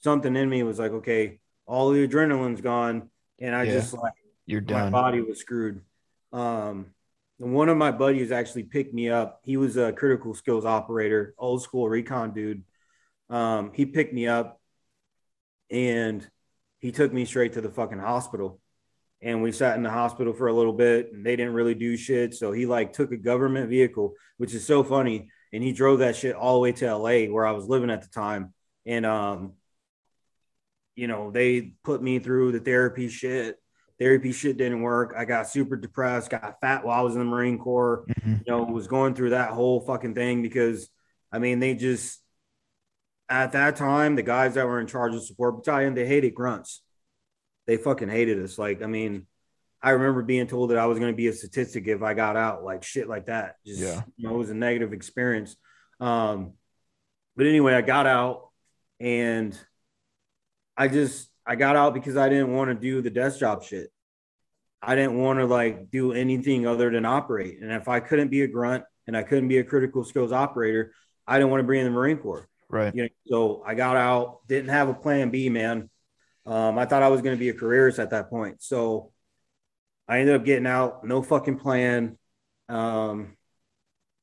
something 0.04 0.36
in 0.36 0.48
me 0.48 0.62
was 0.62 0.78
like, 0.78 0.92
okay, 0.92 1.40
all 1.66 1.90
the 1.90 2.06
adrenaline's 2.06 2.60
gone, 2.60 3.10
and 3.40 3.52
I 3.52 3.64
yeah. 3.64 3.72
just 3.72 3.92
like 3.92 4.12
you're 4.46 4.60
done. 4.60 4.92
My 4.92 5.02
body 5.02 5.20
was 5.22 5.40
screwed. 5.40 5.80
Um, 6.32 6.94
one 7.38 7.68
of 7.68 7.76
my 7.76 7.90
buddies 7.90 8.32
actually 8.32 8.64
picked 8.64 8.94
me 8.94 9.10
up. 9.10 9.40
He 9.44 9.56
was 9.56 9.76
a 9.76 9.92
critical 9.92 10.34
skills 10.34 10.64
operator, 10.64 11.34
old 11.38 11.62
school 11.62 11.88
recon 11.88 12.32
dude. 12.32 12.64
Um, 13.28 13.72
he 13.74 13.86
picked 13.86 14.14
me 14.14 14.26
up 14.26 14.60
and 15.70 16.26
he 16.78 16.92
took 16.92 17.12
me 17.12 17.24
straight 17.24 17.54
to 17.54 17.60
the 17.60 17.70
fucking 17.70 17.98
hospital. 17.98 18.60
And 19.22 19.42
we 19.42 19.52
sat 19.52 19.76
in 19.76 19.82
the 19.82 19.90
hospital 19.90 20.32
for 20.32 20.46
a 20.46 20.52
little 20.52 20.72
bit 20.72 21.12
and 21.12 21.24
they 21.24 21.36
didn't 21.36 21.54
really 21.54 21.74
do 21.74 21.96
shit. 21.96 22.34
So 22.34 22.52
he 22.52 22.66
like 22.66 22.92
took 22.92 23.12
a 23.12 23.16
government 23.16 23.68
vehicle, 23.68 24.14
which 24.36 24.54
is 24.54 24.66
so 24.66 24.84
funny. 24.84 25.28
And 25.52 25.62
he 25.62 25.72
drove 25.72 26.00
that 26.00 26.16
shit 26.16 26.36
all 26.36 26.54
the 26.54 26.60
way 26.60 26.72
to 26.72 26.94
LA 26.94 27.26
where 27.26 27.46
I 27.46 27.52
was 27.52 27.66
living 27.66 27.90
at 27.90 28.02
the 28.02 28.08
time. 28.08 28.52
And 28.84 29.04
um, 29.04 29.54
you 30.94 31.06
know, 31.06 31.30
they 31.30 31.74
put 31.84 32.02
me 32.02 32.18
through 32.18 32.52
the 32.52 32.60
therapy 32.60 33.08
shit 33.08 33.58
therapy 33.98 34.32
shit 34.32 34.56
didn't 34.56 34.82
work. 34.82 35.14
I 35.16 35.24
got 35.24 35.48
super 35.48 35.76
depressed, 35.76 36.30
got 36.30 36.60
fat 36.60 36.84
while 36.84 37.00
I 37.00 37.02
was 37.02 37.14
in 37.14 37.20
the 37.20 37.24
Marine 37.24 37.58
Corps, 37.58 38.04
mm-hmm. 38.08 38.36
you 38.44 38.52
know, 38.52 38.62
was 38.64 38.86
going 38.86 39.14
through 39.14 39.30
that 39.30 39.50
whole 39.50 39.80
fucking 39.80 40.14
thing 40.14 40.42
because 40.42 40.88
I 41.32 41.38
mean, 41.38 41.60
they 41.60 41.74
just 41.74 42.20
at 43.28 43.52
that 43.52 43.76
time, 43.76 44.14
the 44.14 44.22
guys 44.22 44.54
that 44.54 44.66
were 44.66 44.80
in 44.80 44.86
charge 44.86 45.14
of 45.14 45.24
support 45.24 45.56
battalion, 45.56 45.94
they 45.94 46.06
hated 46.06 46.34
grunts. 46.34 46.82
They 47.66 47.76
fucking 47.76 48.08
hated 48.08 48.40
us. 48.42 48.58
Like, 48.58 48.82
I 48.82 48.86
mean, 48.86 49.26
I 49.82 49.90
remember 49.90 50.22
being 50.22 50.46
told 50.46 50.70
that 50.70 50.78
I 50.78 50.86
was 50.86 50.98
going 50.98 51.12
to 51.12 51.16
be 51.16 51.26
a 51.26 51.32
statistic 51.32 51.88
if 51.88 52.02
I 52.02 52.14
got 52.14 52.36
out, 52.36 52.64
like 52.64 52.84
shit 52.84 53.08
like 53.08 53.26
that. 53.26 53.56
Just, 53.66 53.80
yeah. 53.80 54.02
you 54.16 54.28
know, 54.28 54.34
it 54.34 54.38
was 54.38 54.50
a 54.50 54.54
negative 54.54 54.92
experience. 54.92 55.56
Um, 56.00 56.52
but 57.36 57.46
anyway, 57.46 57.74
I 57.74 57.82
got 57.82 58.06
out 58.06 58.50
and 59.00 59.58
I 60.76 60.88
just 60.88 61.28
I 61.46 61.54
got 61.54 61.76
out 61.76 61.94
because 61.94 62.16
I 62.16 62.28
didn't 62.28 62.52
want 62.52 62.70
to 62.70 62.74
do 62.74 63.00
the 63.02 63.10
desk 63.10 63.38
job 63.38 63.62
shit. 63.62 63.90
I 64.82 64.94
didn't 64.94 65.18
want 65.18 65.38
to 65.38 65.46
like 65.46 65.90
do 65.90 66.12
anything 66.12 66.66
other 66.66 66.90
than 66.90 67.04
operate. 67.04 67.60
And 67.60 67.72
if 67.72 67.88
I 67.88 68.00
couldn't 68.00 68.28
be 68.28 68.42
a 68.42 68.46
grunt 68.46 68.84
and 69.06 69.16
I 69.16 69.22
couldn't 69.22 69.48
be 69.48 69.58
a 69.58 69.64
critical 69.64 70.04
skills 70.04 70.32
operator, 70.32 70.92
I 71.26 71.38
didn't 71.38 71.50
want 71.50 71.62
to 71.62 71.66
be 71.66 71.78
in 71.78 71.84
the 71.84 71.90
Marine 71.90 72.18
Corps. 72.18 72.48
Right. 72.68 72.94
You 72.94 73.04
know, 73.04 73.08
so 73.26 73.62
I 73.64 73.74
got 73.74 73.96
out, 73.96 74.46
didn't 74.48 74.70
have 74.70 74.88
a 74.88 74.94
plan 74.94 75.30
B, 75.30 75.48
man. 75.48 75.88
Um, 76.44 76.78
I 76.78 76.84
thought 76.84 77.02
I 77.02 77.08
was 77.08 77.22
going 77.22 77.34
to 77.34 77.40
be 77.40 77.48
a 77.48 77.54
careerist 77.54 77.98
at 77.98 78.10
that 78.10 78.28
point. 78.28 78.62
So 78.62 79.12
I 80.08 80.20
ended 80.20 80.36
up 80.36 80.44
getting 80.44 80.66
out, 80.66 81.04
no 81.04 81.22
fucking 81.22 81.58
plan, 81.58 82.18
um, 82.68 83.36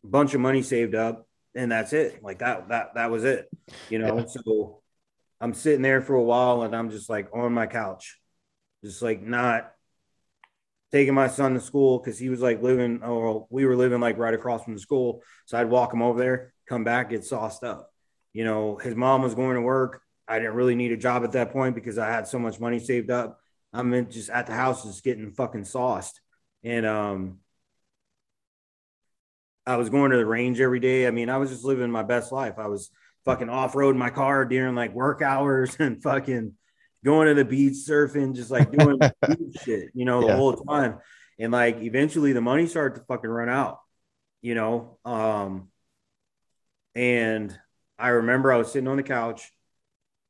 bunch 0.04 0.34
of 0.34 0.42
money 0.42 0.62
saved 0.62 0.96
up, 0.96 1.28
and 1.56 1.72
that's 1.72 1.94
it. 1.94 2.24
Like 2.24 2.40
that, 2.40 2.70
that, 2.70 2.96
that 2.96 3.12
was 3.12 3.24
it, 3.24 3.50
you 3.90 4.00
know? 4.00 4.20
Yeah. 4.20 4.26
So 4.28 4.83
I'm 5.44 5.54
sitting 5.54 5.82
there 5.82 6.00
for 6.00 6.16
a 6.16 6.24
while 6.24 6.62
and 6.62 6.74
I'm 6.74 6.90
just 6.90 7.10
like 7.10 7.28
on 7.34 7.52
my 7.52 7.68
couch, 7.68 8.18
just 8.82 9.02
like 9.02 9.22
not 9.22 9.74
taking 10.94 11.14
my 11.14 11.28
son 11.28 11.54
to 11.54 11.60
school 11.60 12.00
because 12.00 12.18
he 12.18 12.30
was 12.30 12.40
like 12.40 12.62
living, 12.64 13.04
or 13.04 13.46
we 13.50 13.66
were 13.66 13.76
living 13.76 14.00
like 14.00 14.18
right 14.18 14.34
across 14.34 14.64
from 14.64 14.76
the 14.76 14.80
school. 14.80 15.22
So 15.46 15.58
I'd 15.58 15.70
walk 15.70 15.94
him 15.94 16.02
over 16.02 16.18
there, 16.18 16.54
come 16.70 16.86
back, 16.86 17.10
get 17.10 17.26
sauced 17.26 17.62
up. 17.62 17.92
You 18.32 18.46
know, 18.46 18.78
his 18.78 18.96
mom 18.96 19.22
was 19.22 19.36
going 19.36 19.56
to 19.56 19.62
work. 19.62 20.02
I 20.30 20.40
didn't 20.40 20.54
really 20.54 20.76
need 20.76 20.94
a 20.94 20.98
job 20.98 21.26
at 21.26 21.34
that 21.34 21.52
point 21.52 21.76
because 21.76 21.98
I 21.98 22.10
had 22.10 22.26
so 22.26 22.40
much 22.40 22.62
money 22.62 22.80
saved 22.80 23.12
up. 23.12 23.38
I'm 23.74 24.10
just 24.10 24.30
at 24.30 24.48
the 24.48 24.54
house, 24.54 24.86
just 24.86 25.04
getting 25.04 25.34
fucking 25.34 25.66
sauced. 25.66 26.22
And 26.64 26.86
um, 26.86 27.40
I 29.66 29.76
was 29.76 29.90
going 29.90 30.12
to 30.12 30.18
the 30.18 30.26
range 30.26 30.62
every 30.62 30.80
day. 30.80 31.06
I 31.06 31.12
mean, 31.12 31.30
I 31.30 31.36
was 31.36 31.50
just 31.50 31.66
living 31.66 31.92
my 31.92 32.04
best 32.04 32.32
life. 32.32 32.54
I 32.58 32.68
was 32.68 32.92
fucking 33.26 33.50
off 33.50 33.76
road 33.76 33.96
my 33.96 34.10
car 34.10 34.46
during 34.46 34.76
like 34.76 34.94
work 34.94 35.22
hours 35.22 35.76
and 35.80 36.02
fucking 36.02 36.54
going 37.04 37.28
to 37.28 37.34
the 37.34 37.46
beach, 37.46 37.74
surfing, 37.88 38.36
just 38.36 38.52
like 38.52 38.72
doing 38.72 39.00
shit, 39.64 39.90
you 39.94 40.06
know, 40.06 40.22
the 40.22 40.28
yeah. 40.28 40.36
whole 40.36 40.54
time. 40.54 41.00
And 41.40 41.52
like 41.52 41.82
eventually 41.82 42.34
the 42.34 42.42
money 42.42 42.68
started 42.68 43.00
to 43.00 43.06
fucking 43.06 43.30
run 43.30 43.50
out, 43.50 43.80
you 44.42 44.56
know. 44.56 44.98
Um, 45.04 45.70
and 46.96 47.58
I 47.98 48.10
remember 48.10 48.52
I 48.52 48.58
was 48.58 48.72
sitting 48.72 48.88
on 48.88 48.98
the 48.98 49.04
couch 49.04 49.52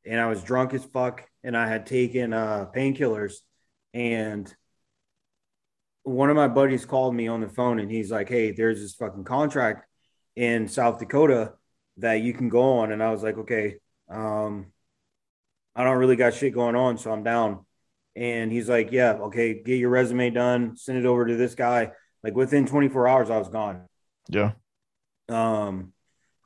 and 0.05 0.19
I 0.19 0.27
was 0.27 0.43
drunk 0.43 0.73
as 0.73 0.83
fuck 0.85 1.27
and 1.43 1.55
I 1.57 1.67
had 1.67 1.85
taken 1.85 2.33
uh 2.33 2.67
painkillers 2.73 3.35
and 3.93 4.53
one 6.03 6.29
of 6.29 6.35
my 6.35 6.47
buddies 6.47 6.85
called 6.85 7.15
me 7.15 7.27
on 7.27 7.41
the 7.41 7.47
phone 7.47 7.79
and 7.79 7.89
he's 7.89 8.11
like, 8.11 8.29
Hey, 8.29 8.51
there's 8.51 8.81
this 8.81 8.95
fucking 8.95 9.23
contract 9.23 9.85
in 10.35 10.67
South 10.67 10.99
Dakota 10.99 11.53
that 11.97 12.21
you 12.21 12.33
can 12.33 12.49
go 12.49 12.79
on. 12.79 12.91
And 12.91 13.01
I 13.01 13.11
was 13.11 13.23
like, 13.23 13.37
okay, 13.37 13.75
um, 14.09 14.67
I 15.75 15.83
don't 15.83 15.97
really 15.97 16.15
got 16.15 16.33
shit 16.33 16.53
going 16.53 16.75
on, 16.75 16.97
so 16.97 17.11
I'm 17.11 17.23
down. 17.23 17.65
And 18.15 18.51
he's 18.51 18.69
like, 18.69 18.91
yeah, 18.91 19.13
okay, 19.13 19.61
get 19.61 19.79
your 19.79 19.89
resume 19.89 20.29
done, 20.29 20.77
send 20.77 20.99
it 20.99 21.05
over 21.05 21.25
to 21.25 21.35
this 21.35 21.55
guy. 21.55 21.91
Like 22.23 22.35
within 22.35 22.65
24 22.65 23.07
hours, 23.07 23.29
I 23.29 23.37
was 23.37 23.49
gone. 23.49 23.87
Yeah. 24.29 24.51
Um, 25.29 25.93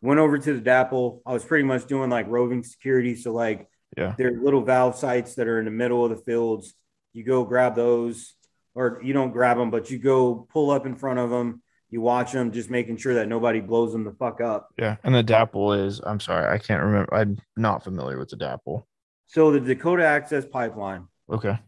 went 0.01 0.19
over 0.19 0.37
to 0.37 0.53
the 0.53 0.61
DAPL. 0.61 1.21
I 1.25 1.33
was 1.33 1.43
pretty 1.43 1.65
much 1.65 1.85
doing 1.87 2.09
like 2.09 2.27
roving 2.27 2.63
security. 2.63 3.15
So 3.15 3.33
like, 3.33 3.67
yeah, 3.97 4.15
there 4.17 4.29
are 4.29 4.43
little 4.43 4.63
valve 4.63 4.95
sites 4.95 5.35
that 5.35 5.47
are 5.47 5.59
in 5.59 5.65
the 5.65 5.71
middle 5.71 6.03
of 6.03 6.11
the 6.11 6.23
fields. 6.23 6.73
You 7.13 7.23
go 7.23 7.43
grab 7.43 7.75
those, 7.75 8.35
or 8.75 9.01
you 9.03 9.13
don't 9.13 9.31
grab 9.31 9.57
them, 9.57 9.71
but 9.71 9.89
you 9.89 9.97
go 9.97 10.47
pull 10.51 10.71
up 10.71 10.85
in 10.85 10.95
front 10.95 11.19
of 11.19 11.29
them 11.29 11.61
you 11.89 12.01
watch 12.01 12.31
them, 12.31 12.51
just 12.51 12.69
making 12.69 12.97
sure 12.97 13.13
that 13.15 13.27
nobody 13.27 13.59
blows 13.59 13.93
them 13.93 14.03
the 14.03 14.11
fuck 14.13 14.41
up. 14.41 14.69
Yeah, 14.77 14.97
and 15.03 15.15
the 15.15 15.23
DAPL 15.23 15.85
is 15.85 16.01
I'm 16.03 16.19
sorry, 16.19 16.53
I 16.53 16.57
can't 16.57 16.83
remember. 16.83 17.13
I'm 17.13 17.37
not 17.55 17.83
familiar 17.83 18.17
with 18.17 18.29
the 18.29 18.37
DAPL. 18.37 18.83
So 19.27 19.51
the 19.51 19.59
Dakota 19.59 20.05
Access 20.05 20.45
Pipeline. 20.45 21.07
Okay. 21.29 21.59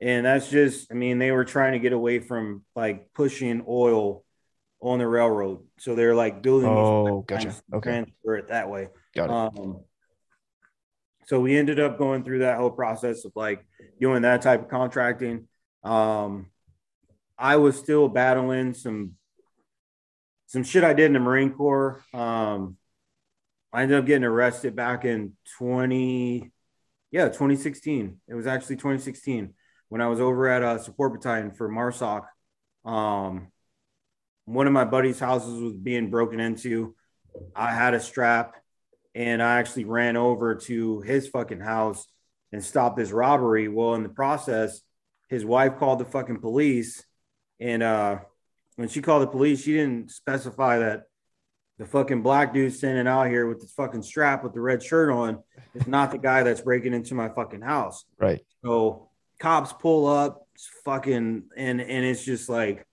And 0.00 0.26
that's 0.26 0.50
just, 0.50 0.90
I 0.90 0.94
mean, 0.94 1.18
they 1.18 1.30
were 1.30 1.44
trying 1.44 1.72
to 1.72 1.78
get 1.78 1.92
away 1.92 2.18
from 2.18 2.64
like 2.74 3.12
pushing 3.14 3.64
oil 3.66 4.24
on 4.80 4.98
the 4.98 5.06
railroad. 5.06 5.60
So 5.78 5.94
they're 5.94 6.14
like 6.14 6.42
building. 6.42 6.68
Oh, 6.68 7.22
gotcha. 7.22 7.54
Okay. 7.72 7.90
Transfer 7.90 8.36
it 8.36 8.48
that 8.48 8.68
way. 8.68 8.88
Got 9.14 9.24
it. 9.24 9.30
Um, 9.30 9.80
so 11.26 11.40
we 11.40 11.56
ended 11.56 11.80
up 11.80 11.98
going 11.98 12.24
through 12.24 12.40
that 12.40 12.58
whole 12.58 12.70
process 12.70 13.24
of 13.24 13.32
like 13.34 13.64
doing 14.00 14.22
that 14.22 14.42
type 14.42 14.62
of 14.62 14.68
contracting. 14.68 15.48
Um, 15.82 16.46
I 17.38 17.56
was 17.56 17.76
still 17.76 18.08
battling 18.08 18.74
some 18.74 19.12
some 20.56 20.64
shit 20.64 20.84
I 20.84 20.94
did 20.94 21.04
in 21.04 21.12
the 21.12 21.18
Marine 21.18 21.52
Corps. 21.52 22.02
Um, 22.14 22.78
I 23.74 23.82
ended 23.82 23.98
up 23.98 24.06
getting 24.06 24.24
arrested 24.24 24.74
back 24.74 25.04
in 25.04 25.34
20, 25.58 26.50
yeah, 27.10 27.26
2016. 27.26 28.18
It 28.26 28.34
was 28.34 28.46
actually 28.46 28.76
2016 28.76 29.52
when 29.90 30.00
I 30.00 30.08
was 30.08 30.18
over 30.18 30.48
at 30.48 30.62
a 30.62 30.82
support 30.82 31.12
battalion 31.12 31.50
for 31.50 31.68
MARSOC. 31.68 32.22
Um, 32.86 33.48
one 34.46 34.66
of 34.66 34.72
my 34.72 34.86
buddy's 34.86 35.20
houses 35.20 35.60
was 35.60 35.74
being 35.74 36.08
broken 36.08 36.40
into. 36.40 36.94
I 37.54 37.70
had 37.70 37.92
a 37.92 38.00
strap 38.00 38.56
and 39.14 39.42
I 39.42 39.58
actually 39.58 39.84
ran 39.84 40.16
over 40.16 40.54
to 40.54 41.02
his 41.02 41.28
fucking 41.28 41.60
house 41.60 42.06
and 42.50 42.64
stopped 42.64 42.96
this 42.96 43.10
robbery. 43.10 43.68
Well, 43.68 43.92
in 43.92 44.02
the 44.02 44.08
process, 44.08 44.80
his 45.28 45.44
wife 45.44 45.76
called 45.76 45.98
the 45.98 46.06
fucking 46.06 46.40
police 46.40 47.04
and 47.60 47.82
uh 47.82 48.20
when 48.76 48.88
she 48.88 49.02
called 49.02 49.22
the 49.22 49.26
police, 49.26 49.62
she 49.62 49.72
didn't 49.72 50.10
specify 50.10 50.78
that 50.78 51.04
the 51.78 51.84
fucking 51.84 52.22
black 52.22 52.54
dude 52.54 52.72
standing 52.72 53.06
out 53.06 53.28
here 53.28 53.46
with 53.46 53.60
this 53.60 53.72
fucking 53.72 54.02
strap 54.02 54.42
with 54.42 54.54
the 54.54 54.60
red 54.60 54.82
shirt 54.82 55.10
on 55.10 55.42
is 55.74 55.86
not 55.86 56.10
the 56.10 56.18
guy 56.18 56.42
that's 56.42 56.60
breaking 56.60 56.94
into 56.94 57.14
my 57.14 57.28
fucking 57.28 57.60
house. 57.60 58.04
Right. 58.18 58.40
So 58.64 59.10
cops 59.40 59.72
pull 59.72 60.06
up, 60.06 60.46
fucking, 60.84 61.44
and 61.56 61.80
and 61.80 62.04
it's 62.06 62.24
just 62.24 62.48
like 62.48 62.86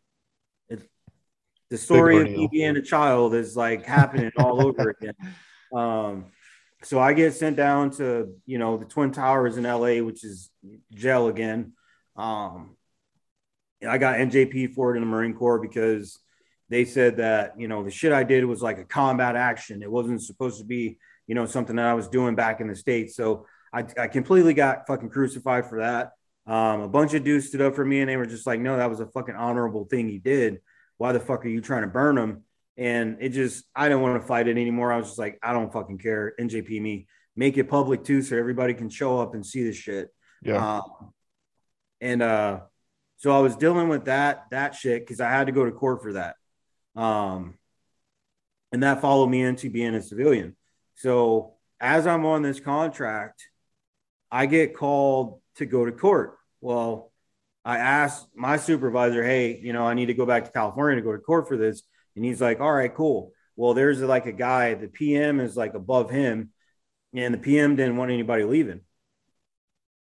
it's 0.68 0.84
the 1.70 1.78
story 1.78 2.22
of 2.22 2.30
me 2.30 2.50
being 2.52 2.76
a 2.76 2.82
child 2.82 3.36
is 3.36 3.56
like 3.56 3.86
happening 3.86 4.32
all 4.38 4.66
over 4.66 4.90
again. 5.02 5.16
Um, 5.74 6.26
so 6.84 7.00
I 7.00 7.14
get 7.14 7.34
sent 7.34 7.56
down 7.56 7.92
to 7.92 8.36
you 8.46 8.58
know 8.58 8.78
the 8.78 8.86
Twin 8.86 9.12
Towers 9.12 9.56
in 9.56 9.64
LA, 9.64 10.04
which 10.04 10.26
is 10.26 10.50
jail 10.94 11.28
again. 11.28 11.74
Um, 12.18 12.76
I 13.88 13.98
got 13.98 14.18
NJP 14.18 14.74
for 14.74 14.94
it 14.94 14.98
in 14.98 15.04
the 15.04 15.10
Marine 15.10 15.34
Corps 15.34 15.60
because 15.60 16.20
they 16.70 16.86
said 16.86 17.18
that, 17.18 17.60
you 17.60 17.68
know, 17.68 17.84
the 17.84 17.92
shit 17.92 18.12
I 18.12 18.24
did 18.24 18.46
was 18.46 18.62
like 18.62 18.80
a 18.80 18.86
combat 18.86 19.36
action. 19.36 19.84
It 19.84 19.92
wasn't 19.92 20.22
supposed 20.22 20.60
to 20.60 20.66
be, 20.66 20.98
you 21.28 21.36
know, 21.36 21.46
something 21.46 21.76
that 21.76 21.86
I 21.86 21.94
was 21.94 22.08
doing 22.08 22.36
back 22.36 22.62
in 22.62 22.68
the 22.68 22.76
States. 22.76 23.16
So 23.16 23.46
I, 23.72 23.86
I 23.98 24.08
completely 24.08 24.54
got 24.54 24.88
fucking 24.88 25.10
crucified 25.10 25.68
for 25.68 25.80
that. 25.80 26.12
Um, 26.46 26.82
a 26.82 26.90
bunch 26.90 27.14
of 27.14 27.24
dudes 27.24 27.48
stood 27.48 27.62
up 27.62 27.76
for 27.76 27.86
me 27.86 28.02
and 28.02 28.10
they 28.10 28.18
were 28.18 28.26
just 28.26 28.46
like, 28.46 28.60
no, 28.60 28.78
that 28.78 28.90
was 28.90 29.00
a 29.00 29.08
fucking 29.08 29.36
honorable 29.36 29.86
thing 29.86 30.10
he 30.10 30.20
did. 30.20 30.62
Why 30.98 31.12
the 31.12 31.20
fuck 31.20 31.46
are 31.46 31.50
you 31.50 31.62
trying 31.62 31.84
to 31.84 31.88
burn 31.88 32.18
him? 32.18 32.44
And 32.76 33.18
it 33.20 33.30
just, 33.30 33.66
I 33.76 33.88
didn't 33.88 34.02
want 34.02 34.22
to 34.22 34.28
fight 34.28 34.48
it 34.48 34.58
anymore. 34.58 34.92
I 34.92 34.98
was 34.98 35.08
just 35.08 35.20
like, 35.20 35.40
I 35.44 35.54
don't 35.54 35.72
fucking 35.72 36.00
care. 36.00 36.34
NJP 36.40 36.82
me, 36.82 37.08
make 37.36 37.58
it 37.58 37.70
public 37.70 38.04
too, 38.04 38.22
so 38.22 38.38
everybody 38.38 38.74
can 38.74 38.90
show 38.90 39.20
up 39.20 39.36
and 39.36 39.46
see 39.46 39.64
this 39.64 39.76
shit. 39.76 40.10
Yeah. 40.42 40.80
Uh, 40.80 40.82
and 42.02 42.22
uh, 42.22 42.60
so 43.24 43.32
I 43.32 43.40
was 43.40 43.56
dealing 43.56 43.88
with 43.88 44.06
that 44.06 44.48
that 44.52 44.76
shit 44.76 45.02
because 45.02 45.22
I 45.22 45.30
had 45.30 45.48
to 45.48 45.54
go 45.54 45.64
to 45.64 45.72
court 45.72 46.02
for 46.04 46.12
that. 46.14 46.36
Um, 46.94 47.58
and 48.74 48.84
that 48.84 49.00
followed 49.00 49.28
me 49.28 49.42
into 49.42 49.70
being 49.70 49.96
a 49.96 50.02
civilian. 50.02 50.58
So 50.96 51.54
as 51.80 52.06
I'm 52.06 52.26
on 52.26 52.42
this 52.42 52.60
contract, 52.60 53.48
I 54.30 54.46
get 54.46 54.76
called 54.76 55.40
to 55.56 55.66
go 55.66 55.86
to 55.86 55.94
court. 55.94 56.36
Well, 56.60 57.14
I 57.64 57.78
asked 57.78 58.28
my 58.36 58.58
supervisor, 58.58 59.24
hey, 59.24 59.58
you 59.58 59.72
know, 59.72 59.86
I 59.88 59.94
need 59.94 60.08
to 60.08 60.14
go 60.14 60.26
back 60.26 60.44
to 60.44 60.52
California 60.52 60.98
to 60.98 61.02
go 61.02 61.14
to 61.14 61.20
court 61.20 61.48
for 61.48 61.56
this. 61.56 61.82
And 62.18 62.26
he's 62.26 62.42
like, 62.42 62.60
all 62.60 62.74
right, 62.74 62.94
cool. 62.94 63.32
Well, 63.56 63.74
there's 63.74 64.02
like 64.02 64.26
a 64.26 64.34
guy, 64.34 64.74
the 64.74 64.90
PM 64.90 65.40
is 65.40 65.56
like 65.56 65.76
above 65.76 66.10
him, 66.10 66.50
and 67.14 67.34
the 67.34 67.38
PM 67.38 67.78
didn't 67.78 67.96
want 67.96 68.12
anybody 68.12 68.44
leaving 68.44 68.82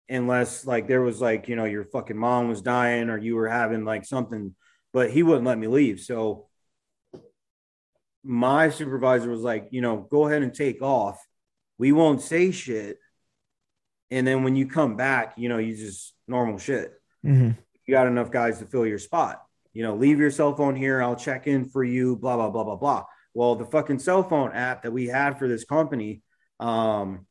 unless 0.08 0.66
like 0.66 0.86
there 0.86 1.02
was 1.02 1.20
like, 1.20 1.48
you 1.48 1.56
know, 1.56 1.64
your 1.64 1.84
fucking 1.84 2.16
mom 2.16 2.48
was 2.48 2.62
dying 2.62 3.10
or 3.10 3.18
you 3.18 3.36
were 3.36 3.48
having 3.48 3.84
like 3.84 4.04
something, 4.04 4.54
but 4.92 5.10
he 5.10 5.22
wouldn't 5.22 5.46
let 5.46 5.58
me 5.58 5.66
leave. 5.66 6.00
So 6.00 6.46
my 8.24 8.70
supervisor 8.70 9.30
was 9.30 9.42
like, 9.42 9.68
you 9.70 9.80
know, 9.80 10.06
go 10.10 10.26
ahead 10.26 10.42
and 10.42 10.54
take 10.54 10.82
off. 10.82 11.18
We 11.78 11.92
won't 11.92 12.20
say 12.20 12.50
shit. 12.50 12.98
And 14.10 14.26
then 14.26 14.44
when 14.44 14.56
you 14.56 14.66
come 14.66 14.96
back, 14.96 15.34
you 15.36 15.48
know, 15.48 15.58
you 15.58 15.76
just 15.76 16.14
normal 16.28 16.58
shit. 16.58 16.92
Mm-hmm. 17.24 17.50
You 17.86 17.94
got 17.94 18.06
enough 18.06 18.30
guys 18.30 18.58
to 18.58 18.66
fill 18.66 18.86
your 18.86 18.98
spot. 18.98 19.42
You 19.72 19.82
know, 19.82 19.94
leave 19.94 20.18
your 20.18 20.30
cell 20.30 20.54
phone 20.54 20.74
here. 20.74 21.02
I'll 21.02 21.16
check 21.16 21.46
in 21.46 21.68
for 21.68 21.84
you, 21.84 22.16
blah, 22.16 22.36
blah, 22.36 22.50
blah, 22.50 22.64
blah, 22.64 22.76
blah. 22.76 23.04
Well, 23.34 23.56
the 23.56 23.66
fucking 23.66 23.98
cell 23.98 24.22
phone 24.22 24.52
app 24.52 24.82
that 24.82 24.92
we 24.92 25.06
had 25.06 25.38
for 25.38 25.48
this 25.48 25.64
company, 25.64 26.22
um, 26.58 27.26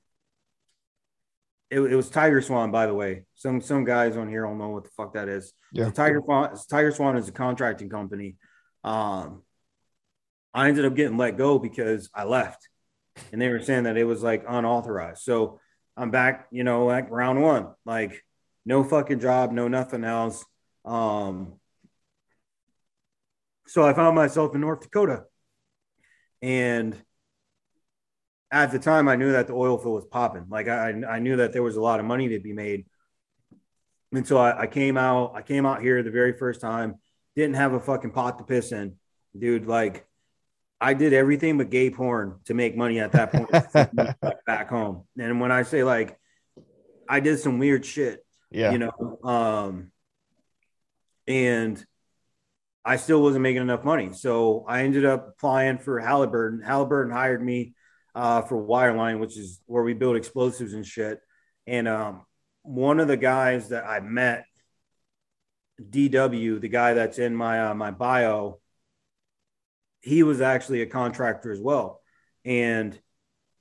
it, 1.76 1.92
it 1.92 1.96
was 1.96 2.10
Tiger 2.10 2.42
Swan, 2.42 2.72
by 2.72 2.88
the 2.88 2.94
way. 2.94 3.26
Some 3.36 3.60
some 3.60 3.84
guys 3.84 4.16
on 4.16 4.30
here 4.30 4.44
don't 4.44 4.58
know 4.58 4.70
what 4.70 4.86
the 4.86 4.92
fuck 4.92 5.14
that 5.14 5.28
is. 5.28 5.54
Yeah. 5.74 5.86
So 5.86 5.92
Tiger 5.92 6.22
Swan, 6.24 6.56
Tiger 6.70 6.92
Swan 6.92 7.18
is 7.18 7.28
a 7.28 7.34
contracting 7.34 7.90
company. 7.90 8.38
Um, 8.86 9.44
I 10.54 10.70
ended 10.70 10.86
up 10.86 10.96
getting 10.96 11.18
let 11.18 11.38
go 11.38 11.60
because 11.60 12.10
I 12.16 12.24
left, 12.24 12.70
and 13.34 13.42
they 13.42 13.50
were 13.50 13.62
saying 13.62 13.84
that 13.84 13.98
it 13.98 14.06
was 14.06 14.24
like 14.24 14.46
unauthorized. 14.48 15.24
So 15.24 15.60
I'm 15.98 16.12
back, 16.12 16.48
you 16.50 16.64
know, 16.64 16.86
like 16.86 17.12
round 17.12 17.42
one, 17.42 17.68
like 17.86 18.24
no 18.66 18.84
fucking 18.86 19.20
job, 19.20 19.52
no 19.52 19.68
nothing 19.68 20.06
else. 20.06 20.46
Um, 20.86 21.60
so 23.68 23.84
I 23.84 23.94
found 23.94 24.16
myself 24.16 24.56
in 24.56 24.62
North 24.62 24.82
Dakota, 24.82 25.26
and 26.42 26.96
at 28.52 28.72
the 28.72 28.80
time 28.80 29.08
I 29.08 29.16
knew 29.16 29.32
that 29.34 29.48
the 29.48 29.54
oil 29.54 29.78
field 29.78 29.96
was 29.96 30.06
popping. 30.06 30.46
Like 30.50 30.68
I, 30.68 30.90
I 31.10 31.20
knew 31.20 31.38
that 31.38 31.52
there 31.54 31.64
was 31.64 31.76
a 31.76 31.82
lot 31.82 32.00
of 32.00 32.06
money 32.06 32.30
to 32.30 32.40
be 32.40 32.54
made, 32.54 32.86
and 34.14 34.26
so 34.28 34.38
I, 34.38 34.62
I 34.62 34.68
came 34.68 34.98
out. 34.98 35.34
I 35.36 35.42
came 35.42 35.66
out 35.66 35.82
here 35.82 36.02
the 36.04 36.12
very 36.12 36.34
first 36.38 36.62
time. 36.62 36.96
Didn't 37.36 37.56
have 37.56 37.74
a 37.74 37.80
fucking 37.80 38.12
pot 38.12 38.38
to 38.38 38.44
piss 38.46 38.72
in, 38.72 38.96
dude. 39.38 39.68
Like 39.68 40.06
I 40.80 40.94
did 40.94 41.12
everything 41.14 41.58
but 41.58 41.70
gay 41.70 41.90
porn 41.90 42.40
to 42.46 42.54
make 42.54 42.78
money 42.78 43.00
at 43.00 43.12
that 43.14 43.32
point 43.32 43.50
back 44.46 44.70
home. 44.70 45.04
And 45.20 45.40
when 45.42 45.52
I 45.52 45.64
say 45.64 45.84
like 45.84 46.18
I 47.10 47.20
did 47.20 47.40
some 47.40 47.60
weird 47.60 47.86
shit, 47.86 48.26
Yeah. 48.52 48.72
you 48.72 48.78
know, 48.80 49.20
um, 49.24 49.92
and 51.28 51.84
I 52.84 52.98
still 52.98 53.22
wasn't 53.22 53.42
making 53.44 53.64
enough 53.64 53.84
money. 53.84 54.14
So 54.14 54.64
I 54.68 54.84
ended 54.84 55.06
up 55.06 55.30
applying 55.30 55.80
for 55.80 56.00
Halliburton. 56.00 56.62
Halliburton 56.62 57.12
hired 57.12 57.44
me 57.44 57.74
uh, 58.16 58.42
for 58.42 58.56
Wireline, 58.56 59.20
which 59.20 59.38
is 59.38 59.60
where 59.66 59.84
we 59.84 59.94
build 59.94 60.16
explosives 60.16 60.74
and 60.74 60.86
shit. 60.86 61.20
And 61.68 61.88
um, 61.88 62.26
one 62.64 63.00
of 63.00 63.08
the 63.08 63.18
guys 63.18 63.70
that 63.70 63.86
I 63.86 64.00
met, 64.00 64.46
DW, 65.82 66.62
the 66.62 66.70
guy 66.70 66.94
that's 66.94 67.20
in 67.20 67.36
my 67.36 67.68
uh, 67.68 67.74
my 67.76 67.92
bio, 67.92 68.60
he 70.00 70.24
was 70.24 70.40
actually 70.40 70.82
a 70.82 70.86
contractor 70.86 71.52
as 71.52 71.60
well. 71.60 72.02
And 72.46 72.98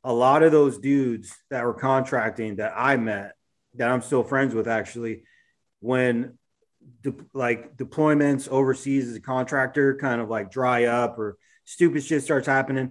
a 0.05 0.13
lot 0.13 0.43
of 0.43 0.53
those 0.53 0.79
dudes 0.79 1.35
that 1.51 1.65
were 1.65 1.75
contracting 1.75 2.57
that 2.57 2.75
I 2.77 2.97
met, 2.97 3.33
that 3.75 3.91
I'm 3.91 4.03
still 4.03 4.23
friends 4.23 4.55
with, 4.55 4.69
actually, 4.69 5.25
when 5.81 6.39
de- 7.03 7.15
like 7.33 7.77
deployments 7.77 8.49
overseas 8.49 9.09
as 9.09 9.17
a 9.17 9.21
contractor 9.21 9.97
kind 9.97 10.21
of 10.21 10.29
like 10.29 10.51
dry 10.51 10.85
up 10.85 11.19
or 11.19 11.39
stupid 11.65 12.05
shit 12.05 12.23
starts 12.23 12.47
happening, 12.47 12.91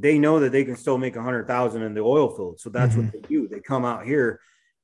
they 0.00 0.18
know 0.18 0.40
that 0.40 0.52
they 0.52 0.64
can 0.64 0.76
still 0.76 0.98
make 0.98 1.16
a 1.16 1.22
hundred 1.22 1.46
thousand 1.46 1.82
in 1.82 1.94
the 1.94 2.00
oil 2.00 2.34
field. 2.34 2.60
So 2.60 2.70
that's 2.70 2.96
what 2.96 3.12
they 3.12 3.20
do. 3.20 3.48
They 3.48 3.60
come 3.60 3.84
out 3.84 4.04
here, 4.04 4.40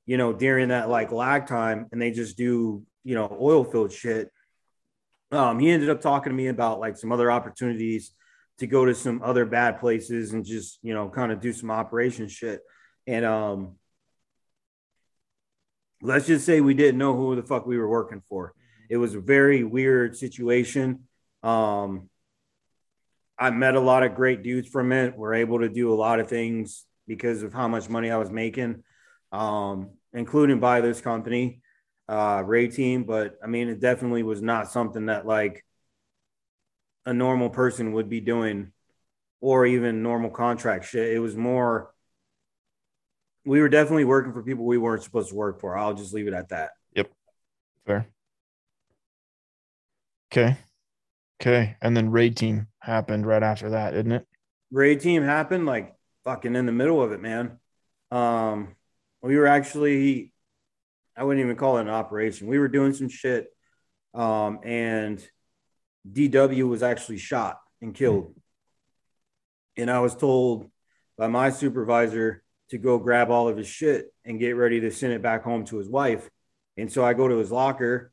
you 0.07 0.17
know, 0.17 0.33
during 0.33 0.69
that 0.69 0.89
like 0.89 1.13
lag 1.13 1.47
time 1.47 1.87
and 1.93 2.01
they 2.01 2.11
just 2.11 2.37
do, 2.37 2.83
you 3.05 3.15
know, 3.15 3.37
oil 3.41 3.65
field 3.65 3.93
shit. 3.93 4.31
Um, 5.31 5.59
he 5.59 5.71
ended 5.71 5.91
up 5.91 6.01
talking 6.01 6.31
to 6.31 6.37
me 6.37 6.49
about 6.49 6.81
like 6.81 6.97
some 6.97 7.13
other 7.13 7.31
opportunities 7.31 8.13
to 8.59 8.67
go 8.67 8.85
to 8.85 8.95
some 8.95 9.23
other 9.23 9.47
bad 9.47 9.81
places 9.81 10.33
and 10.33 10.45
just, 10.45 10.79
you 10.83 10.95
know, 10.95 11.09
kind 11.09 11.33
of 11.33 11.41
do 11.41 11.53
some 11.53 11.71
operation 11.71 12.29
shit. 12.29 12.61
And 13.07 13.25
um 13.25 13.77
let's 16.03 16.27
just 16.27 16.45
say 16.45 16.61
we 16.61 16.75
didn't 16.75 16.99
know 16.99 17.17
who 17.17 17.37
the 17.37 17.43
fuck 17.43 17.65
we 17.65 17.79
were 17.79 17.89
working 17.89 18.23
for. 18.29 18.55
It 18.91 18.97
was 18.97 19.15
a 19.15 19.21
very 19.21 19.65
weird 19.65 20.17
situation. 20.17 21.05
Um, 21.43 22.11
I 23.43 23.51
met 23.51 23.75
a 23.75 23.81
lot 23.81 24.05
of 24.05 24.15
great 24.15 24.45
dudes 24.45 24.69
from 24.69 24.93
it. 24.93 25.17
We're 25.17 25.35
able 25.35 25.59
to 25.59 25.69
do 25.69 25.93
a 25.93 25.97
lot 25.97 26.21
of 26.21 26.29
things 26.29 26.85
because 27.09 27.43
of 27.43 27.53
how 27.53 27.67
much 27.67 27.89
money 27.89 28.09
I 28.09 28.17
was 28.17 28.31
making, 28.31 28.85
um, 29.33 29.91
including 30.13 30.61
by 30.61 30.81
this 30.81 31.01
company, 31.01 31.61
uh, 32.09 32.45
Raid 32.47 32.73
Team. 32.73 33.03
But 33.03 33.35
I 33.43 33.49
mean, 33.49 33.67
it 33.67 33.81
definitely 33.81 34.23
was 34.23 34.41
not 34.41 34.71
something 34.71 35.07
that 35.07 35.27
like 35.27 35.65
a 37.05 37.13
normal 37.13 37.51
person 37.51 37.95
would 37.95 38.09
be 38.09 38.21
doing 38.21 38.71
or 39.41 39.67
even 39.67 40.05
normal 40.05 40.31
contract 40.31 40.85
shit. 40.85 41.13
It 41.13 41.19
was 41.19 41.35
more 41.35 41.93
we 43.45 43.61
were 43.61 43.69
definitely 43.69 44.05
working 44.05 44.33
for 44.33 44.45
people 44.45 44.67
we 44.67 44.79
weren't 44.79 45.03
supposed 45.03 45.31
to 45.31 45.35
work 45.35 45.61
for. 45.61 45.77
I'll 45.77 45.95
just 45.95 46.15
leave 46.15 46.29
it 46.29 46.33
at 46.33 46.51
that. 46.51 46.71
Yep. 46.95 47.11
Fair. 47.87 48.07
Okay. 50.31 50.57
Okay. 51.43 51.77
And 51.83 51.97
then 51.97 52.11
raid 52.11 52.37
team 52.37 52.69
happened 52.79 53.27
right 53.27 53.43
after 53.43 53.71
that, 53.71 53.95
isn't 53.95 54.13
it? 54.13 54.27
Raid 54.71 55.01
team 55.01 55.25
happened 55.25 55.67
like 55.67 55.93
fucking 56.23 56.55
in 56.55 56.67
the 56.67 56.73
middle 56.73 57.03
of 57.03 57.11
it, 57.11 57.21
man. 57.21 57.59
Um, 58.13 58.77
we 59.23 59.37
were 59.37 59.49
actually, 59.49 60.33
I 61.17 61.25
wouldn't 61.25 61.45
even 61.45 61.57
call 61.57 61.79
it 61.79 61.83
an 61.83 61.89
operation. 61.89 62.47
We 62.47 62.61
were 62.61 62.69
doing 62.69 62.95
some 62.95 63.09
shit, 63.09 63.49
um, 64.15 64.61
and 64.63 65.21
DW 66.11 66.69
was 66.69 66.85
actually 66.85 67.19
shot 67.19 67.59
and 67.81 67.93
killed. 67.93 68.35
And 69.77 69.91
I 69.91 69.99
was 69.99 70.15
told 70.15 70.71
by 71.19 71.27
my 71.27 71.51
supervisor 71.51 72.45
to 72.71 72.79
go 72.79 72.99
grab 72.99 73.31
all 73.31 73.49
of 73.49 73.57
his 73.57 73.67
shit 73.67 74.15
and 74.25 74.39
get 74.39 74.53
ready 74.53 74.81
to 74.81 74.93
send 74.93 75.13
it 75.13 75.23
back 75.23 75.43
home 75.43 75.65
to 75.67 75.79
his 75.79 75.89
wife. 75.89 76.31
And 76.77 76.91
so 76.91 77.05
I 77.05 77.15
go 77.15 77.27
to 77.27 77.37
his 77.37 77.51
locker, 77.51 78.12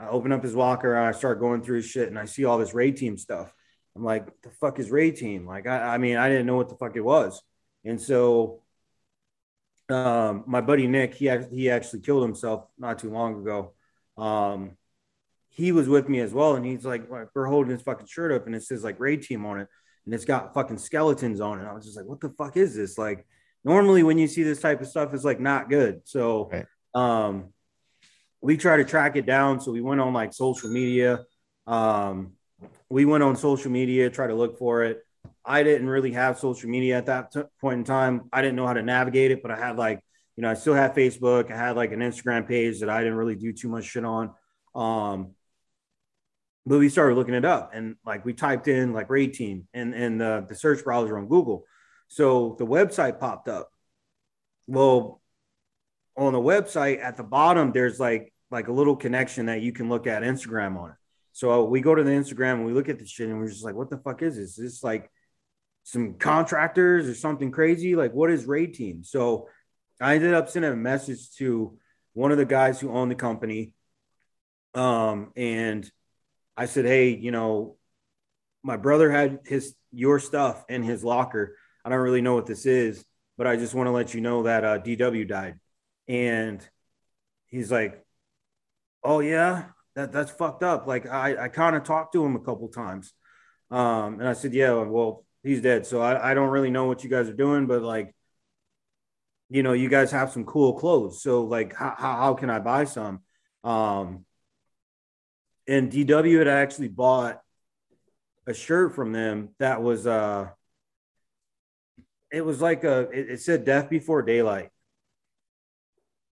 I 0.00 0.08
open 0.08 0.32
up 0.32 0.42
his 0.42 0.54
locker, 0.54 0.94
and 0.94 1.06
I 1.06 1.12
start 1.12 1.40
going 1.40 1.62
through 1.62 1.76
his 1.76 1.86
shit, 1.86 2.08
and 2.08 2.18
I 2.18 2.24
see 2.24 2.44
all 2.44 2.58
this 2.58 2.74
raid 2.74 2.96
team 2.96 3.18
stuff. 3.18 3.52
I'm 3.94 4.04
like, 4.04 4.26
the 4.42 4.50
fuck 4.50 4.78
is 4.78 4.90
raid 4.90 5.16
team? 5.16 5.46
Like, 5.46 5.66
I, 5.66 5.94
I 5.94 5.98
mean, 5.98 6.16
I 6.16 6.28
didn't 6.28 6.46
know 6.46 6.56
what 6.56 6.68
the 6.68 6.76
fuck 6.76 6.96
it 6.96 7.00
was. 7.00 7.42
And 7.84 8.00
so 8.00 8.62
um, 9.90 10.44
my 10.46 10.60
buddy 10.60 10.86
Nick, 10.86 11.14
he 11.14 11.30
he 11.50 11.70
actually 11.70 12.00
killed 12.00 12.22
himself 12.22 12.66
not 12.78 12.98
too 12.98 13.10
long 13.10 13.40
ago. 13.40 13.74
Um, 14.16 14.76
he 15.48 15.72
was 15.72 15.88
with 15.88 16.08
me 16.08 16.20
as 16.20 16.32
well, 16.32 16.54
and 16.54 16.64
he's 16.64 16.84
like, 16.84 17.10
we're 17.10 17.46
holding 17.46 17.72
his 17.72 17.82
fucking 17.82 18.06
shirt 18.06 18.32
up, 18.32 18.46
and 18.46 18.54
it 18.54 18.62
says 18.62 18.84
like 18.84 19.00
raid 19.00 19.22
team 19.22 19.44
on 19.44 19.60
it, 19.60 19.68
and 20.04 20.14
it's 20.14 20.24
got 20.24 20.54
fucking 20.54 20.78
skeletons 20.78 21.40
on 21.40 21.60
it. 21.60 21.64
I 21.66 21.72
was 21.72 21.84
just 21.84 21.96
like, 21.96 22.06
what 22.06 22.20
the 22.20 22.30
fuck 22.30 22.56
is 22.56 22.76
this? 22.76 22.96
Like, 22.96 23.26
normally 23.64 24.02
when 24.02 24.18
you 24.18 24.28
see 24.28 24.44
this 24.44 24.60
type 24.60 24.80
of 24.80 24.86
stuff, 24.86 25.12
it's 25.12 25.24
like 25.24 25.40
not 25.40 25.68
good. 25.68 26.02
So, 26.04 26.50
Right. 26.52 26.66
um, 26.94 27.52
we 28.40 28.56
try 28.56 28.76
to 28.76 28.84
track 28.84 29.16
it 29.16 29.26
down. 29.26 29.60
So 29.60 29.72
we 29.72 29.80
went 29.80 30.00
on 30.00 30.12
like 30.12 30.32
social 30.32 30.70
media. 30.70 31.24
Um, 31.66 32.32
we 32.88 33.04
went 33.04 33.22
on 33.22 33.36
social 33.36 33.70
media, 33.70 34.10
try 34.10 34.26
to 34.26 34.34
look 34.34 34.58
for 34.58 34.84
it. 34.84 35.00
I 35.44 35.62
didn't 35.62 35.88
really 35.88 36.12
have 36.12 36.38
social 36.38 36.68
media 36.68 36.98
at 36.98 37.06
that 37.06 37.32
t- 37.32 37.42
point 37.60 37.78
in 37.78 37.84
time. 37.84 38.28
I 38.32 38.42
didn't 38.42 38.56
know 38.56 38.66
how 38.66 38.74
to 38.74 38.82
navigate 38.82 39.30
it, 39.30 39.42
but 39.42 39.50
I 39.50 39.56
had 39.56 39.76
like, 39.76 40.00
you 40.36 40.42
know, 40.42 40.50
I 40.50 40.54
still 40.54 40.74
had 40.74 40.94
Facebook. 40.94 41.50
I 41.50 41.56
had 41.56 41.76
like 41.76 41.92
an 41.92 42.00
Instagram 42.00 42.46
page 42.46 42.80
that 42.80 42.90
I 42.90 43.00
didn't 43.00 43.16
really 43.16 43.36
do 43.36 43.52
too 43.52 43.68
much 43.68 43.84
shit 43.84 44.04
on. 44.04 44.32
Um, 44.74 45.34
but 46.66 46.78
we 46.78 46.88
started 46.88 47.14
looking 47.14 47.34
it 47.34 47.44
up 47.44 47.72
and 47.74 47.96
like 48.04 48.24
we 48.24 48.32
typed 48.32 48.68
in 48.68 48.92
like 48.92 49.10
raid 49.10 49.32
team 49.32 49.66
and 49.72 49.94
and 49.94 50.20
the, 50.20 50.44
the 50.48 50.54
search 50.54 50.84
browser 50.84 51.18
on 51.18 51.26
Google. 51.26 51.64
So 52.08 52.56
the 52.58 52.66
website 52.66 53.18
popped 53.18 53.48
up. 53.48 53.70
Well, 54.66 55.20
on 56.16 56.32
the 56.32 56.40
website 56.40 57.02
at 57.02 57.16
the 57.16 57.22
bottom, 57.22 57.72
there's 57.72 58.00
like 58.00 58.32
like 58.50 58.68
a 58.68 58.72
little 58.72 58.96
connection 58.96 59.46
that 59.46 59.62
you 59.62 59.72
can 59.72 59.88
look 59.88 60.06
at 60.06 60.22
Instagram 60.22 60.76
on 60.76 60.90
it. 60.90 60.96
So 61.32 61.64
we 61.64 61.80
go 61.80 61.94
to 61.94 62.02
the 62.02 62.10
Instagram 62.10 62.54
and 62.54 62.66
we 62.66 62.72
look 62.72 62.88
at 62.88 62.98
the 62.98 63.06
shit 63.06 63.28
and 63.28 63.38
we're 63.38 63.48
just 63.48 63.64
like, 63.64 63.74
what 63.74 63.90
the 63.90 63.98
fuck 63.98 64.22
is 64.22 64.36
this? 64.36 64.50
Is 64.50 64.56
this 64.56 64.82
like 64.82 65.10
some 65.84 66.14
contractors 66.14 67.08
or 67.08 67.14
something 67.14 67.52
crazy? 67.52 67.94
Like, 67.94 68.12
what 68.12 68.30
is 68.30 68.44
raid 68.46 68.74
team? 68.74 69.04
So 69.04 69.48
I 70.00 70.16
ended 70.16 70.34
up 70.34 70.48
sending 70.48 70.72
a 70.72 70.76
message 70.76 71.32
to 71.36 71.78
one 72.12 72.32
of 72.32 72.38
the 72.38 72.44
guys 72.44 72.80
who 72.80 72.90
owned 72.90 73.10
the 73.10 73.16
company. 73.16 73.72
Um, 74.74 75.32
and 75.36 75.88
I 76.56 76.66
said, 76.66 76.84
Hey, 76.84 77.10
you 77.16 77.30
know, 77.30 77.76
my 78.62 78.76
brother 78.76 79.10
had 79.10 79.40
his 79.46 79.74
your 79.92 80.18
stuff 80.18 80.64
in 80.68 80.82
his 80.82 81.04
locker. 81.04 81.56
I 81.84 81.88
don't 81.88 82.00
really 82.00 82.22
know 82.22 82.34
what 82.34 82.46
this 82.46 82.66
is, 82.66 83.04
but 83.38 83.46
I 83.46 83.56
just 83.56 83.74
want 83.74 83.86
to 83.86 83.92
let 83.92 84.14
you 84.14 84.20
know 84.20 84.42
that 84.42 84.64
uh, 84.64 84.78
DW 84.78 85.26
died. 85.26 85.59
And 86.10 86.68
he's 87.46 87.70
like, 87.70 88.04
oh 89.04 89.20
yeah, 89.20 89.66
that 89.94 90.10
that's 90.10 90.32
fucked 90.32 90.64
up. 90.64 90.88
Like 90.88 91.06
I 91.06 91.44
I 91.44 91.48
kind 91.48 91.76
of 91.76 91.84
talked 91.84 92.14
to 92.14 92.24
him 92.24 92.34
a 92.34 92.40
couple 92.40 92.66
times, 92.68 93.12
um, 93.70 94.18
and 94.18 94.28
I 94.28 94.32
said, 94.32 94.52
yeah, 94.52 94.72
well 94.72 95.24
he's 95.44 95.62
dead, 95.62 95.86
so 95.86 96.00
I 96.00 96.32
I 96.32 96.34
don't 96.34 96.50
really 96.50 96.70
know 96.70 96.86
what 96.86 97.04
you 97.04 97.10
guys 97.10 97.28
are 97.28 97.34
doing, 97.34 97.66
but 97.66 97.82
like. 97.82 98.14
You 99.52 99.64
know, 99.64 99.72
you 99.72 99.88
guys 99.88 100.12
have 100.12 100.30
some 100.30 100.44
cool 100.44 100.74
clothes. 100.74 101.24
So, 101.24 101.42
like, 101.42 101.74
how, 101.74 101.96
how 101.98 102.34
can 102.34 102.50
I 102.50 102.60
buy 102.60 102.84
some? 102.84 103.22
Um, 103.64 104.24
and 105.66 105.90
DW 105.90 106.38
had 106.38 106.46
actually 106.46 106.86
bought 106.86 107.40
a 108.46 108.54
shirt 108.54 108.94
from 108.94 109.10
them 109.12 109.50
that 109.58 109.82
was 109.82 110.06
uh 110.06 110.48
it 112.32 112.44
was 112.44 112.60
like 112.60 112.84
a 112.84 113.08
it, 113.10 113.30
it 113.30 113.40
said 113.40 113.64
death 113.64 113.90
before 113.90 114.22
daylight 114.22 114.70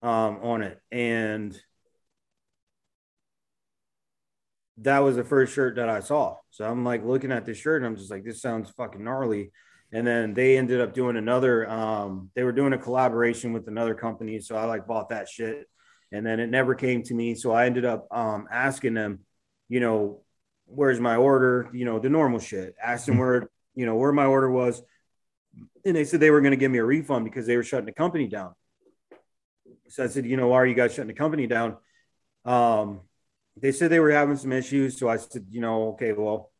um 0.04 0.38
on 0.42 0.62
it 0.62 0.78
and 0.92 1.58
that 4.78 4.98
was 5.00 5.16
the 5.16 5.24
first 5.24 5.54
shirt 5.54 5.76
that 5.76 5.88
I 5.88 6.00
saw. 6.00 6.36
So 6.50 6.64
I'm 6.64 6.84
like 6.84 7.04
looking 7.04 7.32
at 7.32 7.44
this 7.44 7.58
shirt 7.58 7.82
and 7.82 7.86
I'm 7.86 7.96
just 7.96 8.10
like, 8.10 8.24
this 8.24 8.42
sounds 8.42 8.70
fucking 8.70 9.02
gnarly. 9.02 9.52
And 9.92 10.06
then 10.06 10.34
they 10.34 10.58
ended 10.58 10.80
up 10.80 10.94
doing 10.94 11.16
another, 11.16 11.70
um, 11.70 12.30
they 12.34 12.42
were 12.42 12.52
doing 12.52 12.72
a 12.72 12.78
collaboration 12.78 13.52
with 13.52 13.68
another 13.68 13.94
company. 13.94 14.40
So 14.40 14.56
I 14.56 14.64
like 14.64 14.86
bought 14.86 15.10
that 15.10 15.28
shit. 15.28 15.68
And 16.10 16.26
then 16.26 16.40
it 16.40 16.48
never 16.48 16.74
came 16.74 17.02
to 17.04 17.14
me. 17.14 17.34
So 17.34 17.52
I 17.52 17.66
ended 17.66 17.84
up 17.84 18.08
um, 18.10 18.46
asking 18.50 18.94
them, 18.94 19.20
you 19.68 19.80
know, 19.80 20.22
where's 20.66 21.00
my 21.00 21.16
order? 21.16 21.70
You 21.72 21.84
know, 21.84 21.98
the 22.00 22.08
normal 22.08 22.40
shit. 22.40 22.74
Asked 22.82 23.06
them 23.06 23.18
where, 23.18 23.48
you 23.74 23.86
know, 23.86 23.94
where 23.94 24.12
my 24.12 24.26
order 24.26 24.50
was. 24.50 24.82
And 25.84 25.94
they 25.94 26.04
said 26.04 26.18
they 26.18 26.30
were 26.30 26.40
going 26.40 26.52
to 26.52 26.56
give 26.56 26.70
me 26.70 26.78
a 26.78 26.84
refund 26.84 27.24
because 27.24 27.46
they 27.46 27.56
were 27.56 27.62
shutting 27.62 27.86
the 27.86 27.92
company 27.92 28.26
down. 28.26 28.54
So 29.94 30.02
I 30.02 30.08
said, 30.08 30.26
you 30.26 30.36
know, 30.36 30.48
why 30.48 30.56
are 30.56 30.66
you 30.66 30.74
guys 30.74 30.92
shutting 30.92 31.06
the 31.06 31.14
company 31.14 31.46
down? 31.46 31.76
Um, 32.44 33.02
they 33.56 33.70
said 33.70 33.92
they 33.92 34.00
were 34.00 34.10
having 34.10 34.36
some 34.36 34.50
issues. 34.50 34.98
So 34.98 35.08
I 35.08 35.18
said, 35.18 35.46
you 35.50 35.60
know, 35.60 35.90
okay, 35.90 36.12
well, 36.12 36.50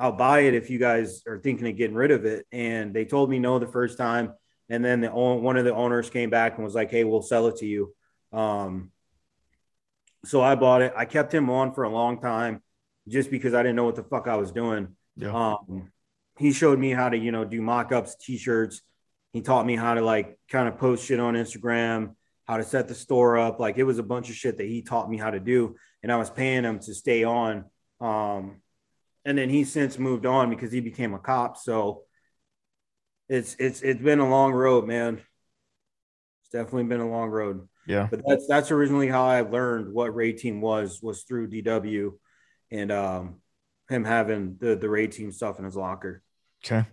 I'll 0.00 0.10
buy 0.10 0.40
it 0.40 0.54
if 0.54 0.68
you 0.68 0.80
guys 0.80 1.22
are 1.28 1.38
thinking 1.38 1.68
of 1.68 1.76
getting 1.76 1.94
rid 1.94 2.10
of 2.10 2.24
it. 2.24 2.44
And 2.50 2.92
they 2.92 3.04
told 3.04 3.30
me 3.30 3.38
no 3.38 3.60
the 3.60 3.68
first 3.68 3.96
time. 3.96 4.34
And 4.68 4.84
then 4.84 5.02
the 5.02 5.10
one 5.12 5.56
of 5.56 5.64
the 5.64 5.72
owners 5.72 6.10
came 6.10 6.28
back 6.28 6.56
and 6.56 6.64
was 6.64 6.74
like, 6.74 6.90
hey, 6.90 7.04
we'll 7.04 7.22
sell 7.22 7.46
it 7.46 7.58
to 7.58 7.66
you. 7.66 7.94
Um, 8.32 8.90
so 10.24 10.42
I 10.42 10.56
bought 10.56 10.82
it. 10.82 10.92
I 10.96 11.04
kept 11.04 11.32
him 11.32 11.48
on 11.48 11.72
for 11.72 11.84
a 11.84 11.88
long 11.88 12.20
time 12.20 12.64
just 13.06 13.30
because 13.30 13.54
I 13.54 13.62
didn't 13.62 13.76
know 13.76 13.84
what 13.84 13.94
the 13.94 14.02
fuck 14.02 14.26
I 14.26 14.34
was 14.34 14.50
doing. 14.50 14.88
Yeah. 15.14 15.32
Um, 15.32 15.92
he 16.36 16.52
showed 16.52 16.80
me 16.80 16.90
how 16.90 17.10
to, 17.10 17.16
you 17.16 17.30
know, 17.30 17.44
do 17.44 17.62
mock-ups, 17.62 18.16
t-shirts. 18.16 18.82
He 19.32 19.40
taught 19.40 19.64
me 19.64 19.76
how 19.76 19.94
to 19.94 20.00
like 20.00 20.36
kind 20.50 20.66
of 20.66 20.78
post 20.78 21.06
shit 21.06 21.20
on 21.20 21.34
Instagram, 21.34 22.16
how 22.46 22.56
to 22.56 22.64
set 22.64 22.88
the 22.88 22.94
store 22.94 23.38
up. 23.38 23.60
Like 23.60 23.76
it 23.76 23.84
was 23.84 23.98
a 23.98 24.04
bunch 24.04 24.30
of 24.30 24.36
shit 24.36 24.58
that 24.58 24.66
he 24.66 24.82
taught 24.82 25.10
me 25.10 25.18
how 25.18 25.30
to 25.30 25.40
do. 25.40 25.76
And 26.02 26.12
I 26.12 26.16
was 26.16 26.30
paying 26.30 26.64
him 26.64 26.78
to 26.80 26.94
stay 26.94 27.24
on. 27.24 27.64
Um, 28.00 28.62
and 29.24 29.36
then 29.36 29.50
he 29.50 29.64
since 29.64 29.98
moved 29.98 30.24
on 30.24 30.50
because 30.50 30.70
he 30.70 30.80
became 30.80 31.12
a 31.12 31.18
cop. 31.18 31.56
So 31.56 32.02
it's 33.28 33.56
it's 33.58 33.82
it's 33.82 34.00
been 34.00 34.20
a 34.20 34.28
long 34.28 34.52
road, 34.52 34.86
man. 34.86 35.20
It's 36.42 36.50
definitely 36.52 36.84
been 36.84 37.00
a 37.00 37.10
long 37.10 37.30
road. 37.30 37.68
Yeah. 37.86 38.06
But 38.08 38.22
that's 38.24 38.46
that's 38.46 38.70
originally 38.70 39.08
how 39.08 39.26
I 39.26 39.40
learned 39.40 39.92
what 39.92 40.14
Raid 40.14 40.38
Team 40.38 40.60
was 40.60 41.00
was 41.02 41.24
through 41.24 41.50
DW 41.50 42.12
and 42.70 42.92
um 42.92 43.40
him 43.88 44.04
having 44.04 44.56
the 44.60 44.76
the 44.76 44.88
Raid 44.88 45.10
Team 45.10 45.32
stuff 45.32 45.58
in 45.58 45.64
his 45.64 45.76
locker. 45.76 46.22
Okay. 46.64 46.86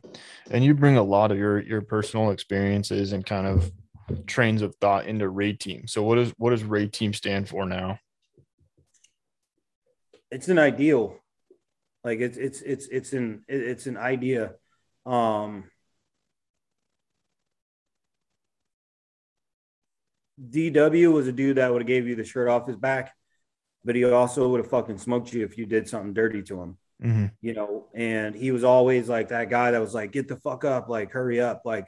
And 0.49 0.63
you 0.63 0.73
bring 0.73 0.97
a 0.97 1.03
lot 1.03 1.31
of 1.31 1.37
your 1.37 1.59
your 1.59 1.81
personal 1.81 2.31
experiences 2.31 3.13
and 3.13 3.23
kind 3.23 3.45
of 3.45 3.71
trains 4.27 4.61
of 4.61 4.75
thought 4.75 5.05
into 5.05 5.29
Raid 5.29 5.59
Team. 5.59 5.87
So 5.87 6.03
what 6.03 6.15
does 6.15 6.33
what 6.37 6.51
does 6.51 6.63
Raid 6.63 6.93
Team 6.93 7.13
stand 7.13 7.49
for 7.49 7.65
now? 7.65 7.99
It's 10.31 10.49
an 10.49 10.59
ideal. 10.59 11.19
Like 12.03 12.19
it's 12.19 12.37
it's 12.37 12.61
it's 12.61 12.87
it's 12.87 13.13
an 13.13 13.43
it's 13.47 13.85
an 13.85 13.97
idea. 13.97 14.53
Um 15.05 15.65
DW 20.49 21.13
was 21.13 21.27
a 21.27 21.31
dude 21.31 21.57
that 21.57 21.71
would 21.71 21.81
have 21.81 21.87
gave 21.87 22.07
you 22.07 22.15
the 22.15 22.23
shirt 22.23 22.49
off 22.49 22.67
his 22.67 22.75
back, 22.75 23.13
but 23.85 23.95
he 23.95 24.03
also 24.03 24.49
would 24.49 24.59
have 24.59 24.69
fucking 24.69 24.97
smoked 24.97 25.31
you 25.33 25.45
if 25.45 25.57
you 25.57 25.65
did 25.65 25.87
something 25.87 26.13
dirty 26.13 26.41
to 26.43 26.61
him. 26.61 26.77
Mm-hmm. 27.01 27.25
You 27.41 27.53
know, 27.53 27.87
and 27.93 28.35
he 28.35 28.51
was 28.51 28.63
always 28.63 29.07
like 29.07 29.29
that 29.29 29.49
guy 29.49 29.71
that 29.71 29.81
was 29.81 29.93
like, 29.93 30.11
get 30.11 30.27
the 30.27 30.37
fuck 30.37 30.65
up, 30.65 30.89
like 30.89 31.11
hurry 31.11 31.39
up, 31.39 31.61
like 31.65 31.87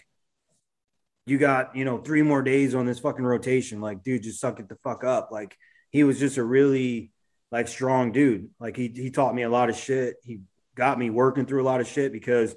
you 1.25 1.37
got, 1.37 1.75
you 1.75 1.85
know, 1.85 1.97
three 1.97 2.21
more 2.21 2.41
days 2.41 2.75
on 2.75 2.85
this 2.85 2.99
fucking 2.99 3.25
rotation. 3.25 3.81
Like, 3.81 4.03
dude, 4.03 4.23
just 4.23 4.39
suck 4.39 4.59
it 4.59 4.69
the 4.69 4.75
fuck 4.83 5.03
up. 5.03 5.29
Like 5.31 5.57
he 5.89 6.03
was 6.03 6.19
just 6.19 6.37
a 6.37 6.43
really 6.43 7.11
like 7.51 7.67
strong 7.67 8.11
dude. 8.11 8.49
Like 8.59 8.77
he 8.77 8.89
he 8.93 9.09
taught 9.09 9.33
me 9.33 9.43
a 9.43 9.49
lot 9.49 9.69
of 9.69 9.75
shit. 9.75 10.17
He 10.23 10.41
got 10.75 10.99
me 10.99 11.09
working 11.09 11.45
through 11.45 11.63
a 11.63 11.65
lot 11.65 11.81
of 11.81 11.87
shit 11.87 12.11
because 12.11 12.55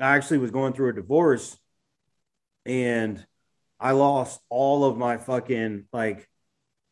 I 0.00 0.16
actually 0.16 0.38
was 0.38 0.50
going 0.50 0.72
through 0.72 0.90
a 0.90 0.94
divorce 0.94 1.58
and 2.64 3.24
I 3.80 3.92
lost 3.92 4.40
all 4.48 4.84
of 4.84 4.96
my 4.96 5.16
fucking 5.16 5.86
like 5.92 6.28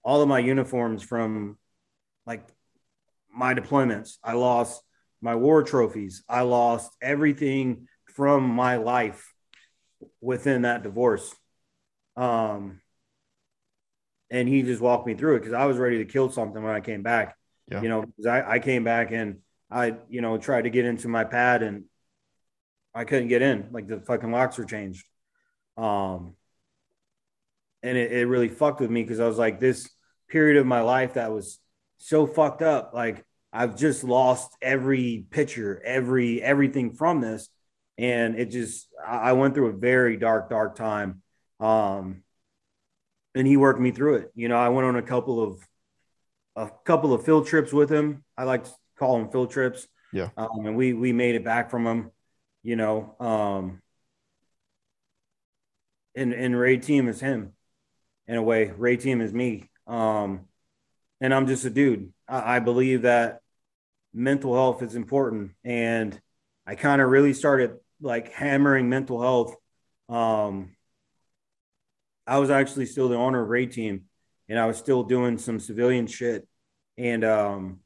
all 0.03 0.23
of 0.23 0.29
my 0.29 0.39
uniforms 0.39 1.03
from 1.03 1.57
like 2.27 2.47
my 3.33 3.55
deployments. 3.55 4.19
I 4.23 4.33
lost 4.35 4.83
my 5.21 5.35
war 5.35 5.63
trophies. 5.63 6.25
I 6.29 6.43
lost 6.43 6.91
everything 7.01 7.89
from 8.15 8.45
my 8.49 8.77
life 8.77 9.33
within 10.21 10.63
that 10.63 10.83
divorce. 10.83 11.35
Um, 12.17 12.81
and 14.31 14.49
he 14.49 14.63
just 14.63 14.81
walked 14.81 15.07
me 15.07 15.15
through 15.15 15.37
it 15.37 15.41
because 15.41 15.53
I 15.53 15.67
was 15.67 15.77
ready 15.77 15.99
to 15.99 16.05
kill 16.05 16.31
something 16.31 16.63
when 16.63 16.75
I 16.75 16.81
came 16.81 17.03
back. 17.03 17.37
Yeah. 17.71 17.83
You 17.83 17.89
know, 17.89 18.03
because 18.03 18.27
I, 18.27 18.55
I 18.55 18.59
came 18.59 18.85
back 18.85 19.11
and 19.13 19.39
I, 19.71 19.97
you 20.09 20.21
know, 20.21 20.39
tried 20.39 20.63
to 20.63 20.71
get 20.71 20.85
into 20.85 21.09
my 21.09 21.25
pad 21.25 21.63
and 21.63 21.85
I 22.95 23.05
couldn't 23.05 23.29
get 23.29 23.43
in. 23.43 23.69
Like 23.73 23.87
the 23.87 24.01
fucking 24.01 24.31
locks 24.31 24.59
were 24.59 24.65
changed. 24.65 25.05
Um, 25.77 26.35
and 27.83 27.97
it, 27.97 28.13
it 28.13 28.27
really 28.27 28.49
fucked 28.49 28.81
with 28.81 28.91
me 28.91 29.03
because 29.03 29.21
I 29.21 29.27
was 29.27 29.39
like, 29.39 29.61
this 29.61 29.89
period 30.29 30.57
of 30.57 30.67
my 30.67 30.81
life 30.81 31.15
that 31.15 31.33
was 31.33 31.59
so 31.99 32.27
fucked 32.27 32.63
up. 32.63 32.93
Like 32.95 33.25
I've 33.53 33.77
just 33.77 34.05
lost 34.05 34.57
every 34.61 35.27
picture, 35.31 35.81
every 35.85 36.43
everything 36.43 36.93
from 36.93 37.21
this, 37.21 37.49
and 37.99 38.39
it 38.39 38.47
just 38.51 38.89
I 39.05 39.33
went 39.33 39.55
through 39.55 39.69
a 39.69 39.73
very 39.73 40.17
dark, 40.17 40.51
dark 40.51 40.77
time. 40.77 41.23
Um, 41.61 42.23
and 43.35 43.47
he 43.47 43.57
worked 43.57 43.81
me 43.81 43.91
through 43.91 44.17
it. 44.17 44.33
You 44.35 44.49
know, 44.49 44.57
I 44.57 44.71
went 44.71 44.87
on 44.87 44.97
a 44.97 45.03
couple 45.03 45.43
of 45.43 45.61
a 46.57 46.71
couple 46.85 47.13
of 47.13 47.25
field 47.25 47.47
trips 47.47 47.73
with 47.73 47.91
him. 47.91 48.25
I 48.37 48.45
like 48.45 48.65
to 48.65 48.71
call 48.99 49.19
them 49.19 49.31
field 49.31 49.51
trips. 49.51 49.87
Yeah. 50.13 50.31
Um, 50.37 50.67
and 50.67 50.77
we 50.77 50.93
we 50.93 51.13
made 51.13 51.35
it 51.35 51.45
back 51.45 51.71
from 51.71 51.87
him. 51.87 52.11
You 52.63 52.77
know, 52.77 53.15
um, 53.21 53.83
and 56.15 56.33
and 56.33 56.59
Raid 56.59 56.83
Team 56.83 57.09
is 57.09 57.21
him 57.21 57.53
in 58.27 58.37
a 58.37 58.43
way. 58.43 58.73
Raid 58.77 59.01
Team 59.01 59.21
is 59.21 59.33
me. 59.33 59.71
Um, 59.87 60.47
and 61.21 61.33
I'm 61.33 61.47
just 61.47 61.65
a 61.65 61.71
dude. 61.71 62.13
I, 62.29 62.57
I 62.57 62.59
believe 62.59 63.03
that 63.03 63.41
mental 64.13 64.55
health 64.55 64.83
is 64.83 64.95
important, 64.95 65.53
and 65.63 66.19
I 66.67 66.75
kind 66.75 67.01
of 67.01 67.11
really 67.11 67.35
started 67.35 67.77
like 68.01 68.33
hammering 68.33 68.89
mental 68.89 69.21
health. 69.21 69.55
Um, 70.09 70.77
I 72.27 72.39
was 72.39 72.51
actually 72.51 72.87
still 72.87 73.09
the 73.09 73.17
owner 73.17 73.43
of 73.43 73.49
Raid 73.49 73.73
Team, 73.73 74.05
and 74.49 74.59
I 74.59 74.67
was 74.67 74.77
still 74.77 75.03
doing 75.03 75.39
some 75.39 75.61
civilian 75.61 76.07
shit. 76.07 76.47
And 76.99 77.25
um, 77.25 77.81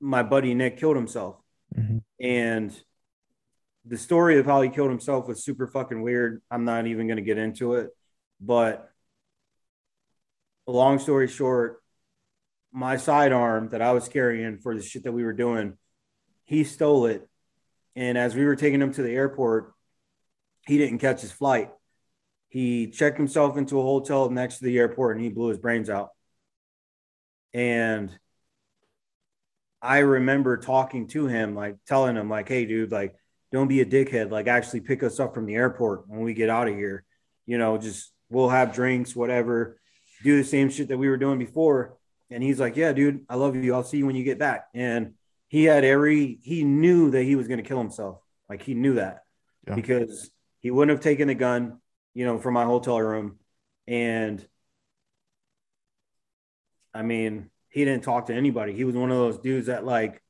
my 0.00 0.22
buddy 0.22 0.54
Nick 0.54 0.78
killed 0.78 0.96
himself, 0.96 1.36
mm-hmm. 1.76 1.98
and 2.20 2.74
the 3.84 3.98
story 3.98 4.38
of 4.38 4.46
how 4.46 4.62
he 4.62 4.68
killed 4.68 4.90
himself 4.90 5.26
was 5.26 5.44
super 5.44 5.66
fucking 5.66 6.02
weird. 6.02 6.40
I'm 6.50 6.64
not 6.64 6.86
even 6.86 7.06
going 7.06 7.16
to 7.16 7.22
get 7.22 7.38
into 7.38 7.74
it. 7.74 7.90
But 8.40 8.88
long 10.66 10.98
story 10.98 11.28
short, 11.28 11.82
my 12.72 12.96
sidearm 12.96 13.70
that 13.70 13.82
I 13.82 13.92
was 13.92 14.08
carrying 14.08 14.58
for 14.58 14.76
the 14.76 14.82
shit 14.82 15.04
that 15.04 15.12
we 15.12 15.24
were 15.24 15.32
doing, 15.32 15.76
he 16.44 16.64
stole 16.64 17.06
it. 17.06 17.28
And 17.96 18.16
as 18.16 18.34
we 18.34 18.44
were 18.44 18.56
taking 18.56 18.80
him 18.80 18.92
to 18.94 19.02
the 19.02 19.10
airport, 19.10 19.72
he 20.66 20.78
didn't 20.78 20.98
catch 20.98 21.20
his 21.20 21.32
flight. 21.32 21.70
He 22.48 22.88
checked 22.88 23.16
himself 23.16 23.56
into 23.56 23.78
a 23.78 23.82
hotel 23.82 24.30
next 24.30 24.58
to 24.58 24.64
the 24.64 24.78
airport 24.78 25.16
and 25.16 25.24
he 25.24 25.30
blew 25.30 25.48
his 25.48 25.58
brains 25.58 25.90
out. 25.90 26.10
And 27.54 28.16
I 29.80 29.98
remember 29.98 30.56
talking 30.56 31.08
to 31.08 31.26
him, 31.26 31.54
like 31.54 31.76
telling 31.86 32.16
him, 32.16 32.30
like, 32.30 32.48
hey, 32.48 32.66
dude, 32.66 32.92
like, 32.92 33.14
don't 33.50 33.68
be 33.68 33.80
a 33.80 33.86
dickhead. 33.86 34.30
Like, 34.30 34.46
actually 34.46 34.80
pick 34.80 35.02
us 35.02 35.18
up 35.18 35.34
from 35.34 35.46
the 35.46 35.54
airport 35.54 36.08
when 36.08 36.20
we 36.20 36.34
get 36.34 36.48
out 36.48 36.68
of 36.68 36.74
here. 36.74 37.04
You 37.46 37.58
know, 37.58 37.76
just 37.78 38.12
we'll 38.30 38.48
have 38.48 38.74
drinks, 38.74 39.16
whatever, 39.16 39.78
do 40.22 40.36
the 40.36 40.44
same 40.44 40.70
shit 40.70 40.88
that 40.88 40.98
we 40.98 41.08
were 41.08 41.16
doing 41.16 41.38
before. 41.38 41.96
And 42.30 42.42
he's 42.42 42.60
like, 42.60 42.76
Yeah, 42.76 42.92
dude, 42.92 43.26
I 43.28 43.34
love 43.34 43.56
you. 43.56 43.74
I'll 43.74 43.82
see 43.82 43.98
you 43.98 44.06
when 44.06 44.16
you 44.16 44.24
get 44.24 44.38
back. 44.38 44.68
And 44.72 45.14
he 45.52 45.64
had 45.64 45.84
every, 45.84 46.38
he 46.40 46.64
knew 46.64 47.10
that 47.10 47.24
he 47.24 47.36
was 47.36 47.46
going 47.46 47.62
to 47.62 47.68
kill 47.68 47.76
himself. 47.76 48.22
Like 48.48 48.62
he 48.62 48.72
knew 48.72 48.94
that 48.94 49.24
yeah. 49.68 49.74
because 49.74 50.30
he 50.60 50.70
wouldn't 50.70 50.96
have 50.96 51.04
taken 51.04 51.28
the 51.28 51.34
gun, 51.34 51.78
you 52.14 52.24
know, 52.24 52.38
from 52.38 52.54
my 52.54 52.64
hotel 52.64 52.98
room. 52.98 53.38
And 53.86 54.42
I 56.94 57.02
mean, 57.02 57.50
he 57.68 57.84
didn't 57.84 58.02
talk 58.02 58.28
to 58.28 58.34
anybody. 58.34 58.72
He 58.72 58.84
was 58.84 58.94
one 58.94 59.10
of 59.10 59.18
those 59.18 59.40
dudes 59.40 59.66
that 59.66 59.84
like 59.84 60.22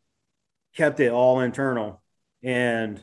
kept 0.74 0.98
it 0.98 1.12
all 1.12 1.38
internal. 1.38 2.02
And 2.42 3.00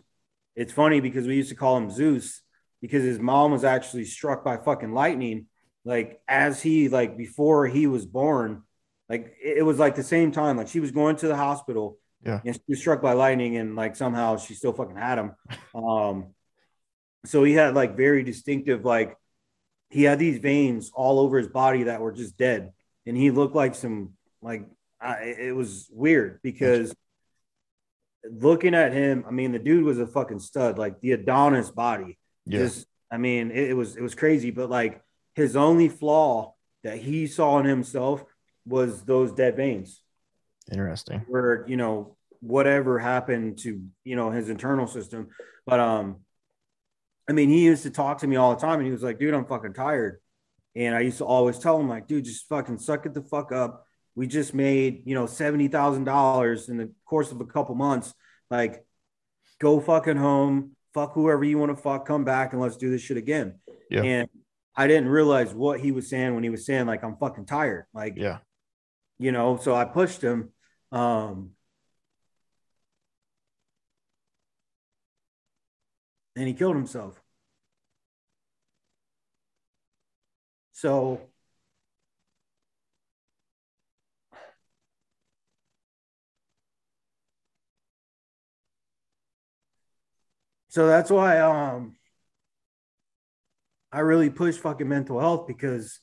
it's 0.58 0.74
funny 0.74 1.00
because 1.00 1.26
we 1.26 1.38
used 1.38 1.52
to 1.52 1.56
call 1.56 1.78
him 1.78 1.90
Zeus 1.90 2.42
because 2.82 3.02
his 3.02 3.20
mom 3.20 3.54
was 3.54 3.64
actually 3.64 4.04
struck 4.04 4.44
by 4.44 4.58
fucking 4.58 4.92
lightning. 4.92 5.46
Like 5.86 6.20
as 6.28 6.62
he 6.62 6.90
like 6.90 7.16
before 7.16 7.66
he 7.66 7.88
was 7.88 8.06
born, 8.06 8.64
like 9.08 9.38
it 9.42 9.64
was 9.66 9.80
like 9.80 9.96
the 9.96 10.04
same 10.04 10.34
time. 10.34 10.58
Like 10.58 10.68
she 10.68 10.82
was 10.82 10.92
going 10.92 11.16
to 11.16 11.30
the 11.30 11.38
hospital. 11.38 11.98
Yeah. 12.26 12.42
And 12.46 12.56
she 12.56 12.62
was 12.68 12.80
struck 12.80 13.02
by 13.02 13.14
lightning 13.14 13.56
and 13.58 13.76
like 13.76 13.96
somehow 13.96 14.38
she 14.38 14.54
still 14.54 14.74
fucking 14.74 14.98
had 14.98 15.18
him. 15.20 15.32
Um 15.76 16.34
so 17.26 17.44
he 17.44 17.54
had 17.54 17.76
like 17.76 17.98
very 17.98 18.24
distinctive 18.24 18.86
like 18.86 19.16
he 19.90 20.04
had 20.04 20.20
these 20.20 20.40
veins 20.40 20.90
all 20.94 21.20
over 21.20 21.38
his 21.38 21.48
body 21.50 21.84
that 21.84 22.00
were 22.00 22.12
just 22.14 22.38
dead 22.38 22.72
and 23.06 23.18
he 23.18 23.30
looked 23.30 23.56
like 23.56 23.76
some 23.76 24.14
like 24.42 24.66
I, 25.02 25.36
it 25.38 25.56
was 25.56 25.90
weird 25.92 26.40
because 26.42 26.96
looking 28.30 28.74
at 28.74 28.94
him 28.94 29.26
i 29.28 29.32
mean 29.32 29.52
the 29.52 29.60
dude 29.60 29.84
was 29.84 30.00
a 30.00 30.08
fucking 30.08 30.40
stud 30.40 30.78
like 30.78 31.00
the 31.02 31.12
adonis 31.12 31.72
body 31.72 32.18
Yeah. 32.46 32.60
just 32.60 32.86
i 33.12 33.18
mean 33.18 33.52
it, 33.52 33.72
it 33.72 33.74
was 33.74 33.96
it 33.96 34.02
was 34.02 34.16
crazy 34.16 34.52
but 34.52 34.70
like 34.70 35.02
his 35.36 35.56
only 35.56 35.90
flaw 35.90 36.54
that 36.84 36.98
he 37.00 37.28
saw 37.28 37.60
in 37.60 37.66
himself 37.66 38.24
was 38.66 39.04
those 39.04 39.34
dead 39.34 39.56
veins 39.56 40.02
Interesting. 40.72 41.26
where 41.28 41.66
you 41.68 41.78
know 41.78 42.16
whatever 42.42 43.00
happened 43.00 43.58
to 43.60 43.82
you 44.04 44.16
know 44.16 44.32
his 44.32 44.50
internal 44.50 44.88
system. 44.88 45.28
But 45.66 45.80
um 45.80 46.18
i 47.30 47.32
mean 47.32 47.50
he 47.50 47.64
used 47.66 47.84
to 47.84 47.90
talk 47.92 48.20
to 48.20 48.28
me 48.28 48.36
all 48.38 48.56
the 48.56 48.62
time 48.62 48.80
and 48.80 48.86
he 48.86 48.92
was 48.92 49.04
like 49.04 49.20
dude 49.20 49.34
i'm 49.34 49.46
fucking 49.46 49.74
tired. 49.74 50.20
And 50.76 50.96
i 50.96 51.02
used 51.02 51.18
to 51.20 51.26
always 51.26 51.60
tell 51.60 51.80
him 51.80 51.88
like 51.90 52.08
dude 52.08 52.26
just 52.26 52.48
fucking 52.48 52.78
suck 52.80 53.06
it 53.06 53.14
the 53.14 53.22
fuck 53.22 53.52
up. 53.52 53.86
We 54.16 54.28
just 54.28 54.54
made 54.54 55.04
you 55.06 55.16
know 55.16 55.26
$70000 55.26 56.70
in 56.70 56.78
the 56.78 56.92
course 57.06 57.32
of 57.32 57.42
a 57.42 57.46
couple 57.46 57.76
months. 57.76 58.14
Like 58.50 58.84
go 59.60 59.80
fucking 59.80 60.18
home. 60.18 60.76
Fuck 60.94 61.14
whoever 61.14 61.44
you 61.44 61.58
want 61.58 61.76
to 61.76 61.82
fuck. 61.82 62.08
Come 62.08 62.24
back 62.26 62.54
and 62.54 62.62
let's 62.62 62.78
do 62.78 62.90
this 62.90 63.02
shit 63.02 63.18
again. 63.18 63.60
Yeah. 63.90 64.04
and 64.04 64.30
i 64.76 64.86
didn't 64.88 65.10
realize 65.10 65.52
what 65.54 65.80
he 65.80 65.92
was 65.92 66.08
saying 66.10 66.36
when 66.36 66.44
he 66.44 66.50
was 66.52 66.64
saying 66.66 66.86
like 66.86 67.04
i'm 67.04 67.18
fucking 67.18 67.46
tired. 67.48 67.86
Like 67.94 68.14
Yeah. 68.18 68.38
you 69.18 69.32
know 69.32 69.58
so 69.58 69.76
i 69.76 69.84
pushed 69.84 70.22
him 70.22 70.52
um 70.92 71.56
and 76.36 76.48
he 76.48 76.54
killed 76.54 76.76
himself. 76.76 77.22
So 80.72 81.30
so 90.70 90.88
that's 90.88 91.10
why 91.12 91.40
um 91.40 91.96
i 93.92 94.00
really 94.00 94.30
push 94.30 94.58
fucking 94.58 94.88
mental 94.88 95.20
health 95.20 95.48
because 95.48 96.00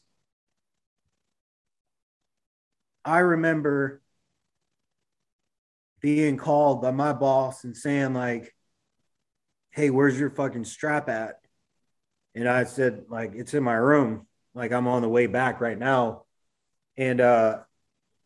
I 3.05 3.19
remember 3.21 4.03
being 6.07 6.37
called 6.37 6.83
by 6.83 6.93
my 6.93 7.13
boss 7.13 7.65
and 7.65 7.77
saying 7.77 8.15
like, 8.15 8.55
"Hey, 9.73 9.91
where's 9.91 10.17
your 10.17 10.31
fucking 10.31 10.65
strap 10.65 11.09
at?" 11.09 11.41
And 12.33 12.49
I 12.49 12.63
said 12.63 13.07
like, 13.09 13.33
"It's 13.35 13.55
in 13.55 13.65
my 13.65 13.75
room. 13.75 14.29
Like 14.55 14.71
I'm 14.71 14.87
on 14.87 15.03
the 15.03 15.09
way 15.09 15.27
back 15.27 15.61
right 15.61 15.77
now." 15.77 16.23
And 16.97 17.21
uh 17.21 17.59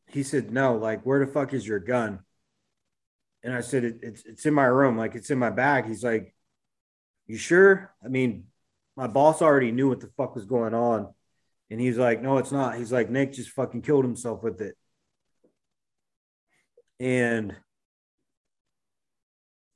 he 0.08 0.22
said, 0.22 0.52
"No, 0.52 0.76
like 0.76 1.06
where 1.06 1.24
the 1.24 1.32
fuck 1.32 1.54
is 1.54 1.66
your 1.66 1.78
gun?" 1.78 2.18
And 3.42 3.54
I 3.54 3.62
said, 3.62 3.84
it, 3.84 4.00
"It's 4.02 4.24
it's 4.26 4.44
in 4.44 4.52
my 4.52 4.66
room. 4.66 4.98
Like 4.98 5.14
it's 5.14 5.30
in 5.30 5.38
my 5.38 5.48
bag." 5.48 5.86
He's 5.86 6.04
like, 6.04 6.34
"You 7.28 7.38
sure?" 7.38 7.94
I 8.04 8.08
mean, 8.08 8.44
my 8.94 9.06
boss 9.06 9.40
already 9.40 9.72
knew 9.72 9.88
what 9.88 10.00
the 10.00 10.12
fuck 10.18 10.34
was 10.34 10.44
going 10.44 10.74
on. 10.74 11.14
And 11.70 11.80
he's 11.80 11.96
like, 11.96 12.20
no, 12.20 12.36
it's 12.36 12.52
not. 12.52 12.76
He's 12.76 12.92
like, 12.92 13.08
Nick 13.08 13.32
just 13.32 13.50
fucking 13.50 13.82
killed 13.82 14.04
himself 14.04 14.42
with 14.42 14.60
it. 14.60 14.76
And 16.98 17.56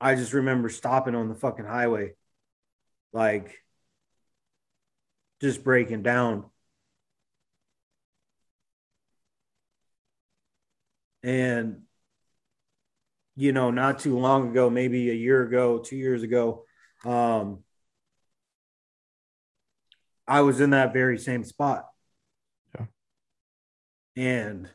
I 0.05 0.17
just 0.17 0.35
remember 0.35 0.69
stopping 0.69 1.15
on 1.15 1.31
the 1.31 1.35
fucking 1.35 1.65
highway, 1.65 2.13
like 3.15 3.59
just 5.41 5.65
breaking 5.65 6.03
down. 6.03 6.45
And, 11.23 11.85
you 13.35 13.53
know, 13.53 13.71
not 13.71 14.01
too 14.01 14.19
long 14.19 14.51
ago, 14.51 14.69
maybe 14.69 15.09
a 15.09 15.15
year 15.15 15.43
ago, 15.43 15.79
two 15.79 15.97
years 15.97 16.23
ago, 16.23 16.67
um, 17.07 17.61
I 20.29 20.43
was 20.43 20.61
in 20.61 20.71
that 20.71 20.93
very 20.93 21.17
same 21.17 21.45
spot. 21.45 21.87
Yeah. 22.79 22.87
And 24.17 24.71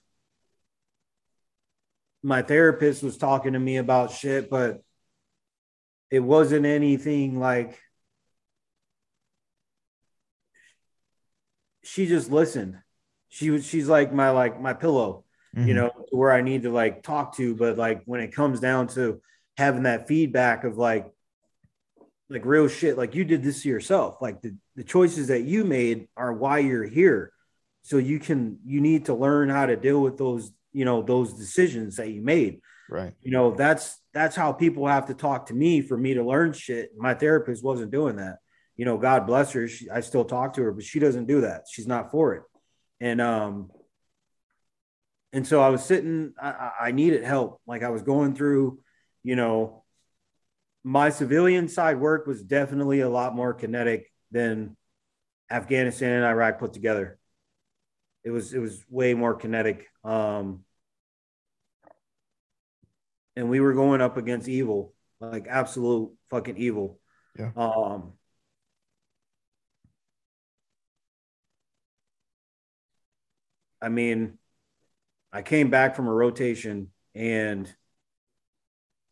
my 2.24 2.42
therapist 2.42 3.04
was 3.04 3.16
talking 3.16 3.54
to 3.54 3.60
me 3.60 3.78
about 3.78 4.12
shit, 4.12 4.50
but 4.50 4.82
it 6.12 6.20
wasn't 6.20 6.66
anything 6.66 7.40
like 7.40 7.80
she 11.84 12.08
just 12.08 12.32
listened. 12.32 12.78
She 13.30 13.50
was 13.52 13.66
she's 13.66 13.88
like 13.88 14.12
my 14.14 14.32
like 14.32 14.60
my 14.60 14.74
pillow, 14.74 15.24
you 15.56 15.74
Mhm. 15.74 15.76
know, 15.76 15.92
where 16.12 16.32
I 16.32 16.42
need 16.42 16.64
to 16.64 16.72
like 16.72 17.04
talk 17.04 17.36
to, 17.38 17.56
but 17.56 17.78
like 17.78 18.02
when 18.06 18.22
it 18.22 18.34
comes 18.34 18.60
down 18.60 18.88
to 18.90 19.22
having 19.58 19.84
that 19.84 20.08
feedback 20.08 20.64
of 20.64 20.78
like 20.78 21.12
like 22.30 22.46
real 22.46 22.68
shit 22.68 22.98
like 22.98 23.16
you 23.16 23.26
did 23.26 23.44
this 23.44 23.64
to 23.64 23.70
yourself 23.70 24.22
like 24.22 24.40
the, 24.42 24.56
the 24.76 24.84
choices 24.84 25.28
that 25.28 25.42
you 25.42 25.66
made 25.66 26.08
are 26.16 26.32
why 26.32 26.60
you're 26.60 26.86
here 26.86 27.34
so 27.82 27.98
you 27.98 28.20
can 28.20 28.60
you 28.66 28.80
need 28.80 29.06
to 29.06 29.16
learn 29.16 29.50
how 29.50 29.66
to 29.66 29.76
deal 29.76 30.00
with 30.00 30.16
those 30.18 30.52
you 30.72 30.86
know 30.86 31.02
those 31.02 31.34
decisions 31.34 31.96
that 31.96 32.12
you 32.12 32.22
made 32.22 32.62
Right. 32.90 33.14
you 33.22 33.32
know 33.32 33.52
that's 33.52 34.02
that's 34.14 34.36
how 34.36 34.52
people 34.52 34.88
have 34.88 35.06
to 35.08 35.14
talk 35.14 35.48
to 35.48 35.54
me 35.54 35.82
for 35.82 35.98
me 35.98 36.16
to 36.16 36.24
learn 36.24 36.54
shit. 36.54 36.92
My 36.98 37.14
therapist 37.14 37.64
wasn't 37.64 37.92
doing 37.92 38.16
that. 38.16 38.38
You 38.76 38.86
know 38.86 38.98
god 38.98 39.28
bless 39.28 39.52
her. 39.52 39.68
She, 39.68 39.90
i 39.90 40.00
still 40.00 40.26
talk 40.26 40.54
to 40.54 40.64
her 40.64 40.72
but 40.72 40.84
she 40.84 41.00
doesn't 41.00 41.28
do 41.28 41.42
that. 41.42 41.66
She's 41.70 41.88
not 41.88 42.12
for 42.12 42.34
it. 42.36 42.44
And 43.00 43.22
um 43.22 43.70
and 45.32 45.46
so 45.46 45.62
i 45.62 45.70
was 45.70 45.84
sitting 45.84 46.34
i, 46.42 46.72
I 46.82 46.92
needed 46.92 47.24
help. 47.24 47.62
Like 47.68 47.84
i 47.84 47.90
was 47.90 48.02
going 48.02 48.34
through 48.36 48.80
you 49.24 49.36
know 49.36 49.84
my 50.84 51.10
civilian 51.10 51.68
side 51.68 52.00
work 52.00 52.26
was 52.26 52.42
definitely 52.42 53.02
a 53.02 53.10
lot 53.10 53.36
more 53.36 53.54
kinetic 53.54 54.12
than 54.32 54.76
afghanistan 55.52 56.14
and 56.14 56.26
iraq 56.26 56.58
put 56.60 56.74
together. 56.74 57.20
It 58.24 58.32
was 58.32 58.54
it 58.54 58.60
was 58.60 58.84
way 58.90 59.14
more 59.14 59.36
kinetic. 59.36 59.88
Um 60.04 60.64
and 63.40 63.50
we 63.50 63.62
were 63.62 63.74
going 63.74 64.02
up 64.02 64.18
against 64.18 64.50
evil 64.50 64.94
like 65.22 65.48
absolute 65.50 66.12
fucking 66.30 66.58
evil. 66.58 67.00
Yeah. 67.38 67.52
um 67.56 68.14
i 73.82 73.88
mean 73.88 74.38
i 75.32 75.42
came 75.42 75.70
back 75.70 75.96
from 75.96 76.08
a 76.08 76.14
rotation 76.14 76.90
and 77.16 77.74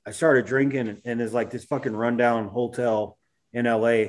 i 0.06 0.12
started 0.12 0.46
drinking 0.46 1.02
and 1.06 1.20
there's 1.20 1.34
like 1.34 1.52
this 1.52 1.64
fucking 1.64 1.96
rundown 1.96 2.50
hotel 2.50 3.18
in 3.54 3.66
la 3.66 4.08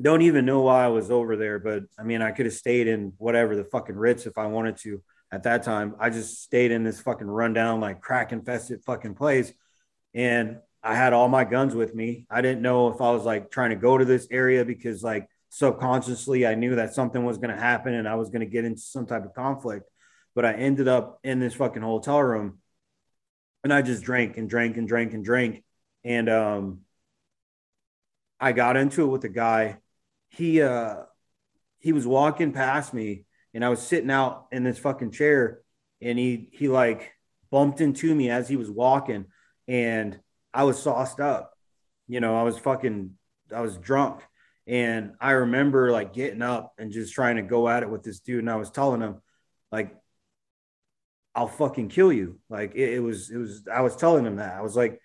don't 0.00 0.22
even 0.22 0.46
know 0.46 0.62
why 0.62 0.84
i 0.84 0.88
was 0.88 1.12
over 1.12 1.36
there 1.36 1.60
but 1.60 1.84
i 1.96 2.02
mean 2.02 2.22
i 2.22 2.32
could 2.32 2.46
have 2.46 2.54
stayed 2.54 2.88
in 2.88 3.12
whatever 3.18 3.54
the 3.54 3.64
fucking 3.64 3.96
ritz 3.96 4.26
if 4.26 4.36
i 4.36 4.46
wanted 4.46 4.76
to 4.78 5.00
at 5.30 5.42
that 5.42 5.62
time 5.62 5.94
i 5.98 6.10
just 6.10 6.42
stayed 6.42 6.70
in 6.70 6.84
this 6.84 7.00
fucking 7.00 7.26
rundown 7.26 7.80
like 7.80 8.00
crack 8.00 8.32
infested 8.32 8.82
fucking 8.84 9.14
place. 9.14 9.52
And 10.14 10.58
i 10.82 10.94
had 10.94 11.12
all 11.12 11.28
my 11.28 11.44
guns 11.44 11.74
with 11.74 11.94
me. 11.94 12.26
I 12.30 12.40
didn't 12.40 12.62
know 12.62 12.88
if 12.88 13.00
i 13.00 13.10
was 13.10 13.24
like 13.24 13.50
trying 13.50 13.70
to 13.70 13.76
go 13.76 13.98
to 13.98 14.04
this 14.04 14.26
area 14.30 14.64
because 14.64 15.02
like 15.02 15.28
subconsciously 15.50 16.46
i 16.46 16.54
knew 16.54 16.76
that 16.76 16.94
something 16.94 17.24
was 17.24 17.38
going 17.38 17.54
to 17.54 17.60
happen 17.60 17.94
and 17.94 18.06
i 18.06 18.14
was 18.14 18.28
going 18.28 18.40
to 18.40 18.46
get 18.46 18.66
into 18.66 18.80
some 18.80 19.06
type 19.06 19.24
of 19.24 19.34
conflict. 19.34 19.88
But 20.34 20.44
i 20.44 20.52
ended 20.52 20.88
up 20.88 21.18
in 21.24 21.40
this 21.40 21.54
fucking 21.54 21.82
hotel 21.82 22.22
room 22.22 22.58
and 23.64 23.72
i 23.72 23.82
just 23.82 24.02
drank 24.02 24.36
and 24.36 24.48
drank 24.48 24.76
and 24.76 24.88
drank 24.88 25.12
and 25.14 25.24
drank. 25.24 25.64
And 26.04 26.28
um 26.28 26.80
i 28.40 28.52
got 28.52 28.76
into 28.76 29.02
it 29.02 29.06
with 29.06 29.24
a 29.24 29.28
guy. 29.28 29.78
He 30.30 30.62
uh 30.62 31.02
he 31.78 31.92
was 31.92 32.06
walking 32.06 32.52
past 32.52 32.92
me 32.92 33.24
and 33.58 33.64
I 33.64 33.70
was 33.70 33.82
sitting 33.82 34.12
out 34.12 34.46
in 34.52 34.62
this 34.62 34.78
fucking 34.78 35.10
chair 35.10 35.62
and 36.00 36.16
he 36.16 36.48
he 36.52 36.68
like 36.68 37.10
bumped 37.50 37.80
into 37.80 38.14
me 38.14 38.30
as 38.30 38.48
he 38.48 38.54
was 38.54 38.70
walking 38.70 39.24
and 39.66 40.16
I 40.54 40.62
was 40.62 40.80
sauced 40.80 41.18
up. 41.18 41.54
You 42.06 42.20
know, 42.20 42.38
I 42.38 42.44
was 42.44 42.56
fucking 42.56 43.14
I 43.52 43.60
was 43.60 43.76
drunk 43.76 44.20
and 44.68 45.14
I 45.20 45.32
remember 45.32 45.90
like 45.90 46.12
getting 46.12 46.40
up 46.40 46.72
and 46.78 46.92
just 46.92 47.12
trying 47.12 47.34
to 47.34 47.42
go 47.42 47.68
at 47.68 47.82
it 47.82 47.90
with 47.90 48.04
this 48.04 48.20
dude 48.20 48.38
and 48.38 48.48
I 48.48 48.54
was 48.54 48.70
telling 48.70 49.00
him 49.00 49.20
like 49.72 49.92
I'll 51.34 51.48
fucking 51.48 51.88
kill 51.88 52.12
you. 52.12 52.38
Like 52.48 52.76
it, 52.76 52.94
it, 52.94 53.00
was, 53.00 53.28
it 53.28 53.38
was, 53.38 53.64
I 53.72 53.80
was 53.80 53.96
telling 53.96 54.24
him 54.24 54.36
that. 54.36 54.54
I 54.56 54.60
was 54.60 54.76
like, 54.76 55.00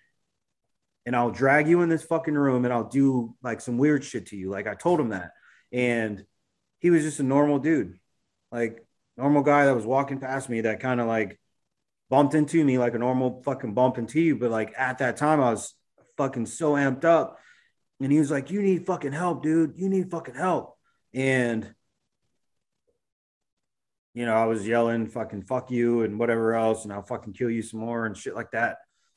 and 1.06 1.16
I'll 1.16 1.32
drag 1.32 1.66
you 1.66 1.82
in 1.82 1.88
this 1.88 2.04
fucking 2.04 2.34
room 2.34 2.64
and 2.64 2.72
I'll 2.72 2.88
do 2.88 3.34
like 3.42 3.60
some 3.60 3.78
weird 3.78 4.04
shit 4.04 4.26
to 4.26 4.36
you. 4.36 4.48
Like 4.48 4.68
I 4.68 4.74
told 4.74 5.00
him 5.00 5.08
that. 5.08 5.32
And 5.72 6.24
he 6.78 6.90
was 6.90 7.02
just 7.02 7.18
a 7.18 7.24
normal 7.24 7.58
dude, 7.58 7.98
like 8.54 8.86
normal 9.16 9.42
guy 9.42 9.66
that 9.66 9.74
was 9.74 9.84
walking 9.84 10.20
past 10.20 10.48
me 10.48 10.62
that 10.62 10.80
kind 10.80 11.00
of 11.00 11.08
like 11.08 11.38
bumped 12.08 12.34
into 12.34 12.64
me 12.64 12.78
like 12.78 12.94
a 12.94 12.98
normal 12.98 13.42
fucking 13.42 13.74
bump 13.74 13.98
into 13.98 14.20
you. 14.20 14.36
But 14.36 14.52
like 14.52 14.72
at 14.78 14.98
that 14.98 15.16
time, 15.16 15.40
I 15.40 15.50
was 15.50 15.74
fucking 16.16 16.46
so 16.46 16.74
amped 16.74 17.04
up. 17.04 17.38
And 18.00 18.12
he 18.12 18.18
was 18.18 18.30
like, 18.30 18.50
You 18.50 18.62
need 18.62 18.86
fucking 18.86 19.12
help, 19.12 19.42
dude. 19.42 19.74
You 19.76 19.88
need 19.88 20.10
fucking 20.10 20.36
help. 20.36 20.76
And 21.12 21.74
you 24.14 24.24
know, 24.24 24.34
I 24.34 24.44
was 24.44 24.66
yelling, 24.66 25.08
fucking 25.08 25.42
fuck 25.42 25.72
you 25.72 26.02
and 26.02 26.20
whatever 26.20 26.54
else, 26.54 26.84
and 26.84 26.92
I'll 26.92 27.02
fucking 27.02 27.32
kill 27.32 27.50
you 27.50 27.62
some 27.62 27.80
more 27.80 28.06
and 28.06 28.16
shit 28.16 28.36
like 28.36 28.52
that. 28.52 28.76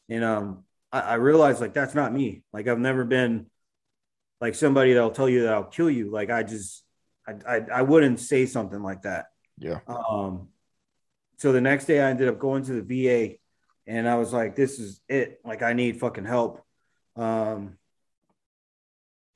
And 0.09 0.23
um, 0.23 0.63
I, 0.91 1.01
I 1.01 1.13
realized 1.15 1.61
like 1.61 1.73
that's 1.73 1.93
not 1.93 2.11
me. 2.11 2.43
Like 2.51 2.67
I've 2.67 2.79
never 2.79 3.05
been 3.05 3.45
like 4.41 4.55
somebody 4.55 4.93
that'll 4.93 5.11
tell 5.11 5.29
you 5.29 5.43
that 5.43 5.53
I'll 5.53 5.65
kill 5.65 5.91
you. 5.91 6.09
Like 6.09 6.31
I 6.31 6.41
just 6.41 6.83
I, 7.27 7.33
I, 7.47 7.61
I 7.73 7.81
wouldn't 7.81 8.19
say 8.19 8.45
something 8.45 8.81
like 8.81 9.03
that. 9.03 9.27
Yeah. 9.57 9.79
Um 9.87 10.49
so 11.37 11.51
the 11.51 11.61
next 11.61 11.85
day 11.85 11.99
I 12.01 12.09
ended 12.09 12.27
up 12.27 12.39
going 12.39 12.63
to 12.63 12.81
the 12.81 12.81
VA 12.81 13.35
and 13.85 14.07
I 14.07 14.15
was 14.15 14.33
like, 14.33 14.55
this 14.55 14.79
is 14.79 15.01
it. 15.07 15.39
Like 15.45 15.61
I 15.61 15.73
need 15.73 15.99
fucking 15.99 16.25
help. 16.25 16.63
Um 17.15 17.77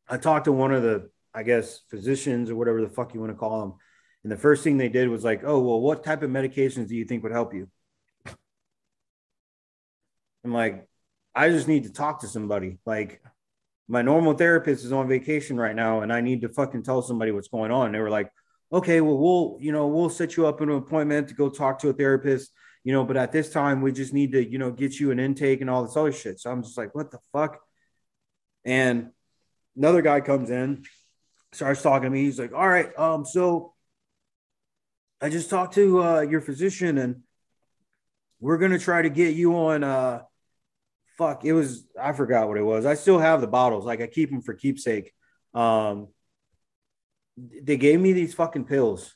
I 0.07 0.17
talked 0.17 0.45
to 0.45 0.51
one 0.51 0.73
of 0.73 0.83
the, 0.83 1.09
I 1.33 1.43
guess, 1.43 1.81
physicians 1.89 2.49
or 2.49 2.55
whatever 2.55 2.81
the 2.81 2.89
fuck 2.89 3.13
you 3.13 3.19
want 3.19 3.31
to 3.31 3.37
call 3.37 3.61
them 3.61 3.73
and 4.23 4.31
the 4.31 4.37
first 4.37 4.63
thing 4.63 4.77
they 4.77 4.89
did 4.89 5.09
was 5.09 5.23
like, 5.23 5.41
oh, 5.43 5.59
well, 5.59 5.81
what 5.81 6.03
type 6.03 6.21
of 6.21 6.29
medications 6.29 6.87
do 6.87 6.95
you 6.95 7.05
think 7.05 7.23
would 7.23 7.31
help 7.31 7.53
you? 7.53 7.67
I'm 10.43 10.53
like, 10.53 10.87
I 11.33 11.49
just 11.49 11.67
need 11.67 11.83
to 11.83 11.93
talk 11.93 12.21
to 12.21 12.27
somebody. 12.27 12.77
Like, 12.85 13.21
my 13.91 14.01
normal 14.01 14.33
therapist 14.33 14.85
is 14.85 14.93
on 14.93 15.07
vacation 15.07 15.57
right 15.57 15.75
now, 15.75 15.99
and 16.01 16.13
I 16.13 16.21
need 16.21 16.41
to 16.41 16.49
fucking 16.49 16.83
tell 16.83 17.01
somebody 17.01 17.31
what's 17.31 17.49
going 17.49 17.71
on. 17.71 17.87
And 17.87 17.95
they 17.95 17.99
were 17.99 18.09
like, 18.09 18.31
okay, 18.71 19.01
well, 19.01 19.17
we'll, 19.17 19.57
you 19.59 19.73
know, 19.73 19.87
we'll 19.87 20.09
set 20.09 20.37
you 20.37 20.47
up 20.47 20.61
an 20.61 20.69
appointment 20.69 21.27
to 21.27 21.33
go 21.33 21.49
talk 21.49 21.79
to 21.79 21.89
a 21.89 21.93
therapist, 21.93 22.51
you 22.85 22.93
know, 22.93 23.03
but 23.03 23.17
at 23.17 23.33
this 23.33 23.51
time, 23.51 23.81
we 23.81 23.91
just 23.91 24.13
need 24.13 24.31
to, 24.31 24.49
you 24.49 24.57
know, 24.57 24.71
get 24.71 24.97
you 24.97 25.11
an 25.11 25.19
intake 25.19 25.59
and 25.59 25.69
all 25.69 25.83
this 25.83 25.97
other 25.97 26.13
shit. 26.13 26.39
So 26.39 26.49
I'm 26.49 26.63
just 26.63 26.77
like, 26.77 26.95
what 26.95 27.11
the 27.11 27.19
fuck? 27.33 27.59
And 28.63 29.09
another 29.75 30.01
guy 30.01 30.21
comes 30.21 30.49
in, 30.49 30.85
starts 31.51 31.81
talking 31.81 32.05
to 32.05 32.09
me. 32.09 32.23
He's 32.23 32.39
like, 32.39 32.53
all 32.53 32.67
right, 32.67 32.97
um, 32.97 33.25
so 33.25 33.73
I 35.19 35.27
just 35.27 35.49
talked 35.49 35.73
to 35.75 36.01
uh, 36.01 36.21
your 36.21 36.39
physician 36.39 36.97
and 36.97 37.23
we're 38.39 38.57
gonna 38.57 38.79
try 38.79 39.03
to 39.03 39.09
get 39.09 39.35
you 39.35 39.55
on 39.55 39.83
uh 39.83 40.21
fuck 41.21 41.45
it 41.45 41.53
was 41.53 41.85
I 42.01 42.13
forgot 42.13 42.47
what 42.47 42.57
it 42.57 42.63
was. 42.63 42.85
I 42.85 42.95
still 42.95 43.19
have 43.19 43.41
the 43.41 43.47
bottles, 43.47 43.85
like 43.85 44.01
I 44.01 44.07
keep 44.07 44.31
them 44.31 44.41
for 44.41 44.55
keepsake. 44.55 45.13
Um 45.53 46.07
they 47.37 47.77
gave 47.77 47.99
me 47.99 48.13
these 48.13 48.33
fucking 48.33 48.65
pills. 48.65 49.15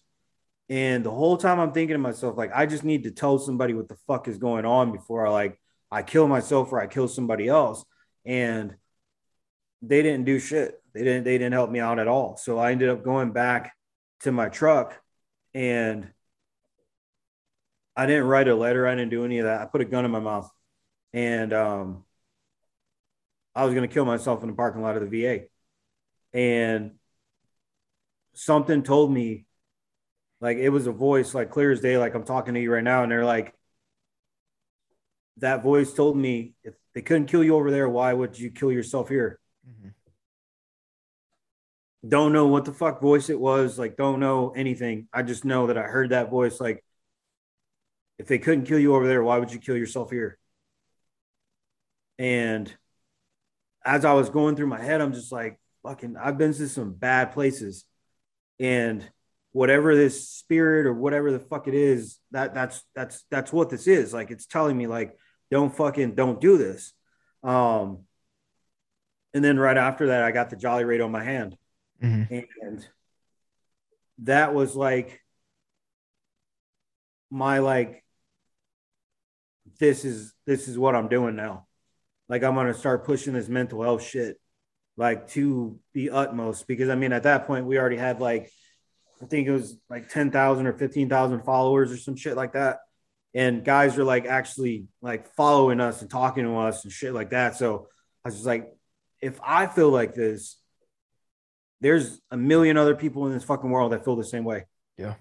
And 0.70 1.04
the 1.04 1.12
whole 1.12 1.38
time 1.38 1.60
I'm 1.60 1.74
thinking 1.74 1.94
to 1.94 2.00
myself, 2.00 2.38
like, 2.38 2.52
I 2.54 2.66
just 2.66 2.84
need 2.84 3.04
to 3.04 3.12
tell 3.12 3.38
somebody 3.38 3.74
what 3.74 3.88
the 3.88 3.98
fuck 4.08 4.28
is 4.28 4.38
going 4.38 4.66
on 4.66 4.92
before 4.92 5.26
I 5.26 5.32
like 5.32 5.60
I 5.92 6.04
kill 6.04 6.28
myself 6.28 6.72
or 6.72 6.80
I 6.80 6.88
kill 6.88 7.08
somebody 7.08 7.48
else. 7.48 7.84
And 8.24 8.76
they 9.82 10.02
didn't 10.04 10.26
do 10.26 10.40
shit. 10.40 10.82
They 10.94 11.04
didn't 11.04 11.24
they 11.24 11.38
didn't 11.40 11.54
help 11.54 11.72
me 11.72 11.80
out 11.80 12.00
at 12.00 12.08
all. 12.08 12.38
So 12.38 12.60
I 12.60 12.72
ended 12.72 12.90
up 12.90 13.04
going 13.04 13.32
back 13.32 13.74
to 14.22 14.32
my 14.32 14.50
truck 14.50 14.96
and 15.54 16.12
I 17.96 18.06
didn't 18.06 18.28
write 18.28 18.48
a 18.48 18.56
letter. 18.56 18.88
I 18.88 18.96
didn't 18.96 19.12
do 19.12 19.26
any 19.26 19.40
of 19.40 19.46
that. 19.46 19.62
I 19.62 19.66
put 19.66 19.82
a 19.82 19.86
gun 19.86 20.06
in 20.06 20.12
my 20.12 20.20
mouth, 20.20 20.50
and 21.16 21.54
um, 21.54 22.04
I 23.56 23.64
was 23.64 23.74
going 23.74 23.88
to 23.88 23.94
kill 23.94 24.04
myself 24.04 24.44
in 24.44 24.50
the 24.50 24.56
parking 24.56 24.82
lot 24.82 24.98
of 24.98 25.10
the 25.10 25.22
VA. 25.22 25.46
And 26.34 26.92
something 28.34 28.84
told 28.84 29.12
me, 29.12 29.46
like 30.42 30.58
it 30.58 30.70
was 30.70 30.88
a 30.88 30.92
voice, 30.92 31.34
like 31.34 31.50
clear 31.50 31.72
as 31.72 31.80
day, 31.80 31.98
like 31.98 32.14
I'm 32.14 32.26
talking 32.26 32.54
to 32.54 32.60
you 32.60 32.72
right 32.72 32.84
now, 32.84 33.04
and 33.04 33.12
they're 33.12 33.24
like, 33.24 33.54
that 35.38 35.64
voice 35.64 35.94
told 35.94 36.18
me 36.18 36.54
if 36.66 36.74
they 36.94 37.02
couldn't 37.02 37.28
kill 37.28 37.44
you 37.44 37.56
over 37.56 37.72
there, 37.72 37.88
why 37.88 38.12
would 38.12 38.38
you 38.38 38.52
kill 38.52 38.72
yourself 38.72 39.08
here? 39.08 39.40
Mm-hmm 39.68 39.90
don't 42.08 42.34
know 42.34 42.46
what 42.46 42.66
the 42.66 42.72
fuck 42.72 43.02
voice 43.02 43.32
it 43.32 43.40
was 43.40 43.80
like 43.80 43.98
don't 43.98 44.20
know 44.20 44.52
anything 44.52 45.08
i 45.12 45.24
just 45.24 45.44
know 45.44 45.66
that 45.66 45.76
i 45.76 45.82
heard 45.82 46.12
that 46.12 46.30
voice 46.30 46.60
like 46.60 46.84
if 48.20 48.28
they 48.28 48.38
couldn't 48.38 48.66
kill 48.66 48.78
you 48.78 48.96
over 48.96 49.08
there 49.08 49.24
why 49.24 49.40
would 49.40 49.52
you 49.52 49.58
kill 49.58 49.76
yourself 49.76 50.12
here 50.12 50.38
and 52.18 52.76
as 53.86 54.06
i 54.06 54.14
was 54.14 54.30
going 54.30 54.56
through 54.56 54.68
my 54.68 54.82
head 54.82 55.02
i'm 55.02 55.14
just 55.14 55.32
like 55.32 55.60
fucking 55.84 56.16
i've 56.18 56.38
been 56.38 56.54
to 56.54 56.68
some 56.68 56.94
bad 56.94 57.32
places 57.34 57.86
and 58.60 59.10
whatever 59.52 59.96
this 59.96 60.30
spirit 60.30 60.86
or 60.86 60.94
whatever 60.94 61.32
the 61.32 61.40
fuck 61.40 61.68
it 61.68 61.74
is 61.74 62.20
that 62.32 62.54
that's 62.54 62.84
that's 62.96 63.26
that's 63.30 63.54
what 63.54 63.70
this 63.70 63.88
is 63.88 64.14
like 64.14 64.32
it's 64.32 64.46
telling 64.46 64.78
me 64.78 64.88
like 64.88 65.18
don't 65.52 65.76
fucking 65.76 66.16
don't 66.16 66.42
do 66.42 66.58
this 66.58 66.94
um 67.44 68.00
and 69.34 69.44
then 69.44 69.60
right 69.60 69.78
after 69.78 70.08
that 70.08 70.24
i 70.24 70.32
got 70.32 70.50
the 70.50 70.56
jolly 70.56 70.84
rate 70.84 71.02
on 71.02 71.12
my 71.12 71.24
hand 71.24 71.58
Mm-hmm. 72.04 72.40
And 72.62 72.88
that 74.20 74.54
was 74.54 74.76
like 74.76 75.22
my 77.30 77.60
like 77.60 78.04
this 79.80 80.06
is 80.06 80.34
this 80.46 80.68
is 80.68 80.78
what 80.78 80.96
I'm 80.96 81.08
doing 81.08 81.36
now. 81.36 81.68
Like 82.30 82.44
I'm 82.44 82.56
gonna 82.56 82.74
start 82.74 83.06
pushing 83.06 83.34
this 83.34 83.48
mental 83.48 83.84
health 83.84 84.04
shit 84.04 84.40
like 84.98 85.30
to 85.30 85.80
the 85.94 86.12
utmost 86.12 86.68
because 86.68 86.90
I 86.90 86.96
mean 86.96 87.14
at 87.14 87.24
that 87.24 87.48
point 87.48 87.66
we 87.66 87.78
already 87.78 87.98
had 87.98 88.22
like 88.22 88.52
I 89.22 89.26
think 89.26 89.48
it 89.48 89.52
was 89.52 89.78
like 89.90 90.10
10,000 90.10 90.68
or 90.68 90.74
15,000 90.74 91.44
followers 91.44 91.92
or 91.92 91.98
some 91.98 92.16
shit 92.16 92.36
like 92.36 92.54
that. 92.54 92.80
And 93.34 93.64
guys 93.64 93.98
are 93.98 94.04
like 94.04 94.26
actually 94.26 94.88
like 95.02 95.34
following 95.36 95.80
us 95.80 96.02
and 96.02 96.10
talking 96.10 96.44
to 96.44 96.58
us 96.58 96.84
and 96.84 96.92
shit 96.92 97.14
like 97.14 97.30
that. 97.30 97.56
So 97.56 97.88
I 98.24 98.30
was 98.30 98.36
just 98.36 98.46
like, 98.46 98.74
if 99.22 99.40
I 99.44 99.68
feel 99.68 99.90
like 99.90 100.14
this, 100.14 100.58
there's 101.82 102.20
a 102.32 102.38
million 102.38 102.78
other 102.78 102.96
people 102.96 103.26
in 103.28 103.34
this 103.34 103.44
fucking 103.44 103.70
world 103.70 103.92
that 103.94 104.04
feel 104.04 104.16
the 104.16 104.24
same 104.24 104.44
way. 104.44 104.66
Yeah. 104.98 105.16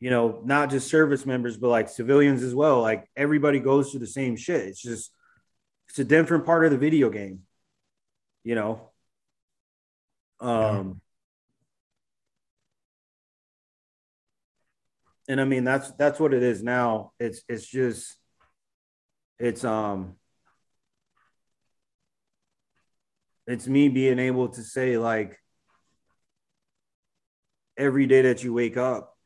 You 0.00 0.10
know, 0.10 0.40
not 0.44 0.70
just 0.70 0.88
service 0.88 1.24
members, 1.24 1.56
but 1.56 1.68
like 1.68 1.88
civilians 1.88 2.42
as 2.42 2.54
well. 2.54 2.82
Like 2.82 3.08
everybody 3.16 3.60
goes 3.60 3.90
through 3.90 4.00
the 4.00 4.06
same 4.06 4.36
shit. 4.36 4.62
It's 4.62 4.82
just, 4.82 5.12
it's 5.88 5.98
a 5.98 6.04
different 6.04 6.46
part 6.46 6.64
of 6.64 6.70
the 6.70 6.78
video 6.78 7.10
game, 7.10 7.40
you 8.42 8.54
know? 8.54 8.90
Um, 10.40 11.00
yeah. 15.28 15.34
and 15.34 15.40
I 15.40 15.44
mean, 15.44 15.64
that's, 15.64 15.90
that's 15.92 16.18
what 16.18 16.34
it 16.34 16.42
is 16.42 16.62
now. 16.62 17.12
It's, 17.18 17.42
it's 17.48 17.66
just, 17.66 18.16
it's, 19.38 19.64
um, 19.64 20.16
it's 23.46 23.66
me 23.66 23.88
being 23.88 24.18
able 24.18 24.48
to 24.48 24.62
say 24.62 24.96
like 24.98 25.38
every 27.76 28.06
day 28.06 28.22
that 28.22 28.42
you 28.42 28.52
wake 28.52 28.76
up, 28.76 29.16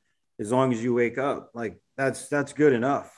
as 0.40 0.52
long 0.52 0.72
as 0.72 0.82
you 0.82 0.94
wake 0.94 1.18
up, 1.18 1.50
like 1.54 1.80
that's 1.96 2.28
that's 2.28 2.52
good 2.52 2.72
enough. 2.72 3.12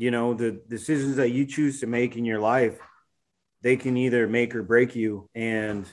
You 0.00 0.10
know, 0.10 0.32
the 0.32 0.62
decisions 0.66 1.16
that 1.16 1.28
you 1.28 1.44
choose 1.44 1.80
to 1.80 1.86
make 1.86 2.16
in 2.16 2.24
your 2.24 2.40
life, 2.40 2.78
they 3.60 3.76
can 3.76 3.98
either 3.98 4.26
make 4.26 4.54
or 4.54 4.62
break 4.62 4.96
you. 4.96 5.28
And 5.34 5.86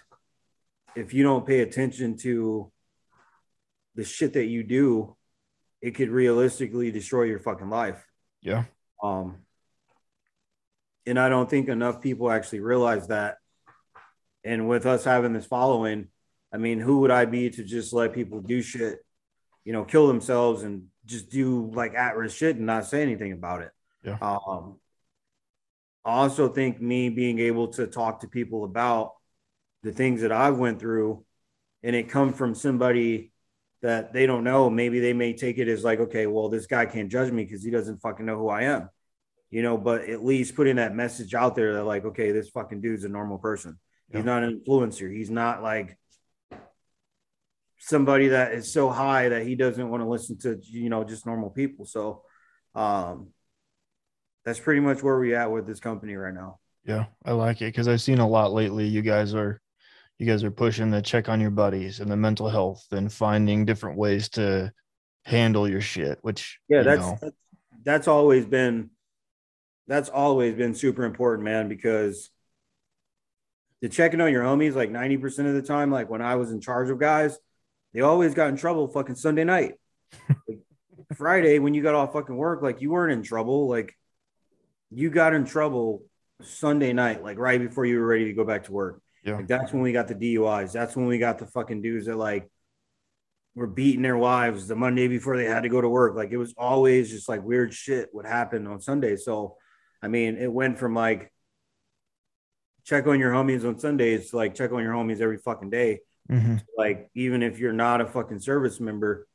if 0.95 1.13
you 1.13 1.23
don't 1.23 1.45
pay 1.45 1.59
attention 1.59 2.15
to 2.19 2.71
the 3.95 4.05
shit 4.05 4.31
that 4.31 4.45
you 4.45 4.63
do, 4.63 5.17
it 5.81 5.91
could 5.91 6.07
realistically 6.07 6.89
destroy 6.89 7.23
your 7.23 7.39
fucking 7.39 7.69
life. 7.69 8.01
Yeah. 8.41 8.63
Um, 9.03 9.39
and 11.05 11.19
I 11.19 11.27
don't 11.27 11.49
think 11.49 11.67
enough 11.67 11.99
people 11.99 12.31
actually 12.31 12.61
realize 12.61 13.09
that. 13.09 13.39
And 14.45 14.69
with 14.69 14.85
us 14.85 15.03
having 15.03 15.33
this 15.33 15.45
following, 15.45 16.07
I 16.53 16.57
mean, 16.59 16.79
who 16.79 16.99
would 16.99 17.11
I 17.11 17.25
be 17.25 17.49
to 17.49 17.61
just 17.61 17.91
let 17.91 18.13
people 18.13 18.39
do 18.39 18.61
shit, 18.61 18.99
you 19.65 19.73
know, 19.73 19.83
kill 19.83 20.07
themselves 20.07 20.63
and 20.63 20.85
just 21.05 21.29
do 21.29 21.69
like 21.73 21.93
at 21.93 22.15
risk 22.15 22.37
shit 22.37 22.55
and 22.55 22.67
not 22.67 22.85
say 22.85 23.01
anything 23.01 23.33
about 23.33 23.63
it? 23.63 23.71
Yeah. 24.03 24.17
Um, 24.21 24.79
I 26.05 26.11
also 26.11 26.47
think 26.47 26.81
me 26.81 27.09
being 27.09 27.39
able 27.39 27.69
to 27.69 27.87
talk 27.87 28.21
to 28.21 28.27
people 28.27 28.63
about 28.63 29.13
the 29.83 29.91
things 29.91 30.21
that 30.21 30.31
I 30.31 30.51
went 30.51 30.79
through 30.79 31.25
and 31.83 31.95
it 31.95 32.09
come 32.09 32.33
from 32.33 32.55
somebody 32.55 33.31
that 33.81 34.13
they 34.13 34.25
don't 34.25 34.43
know, 34.43 34.69
maybe 34.69 34.99
they 34.99 35.13
may 35.13 35.33
take 35.33 35.57
it 35.57 35.67
as 35.67 35.83
like, 35.83 35.99
okay, 35.99 36.25
well, 36.25 36.49
this 36.49 36.65
guy 36.65 36.85
can't 36.85 37.11
judge 37.11 37.31
me 37.31 37.43
because 37.43 37.63
he 37.63 37.71
doesn't 37.71 38.01
fucking 38.01 38.25
know 38.25 38.37
who 38.37 38.49
I 38.49 38.63
am, 38.63 38.89
you 39.49 39.61
know, 39.61 39.77
but 39.77 40.09
at 40.09 40.23
least 40.23 40.55
putting 40.55 40.77
that 40.77 40.95
message 40.95 41.33
out 41.33 41.55
there 41.55 41.73
that 41.73 41.83
like, 41.83 42.05
okay, 42.05 42.31
this 42.31 42.49
fucking 42.49 42.81
dude's 42.81 43.03
a 43.03 43.09
normal 43.09 43.37
person. 43.37 43.77
He's 44.11 44.23
not 44.23 44.43
an 44.43 44.61
influencer. 44.65 45.13
He's 45.13 45.29
not 45.29 45.61
like 45.61 45.97
somebody 47.77 48.29
that 48.29 48.53
is 48.53 48.71
so 48.71 48.89
high 48.89 49.29
that 49.29 49.45
he 49.45 49.55
doesn't 49.55 49.89
want 49.89 50.01
to 50.01 50.07
listen 50.07 50.37
to 50.39 50.59
you 50.63 50.89
know 50.89 51.03
just 51.03 51.25
normal 51.25 51.49
people. 51.49 51.85
So 51.85 52.23
um 52.73 53.29
that's 54.47 54.59
pretty 54.59 54.79
much 54.79 55.03
where 55.03 55.19
we 55.19 55.35
at 55.35 55.51
with 55.51 55.67
this 55.67 55.81
company 55.81 56.15
right 56.15 56.33
now. 56.33 56.57
Yeah, 56.85 57.07
I 57.25 57.33
like 57.33 57.61
it 57.61 57.65
because 57.65 57.89
I've 57.89 58.01
seen 58.01 58.19
a 58.19 58.27
lot 58.27 58.53
lately. 58.53 58.87
You 58.87 59.01
guys 59.01 59.35
are 59.35 59.59
you 60.19 60.25
guys 60.25 60.41
are 60.45 60.51
pushing 60.51 60.89
the 60.89 61.01
check 61.01 61.27
on 61.27 61.41
your 61.41 61.51
buddies 61.51 61.99
and 61.99 62.09
the 62.09 62.15
mental 62.15 62.47
health 62.47 62.85
and 62.91 63.11
finding 63.11 63.65
different 63.65 63.97
ways 63.97 64.29
to 64.29 64.71
handle 65.25 65.67
your 65.67 65.81
shit, 65.81 66.19
which 66.21 66.59
yeah, 66.69 66.83
that's, 66.83 67.11
that's 67.19 67.35
that's 67.83 68.07
always 68.07 68.45
been 68.45 68.89
that's 69.85 70.07
always 70.07 70.55
been 70.55 70.73
super 70.73 71.03
important, 71.03 71.43
man, 71.43 71.67
because 71.67 72.29
the 73.81 73.89
checking 73.89 74.21
on 74.21 74.31
your 74.31 74.43
homies 74.43 74.75
like 74.75 74.89
90% 74.89 75.49
of 75.49 75.55
the 75.55 75.61
time, 75.61 75.91
like 75.91 76.09
when 76.09 76.21
I 76.21 76.35
was 76.35 76.51
in 76.51 76.61
charge 76.61 76.89
of 76.89 76.99
guys, 76.99 77.37
they 77.93 77.99
always 77.99 78.33
got 78.33 78.47
in 78.47 78.55
trouble 78.55 78.87
fucking 78.87 79.15
Sunday 79.15 79.43
night. 79.43 79.73
like, 80.47 80.59
Friday, 81.17 81.59
when 81.59 81.73
you 81.73 81.83
got 81.83 81.95
off 81.95 82.13
fucking 82.13 82.37
work, 82.37 82.61
like 82.61 82.81
you 82.81 82.91
weren't 82.91 83.11
in 83.11 83.23
trouble. 83.23 83.67
Like 83.67 83.93
you 84.91 85.09
got 85.09 85.33
in 85.33 85.45
trouble 85.45 86.03
Sunday 86.41 86.93
night, 86.93 87.23
like 87.23 87.37
right 87.37 87.59
before 87.59 87.85
you 87.85 87.99
were 87.99 88.05
ready 88.05 88.25
to 88.25 88.33
go 88.33 88.43
back 88.43 88.65
to 88.65 88.71
work. 88.71 89.01
Yeah. 89.23 89.35
Like 89.35 89.47
that's 89.47 89.73
when 89.73 89.81
we 89.81 89.91
got 89.91 90.07
the 90.07 90.15
DUIs. 90.15 90.71
That's 90.71 90.95
when 90.95 91.07
we 91.07 91.17
got 91.17 91.37
the 91.37 91.45
fucking 91.45 91.81
dudes 91.81 92.05
that 92.05 92.15
like 92.15 92.49
were 93.55 93.67
beating 93.67 94.03
their 94.03 94.17
wives 94.17 94.67
the 94.67 94.75
Monday 94.75 95.07
before 95.07 95.35
they 95.35 95.45
had 95.45 95.63
to 95.63 95.69
go 95.69 95.81
to 95.81 95.89
work. 95.89 96.15
Like 96.15 96.31
it 96.31 96.37
was 96.37 96.53
always 96.57 97.09
just 97.09 97.27
like 97.27 97.43
weird 97.43 97.73
shit 97.73 98.09
would 98.13 98.25
happen 98.25 98.67
on 98.67 98.79
Sunday. 98.79 99.15
So, 99.15 99.57
I 100.01 100.07
mean, 100.07 100.37
it 100.37 100.51
went 100.51 100.77
from 100.77 100.93
like 100.93 101.33
check 102.85 103.05
on 103.07 103.19
your 103.19 103.33
homies 103.33 103.67
on 103.67 103.79
Sundays 103.79 104.29
to 104.29 104.37
like 104.37 104.55
check 104.55 104.71
on 104.71 104.83
your 104.83 104.93
homies 104.93 105.19
every 105.19 105.39
fucking 105.39 105.71
day. 105.71 105.99
Mm-hmm. 106.31 106.57
Like 106.77 107.09
even 107.15 107.43
if 107.43 107.59
you're 107.59 107.73
not 107.73 107.99
a 107.99 108.05
fucking 108.05 108.39
service 108.39 108.79
member, 108.79 109.27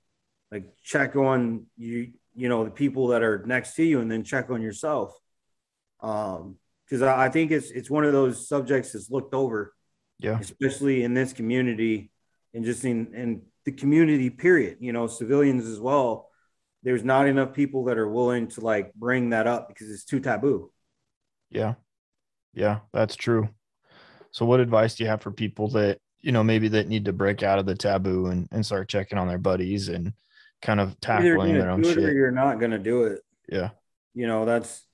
like 0.51 0.73
check 0.83 1.17
on 1.17 1.67
you, 1.77 2.13
you 2.35 2.49
know, 2.49 2.65
the 2.65 2.71
people 2.71 3.09
that 3.09 3.23
are 3.23 3.45
next 3.45 3.75
to 3.75 3.85
you, 3.85 4.01
and 4.01 4.11
then 4.11 4.25
check 4.25 4.51
on 4.51 4.63
yourself. 4.63 5.15
Um, 6.03 6.57
because 6.85 7.03
I, 7.03 7.27
I 7.27 7.29
think 7.31 7.51
it's 7.51 7.71
it's 7.71 7.91
one 7.91 8.05
of 8.05 8.13
those 8.13 8.47
subjects 8.47 8.93
that's 8.93 9.11
looked 9.11 9.35
over, 9.35 9.75
yeah, 10.19 10.39
especially 10.39 11.05
in 11.05 11.15
this 11.15 11.33
community 11.33 12.11
and 12.53 12.65
just 12.65 12.85
in 12.85 13.15
in 13.15 13.43
the 13.65 13.73
community. 13.73 14.29
Period. 14.29 14.79
You 14.81 14.93
know, 14.93 15.07
civilians 15.07 15.67
as 15.67 15.81
well. 15.81 16.29
There's 16.83 17.05
not 17.05 17.29
enough 17.29 17.55
people 17.55 17.85
that 17.85 17.97
are 17.97 18.09
willing 18.09 18.49
to 18.49 18.61
like 18.61 18.93
bring 18.95 19.31
that 19.31 19.47
up 19.47 19.69
because 19.69 19.91
it's 19.91 20.05
too 20.05 20.21
taboo. 20.21 20.71
Yeah, 21.51 21.75
yeah, 22.53 22.81
that's 22.93 23.17
true. 23.17 23.49
So, 24.33 24.45
what 24.45 24.61
advice 24.61 24.95
do 24.95 25.05
you 25.05 25.11
have 25.11 25.23
for 25.23 25.31
people 25.31 25.69
that 25.69 25.99
you 26.21 26.33
know 26.33 26.45
maybe 26.45 26.69
that 26.69 26.89
need 26.89 27.05
to 27.07 27.13
break 27.13 27.43
out 27.43 27.59
of 27.59 27.67
the 27.67 27.75
taboo 27.75 28.27
and, 28.27 28.49
and 28.51 28.67
start 28.67 28.89
checking 28.89 29.19
on 29.19 29.29
their 29.29 29.39
buddies 29.39 29.89
and 29.89 30.13
kind 30.61 30.81
of 30.81 30.99
tackling 31.01 31.55
their 31.55 31.71
own 31.71 31.83
shit? 31.83 32.13
you're 32.13 32.31
not 32.31 32.61
gonna 32.61 32.79
do 32.79 33.05
it. 33.05 33.21
Yeah, 33.49 33.71
you 34.15 34.27
know 34.27 34.45
that's 34.45 34.85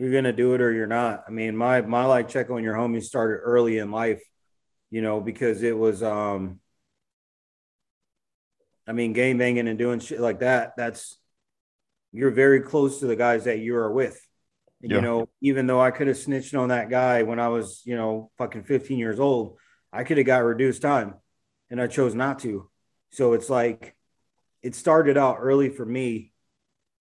you're 0.00 0.12
gonna 0.12 0.32
do 0.32 0.54
it 0.54 0.62
or 0.62 0.72
you're 0.72 0.86
not. 0.86 1.24
I 1.28 1.30
mean, 1.30 1.54
my 1.54 1.82
my 1.82 2.06
like 2.06 2.28
check 2.28 2.48
on 2.48 2.64
your 2.64 2.74
homies 2.74 3.04
started 3.04 3.42
early 3.42 3.76
in 3.76 3.90
life, 3.90 4.22
you 4.90 5.02
know, 5.02 5.20
because 5.20 5.62
it 5.62 5.76
was 5.76 6.02
um 6.02 6.58
I 8.86 8.92
mean, 8.92 9.12
game 9.12 9.36
banging 9.36 9.68
and 9.68 9.78
doing 9.78 10.00
shit 10.00 10.20
like 10.20 10.40
that, 10.40 10.72
that's 10.76 11.18
you're 12.12 12.30
very 12.30 12.60
close 12.60 13.00
to 13.00 13.06
the 13.06 13.14
guys 13.14 13.44
that 13.44 13.58
you 13.58 13.76
are 13.76 13.92
with. 13.92 14.18
Yeah. 14.80 14.96
You 14.96 15.02
know, 15.02 15.28
even 15.42 15.66
though 15.66 15.80
I 15.80 15.90
could 15.90 16.06
have 16.06 16.16
snitched 16.16 16.54
on 16.54 16.70
that 16.70 16.88
guy 16.88 17.22
when 17.22 17.38
I 17.38 17.48
was, 17.48 17.82
you 17.84 17.94
know, 17.94 18.30
fucking 18.38 18.64
15 18.64 18.98
years 18.98 19.20
old, 19.20 19.58
I 19.92 20.04
could 20.04 20.16
have 20.16 20.26
got 20.26 20.38
reduced 20.38 20.80
time 20.80 21.14
and 21.68 21.78
I 21.78 21.88
chose 21.88 22.14
not 22.14 22.38
to. 22.40 22.70
So 23.10 23.34
it's 23.34 23.50
like 23.50 23.94
it 24.62 24.74
started 24.74 25.18
out 25.18 25.36
early 25.40 25.68
for 25.68 25.84
me 25.84 26.29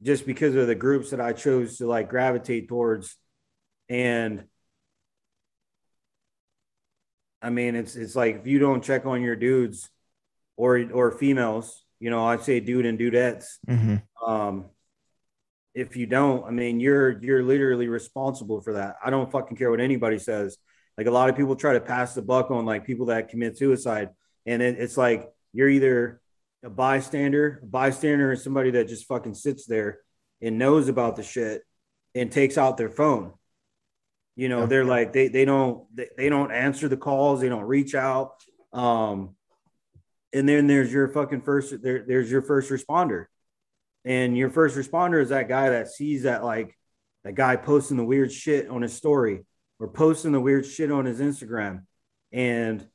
just 0.01 0.25
because 0.25 0.55
of 0.55 0.67
the 0.67 0.75
groups 0.75 1.11
that 1.11 1.21
I 1.21 1.33
chose 1.33 1.77
to 1.77 1.87
like 1.87 2.09
gravitate 2.09 2.67
towards. 2.67 3.15
And 3.89 4.45
I 7.41 7.49
mean, 7.49 7.75
it's 7.75 7.95
it's 7.95 8.15
like 8.15 8.37
if 8.37 8.47
you 8.47 8.59
don't 8.59 8.83
check 8.83 9.05
on 9.05 9.21
your 9.21 9.35
dudes 9.35 9.89
or 10.57 10.83
or 10.93 11.11
females, 11.11 11.83
you 11.99 12.09
know, 12.09 12.25
I 12.25 12.37
say 12.37 12.59
dude 12.59 12.85
and 12.85 12.99
dudettes. 12.99 13.45
Mm-hmm. 13.67 13.97
Um, 14.29 14.65
if 15.73 15.95
you 15.95 16.05
don't, 16.05 16.45
I 16.45 16.51
mean, 16.51 16.79
you're 16.79 17.21
you're 17.23 17.43
literally 17.43 17.87
responsible 17.87 18.61
for 18.61 18.73
that. 18.73 18.95
I 19.03 19.09
don't 19.09 19.31
fucking 19.31 19.57
care 19.57 19.69
what 19.71 19.79
anybody 19.79 20.19
says. 20.19 20.57
Like 20.97 21.07
a 21.07 21.11
lot 21.11 21.29
of 21.29 21.37
people 21.37 21.55
try 21.55 21.73
to 21.73 21.79
pass 21.79 22.13
the 22.13 22.21
buck 22.21 22.51
on 22.51 22.65
like 22.65 22.85
people 22.85 23.07
that 23.07 23.29
commit 23.29 23.57
suicide, 23.57 24.09
and 24.45 24.61
it, 24.61 24.77
it's 24.79 24.97
like 24.97 25.29
you're 25.53 25.69
either 25.69 26.21
a 26.63 26.69
bystander. 26.69 27.59
A 27.63 27.65
bystander 27.65 28.31
is 28.31 28.43
somebody 28.43 28.71
that 28.71 28.87
just 28.87 29.07
fucking 29.07 29.33
sits 29.33 29.65
there 29.65 29.99
and 30.41 30.57
knows 30.57 30.87
about 30.87 31.15
the 31.15 31.23
shit 31.23 31.63
and 32.15 32.31
takes 32.31 32.57
out 32.57 32.77
their 32.77 32.89
phone. 32.89 33.33
You 34.35 34.49
know, 34.49 34.65
they're 34.65 34.85
like 34.85 35.11
they 35.11 35.27
they 35.27 35.45
don't 35.45 35.83
they, 35.95 36.07
they 36.17 36.29
don't 36.29 36.51
answer 36.51 36.87
the 36.87 36.97
calls, 36.97 37.41
they 37.41 37.49
don't 37.49 37.63
reach 37.63 37.93
out. 37.93 38.43
Um 38.71 39.35
and 40.31 40.47
then 40.47 40.67
there's 40.67 40.93
your 40.93 41.09
fucking 41.09 41.41
first 41.41 41.81
there, 41.81 42.05
there's 42.07 42.31
your 42.31 42.41
first 42.41 42.69
responder. 42.71 43.25
And 44.05 44.37
your 44.37 44.49
first 44.49 44.77
responder 44.77 45.21
is 45.21 45.29
that 45.29 45.49
guy 45.49 45.69
that 45.69 45.89
sees 45.89 46.23
that 46.23 46.43
like 46.43 46.77
that 47.25 47.35
guy 47.35 47.57
posting 47.57 47.97
the 47.97 48.05
weird 48.05 48.31
shit 48.31 48.69
on 48.69 48.81
his 48.81 48.93
story 48.93 49.45
or 49.79 49.89
posting 49.89 50.31
the 50.31 50.39
weird 50.39 50.65
shit 50.65 50.91
on 50.91 51.05
his 51.05 51.19
Instagram 51.19 51.83
and 52.31 52.87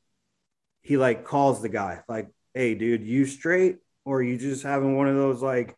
he 0.81 0.97
like 0.97 1.25
calls 1.25 1.61
the 1.61 1.69
guy 1.69 2.01
like 2.07 2.29
hey, 2.55 2.73
dude, 2.73 3.03
you 3.03 3.25
straight 3.25 3.77
or 4.05 4.23
you 4.23 4.37
just 4.37 4.63
having 4.63 4.95
one 4.95 5.07
of 5.07 5.15
those 5.15 5.41
like 5.41 5.75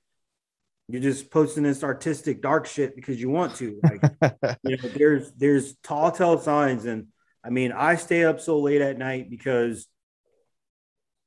you're 0.88 1.02
just 1.02 1.32
posting 1.32 1.64
this 1.64 1.84
artistic 1.84 2.41
dark 2.41 2.66
shit 2.66 2.95
because 2.95 3.20
you 3.20 3.30
want 3.30 3.56
to. 3.56 3.78
Like, 3.84 4.02
you 4.64 4.78
know, 4.78 4.90
there's 4.95 5.34
there's 5.34 5.76
tall 5.84 6.12
tell 6.12 6.40
signs, 6.40 6.86
and 6.86 7.08
I 7.44 7.49
mean, 7.49 7.74
I 7.74 7.95
stay 7.95 8.24
up 8.24 8.40
so 8.40 8.60
late 8.60 8.82
at 8.82 8.98
night 8.98 9.30
because 9.30 9.86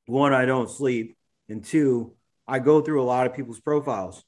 one, 0.06 0.32
I 0.32 0.46
don't 0.46 0.70
sleep, 0.70 1.14
and 1.50 1.62
two, 1.62 2.14
I 2.48 2.58
go 2.58 2.80
through 2.80 3.02
a 3.02 3.04
lot 3.04 3.26
of 3.26 3.34
people's 3.34 3.60
profiles, 3.60 4.24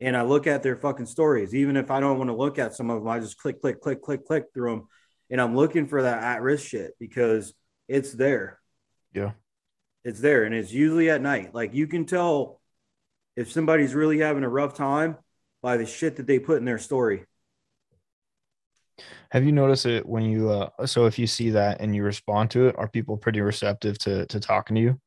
and 0.00 0.16
I 0.16 0.22
look 0.22 0.48
at 0.48 0.64
their 0.64 0.76
fucking 0.76 1.06
stories. 1.06 1.54
Even 1.54 1.76
if 1.76 1.92
I 1.92 2.00
don't 2.00 2.18
want 2.18 2.30
to 2.30 2.36
look 2.36 2.58
at 2.58 2.74
some 2.74 2.90
of 2.90 3.00
them, 3.00 3.08
I 3.08 3.20
just 3.20 3.38
click, 3.38 3.60
click, 3.60 3.80
click, 3.80 4.02
click, 4.02 4.26
click 4.26 4.46
through 4.52 4.70
them, 4.70 4.88
and 5.30 5.40
I'm 5.40 5.54
looking 5.54 5.86
for 5.86 6.02
that 6.02 6.20
at 6.24 6.42
risk 6.42 6.66
shit 6.66 6.94
because 6.98 7.54
it's 7.86 8.12
there. 8.12 8.58
Yeah 9.12 9.32
it's 10.04 10.20
there 10.20 10.44
and 10.44 10.54
it's 10.54 10.72
usually 10.72 11.10
at 11.10 11.20
night. 11.20 11.54
Like 11.54 11.74
you 11.74 11.86
can 11.86 12.04
tell 12.04 12.60
if 13.36 13.52
somebody's 13.52 13.94
really 13.94 14.18
having 14.18 14.44
a 14.44 14.48
rough 14.48 14.74
time 14.74 15.16
by 15.62 15.76
the 15.76 15.86
shit 15.86 16.16
that 16.16 16.26
they 16.26 16.38
put 16.38 16.58
in 16.58 16.64
their 16.64 16.78
story. 16.78 17.24
Have 19.30 19.44
you 19.44 19.52
noticed 19.52 19.86
it 19.86 20.06
when 20.06 20.24
you 20.24 20.50
uh 20.50 20.86
so 20.86 21.06
if 21.06 21.18
you 21.18 21.26
see 21.26 21.50
that 21.50 21.80
and 21.80 21.94
you 21.94 22.02
respond 22.02 22.50
to 22.52 22.68
it, 22.68 22.76
are 22.78 22.88
people 22.88 23.16
pretty 23.16 23.40
receptive 23.40 23.98
to 23.98 24.26
to 24.26 24.40
talking 24.40 24.76
to 24.76 24.80
you? 24.80 25.00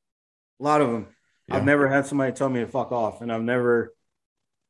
A 0.59 0.63
lot 0.63 0.81
of 0.81 0.91
them. 0.91 1.07
Yeah. 1.47 1.57
I've 1.57 1.65
never 1.65 1.87
had 1.87 2.05
somebody 2.05 2.31
tell 2.31 2.49
me 2.49 2.59
to 2.59 2.67
fuck 2.67 2.91
off 2.91 3.21
and 3.21 3.31
I've 3.31 3.41
never 3.41 3.93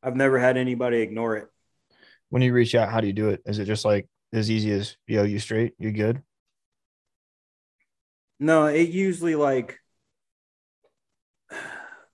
I've 0.01 0.15
never 0.15 0.39
had 0.39 0.57
anybody 0.57 1.01
ignore 1.01 1.35
it. 1.37 1.47
When 2.29 2.41
you 2.41 2.53
reach 2.53 2.73
out, 2.75 2.89
how 2.89 3.01
do 3.01 3.07
you 3.07 3.13
do 3.13 3.29
it? 3.29 3.41
Is 3.45 3.59
it 3.59 3.65
just 3.65 3.83
like 3.83 4.07
as 4.33 4.49
easy 4.49 4.71
as 4.71 4.95
yo, 5.05 5.23
you 5.23 5.37
straight, 5.37 5.73
you 5.77 5.91
good? 5.91 6.23
No, 8.39 8.65
it 8.65 8.89
usually 8.89 9.35
like 9.35 9.80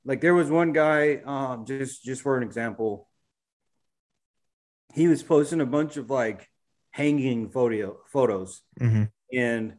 like 0.07 0.21
there 0.21 0.33
was 0.33 0.49
one 0.49 0.71
guy, 0.71 1.21
um, 1.25 1.65
just 1.65 2.03
just 2.03 2.21
for 2.21 2.37
an 2.37 2.43
example, 2.43 3.09
he 4.93 5.09
was 5.09 5.21
posting 5.21 5.59
a 5.59 5.65
bunch 5.65 5.97
of 5.97 6.09
like 6.09 6.49
hanging 6.91 7.49
photo 7.49 7.97
photos, 8.07 8.61
mm-hmm. 8.79 9.03
and 9.33 9.73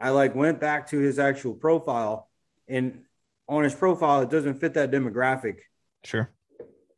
I 0.00 0.08
like 0.08 0.34
went 0.34 0.58
back 0.58 0.88
to 0.88 0.98
his 0.98 1.18
actual 1.18 1.52
profile, 1.52 2.30
and 2.66 3.02
on 3.46 3.62
his 3.62 3.74
profile 3.74 4.22
it 4.22 4.30
doesn't 4.30 4.58
fit 4.58 4.72
that 4.74 4.90
demographic. 4.90 5.58
Sure. 6.02 6.32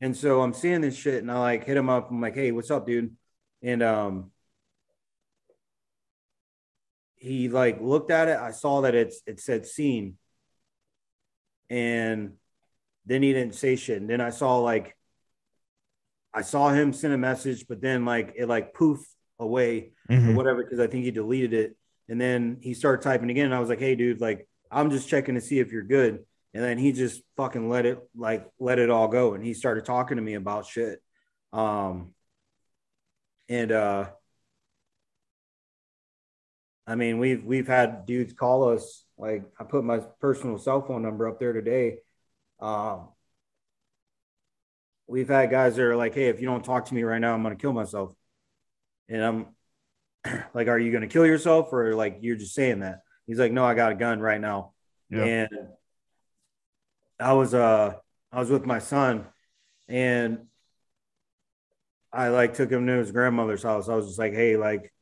And 0.01 0.17
so 0.17 0.41
I'm 0.41 0.55
seeing 0.55 0.81
this 0.81 0.97
shit, 0.97 1.23
and 1.23 1.33
I 1.33 1.41
like 1.41 1.65
hit 1.65 1.77
him 1.77 1.91
up. 1.91 2.09
I'm 2.09 2.21
like, 2.21 2.37
"Hey, 2.37 2.53
what's 2.53 2.71
up, 2.71 2.87
dude?" 2.87 3.17
And 3.63 3.83
um, 3.83 4.31
he 7.17 7.49
like 7.49 7.81
looked 7.81 8.13
at 8.13 8.29
it. 8.29 8.39
I 8.39 8.53
saw 8.53 8.83
that 8.83 8.95
it's 8.95 9.23
it 9.27 9.41
said 9.41 9.67
seen, 9.67 10.19
and 11.69 12.35
then 13.07 13.23
he 13.23 13.33
didn't 13.33 13.55
say 13.55 13.77
shit. 13.77 14.01
And 14.01 14.09
then 14.09 14.21
I 14.21 14.31
saw 14.31 14.59
like 14.59 14.97
I 16.33 16.43
saw 16.43 16.71
him 16.71 16.93
send 16.93 17.15
a 17.15 17.19
message, 17.19 17.67
but 17.69 17.81
then 17.81 18.05
like 18.05 18.35
it 18.37 18.49
like 18.49 18.75
poof 18.75 19.01
away 19.39 19.93
mm-hmm. 20.11 20.31
or 20.31 20.35
whatever 20.35 20.65
because 20.65 20.81
I 20.81 20.87
think 20.87 21.05
he 21.05 21.11
deleted 21.11 21.53
it. 21.53 21.77
And 22.09 22.21
then 22.21 22.59
he 22.61 22.75
started 22.75 23.03
typing 23.03 23.31
again. 23.31 23.47
And 23.47 23.55
I 23.55 23.61
was 23.61 23.69
like, 23.69 23.79
hey, 23.79 23.95
dude, 23.95 24.21
like 24.21 24.49
I'm 24.71 24.91
just 24.91 25.09
checking 25.09 25.37
to 25.37 25.41
see 25.41 25.61
if 25.61 25.71
you're 25.71 25.83
good. 25.83 26.25
And 26.53 26.63
then 26.63 26.79
he 26.79 26.93
just 26.93 27.23
fucking 27.37 27.69
let 27.69 27.87
it 27.87 27.99
like 28.17 28.49
let 28.59 28.79
it 28.79 28.91
all 28.91 29.09
go. 29.09 29.35
And 29.35 29.45
he 29.45 29.55
started 29.55 29.85
talking 29.85 30.17
to 30.17 30.23
me 30.23 30.35
about 30.35 30.67
shit. 30.67 31.01
Um 31.53 32.15
and 33.49 33.71
uh 33.71 34.11
I 36.87 36.97
mean, 36.97 37.19
we've 37.19 37.45
we've 37.45 37.67
had 37.67 38.07
dudes 38.07 38.33
call 38.33 38.69
us. 38.71 39.05
Like 39.17 39.45
I 39.59 39.65
put 39.65 39.85
my 39.85 40.01
personal 40.21 40.59
cell 40.59 40.83
phone 40.83 41.03
number 41.03 41.29
up 41.29 41.39
there 41.39 41.53
today. 41.53 41.99
Um, 42.61 43.09
we've 45.07 45.29
had 45.29 45.51
guys 45.51 45.77
that 45.77 45.83
are 45.83 45.97
like, 45.97 46.15
"Hey, 46.15 46.29
if 46.29 46.41
you 46.41 46.47
don't 46.47 46.65
talk 46.65 46.87
to 46.87 46.95
me 46.95 47.03
right 47.03 47.19
now, 47.21 47.35
I'm 47.35 47.43
gonna 47.43 47.57
kill 47.57 47.73
myself," 47.73 48.15
and 49.09 49.23
I'm 49.23 49.47
like, 50.55 50.69
"Are 50.69 50.79
you 50.79 50.93
gonna 50.93 51.09
kill 51.09 51.27
yourself, 51.27 51.73
or 51.73 51.95
like 51.95 52.19
you're 52.23 52.37
just 52.37 52.55
saying 52.55 52.81
that?" 52.81 53.03
He's 53.27 53.39
like, 53.39 53.53
"No, 53.53 53.65
I 53.65 53.75
got 53.75 53.93
a 53.93 53.97
gun 53.97 54.21
right 54.21 54.41
now," 54.41 54.75
Yeah. 55.11 55.25
and 55.25 55.49
I 57.19 57.33
was 57.33 57.55
uh 57.55 57.95
I 58.33 58.41
was 58.41 58.51
with 58.51 58.67
my 58.67 58.79
son, 58.79 59.27
and 59.89 60.47
I 62.13 62.29
like 62.29 62.55
took 62.55 62.71
him 62.71 62.87
to 62.87 62.93
his 62.95 63.11
grandmother's 63.13 63.63
house. 63.63 63.89
I 63.89 63.95
was 63.95 64.07
just 64.07 64.19
like, 64.19 64.33
"Hey, 64.33 64.57
like." 64.57 64.93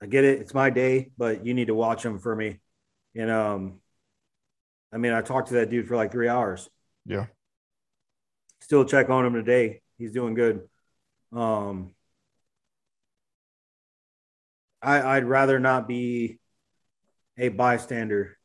I 0.00 0.06
get 0.06 0.24
it. 0.24 0.40
It's 0.40 0.54
my 0.54 0.70
day, 0.70 1.10
but 1.18 1.44
you 1.44 1.54
need 1.54 1.66
to 1.66 1.74
watch 1.74 2.04
him 2.04 2.18
for 2.18 2.34
me. 2.34 2.60
And 3.16 3.30
um, 3.30 3.80
I 4.92 4.96
mean, 4.96 5.12
I 5.12 5.20
talked 5.20 5.48
to 5.48 5.54
that 5.54 5.70
dude 5.70 5.86
for 5.86 5.96
like 5.96 6.12
three 6.12 6.28
hours. 6.28 6.68
Yeah. 7.04 7.26
Still 8.60 8.84
check 8.84 9.10
on 9.10 9.26
him 9.26 9.34
today. 9.34 9.82
He's 9.98 10.12
doing 10.12 10.34
good. 10.34 10.62
Um, 11.32 11.94
I, 14.80 15.16
I'd 15.16 15.24
rather 15.24 15.58
not 15.58 15.88
be 15.88 16.38
a 17.36 17.48
bystander, 17.48 18.38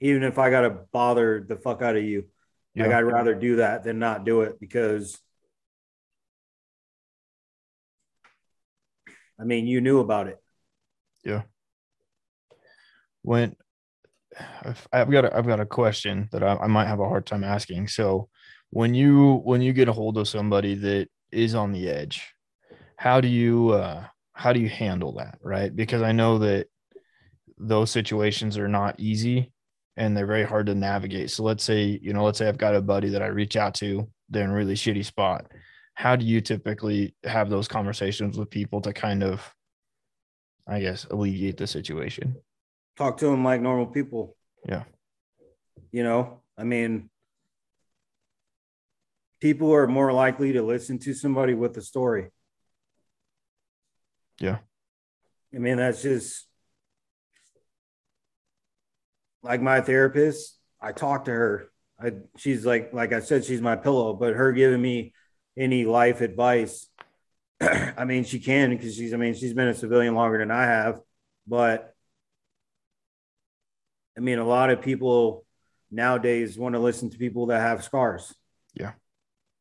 even 0.00 0.22
if 0.22 0.38
I 0.38 0.50
got 0.50 0.62
to 0.62 0.70
bother 0.92 1.44
the 1.46 1.56
fuck 1.56 1.82
out 1.82 1.96
of 1.96 2.02
you. 2.02 2.26
Like, 2.74 2.90
I'd 2.92 3.00
rather 3.02 3.34
do 3.34 3.56
that 3.56 3.84
than 3.84 3.98
not 3.98 4.24
do 4.24 4.40
it 4.42 4.58
because, 4.58 5.20
I 9.38 9.44
mean, 9.44 9.66
you 9.66 9.82
knew 9.82 10.00
about 10.00 10.28
it. 10.28 10.38
Yeah. 11.22 11.42
When 13.20 13.56
I've- 14.92 15.12
got 15.12 15.24
a, 15.24 15.36
I've 15.36 15.46
got 15.46 15.60
a 15.60 15.66
question 15.66 16.28
that 16.32 16.42
I, 16.42 16.56
I 16.56 16.66
might 16.66 16.86
have 16.86 17.00
a 17.00 17.08
hard 17.08 17.26
time 17.26 17.44
asking. 17.44 17.88
So 17.88 18.28
when 18.70 18.94
you 18.94 19.40
when 19.44 19.60
you 19.60 19.72
get 19.72 19.88
a 19.88 19.92
hold 19.92 20.16
of 20.16 20.28
somebody 20.28 20.74
that 20.76 21.08
is 21.30 21.54
on 21.54 21.72
the 21.72 21.88
edge, 21.88 22.32
how 22.96 23.20
do 23.20 23.28
you 23.28 23.70
uh, 23.70 24.04
how 24.32 24.52
do 24.52 24.60
you 24.60 24.68
handle 24.68 25.12
that? 25.14 25.38
Right, 25.42 25.74
because 25.74 26.02
I 26.02 26.12
know 26.12 26.38
that 26.38 26.68
those 27.58 27.90
situations 27.90 28.58
are 28.58 28.68
not 28.68 28.98
easy 28.98 29.52
and 29.96 30.16
they're 30.16 30.26
very 30.26 30.44
hard 30.44 30.66
to 30.66 30.74
navigate. 30.74 31.30
So 31.30 31.42
let's 31.42 31.64
say 31.64 31.98
you 32.02 32.12
know 32.12 32.24
let's 32.24 32.38
say 32.38 32.48
I've 32.48 32.58
got 32.58 32.74
a 32.74 32.80
buddy 32.80 33.10
that 33.10 33.22
I 33.22 33.26
reach 33.26 33.56
out 33.56 33.74
to, 33.76 34.08
they're 34.30 34.44
in 34.44 34.50
a 34.50 34.54
really 34.54 34.74
shitty 34.74 35.04
spot. 35.04 35.46
How 35.94 36.16
do 36.16 36.24
you 36.24 36.40
typically 36.40 37.14
have 37.24 37.50
those 37.50 37.68
conversations 37.68 38.38
with 38.38 38.48
people 38.48 38.80
to 38.80 38.94
kind 38.94 39.22
of, 39.22 39.54
I 40.66 40.80
guess, 40.80 41.04
alleviate 41.10 41.58
the 41.58 41.66
situation? 41.66 42.36
Talk 42.96 43.18
to 43.18 43.26
them 43.26 43.44
like 43.44 43.60
normal 43.60 43.86
people. 43.86 44.36
Yeah. 44.66 44.84
You 45.90 46.02
know, 46.02 46.40
I 46.56 46.64
mean, 46.64 47.10
people 49.40 49.72
are 49.74 49.86
more 49.86 50.12
likely 50.12 50.52
to 50.52 50.62
listen 50.62 50.98
to 51.00 51.14
somebody 51.14 51.54
with 51.54 51.76
a 51.76 51.82
story. 51.82 52.30
Yeah. 54.40 54.58
I 55.54 55.58
mean, 55.58 55.76
that's 55.76 56.02
just 56.02 56.46
like 59.42 59.60
my 59.60 59.80
therapist. 59.80 60.58
I 60.80 60.92
talk 60.92 61.26
to 61.26 61.30
her. 61.30 61.68
I 62.00 62.12
she's 62.36 62.64
like 62.64 62.92
like 62.92 63.12
I 63.12 63.20
said, 63.20 63.44
she's 63.44 63.60
my 63.60 63.76
pillow, 63.76 64.14
but 64.14 64.34
her 64.34 64.52
giving 64.52 64.80
me 64.80 65.12
any 65.56 65.84
life 65.84 66.20
advice. 66.20 66.88
I 67.60 68.04
mean, 68.04 68.24
she 68.24 68.40
can 68.40 68.70
because 68.70 68.94
she's 68.96 69.12
I 69.12 69.16
mean, 69.16 69.34
she's 69.34 69.54
been 69.54 69.68
a 69.68 69.74
civilian 69.74 70.14
longer 70.14 70.38
than 70.38 70.50
I 70.50 70.64
have, 70.64 71.00
but 71.46 71.91
I 74.16 74.20
mean, 74.20 74.38
a 74.38 74.46
lot 74.46 74.70
of 74.70 74.82
people 74.82 75.44
nowadays 75.90 76.58
want 76.58 76.74
to 76.74 76.78
listen 76.78 77.10
to 77.10 77.18
people 77.18 77.46
that 77.46 77.60
have 77.60 77.84
scars. 77.84 78.34
Yeah. 78.74 78.92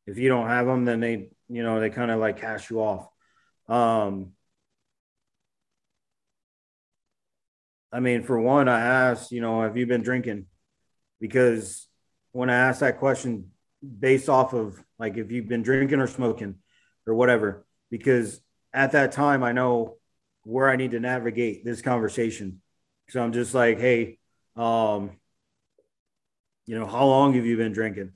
If 0.07 0.17
you 0.17 0.29
don't 0.29 0.47
have 0.47 0.65
them, 0.65 0.85
then 0.85 0.99
they, 0.99 1.29
you 1.49 1.63
know, 1.63 1.79
they 1.79 1.89
kind 1.89 2.11
of 2.11 2.19
like 2.19 2.39
cast 2.39 2.69
you 2.69 2.79
off. 2.79 3.07
Um, 3.67 4.33
I 7.91 7.99
mean, 7.99 8.23
for 8.23 8.39
one, 8.39 8.69
I 8.69 8.79
asked, 8.79 9.31
you 9.31 9.41
know, 9.41 9.61
have 9.61 9.77
you 9.77 9.85
been 9.85 10.01
drinking? 10.01 10.45
Because 11.19 11.87
when 12.31 12.49
I 12.49 12.55
asked 12.55 12.79
that 12.79 12.99
question 12.99 13.51
based 13.99 14.29
off 14.29 14.53
of 14.53 14.81
like 14.99 15.17
if 15.17 15.31
you've 15.31 15.47
been 15.47 15.63
drinking 15.63 15.99
or 15.99 16.07
smoking 16.07 16.55
or 17.05 17.13
whatever, 17.13 17.65
because 17.89 18.39
at 18.73 18.93
that 18.93 19.11
time 19.11 19.43
I 19.43 19.51
know 19.51 19.97
where 20.43 20.69
I 20.69 20.77
need 20.77 20.91
to 20.91 20.99
navigate 20.99 21.65
this 21.65 21.81
conversation. 21.81 22.61
So 23.09 23.21
I'm 23.21 23.33
just 23.33 23.53
like, 23.53 23.79
hey, 23.79 24.19
um, 24.55 25.11
you 26.65 26.77
know, 26.77 26.85
how 26.85 27.05
long 27.05 27.33
have 27.33 27.45
you 27.45 27.57
been 27.57 27.73
drinking? 27.73 28.11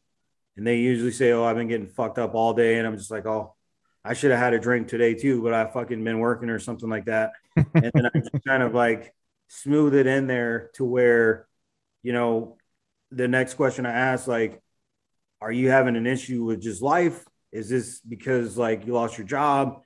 And 0.57 0.65
they 0.65 0.77
usually 0.77 1.11
say, 1.11 1.31
oh, 1.31 1.43
I've 1.43 1.57
been 1.57 1.67
getting 1.67 1.87
fucked 1.87 2.17
up 2.17 2.35
all 2.35 2.53
day. 2.53 2.77
And 2.77 2.87
I'm 2.87 2.97
just 2.97 3.11
like, 3.11 3.25
oh, 3.25 3.55
I 4.03 4.13
should 4.13 4.31
have 4.31 4.39
had 4.39 4.53
a 4.53 4.59
drink 4.59 4.87
today 4.87 5.13
too, 5.13 5.41
but 5.41 5.53
I 5.53 5.65
fucking 5.65 6.03
been 6.03 6.19
working 6.19 6.49
or 6.49 6.59
something 6.59 6.89
like 6.89 7.05
that. 7.05 7.31
and 7.55 7.91
then 7.93 8.05
I 8.05 8.19
just 8.19 8.45
kind 8.47 8.63
of 8.63 8.73
like 8.73 9.13
smooth 9.47 9.95
it 9.95 10.07
in 10.07 10.27
there 10.27 10.69
to 10.75 10.85
where, 10.85 11.47
you 12.03 12.13
know, 12.13 12.57
the 13.11 13.27
next 13.27 13.55
question 13.55 13.85
I 13.85 13.91
ask, 13.91 14.27
like, 14.27 14.61
are 15.41 15.51
you 15.51 15.69
having 15.69 15.95
an 15.95 16.07
issue 16.07 16.43
with 16.43 16.61
just 16.61 16.81
life? 16.81 17.25
Is 17.51 17.69
this 17.69 17.99
because 17.99 18.57
like 18.57 18.85
you 18.85 18.93
lost 18.93 19.17
your 19.17 19.27
job? 19.27 19.81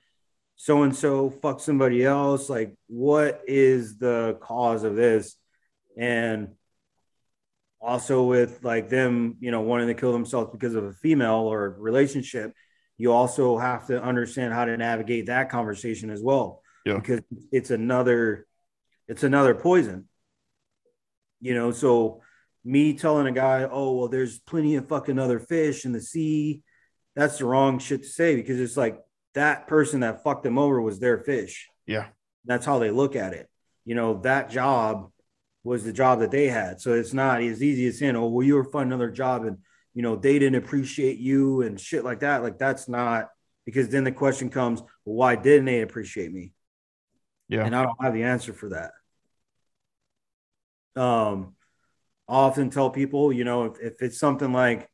So 0.55 0.83
and 0.83 0.95
so 0.95 1.29
fuck 1.29 1.59
somebody 1.59 2.03
else. 2.03 2.49
Like, 2.49 2.75
what 2.87 3.41
is 3.47 3.97
the 3.97 4.37
cause 4.41 4.83
of 4.83 4.95
this? 4.95 5.35
And 5.97 6.49
also 7.81 8.23
with 8.23 8.63
like 8.63 8.89
them, 8.89 9.37
you 9.39 9.51
know, 9.51 9.61
wanting 9.61 9.87
to 9.87 9.93
kill 9.93 10.11
themselves 10.11 10.51
because 10.51 10.75
of 10.75 10.83
a 10.83 10.93
female 10.93 11.51
or 11.51 11.75
relationship, 11.79 12.53
you 12.97 13.13
also 13.13 13.57
have 13.57 13.87
to 13.87 14.01
understand 14.01 14.53
how 14.53 14.65
to 14.65 14.75
navigate 14.75 15.27
that 15.27 15.49
conversation 15.49 16.09
as 16.09 16.21
well. 16.21 16.61
Yeah. 16.85 16.95
Because 16.95 17.21
it's 17.51 17.71
another, 17.71 18.45
it's 19.07 19.23
another 19.23 19.55
poison. 19.55 20.07
You 21.41 21.53
know, 21.53 21.71
so 21.71 22.21
me 22.65 22.93
telling 22.93 23.27
a 23.27 23.31
guy, 23.31 23.63
oh, 23.69 23.93
well, 23.97 24.07
there's 24.09 24.39
plenty 24.39 24.75
of 24.75 24.89
fucking 24.89 25.17
other 25.17 25.39
fish 25.39 25.85
in 25.85 25.93
the 25.93 26.01
sea. 26.01 26.61
That's 27.15 27.37
the 27.37 27.45
wrong 27.45 27.79
shit 27.79 28.03
to 28.03 28.09
say 28.09 28.35
because 28.35 28.59
it's 28.59 28.77
like 28.77 28.99
that 29.33 29.67
person 29.67 30.01
that 30.01 30.23
fucked 30.23 30.43
them 30.43 30.57
over 30.57 30.81
was 30.81 30.99
their 30.99 31.19
fish. 31.19 31.69
Yeah. 31.85 32.07
That's 32.45 32.65
how 32.65 32.79
they 32.79 32.91
look 32.91 33.15
at 33.15 33.33
it. 33.33 33.49
You 33.85 33.95
know, 33.95 34.19
that 34.21 34.49
job 34.49 35.11
was 35.63 35.83
the 35.83 35.93
job 35.93 36.19
that 36.19 36.31
they 36.31 36.47
had. 36.47 36.79
So 36.81 36.93
it's 36.93 37.13
not 37.13 37.41
as 37.41 37.61
easy 37.61 37.87
as 37.87 37.99
saying, 37.99 38.15
oh, 38.15 38.27
well, 38.27 38.45
you 38.45 38.55
were 38.55 38.63
finding 38.63 38.93
another 38.93 39.11
job 39.11 39.45
and, 39.45 39.57
you 39.93 40.01
know, 40.01 40.15
they 40.15 40.39
didn't 40.39 40.63
appreciate 40.63 41.17
you 41.17 41.61
and 41.61 41.79
shit 41.79 42.03
like 42.03 42.21
that. 42.21 42.43
Like, 42.43 42.57
that's 42.57 42.87
not 42.87 43.29
because 43.65 43.89
then 43.89 44.03
the 44.03 44.11
question 44.11 44.49
comes, 44.49 44.81
well, 44.81 45.15
why 45.15 45.35
didn't 45.35 45.65
they 45.65 45.81
appreciate 45.81 46.31
me? 46.31 46.53
Yeah. 47.49 47.65
And 47.65 47.75
I 47.75 47.83
don't 47.83 48.01
have 48.01 48.13
the 48.13 48.23
answer 48.23 48.53
for 48.53 48.69
that. 48.69 48.91
Um, 51.01 51.55
I 52.27 52.33
often 52.33 52.69
tell 52.69 52.89
people, 52.89 53.33
you 53.33 53.43
know, 53.43 53.65
if, 53.65 53.79
if 53.79 54.01
it's 54.01 54.19
something 54.19 54.53
like, 54.53 54.89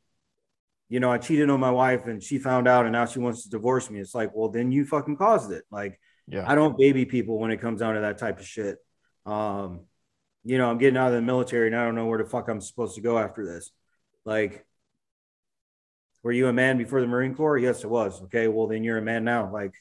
you 0.89 0.99
know, 0.99 1.11
I 1.11 1.17
cheated 1.17 1.49
on 1.49 1.59
my 1.59 1.71
wife 1.71 2.05
and 2.05 2.21
she 2.21 2.37
found 2.37 2.67
out 2.67 2.85
and 2.85 2.93
now 2.93 3.05
she 3.05 3.19
wants 3.19 3.43
to 3.43 3.49
divorce 3.49 3.89
me. 3.89 3.99
It's 3.99 4.15
like, 4.15 4.31
well, 4.33 4.49
then 4.49 4.71
you 4.71 4.85
fucking 4.85 5.17
caused 5.17 5.51
it. 5.51 5.63
Like, 5.71 5.99
Yeah. 6.27 6.45
I 6.47 6.55
don't 6.55 6.77
baby 6.77 7.05
people 7.05 7.39
when 7.39 7.51
it 7.51 7.61
comes 7.61 7.79
down 7.79 7.95
to 7.95 8.01
that 8.01 8.17
type 8.17 8.39
of 8.39 8.45
shit. 8.45 8.77
Um, 9.25 9.81
you 10.45 10.57
know, 10.57 10.69
I'm 10.69 10.77
getting 10.77 10.95
out 10.97 11.07
of 11.07 11.13
the 11.15 11.21
military 11.21 11.67
and 11.67 11.75
I 11.75 11.83
don't 11.83 11.95
know 11.95 12.05
where 12.05 12.19
the 12.19 12.29
fuck 12.29 12.47
I'm 12.47 12.61
supposed 12.61 12.95
to 12.95 13.01
go 13.01 13.17
after 13.17 13.45
this. 13.45 13.71
Like, 14.25 14.65
were 16.23 16.31
you 16.31 16.47
a 16.47 16.53
man 16.53 16.77
before 16.77 17.01
the 17.01 17.07
Marine 17.07 17.35
Corps? 17.35 17.57
Yes, 17.57 17.83
it 17.83 17.89
was. 17.89 18.21
Okay, 18.23 18.47
well 18.47 18.67
then 18.67 18.83
you're 18.83 18.97
a 18.97 19.01
man 19.01 19.23
now. 19.23 19.51
Like, 19.51 19.73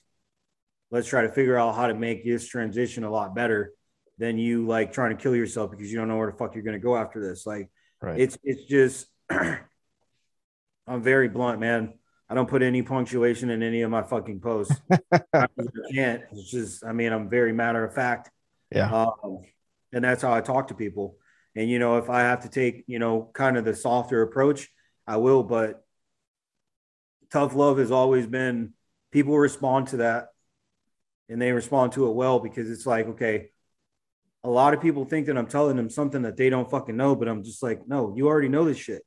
let's 0.90 1.08
try 1.08 1.22
to 1.22 1.28
figure 1.30 1.56
out 1.58 1.74
how 1.74 1.86
to 1.86 1.94
make 1.94 2.24
this 2.24 2.46
transition 2.48 3.04
a 3.04 3.10
lot 3.10 3.34
better 3.34 3.72
than 4.18 4.38
you 4.38 4.66
like 4.66 4.92
trying 4.92 5.16
to 5.16 5.22
kill 5.22 5.34
yourself 5.36 5.70
because 5.70 5.90
you 5.90 5.98
don't 5.98 6.08
know 6.08 6.16
where 6.16 6.30
the 6.30 6.36
fuck 6.36 6.54
you're 6.54 6.64
gonna 6.64 6.78
go 6.78 6.96
after 6.96 7.20
this. 7.20 7.46
Like, 7.46 7.70
Right. 8.02 8.20
it's 8.20 8.36
it's 8.44 8.64
just 8.66 9.06
I'm 9.30 11.02
very 11.02 11.28
blunt, 11.28 11.60
man. 11.60 11.94
I 12.28 12.34
don't 12.34 12.48
put 12.48 12.62
any 12.62 12.82
punctuation 12.82 13.50
in 13.50 13.62
any 13.62 13.82
of 13.82 13.90
my 13.90 14.02
fucking 14.02 14.40
posts. 14.40 14.74
I 15.32 15.46
can't. 15.92 16.22
It's 16.32 16.50
just, 16.50 16.84
I 16.84 16.92
mean, 16.92 17.12
I'm 17.12 17.28
very 17.28 17.52
matter 17.52 17.84
of 17.84 17.94
fact. 17.94 18.30
yeah. 18.70 18.90
Um, 18.90 19.42
and 19.94 20.04
that's 20.04 20.22
how 20.22 20.34
I 20.34 20.40
talk 20.40 20.68
to 20.68 20.74
people. 20.74 21.16
And, 21.56 21.70
you 21.70 21.78
know, 21.78 21.98
if 21.98 22.10
I 22.10 22.22
have 22.22 22.42
to 22.42 22.48
take, 22.48 22.82
you 22.88 22.98
know, 22.98 23.30
kind 23.32 23.56
of 23.56 23.64
the 23.64 23.74
softer 23.74 24.22
approach, 24.22 24.68
I 25.06 25.18
will. 25.18 25.44
But 25.44 25.84
tough 27.32 27.54
love 27.54 27.78
has 27.78 27.92
always 27.92 28.26
been 28.26 28.72
people 29.12 29.38
respond 29.38 29.86
to 29.88 29.98
that 29.98 30.26
and 31.28 31.40
they 31.40 31.52
respond 31.52 31.92
to 31.92 32.08
it 32.08 32.14
well 32.14 32.40
because 32.40 32.68
it's 32.68 32.86
like, 32.86 33.06
okay, 33.06 33.50
a 34.42 34.50
lot 34.50 34.74
of 34.74 34.82
people 34.82 35.04
think 35.04 35.26
that 35.26 35.38
I'm 35.38 35.46
telling 35.46 35.76
them 35.76 35.88
something 35.88 36.22
that 36.22 36.36
they 36.36 36.50
don't 36.50 36.68
fucking 36.68 36.96
know, 36.96 37.14
but 37.14 37.28
I'm 37.28 37.44
just 37.44 37.62
like, 37.62 37.86
no, 37.86 38.12
you 38.16 38.26
already 38.26 38.48
know 38.48 38.64
this 38.64 38.76
shit. 38.76 39.02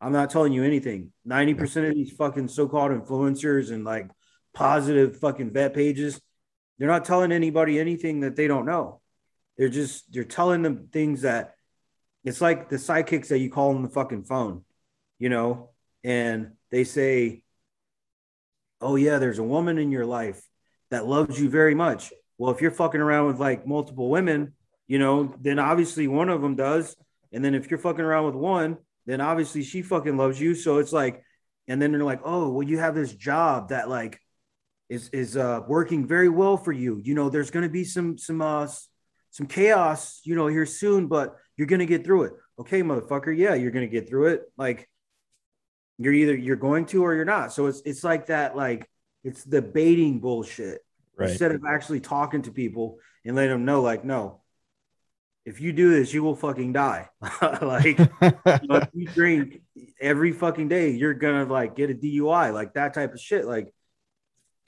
I'm 0.00 0.12
not 0.12 0.30
telling 0.30 0.52
you 0.52 0.64
anything. 0.64 1.12
90% 1.28 1.88
of 1.88 1.94
these 1.94 2.12
fucking 2.12 2.48
so 2.48 2.68
called 2.68 2.90
influencers 2.90 3.70
and 3.70 3.84
like 3.84 4.10
positive 4.54 5.18
fucking 5.18 5.52
vet 5.52 5.72
pages, 5.72 6.20
they're 6.78 6.88
not 6.88 7.04
telling 7.04 7.30
anybody 7.30 7.78
anything 7.78 8.20
that 8.20 8.34
they 8.34 8.48
don't 8.48 8.66
know. 8.66 8.99
They're 9.60 9.68
just 9.68 10.10
they're 10.10 10.24
telling 10.24 10.62
them 10.62 10.88
things 10.90 11.20
that 11.20 11.54
it's 12.24 12.40
like 12.40 12.70
the 12.70 12.76
sidekicks 12.76 13.28
that 13.28 13.40
you 13.40 13.50
call 13.50 13.74
on 13.76 13.82
the 13.82 13.90
fucking 13.90 14.24
phone, 14.24 14.64
you 15.18 15.28
know, 15.28 15.68
and 16.02 16.52
they 16.70 16.84
say, 16.84 17.42
"Oh 18.80 18.96
yeah, 18.96 19.18
there's 19.18 19.38
a 19.38 19.42
woman 19.42 19.76
in 19.76 19.92
your 19.92 20.06
life 20.06 20.40
that 20.90 21.06
loves 21.06 21.38
you 21.38 21.50
very 21.50 21.74
much." 21.74 22.10
Well, 22.38 22.50
if 22.52 22.62
you're 22.62 22.70
fucking 22.70 23.02
around 23.02 23.26
with 23.26 23.38
like 23.38 23.66
multiple 23.66 24.08
women, 24.08 24.54
you 24.88 24.98
know, 24.98 25.34
then 25.38 25.58
obviously 25.58 26.08
one 26.08 26.30
of 26.30 26.40
them 26.40 26.56
does, 26.56 26.96
and 27.30 27.44
then 27.44 27.54
if 27.54 27.70
you're 27.70 27.78
fucking 27.78 28.00
around 28.02 28.24
with 28.24 28.36
one, 28.36 28.78
then 29.04 29.20
obviously 29.20 29.62
she 29.62 29.82
fucking 29.82 30.16
loves 30.16 30.40
you. 30.40 30.54
So 30.54 30.78
it's 30.78 30.94
like, 30.94 31.22
and 31.68 31.82
then 31.82 31.92
they're 31.92 32.02
like, 32.02 32.22
"Oh, 32.24 32.48
well, 32.48 32.66
you 32.66 32.78
have 32.78 32.94
this 32.94 33.12
job 33.12 33.68
that 33.68 33.90
like 33.90 34.22
is 34.88 35.10
is 35.10 35.36
uh 35.36 35.60
working 35.68 36.06
very 36.06 36.30
well 36.30 36.56
for 36.56 36.72
you. 36.72 36.98
You 37.04 37.14
know, 37.14 37.28
there's 37.28 37.50
to 37.50 37.68
be 37.68 37.84
some 37.84 38.16
some 38.16 38.40
uh 38.40 38.66
some 39.30 39.46
chaos, 39.46 40.20
you 40.24 40.34
know, 40.34 40.46
here 40.46 40.66
soon, 40.66 41.06
but 41.06 41.36
you're 41.56 41.66
gonna 41.66 41.86
get 41.86 42.04
through 42.04 42.24
it. 42.24 42.32
Okay, 42.58 42.82
motherfucker. 42.82 43.36
Yeah, 43.36 43.54
you're 43.54 43.70
gonna 43.70 43.86
get 43.86 44.08
through 44.08 44.28
it. 44.28 44.42
Like 44.56 44.88
you're 45.98 46.14
either 46.14 46.34
you're 46.34 46.56
going 46.56 46.86
to 46.86 47.04
or 47.04 47.14
you're 47.14 47.24
not. 47.24 47.52
So 47.52 47.66
it's 47.66 47.82
it's 47.84 48.02
like 48.02 48.26
that, 48.26 48.56
like 48.56 48.88
it's 49.22 49.44
the 49.44 49.60
baiting 49.62 50.20
bullshit. 50.20 50.80
Right. 51.16 51.28
Instead 51.28 51.52
of 51.52 51.62
actually 51.68 52.00
talking 52.00 52.42
to 52.42 52.50
people 52.50 52.98
and 53.24 53.36
letting 53.36 53.50
them 53.50 53.64
know, 53.66 53.82
like, 53.82 54.04
no, 54.04 54.40
if 55.44 55.60
you 55.60 55.74
do 55.74 55.90
this, 55.90 56.14
you 56.14 56.22
will 56.22 56.36
fucking 56.36 56.72
die. 56.72 57.08
like 57.60 57.98
you, 57.98 58.08
know, 58.62 58.76
if 58.76 58.88
you 58.94 59.06
drink 59.08 59.60
every 60.00 60.32
fucking 60.32 60.68
day, 60.68 60.90
you're 60.90 61.12
gonna 61.14 61.44
like 61.44 61.76
get 61.76 61.90
a 61.90 61.94
DUI, 61.94 62.54
like 62.54 62.74
that 62.74 62.94
type 62.94 63.12
of 63.12 63.20
shit. 63.20 63.44
Like, 63.44 63.72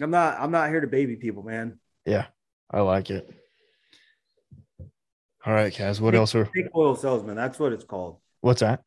I'm 0.00 0.10
not 0.10 0.38
I'm 0.38 0.50
not 0.50 0.68
here 0.68 0.82
to 0.82 0.86
baby 0.86 1.16
people, 1.16 1.42
man. 1.42 1.78
Yeah, 2.04 2.26
I 2.70 2.80
like 2.80 3.08
it. 3.10 3.28
All 5.44 5.52
right, 5.52 5.72
Caz. 5.72 6.00
What 6.00 6.10
snake, 6.10 6.20
else 6.20 6.34
are 6.34 6.46
snake 6.46 6.66
oil 6.74 6.94
salesman? 6.94 7.36
That's 7.36 7.58
what 7.58 7.72
it's 7.72 7.84
called. 7.84 8.18
What's 8.40 8.60
that? 8.60 8.82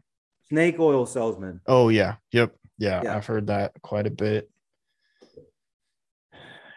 Snake 0.50 0.80
oil 0.80 1.06
salesman. 1.06 1.62
Oh 1.68 1.90
yeah. 1.90 2.16
Yep. 2.32 2.56
Yeah, 2.78 3.02
yeah. 3.04 3.16
I've 3.16 3.26
heard 3.26 3.48
that 3.48 3.74
quite 3.82 4.08
a 4.08 4.12
bit. 4.12 4.50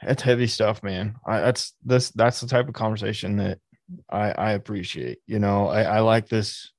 It's 0.03 0.23
heavy 0.23 0.47
stuff, 0.47 0.83
man. 0.83 1.17
I, 1.27 1.41
that's 1.41 1.75
this. 1.85 2.11
That's 2.11 2.41
the 2.41 2.47
type 2.47 2.69
of 2.69 2.75
conversation 2.75 3.37
that 3.37 3.59
I, 4.09 4.31
I 4.31 4.51
appreciate. 4.53 5.19
You 5.27 5.39
know, 5.39 5.69
I, 5.69 5.83
I 5.83 6.01
like 6.01 6.29
this 6.29 6.73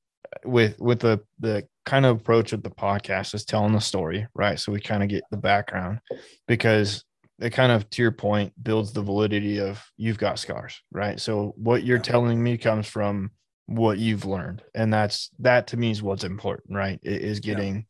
with 0.45 0.79
with 0.79 0.99
the 0.99 1.21
the 1.39 1.67
kind 1.85 2.05
of 2.05 2.17
approach 2.17 2.53
of 2.53 2.63
the 2.63 2.69
podcast 2.69 3.33
is 3.33 3.45
telling 3.45 3.73
the 3.73 3.79
story, 3.79 4.27
right? 4.33 4.59
So 4.59 4.71
we 4.71 4.79
kind 4.79 5.03
of 5.03 5.09
get 5.09 5.23
the 5.31 5.37
background 5.37 5.99
because 6.47 7.03
it 7.39 7.51
kind 7.51 7.71
of 7.71 7.89
to 7.89 8.01
your 8.01 8.11
point 8.11 8.53
builds 8.61 8.91
the 8.91 9.01
validity 9.01 9.59
of 9.59 9.83
you've 9.97 10.17
got 10.17 10.39
scars 10.39 10.81
right 10.91 11.19
so 11.19 11.53
what 11.57 11.83
you're 11.83 11.97
yeah. 11.97 12.03
telling 12.03 12.41
me 12.41 12.57
comes 12.57 12.87
from 12.87 13.31
what 13.65 13.97
you've 13.97 14.25
learned 14.25 14.63
and 14.73 14.93
that's 14.93 15.29
that 15.39 15.67
to 15.67 15.77
me 15.77 15.91
is 15.91 16.01
what's 16.01 16.23
important 16.23 16.75
right 16.75 16.99
it 17.03 17.21
is 17.21 17.39
getting 17.39 17.75
yeah. 17.75 17.81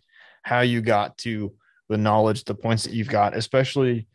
how 0.43 0.61
you 0.61 0.81
got 0.81 1.17
to 1.17 1.53
the 1.88 1.97
knowledge 1.97 2.43
the 2.43 2.55
points 2.55 2.84
that 2.84 2.93
you've 2.93 3.07
got 3.07 3.35
especially 3.35 4.07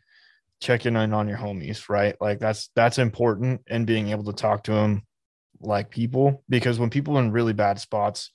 checking 0.61 0.95
in 0.95 1.13
on 1.13 1.27
your 1.27 1.37
homies 1.37 1.89
right 1.89 2.15
like 2.21 2.39
that's 2.39 2.69
that's 2.75 2.97
important 2.97 3.61
and 3.67 3.87
being 3.87 4.09
able 4.09 4.23
to 4.23 4.33
talk 4.33 4.63
to 4.63 4.71
them 4.71 5.01
like 5.59 5.89
people 5.89 6.43
because 6.47 6.79
when 6.79 6.89
people 6.89 7.17
are 7.17 7.21
in 7.21 7.31
really 7.31 7.53
bad 7.53 7.79
spots 7.79 8.31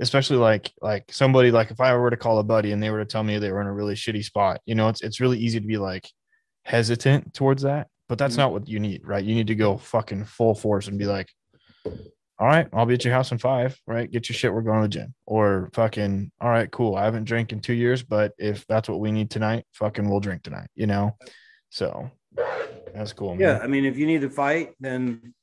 especially 0.00 0.38
like 0.38 0.72
like 0.80 1.04
somebody 1.12 1.50
like 1.50 1.70
if 1.70 1.80
I 1.80 1.94
were 1.94 2.10
to 2.10 2.16
call 2.16 2.38
a 2.38 2.42
buddy 2.42 2.72
and 2.72 2.82
they 2.82 2.90
were 2.90 2.98
to 2.98 3.04
tell 3.04 3.22
me 3.22 3.38
they 3.38 3.52
were 3.52 3.60
in 3.60 3.66
a 3.66 3.72
really 3.72 3.94
shitty 3.94 4.24
spot, 4.24 4.60
you 4.64 4.74
know, 4.74 4.88
it's 4.88 5.02
it's 5.02 5.20
really 5.20 5.38
easy 5.38 5.60
to 5.60 5.66
be 5.66 5.76
like, 5.76 6.10
hesitant 6.70 7.34
towards 7.34 7.62
that, 7.62 7.88
but 8.08 8.16
that's 8.16 8.34
mm-hmm. 8.34 8.42
not 8.42 8.52
what 8.52 8.68
you 8.68 8.78
need, 8.78 9.04
right? 9.04 9.24
You 9.24 9.34
need 9.34 9.48
to 9.48 9.56
go 9.56 9.76
fucking 9.76 10.24
full 10.24 10.54
force 10.54 10.86
and 10.86 10.98
be 10.98 11.06
like, 11.06 11.28
all 11.84 12.46
right, 12.46 12.68
I'll 12.72 12.86
be 12.86 12.94
at 12.94 13.04
your 13.04 13.12
house 13.12 13.32
in 13.32 13.38
five, 13.38 13.76
right? 13.88 14.10
Get 14.10 14.28
your 14.28 14.34
shit. 14.34 14.54
We're 14.54 14.62
going 14.62 14.78
to 14.78 14.82
the 14.84 14.88
gym. 14.88 15.14
Or 15.26 15.68
fucking, 15.74 16.30
all 16.40 16.48
right, 16.48 16.70
cool. 16.70 16.94
I 16.94 17.04
haven't 17.04 17.24
drank 17.24 17.52
in 17.52 17.60
two 17.60 17.74
years, 17.74 18.04
but 18.04 18.32
if 18.38 18.66
that's 18.68 18.88
what 18.88 19.00
we 19.00 19.10
need 19.10 19.30
tonight, 19.30 19.64
fucking 19.72 20.08
we'll 20.08 20.20
drink 20.20 20.44
tonight, 20.44 20.68
you 20.76 20.86
know? 20.86 21.16
So 21.70 22.10
that's 22.94 23.12
cool. 23.12 23.34
Man. 23.34 23.40
Yeah. 23.40 23.58
I 23.58 23.66
mean, 23.66 23.84
if 23.84 23.98
you 23.98 24.06
need 24.06 24.20
to 24.20 24.30
fight, 24.30 24.74
then 24.78 25.34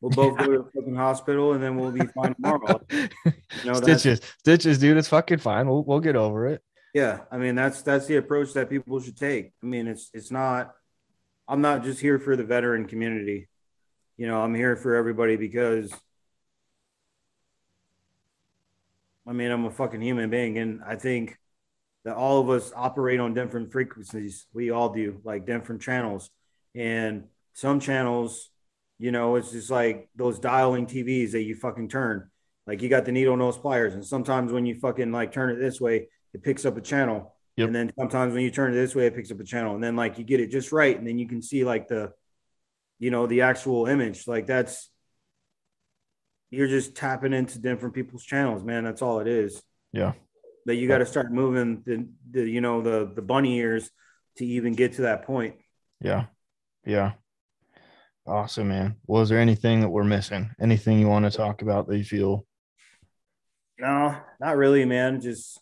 we'll 0.00 0.10
both 0.10 0.38
yeah. 0.40 0.46
go 0.46 0.52
to 0.52 0.58
the 0.58 0.70
fucking 0.74 0.96
hospital 0.96 1.52
and 1.52 1.62
then 1.62 1.76
we'll 1.76 1.92
be 1.92 2.06
fine 2.06 2.34
tomorrow. 2.34 2.80
you 2.90 3.32
know, 3.64 3.74
stitches, 3.74 4.20
stitches, 4.40 4.78
dude. 4.78 4.96
It's 4.96 5.08
fucking 5.08 5.38
fine. 5.38 5.68
We'll, 5.68 5.84
we'll 5.84 6.00
get 6.00 6.16
over 6.16 6.48
it. 6.48 6.60
Yeah, 6.92 7.20
I 7.30 7.38
mean 7.38 7.54
that's 7.54 7.82
that's 7.82 8.06
the 8.06 8.16
approach 8.16 8.52
that 8.52 8.68
people 8.68 9.00
should 9.00 9.16
take. 9.16 9.52
I 9.62 9.66
mean, 9.66 9.86
it's 9.88 10.10
it's 10.12 10.30
not. 10.30 10.74
I'm 11.48 11.60
not 11.62 11.84
just 11.84 12.00
here 12.00 12.18
for 12.18 12.36
the 12.36 12.44
veteran 12.44 12.86
community. 12.86 13.48
You 14.16 14.26
know, 14.28 14.42
I'm 14.42 14.54
here 14.54 14.76
for 14.76 14.94
everybody 14.94 15.36
because. 15.36 15.92
I 19.26 19.32
mean, 19.32 19.50
I'm 19.50 19.64
a 19.64 19.70
fucking 19.70 20.00
human 20.00 20.30
being, 20.30 20.58
and 20.58 20.80
I 20.84 20.96
think 20.96 21.38
that 22.04 22.16
all 22.16 22.40
of 22.40 22.50
us 22.50 22.72
operate 22.74 23.20
on 23.20 23.34
different 23.34 23.72
frequencies. 23.72 24.46
We 24.52 24.70
all 24.70 24.90
do, 24.92 25.20
like 25.24 25.46
different 25.46 25.82
channels, 25.82 26.30
and 26.74 27.24
some 27.54 27.80
channels, 27.80 28.50
you 28.98 29.12
know, 29.12 29.36
it's 29.36 29.52
just 29.52 29.70
like 29.70 30.08
those 30.16 30.38
dialing 30.38 30.86
TVs 30.86 31.32
that 31.32 31.42
you 31.42 31.54
fucking 31.54 31.88
turn. 31.88 32.30
Like 32.66 32.82
you 32.82 32.88
got 32.88 33.04
the 33.04 33.12
needle 33.12 33.36
nose 33.36 33.58
pliers, 33.58 33.94
and 33.94 34.04
sometimes 34.04 34.52
when 34.52 34.66
you 34.66 34.74
fucking 34.76 35.12
like 35.12 35.32
turn 35.32 35.50
it 35.50 35.60
this 35.60 35.80
way, 35.80 36.08
it 36.34 36.42
picks 36.42 36.64
up 36.64 36.76
a 36.76 36.80
channel. 36.80 37.34
Yep. 37.56 37.66
And 37.66 37.76
then 37.76 37.92
sometimes 37.98 38.32
when 38.32 38.42
you 38.42 38.50
turn 38.50 38.72
it 38.72 38.74
this 38.74 38.94
way, 38.94 39.06
it 39.06 39.14
picks 39.14 39.30
up 39.30 39.40
a 39.40 39.44
channel. 39.44 39.74
And 39.74 39.84
then 39.84 39.96
like 39.96 40.18
you 40.18 40.24
get 40.24 40.40
it 40.40 40.50
just 40.50 40.72
right. 40.72 40.96
And 40.96 41.06
then 41.06 41.18
you 41.18 41.28
can 41.28 41.42
see 41.42 41.64
like 41.64 41.88
the, 41.88 42.12
you 42.98 43.10
know, 43.10 43.26
the 43.26 43.42
actual 43.42 43.86
image. 43.86 44.26
Like 44.26 44.46
that's, 44.46 44.88
you're 46.50 46.68
just 46.68 46.94
tapping 46.94 47.32
into 47.32 47.58
different 47.58 47.94
people's 47.94 48.24
channels, 48.24 48.64
man. 48.64 48.84
That's 48.84 49.02
all 49.02 49.20
it 49.20 49.28
is. 49.28 49.62
Yeah. 49.92 50.12
That 50.66 50.76
you 50.76 50.88
got 50.88 50.98
to 50.98 51.06
start 51.06 51.32
moving 51.32 51.82
the, 51.84 52.08
the, 52.30 52.48
you 52.48 52.60
know, 52.60 52.82
the, 52.82 53.10
the 53.14 53.22
bunny 53.22 53.58
ears 53.58 53.90
to 54.36 54.46
even 54.46 54.72
get 54.72 54.94
to 54.94 55.02
that 55.02 55.24
point. 55.24 55.56
Yeah. 56.00 56.26
Yeah. 56.86 57.12
Awesome, 58.26 58.68
man. 58.68 58.96
Was 59.06 59.28
there 59.28 59.40
anything 59.40 59.80
that 59.80 59.88
we're 59.88 60.04
missing? 60.04 60.50
Anything 60.60 60.98
you 60.98 61.08
want 61.08 61.24
to 61.24 61.36
talk 61.36 61.62
about 61.62 61.88
that 61.88 61.98
you 61.98 62.04
feel? 62.04 62.46
No, 63.78 64.16
not 64.40 64.56
really, 64.56 64.84
man. 64.84 65.20
Just 65.20 65.58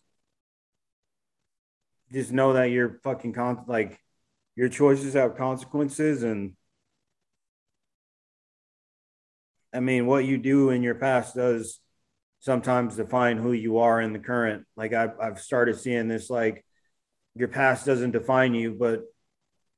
just 2.13 2.33
know 2.33 2.55
that 2.55 2.71
you're 2.71 3.01
fucking 3.03 3.33
con- 3.33 3.65
like 3.67 3.99
your 4.57 4.69
choices 4.69 5.15
have 5.15 5.37
consequences 5.37 6.23
and 6.23 6.53
I 9.73 9.81
mean 9.81 10.07
what 10.07 10.25
you 10.25 10.39
do 10.39 10.71
in 10.71 10.83
your 10.83 10.97
past 10.97 11.37
does 11.37 11.81
sometimes 12.41 12.97
define 12.97 13.37
who 13.37 13.53
you 13.53 13.79
are 13.79 14.01
in 14.01 14.13
the 14.13 14.19
current. 14.19 14.65
Like 14.77 14.93
I've, 14.93 15.19
I've 15.21 15.41
started 15.41 15.79
seeing 15.79 16.09
this 16.09 16.31
like 16.31 16.65
your 17.35 17.49
past 17.49 17.87
doesn't 17.87 18.11
define 18.11 18.55
you 18.55 18.73
but 18.73 19.03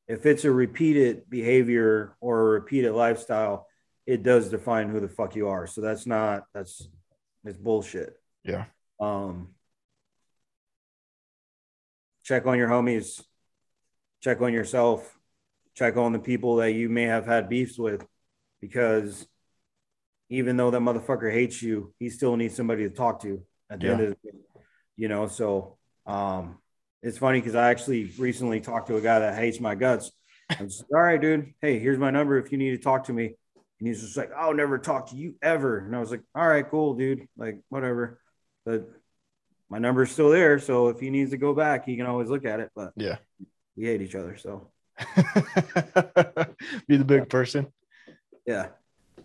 if 0.09 0.27
it's 0.27 0.45
a 0.45 0.51
repeated 0.51 1.29
behavior 1.29 2.17
or 2.21 2.41
a 2.41 2.61
repeated 2.61 2.93
lifestyle 2.93 3.67
it 4.07 4.23
does 4.23 4.49
define 4.49 4.89
who 4.89 5.01
the 5.01 5.09
fuck 5.09 5.37
you 5.37 5.49
are. 5.49 5.67
So 5.67 5.81
that's 5.81 6.07
not 6.07 6.45
that's 6.53 6.89
it's 7.45 7.59
bullshit. 7.59 8.15
Yeah. 8.45 8.65
Um 8.99 9.49
check 12.33 12.47
on 12.47 12.57
your 12.57 12.69
homies, 12.69 13.23
check 14.23 14.41
on 14.41 14.55
yourself, 14.55 15.19
check 15.75 15.99
on 15.99 16.15
the 16.15 16.19
people 16.19 16.57
that 16.57 16.73
you 16.73 16.89
may 16.89 17.03
have 17.03 17.27
had 17.27 17.47
beefs 17.47 17.79
with, 17.79 18.07
because 18.59 19.27
even 20.31 20.57
though 20.57 20.71
that 20.71 20.81
motherfucker 20.81 21.31
hates 21.31 21.61
you, 21.63 21.93
he 21.99 22.09
still 22.09 22.35
needs 22.39 22.57
somebody 22.57 22.89
to 22.89 22.95
talk 22.95 23.21
to 23.21 23.43
at 23.69 23.81
the 23.81 23.87
yeah. 23.87 23.93
end 23.93 24.01
of 24.01 24.09
the 24.09 24.31
day, 24.31 24.39
you 24.97 25.09
know. 25.09 25.27
So 25.27 25.77
um, 26.07 26.57
it's 27.03 27.19
funny 27.19 27.39
because 27.39 27.55
I 27.55 27.69
actually 27.69 28.11
recently 28.19 28.63
talked 28.63 28.89
to 28.89 28.97
a 28.97 29.03
guy 29.03 29.19
that 29.19 29.35
hates 29.35 29.61
my 29.61 29.75
guts. 29.75 30.11
I'm 30.49 30.69
just 30.69 30.85
all 30.91 31.03
right, 31.03 31.21
dude. 31.21 31.53
Hey, 31.61 31.81
here's 31.81 31.99
my 31.99 32.11
number 32.11 32.39
if 32.39 32.51
you 32.51 32.57
need 32.57 32.71
to 32.71 32.79
talk 32.79 33.05
to 33.05 33.13
me. 33.13 33.27
And 33.79 33.89
he's 33.89 34.01
just 34.01 34.17
like, 34.17 34.31
I'll 34.35 34.55
never 34.55 34.79
talk 34.79 35.11
to 35.11 35.17
you 35.17 35.35
ever. 35.43 35.81
And 35.81 35.95
I 35.95 36.01
was 36.01 36.11
like, 36.11 36.23
all 36.35 36.49
right, 36.49 36.67
cool, 36.67 36.95
dude. 36.95 37.29
Like, 37.37 37.59
whatever. 37.69 38.21
But 38.65 38.89
my 39.73 39.79
number's 39.79 40.13
still 40.13 40.29
there. 40.29 40.59
So 40.59 40.89
if 40.89 41.01
he 41.01 41.09
needs 41.09 41.31
to 41.31 41.39
go 41.39 41.55
back, 41.55 41.87
he 41.87 41.97
can 41.97 42.05
always 42.05 42.29
look 42.29 42.45
at 42.45 42.61
it. 42.61 42.71
But 42.77 42.93
yeah, 42.95 43.17
we 43.75 43.87
hate 43.87 44.03
each 44.03 44.15
other. 44.15 44.37
So 44.37 44.69
be 46.87 46.99
the 46.99 47.05
big 47.07 47.31
person. 47.31 47.73
Yeah. 48.47 48.69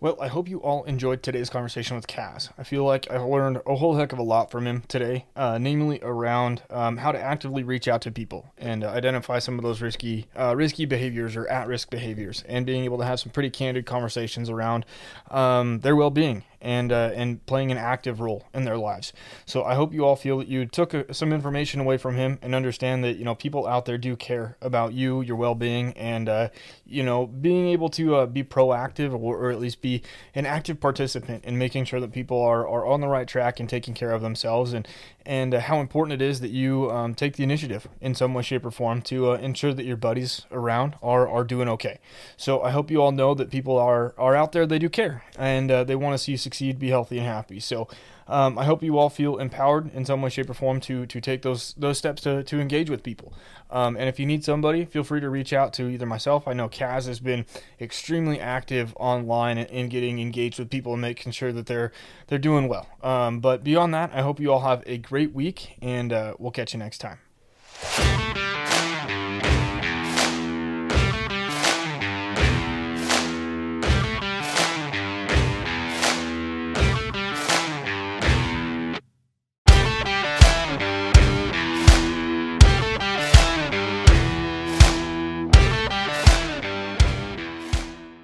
Well, 0.00 0.16
I 0.20 0.28
hope 0.28 0.48
you 0.48 0.58
all 0.62 0.84
enjoyed 0.84 1.24
today's 1.24 1.50
conversation 1.50 1.96
with 1.96 2.06
Caz. 2.06 2.50
I 2.56 2.62
feel 2.62 2.84
like 2.84 3.10
I 3.10 3.18
learned 3.18 3.60
a 3.66 3.74
whole 3.74 3.96
heck 3.96 4.12
of 4.12 4.20
a 4.20 4.22
lot 4.22 4.48
from 4.48 4.64
him 4.64 4.84
today, 4.86 5.26
uh, 5.34 5.58
namely 5.58 5.98
around 6.02 6.62
um, 6.70 6.98
how 6.98 7.10
to 7.10 7.20
actively 7.20 7.64
reach 7.64 7.88
out 7.88 8.00
to 8.02 8.12
people 8.12 8.54
and 8.56 8.84
uh, 8.84 8.90
identify 8.90 9.40
some 9.40 9.58
of 9.58 9.64
those 9.64 9.82
risky, 9.82 10.26
uh, 10.38 10.54
risky 10.54 10.84
behaviors 10.84 11.34
or 11.34 11.48
at-risk 11.48 11.90
behaviors, 11.90 12.44
and 12.48 12.64
being 12.64 12.84
able 12.84 12.98
to 12.98 13.04
have 13.04 13.18
some 13.18 13.32
pretty 13.32 13.50
candid 13.50 13.86
conversations 13.86 14.48
around 14.48 14.86
um, 15.32 15.80
their 15.80 15.96
well-being 15.96 16.44
and 16.60 16.92
uh, 16.92 17.10
and 17.14 17.44
playing 17.46 17.70
an 17.70 17.78
active 17.78 18.20
role 18.20 18.46
in 18.52 18.64
their 18.64 18.76
lives. 18.76 19.12
So 19.46 19.64
I 19.64 19.74
hope 19.74 19.92
you 19.92 20.04
all 20.04 20.16
feel 20.16 20.38
that 20.38 20.48
you 20.48 20.66
took 20.66 20.94
a, 20.94 21.08
uh, 21.08 21.12
some 21.12 21.32
information 21.32 21.80
away 21.80 21.98
from 21.98 22.16
him 22.16 22.38
and 22.42 22.54
understand 22.54 23.04
that 23.04 23.16
you 23.16 23.24
know 23.24 23.34
people 23.34 23.66
out 23.66 23.84
there 23.84 23.98
do 23.98 24.16
care 24.16 24.56
about 24.60 24.92
you, 24.92 25.20
your 25.20 25.36
well-being, 25.36 25.92
and 25.92 26.28
uh, 26.28 26.48
you 26.84 27.02
know 27.02 27.26
being 27.26 27.68
able 27.68 27.88
to 27.90 28.16
uh, 28.16 28.26
be 28.26 28.42
proactive 28.42 29.12
or, 29.12 29.36
or, 29.36 29.50
at 29.50 29.60
least 29.60 29.80
be 29.80 30.02
an 30.34 30.46
active 30.46 30.80
participant 30.80 31.44
in 31.44 31.58
making 31.58 31.84
sure 31.84 32.00
that 32.00 32.12
people 32.12 32.40
are, 32.40 32.66
are 32.66 32.86
on 32.86 33.00
the 33.00 33.08
right 33.08 33.28
track 33.28 33.60
and 33.60 33.68
taking 33.68 33.94
care 33.94 34.12
of 34.12 34.22
themselves 34.22 34.72
and 34.72 34.86
and 35.24 35.54
uh, 35.54 35.60
how 35.60 35.80
important 35.80 36.20
it 36.20 36.24
is 36.24 36.40
that 36.40 36.50
you 36.50 36.90
um, 36.90 37.14
take 37.14 37.36
the 37.36 37.42
initiative 37.42 37.86
in 38.00 38.14
some 38.14 38.32
way, 38.32 38.42
shape, 38.42 38.64
or 38.64 38.70
form 38.70 39.02
to 39.02 39.32
uh, 39.32 39.34
ensure 39.36 39.74
that 39.74 39.84
your 39.84 39.96
buddies 39.96 40.46
around 40.50 40.94
are, 41.02 41.28
are 41.28 41.44
doing 41.44 41.68
okay. 41.68 42.00
So 42.38 42.62
I 42.62 42.70
hope 42.70 42.90
you 42.90 43.02
all 43.02 43.12
know 43.12 43.34
that 43.34 43.50
people 43.50 43.76
are, 43.78 44.14
are 44.16 44.34
out 44.34 44.52
there, 44.52 44.66
they 44.66 44.78
do 44.78 44.88
care, 44.88 45.22
and 45.38 45.68
they 45.68 45.94
want 45.94 46.14
to 46.14 46.18
see 46.18 46.36
succeed, 46.48 46.78
be 46.78 46.88
healthy, 46.88 47.18
and 47.18 47.26
happy. 47.26 47.60
So 47.60 47.88
um, 48.26 48.58
I 48.58 48.64
hope 48.64 48.82
you 48.82 48.98
all 48.98 49.10
feel 49.10 49.36
empowered 49.38 49.94
in 49.94 50.04
some 50.04 50.22
way, 50.22 50.30
shape, 50.30 50.50
or 50.50 50.54
form 50.54 50.80
to 50.80 51.06
to 51.06 51.20
take 51.20 51.42
those 51.42 51.74
those 51.76 51.98
steps 51.98 52.22
to, 52.22 52.42
to 52.42 52.60
engage 52.60 52.90
with 52.90 53.02
people. 53.02 53.32
Um, 53.70 53.96
and 53.96 54.08
if 54.08 54.18
you 54.18 54.26
need 54.26 54.44
somebody, 54.44 54.84
feel 54.84 55.04
free 55.04 55.20
to 55.20 55.28
reach 55.28 55.52
out 55.52 55.72
to 55.74 55.88
either 55.88 56.06
myself. 56.06 56.48
I 56.48 56.54
know 56.54 56.68
Caz 56.68 57.06
has 57.06 57.20
been 57.20 57.44
extremely 57.80 58.40
active 58.40 58.94
online 58.96 59.58
in 59.58 59.88
getting 59.88 60.18
engaged 60.18 60.58
with 60.58 60.70
people 60.70 60.92
and 60.94 61.02
making 61.02 61.32
sure 61.32 61.52
that 61.52 61.66
they're 61.66 61.92
they're 62.28 62.38
doing 62.38 62.68
well. 62.68 62.86
Um, 63.02 63.40
but 63.40 63.62
beyond 63.62 63.94
that, 63.94 64.10
I 64.12 64.22
hope 64.22 64.40
you 64.40 64.52
all 64.52 64.62
have 64.62 64.82
a 64.86 64.98
great 64.98 65.32
week, 65.34 65.76
and 65.82 66.12
uh, 66.12 66.34
we'll 66.38 66.52
catch 66.52 66.72
you 66.72 66.78
next 66.78 66.98
time. 66.98 67.18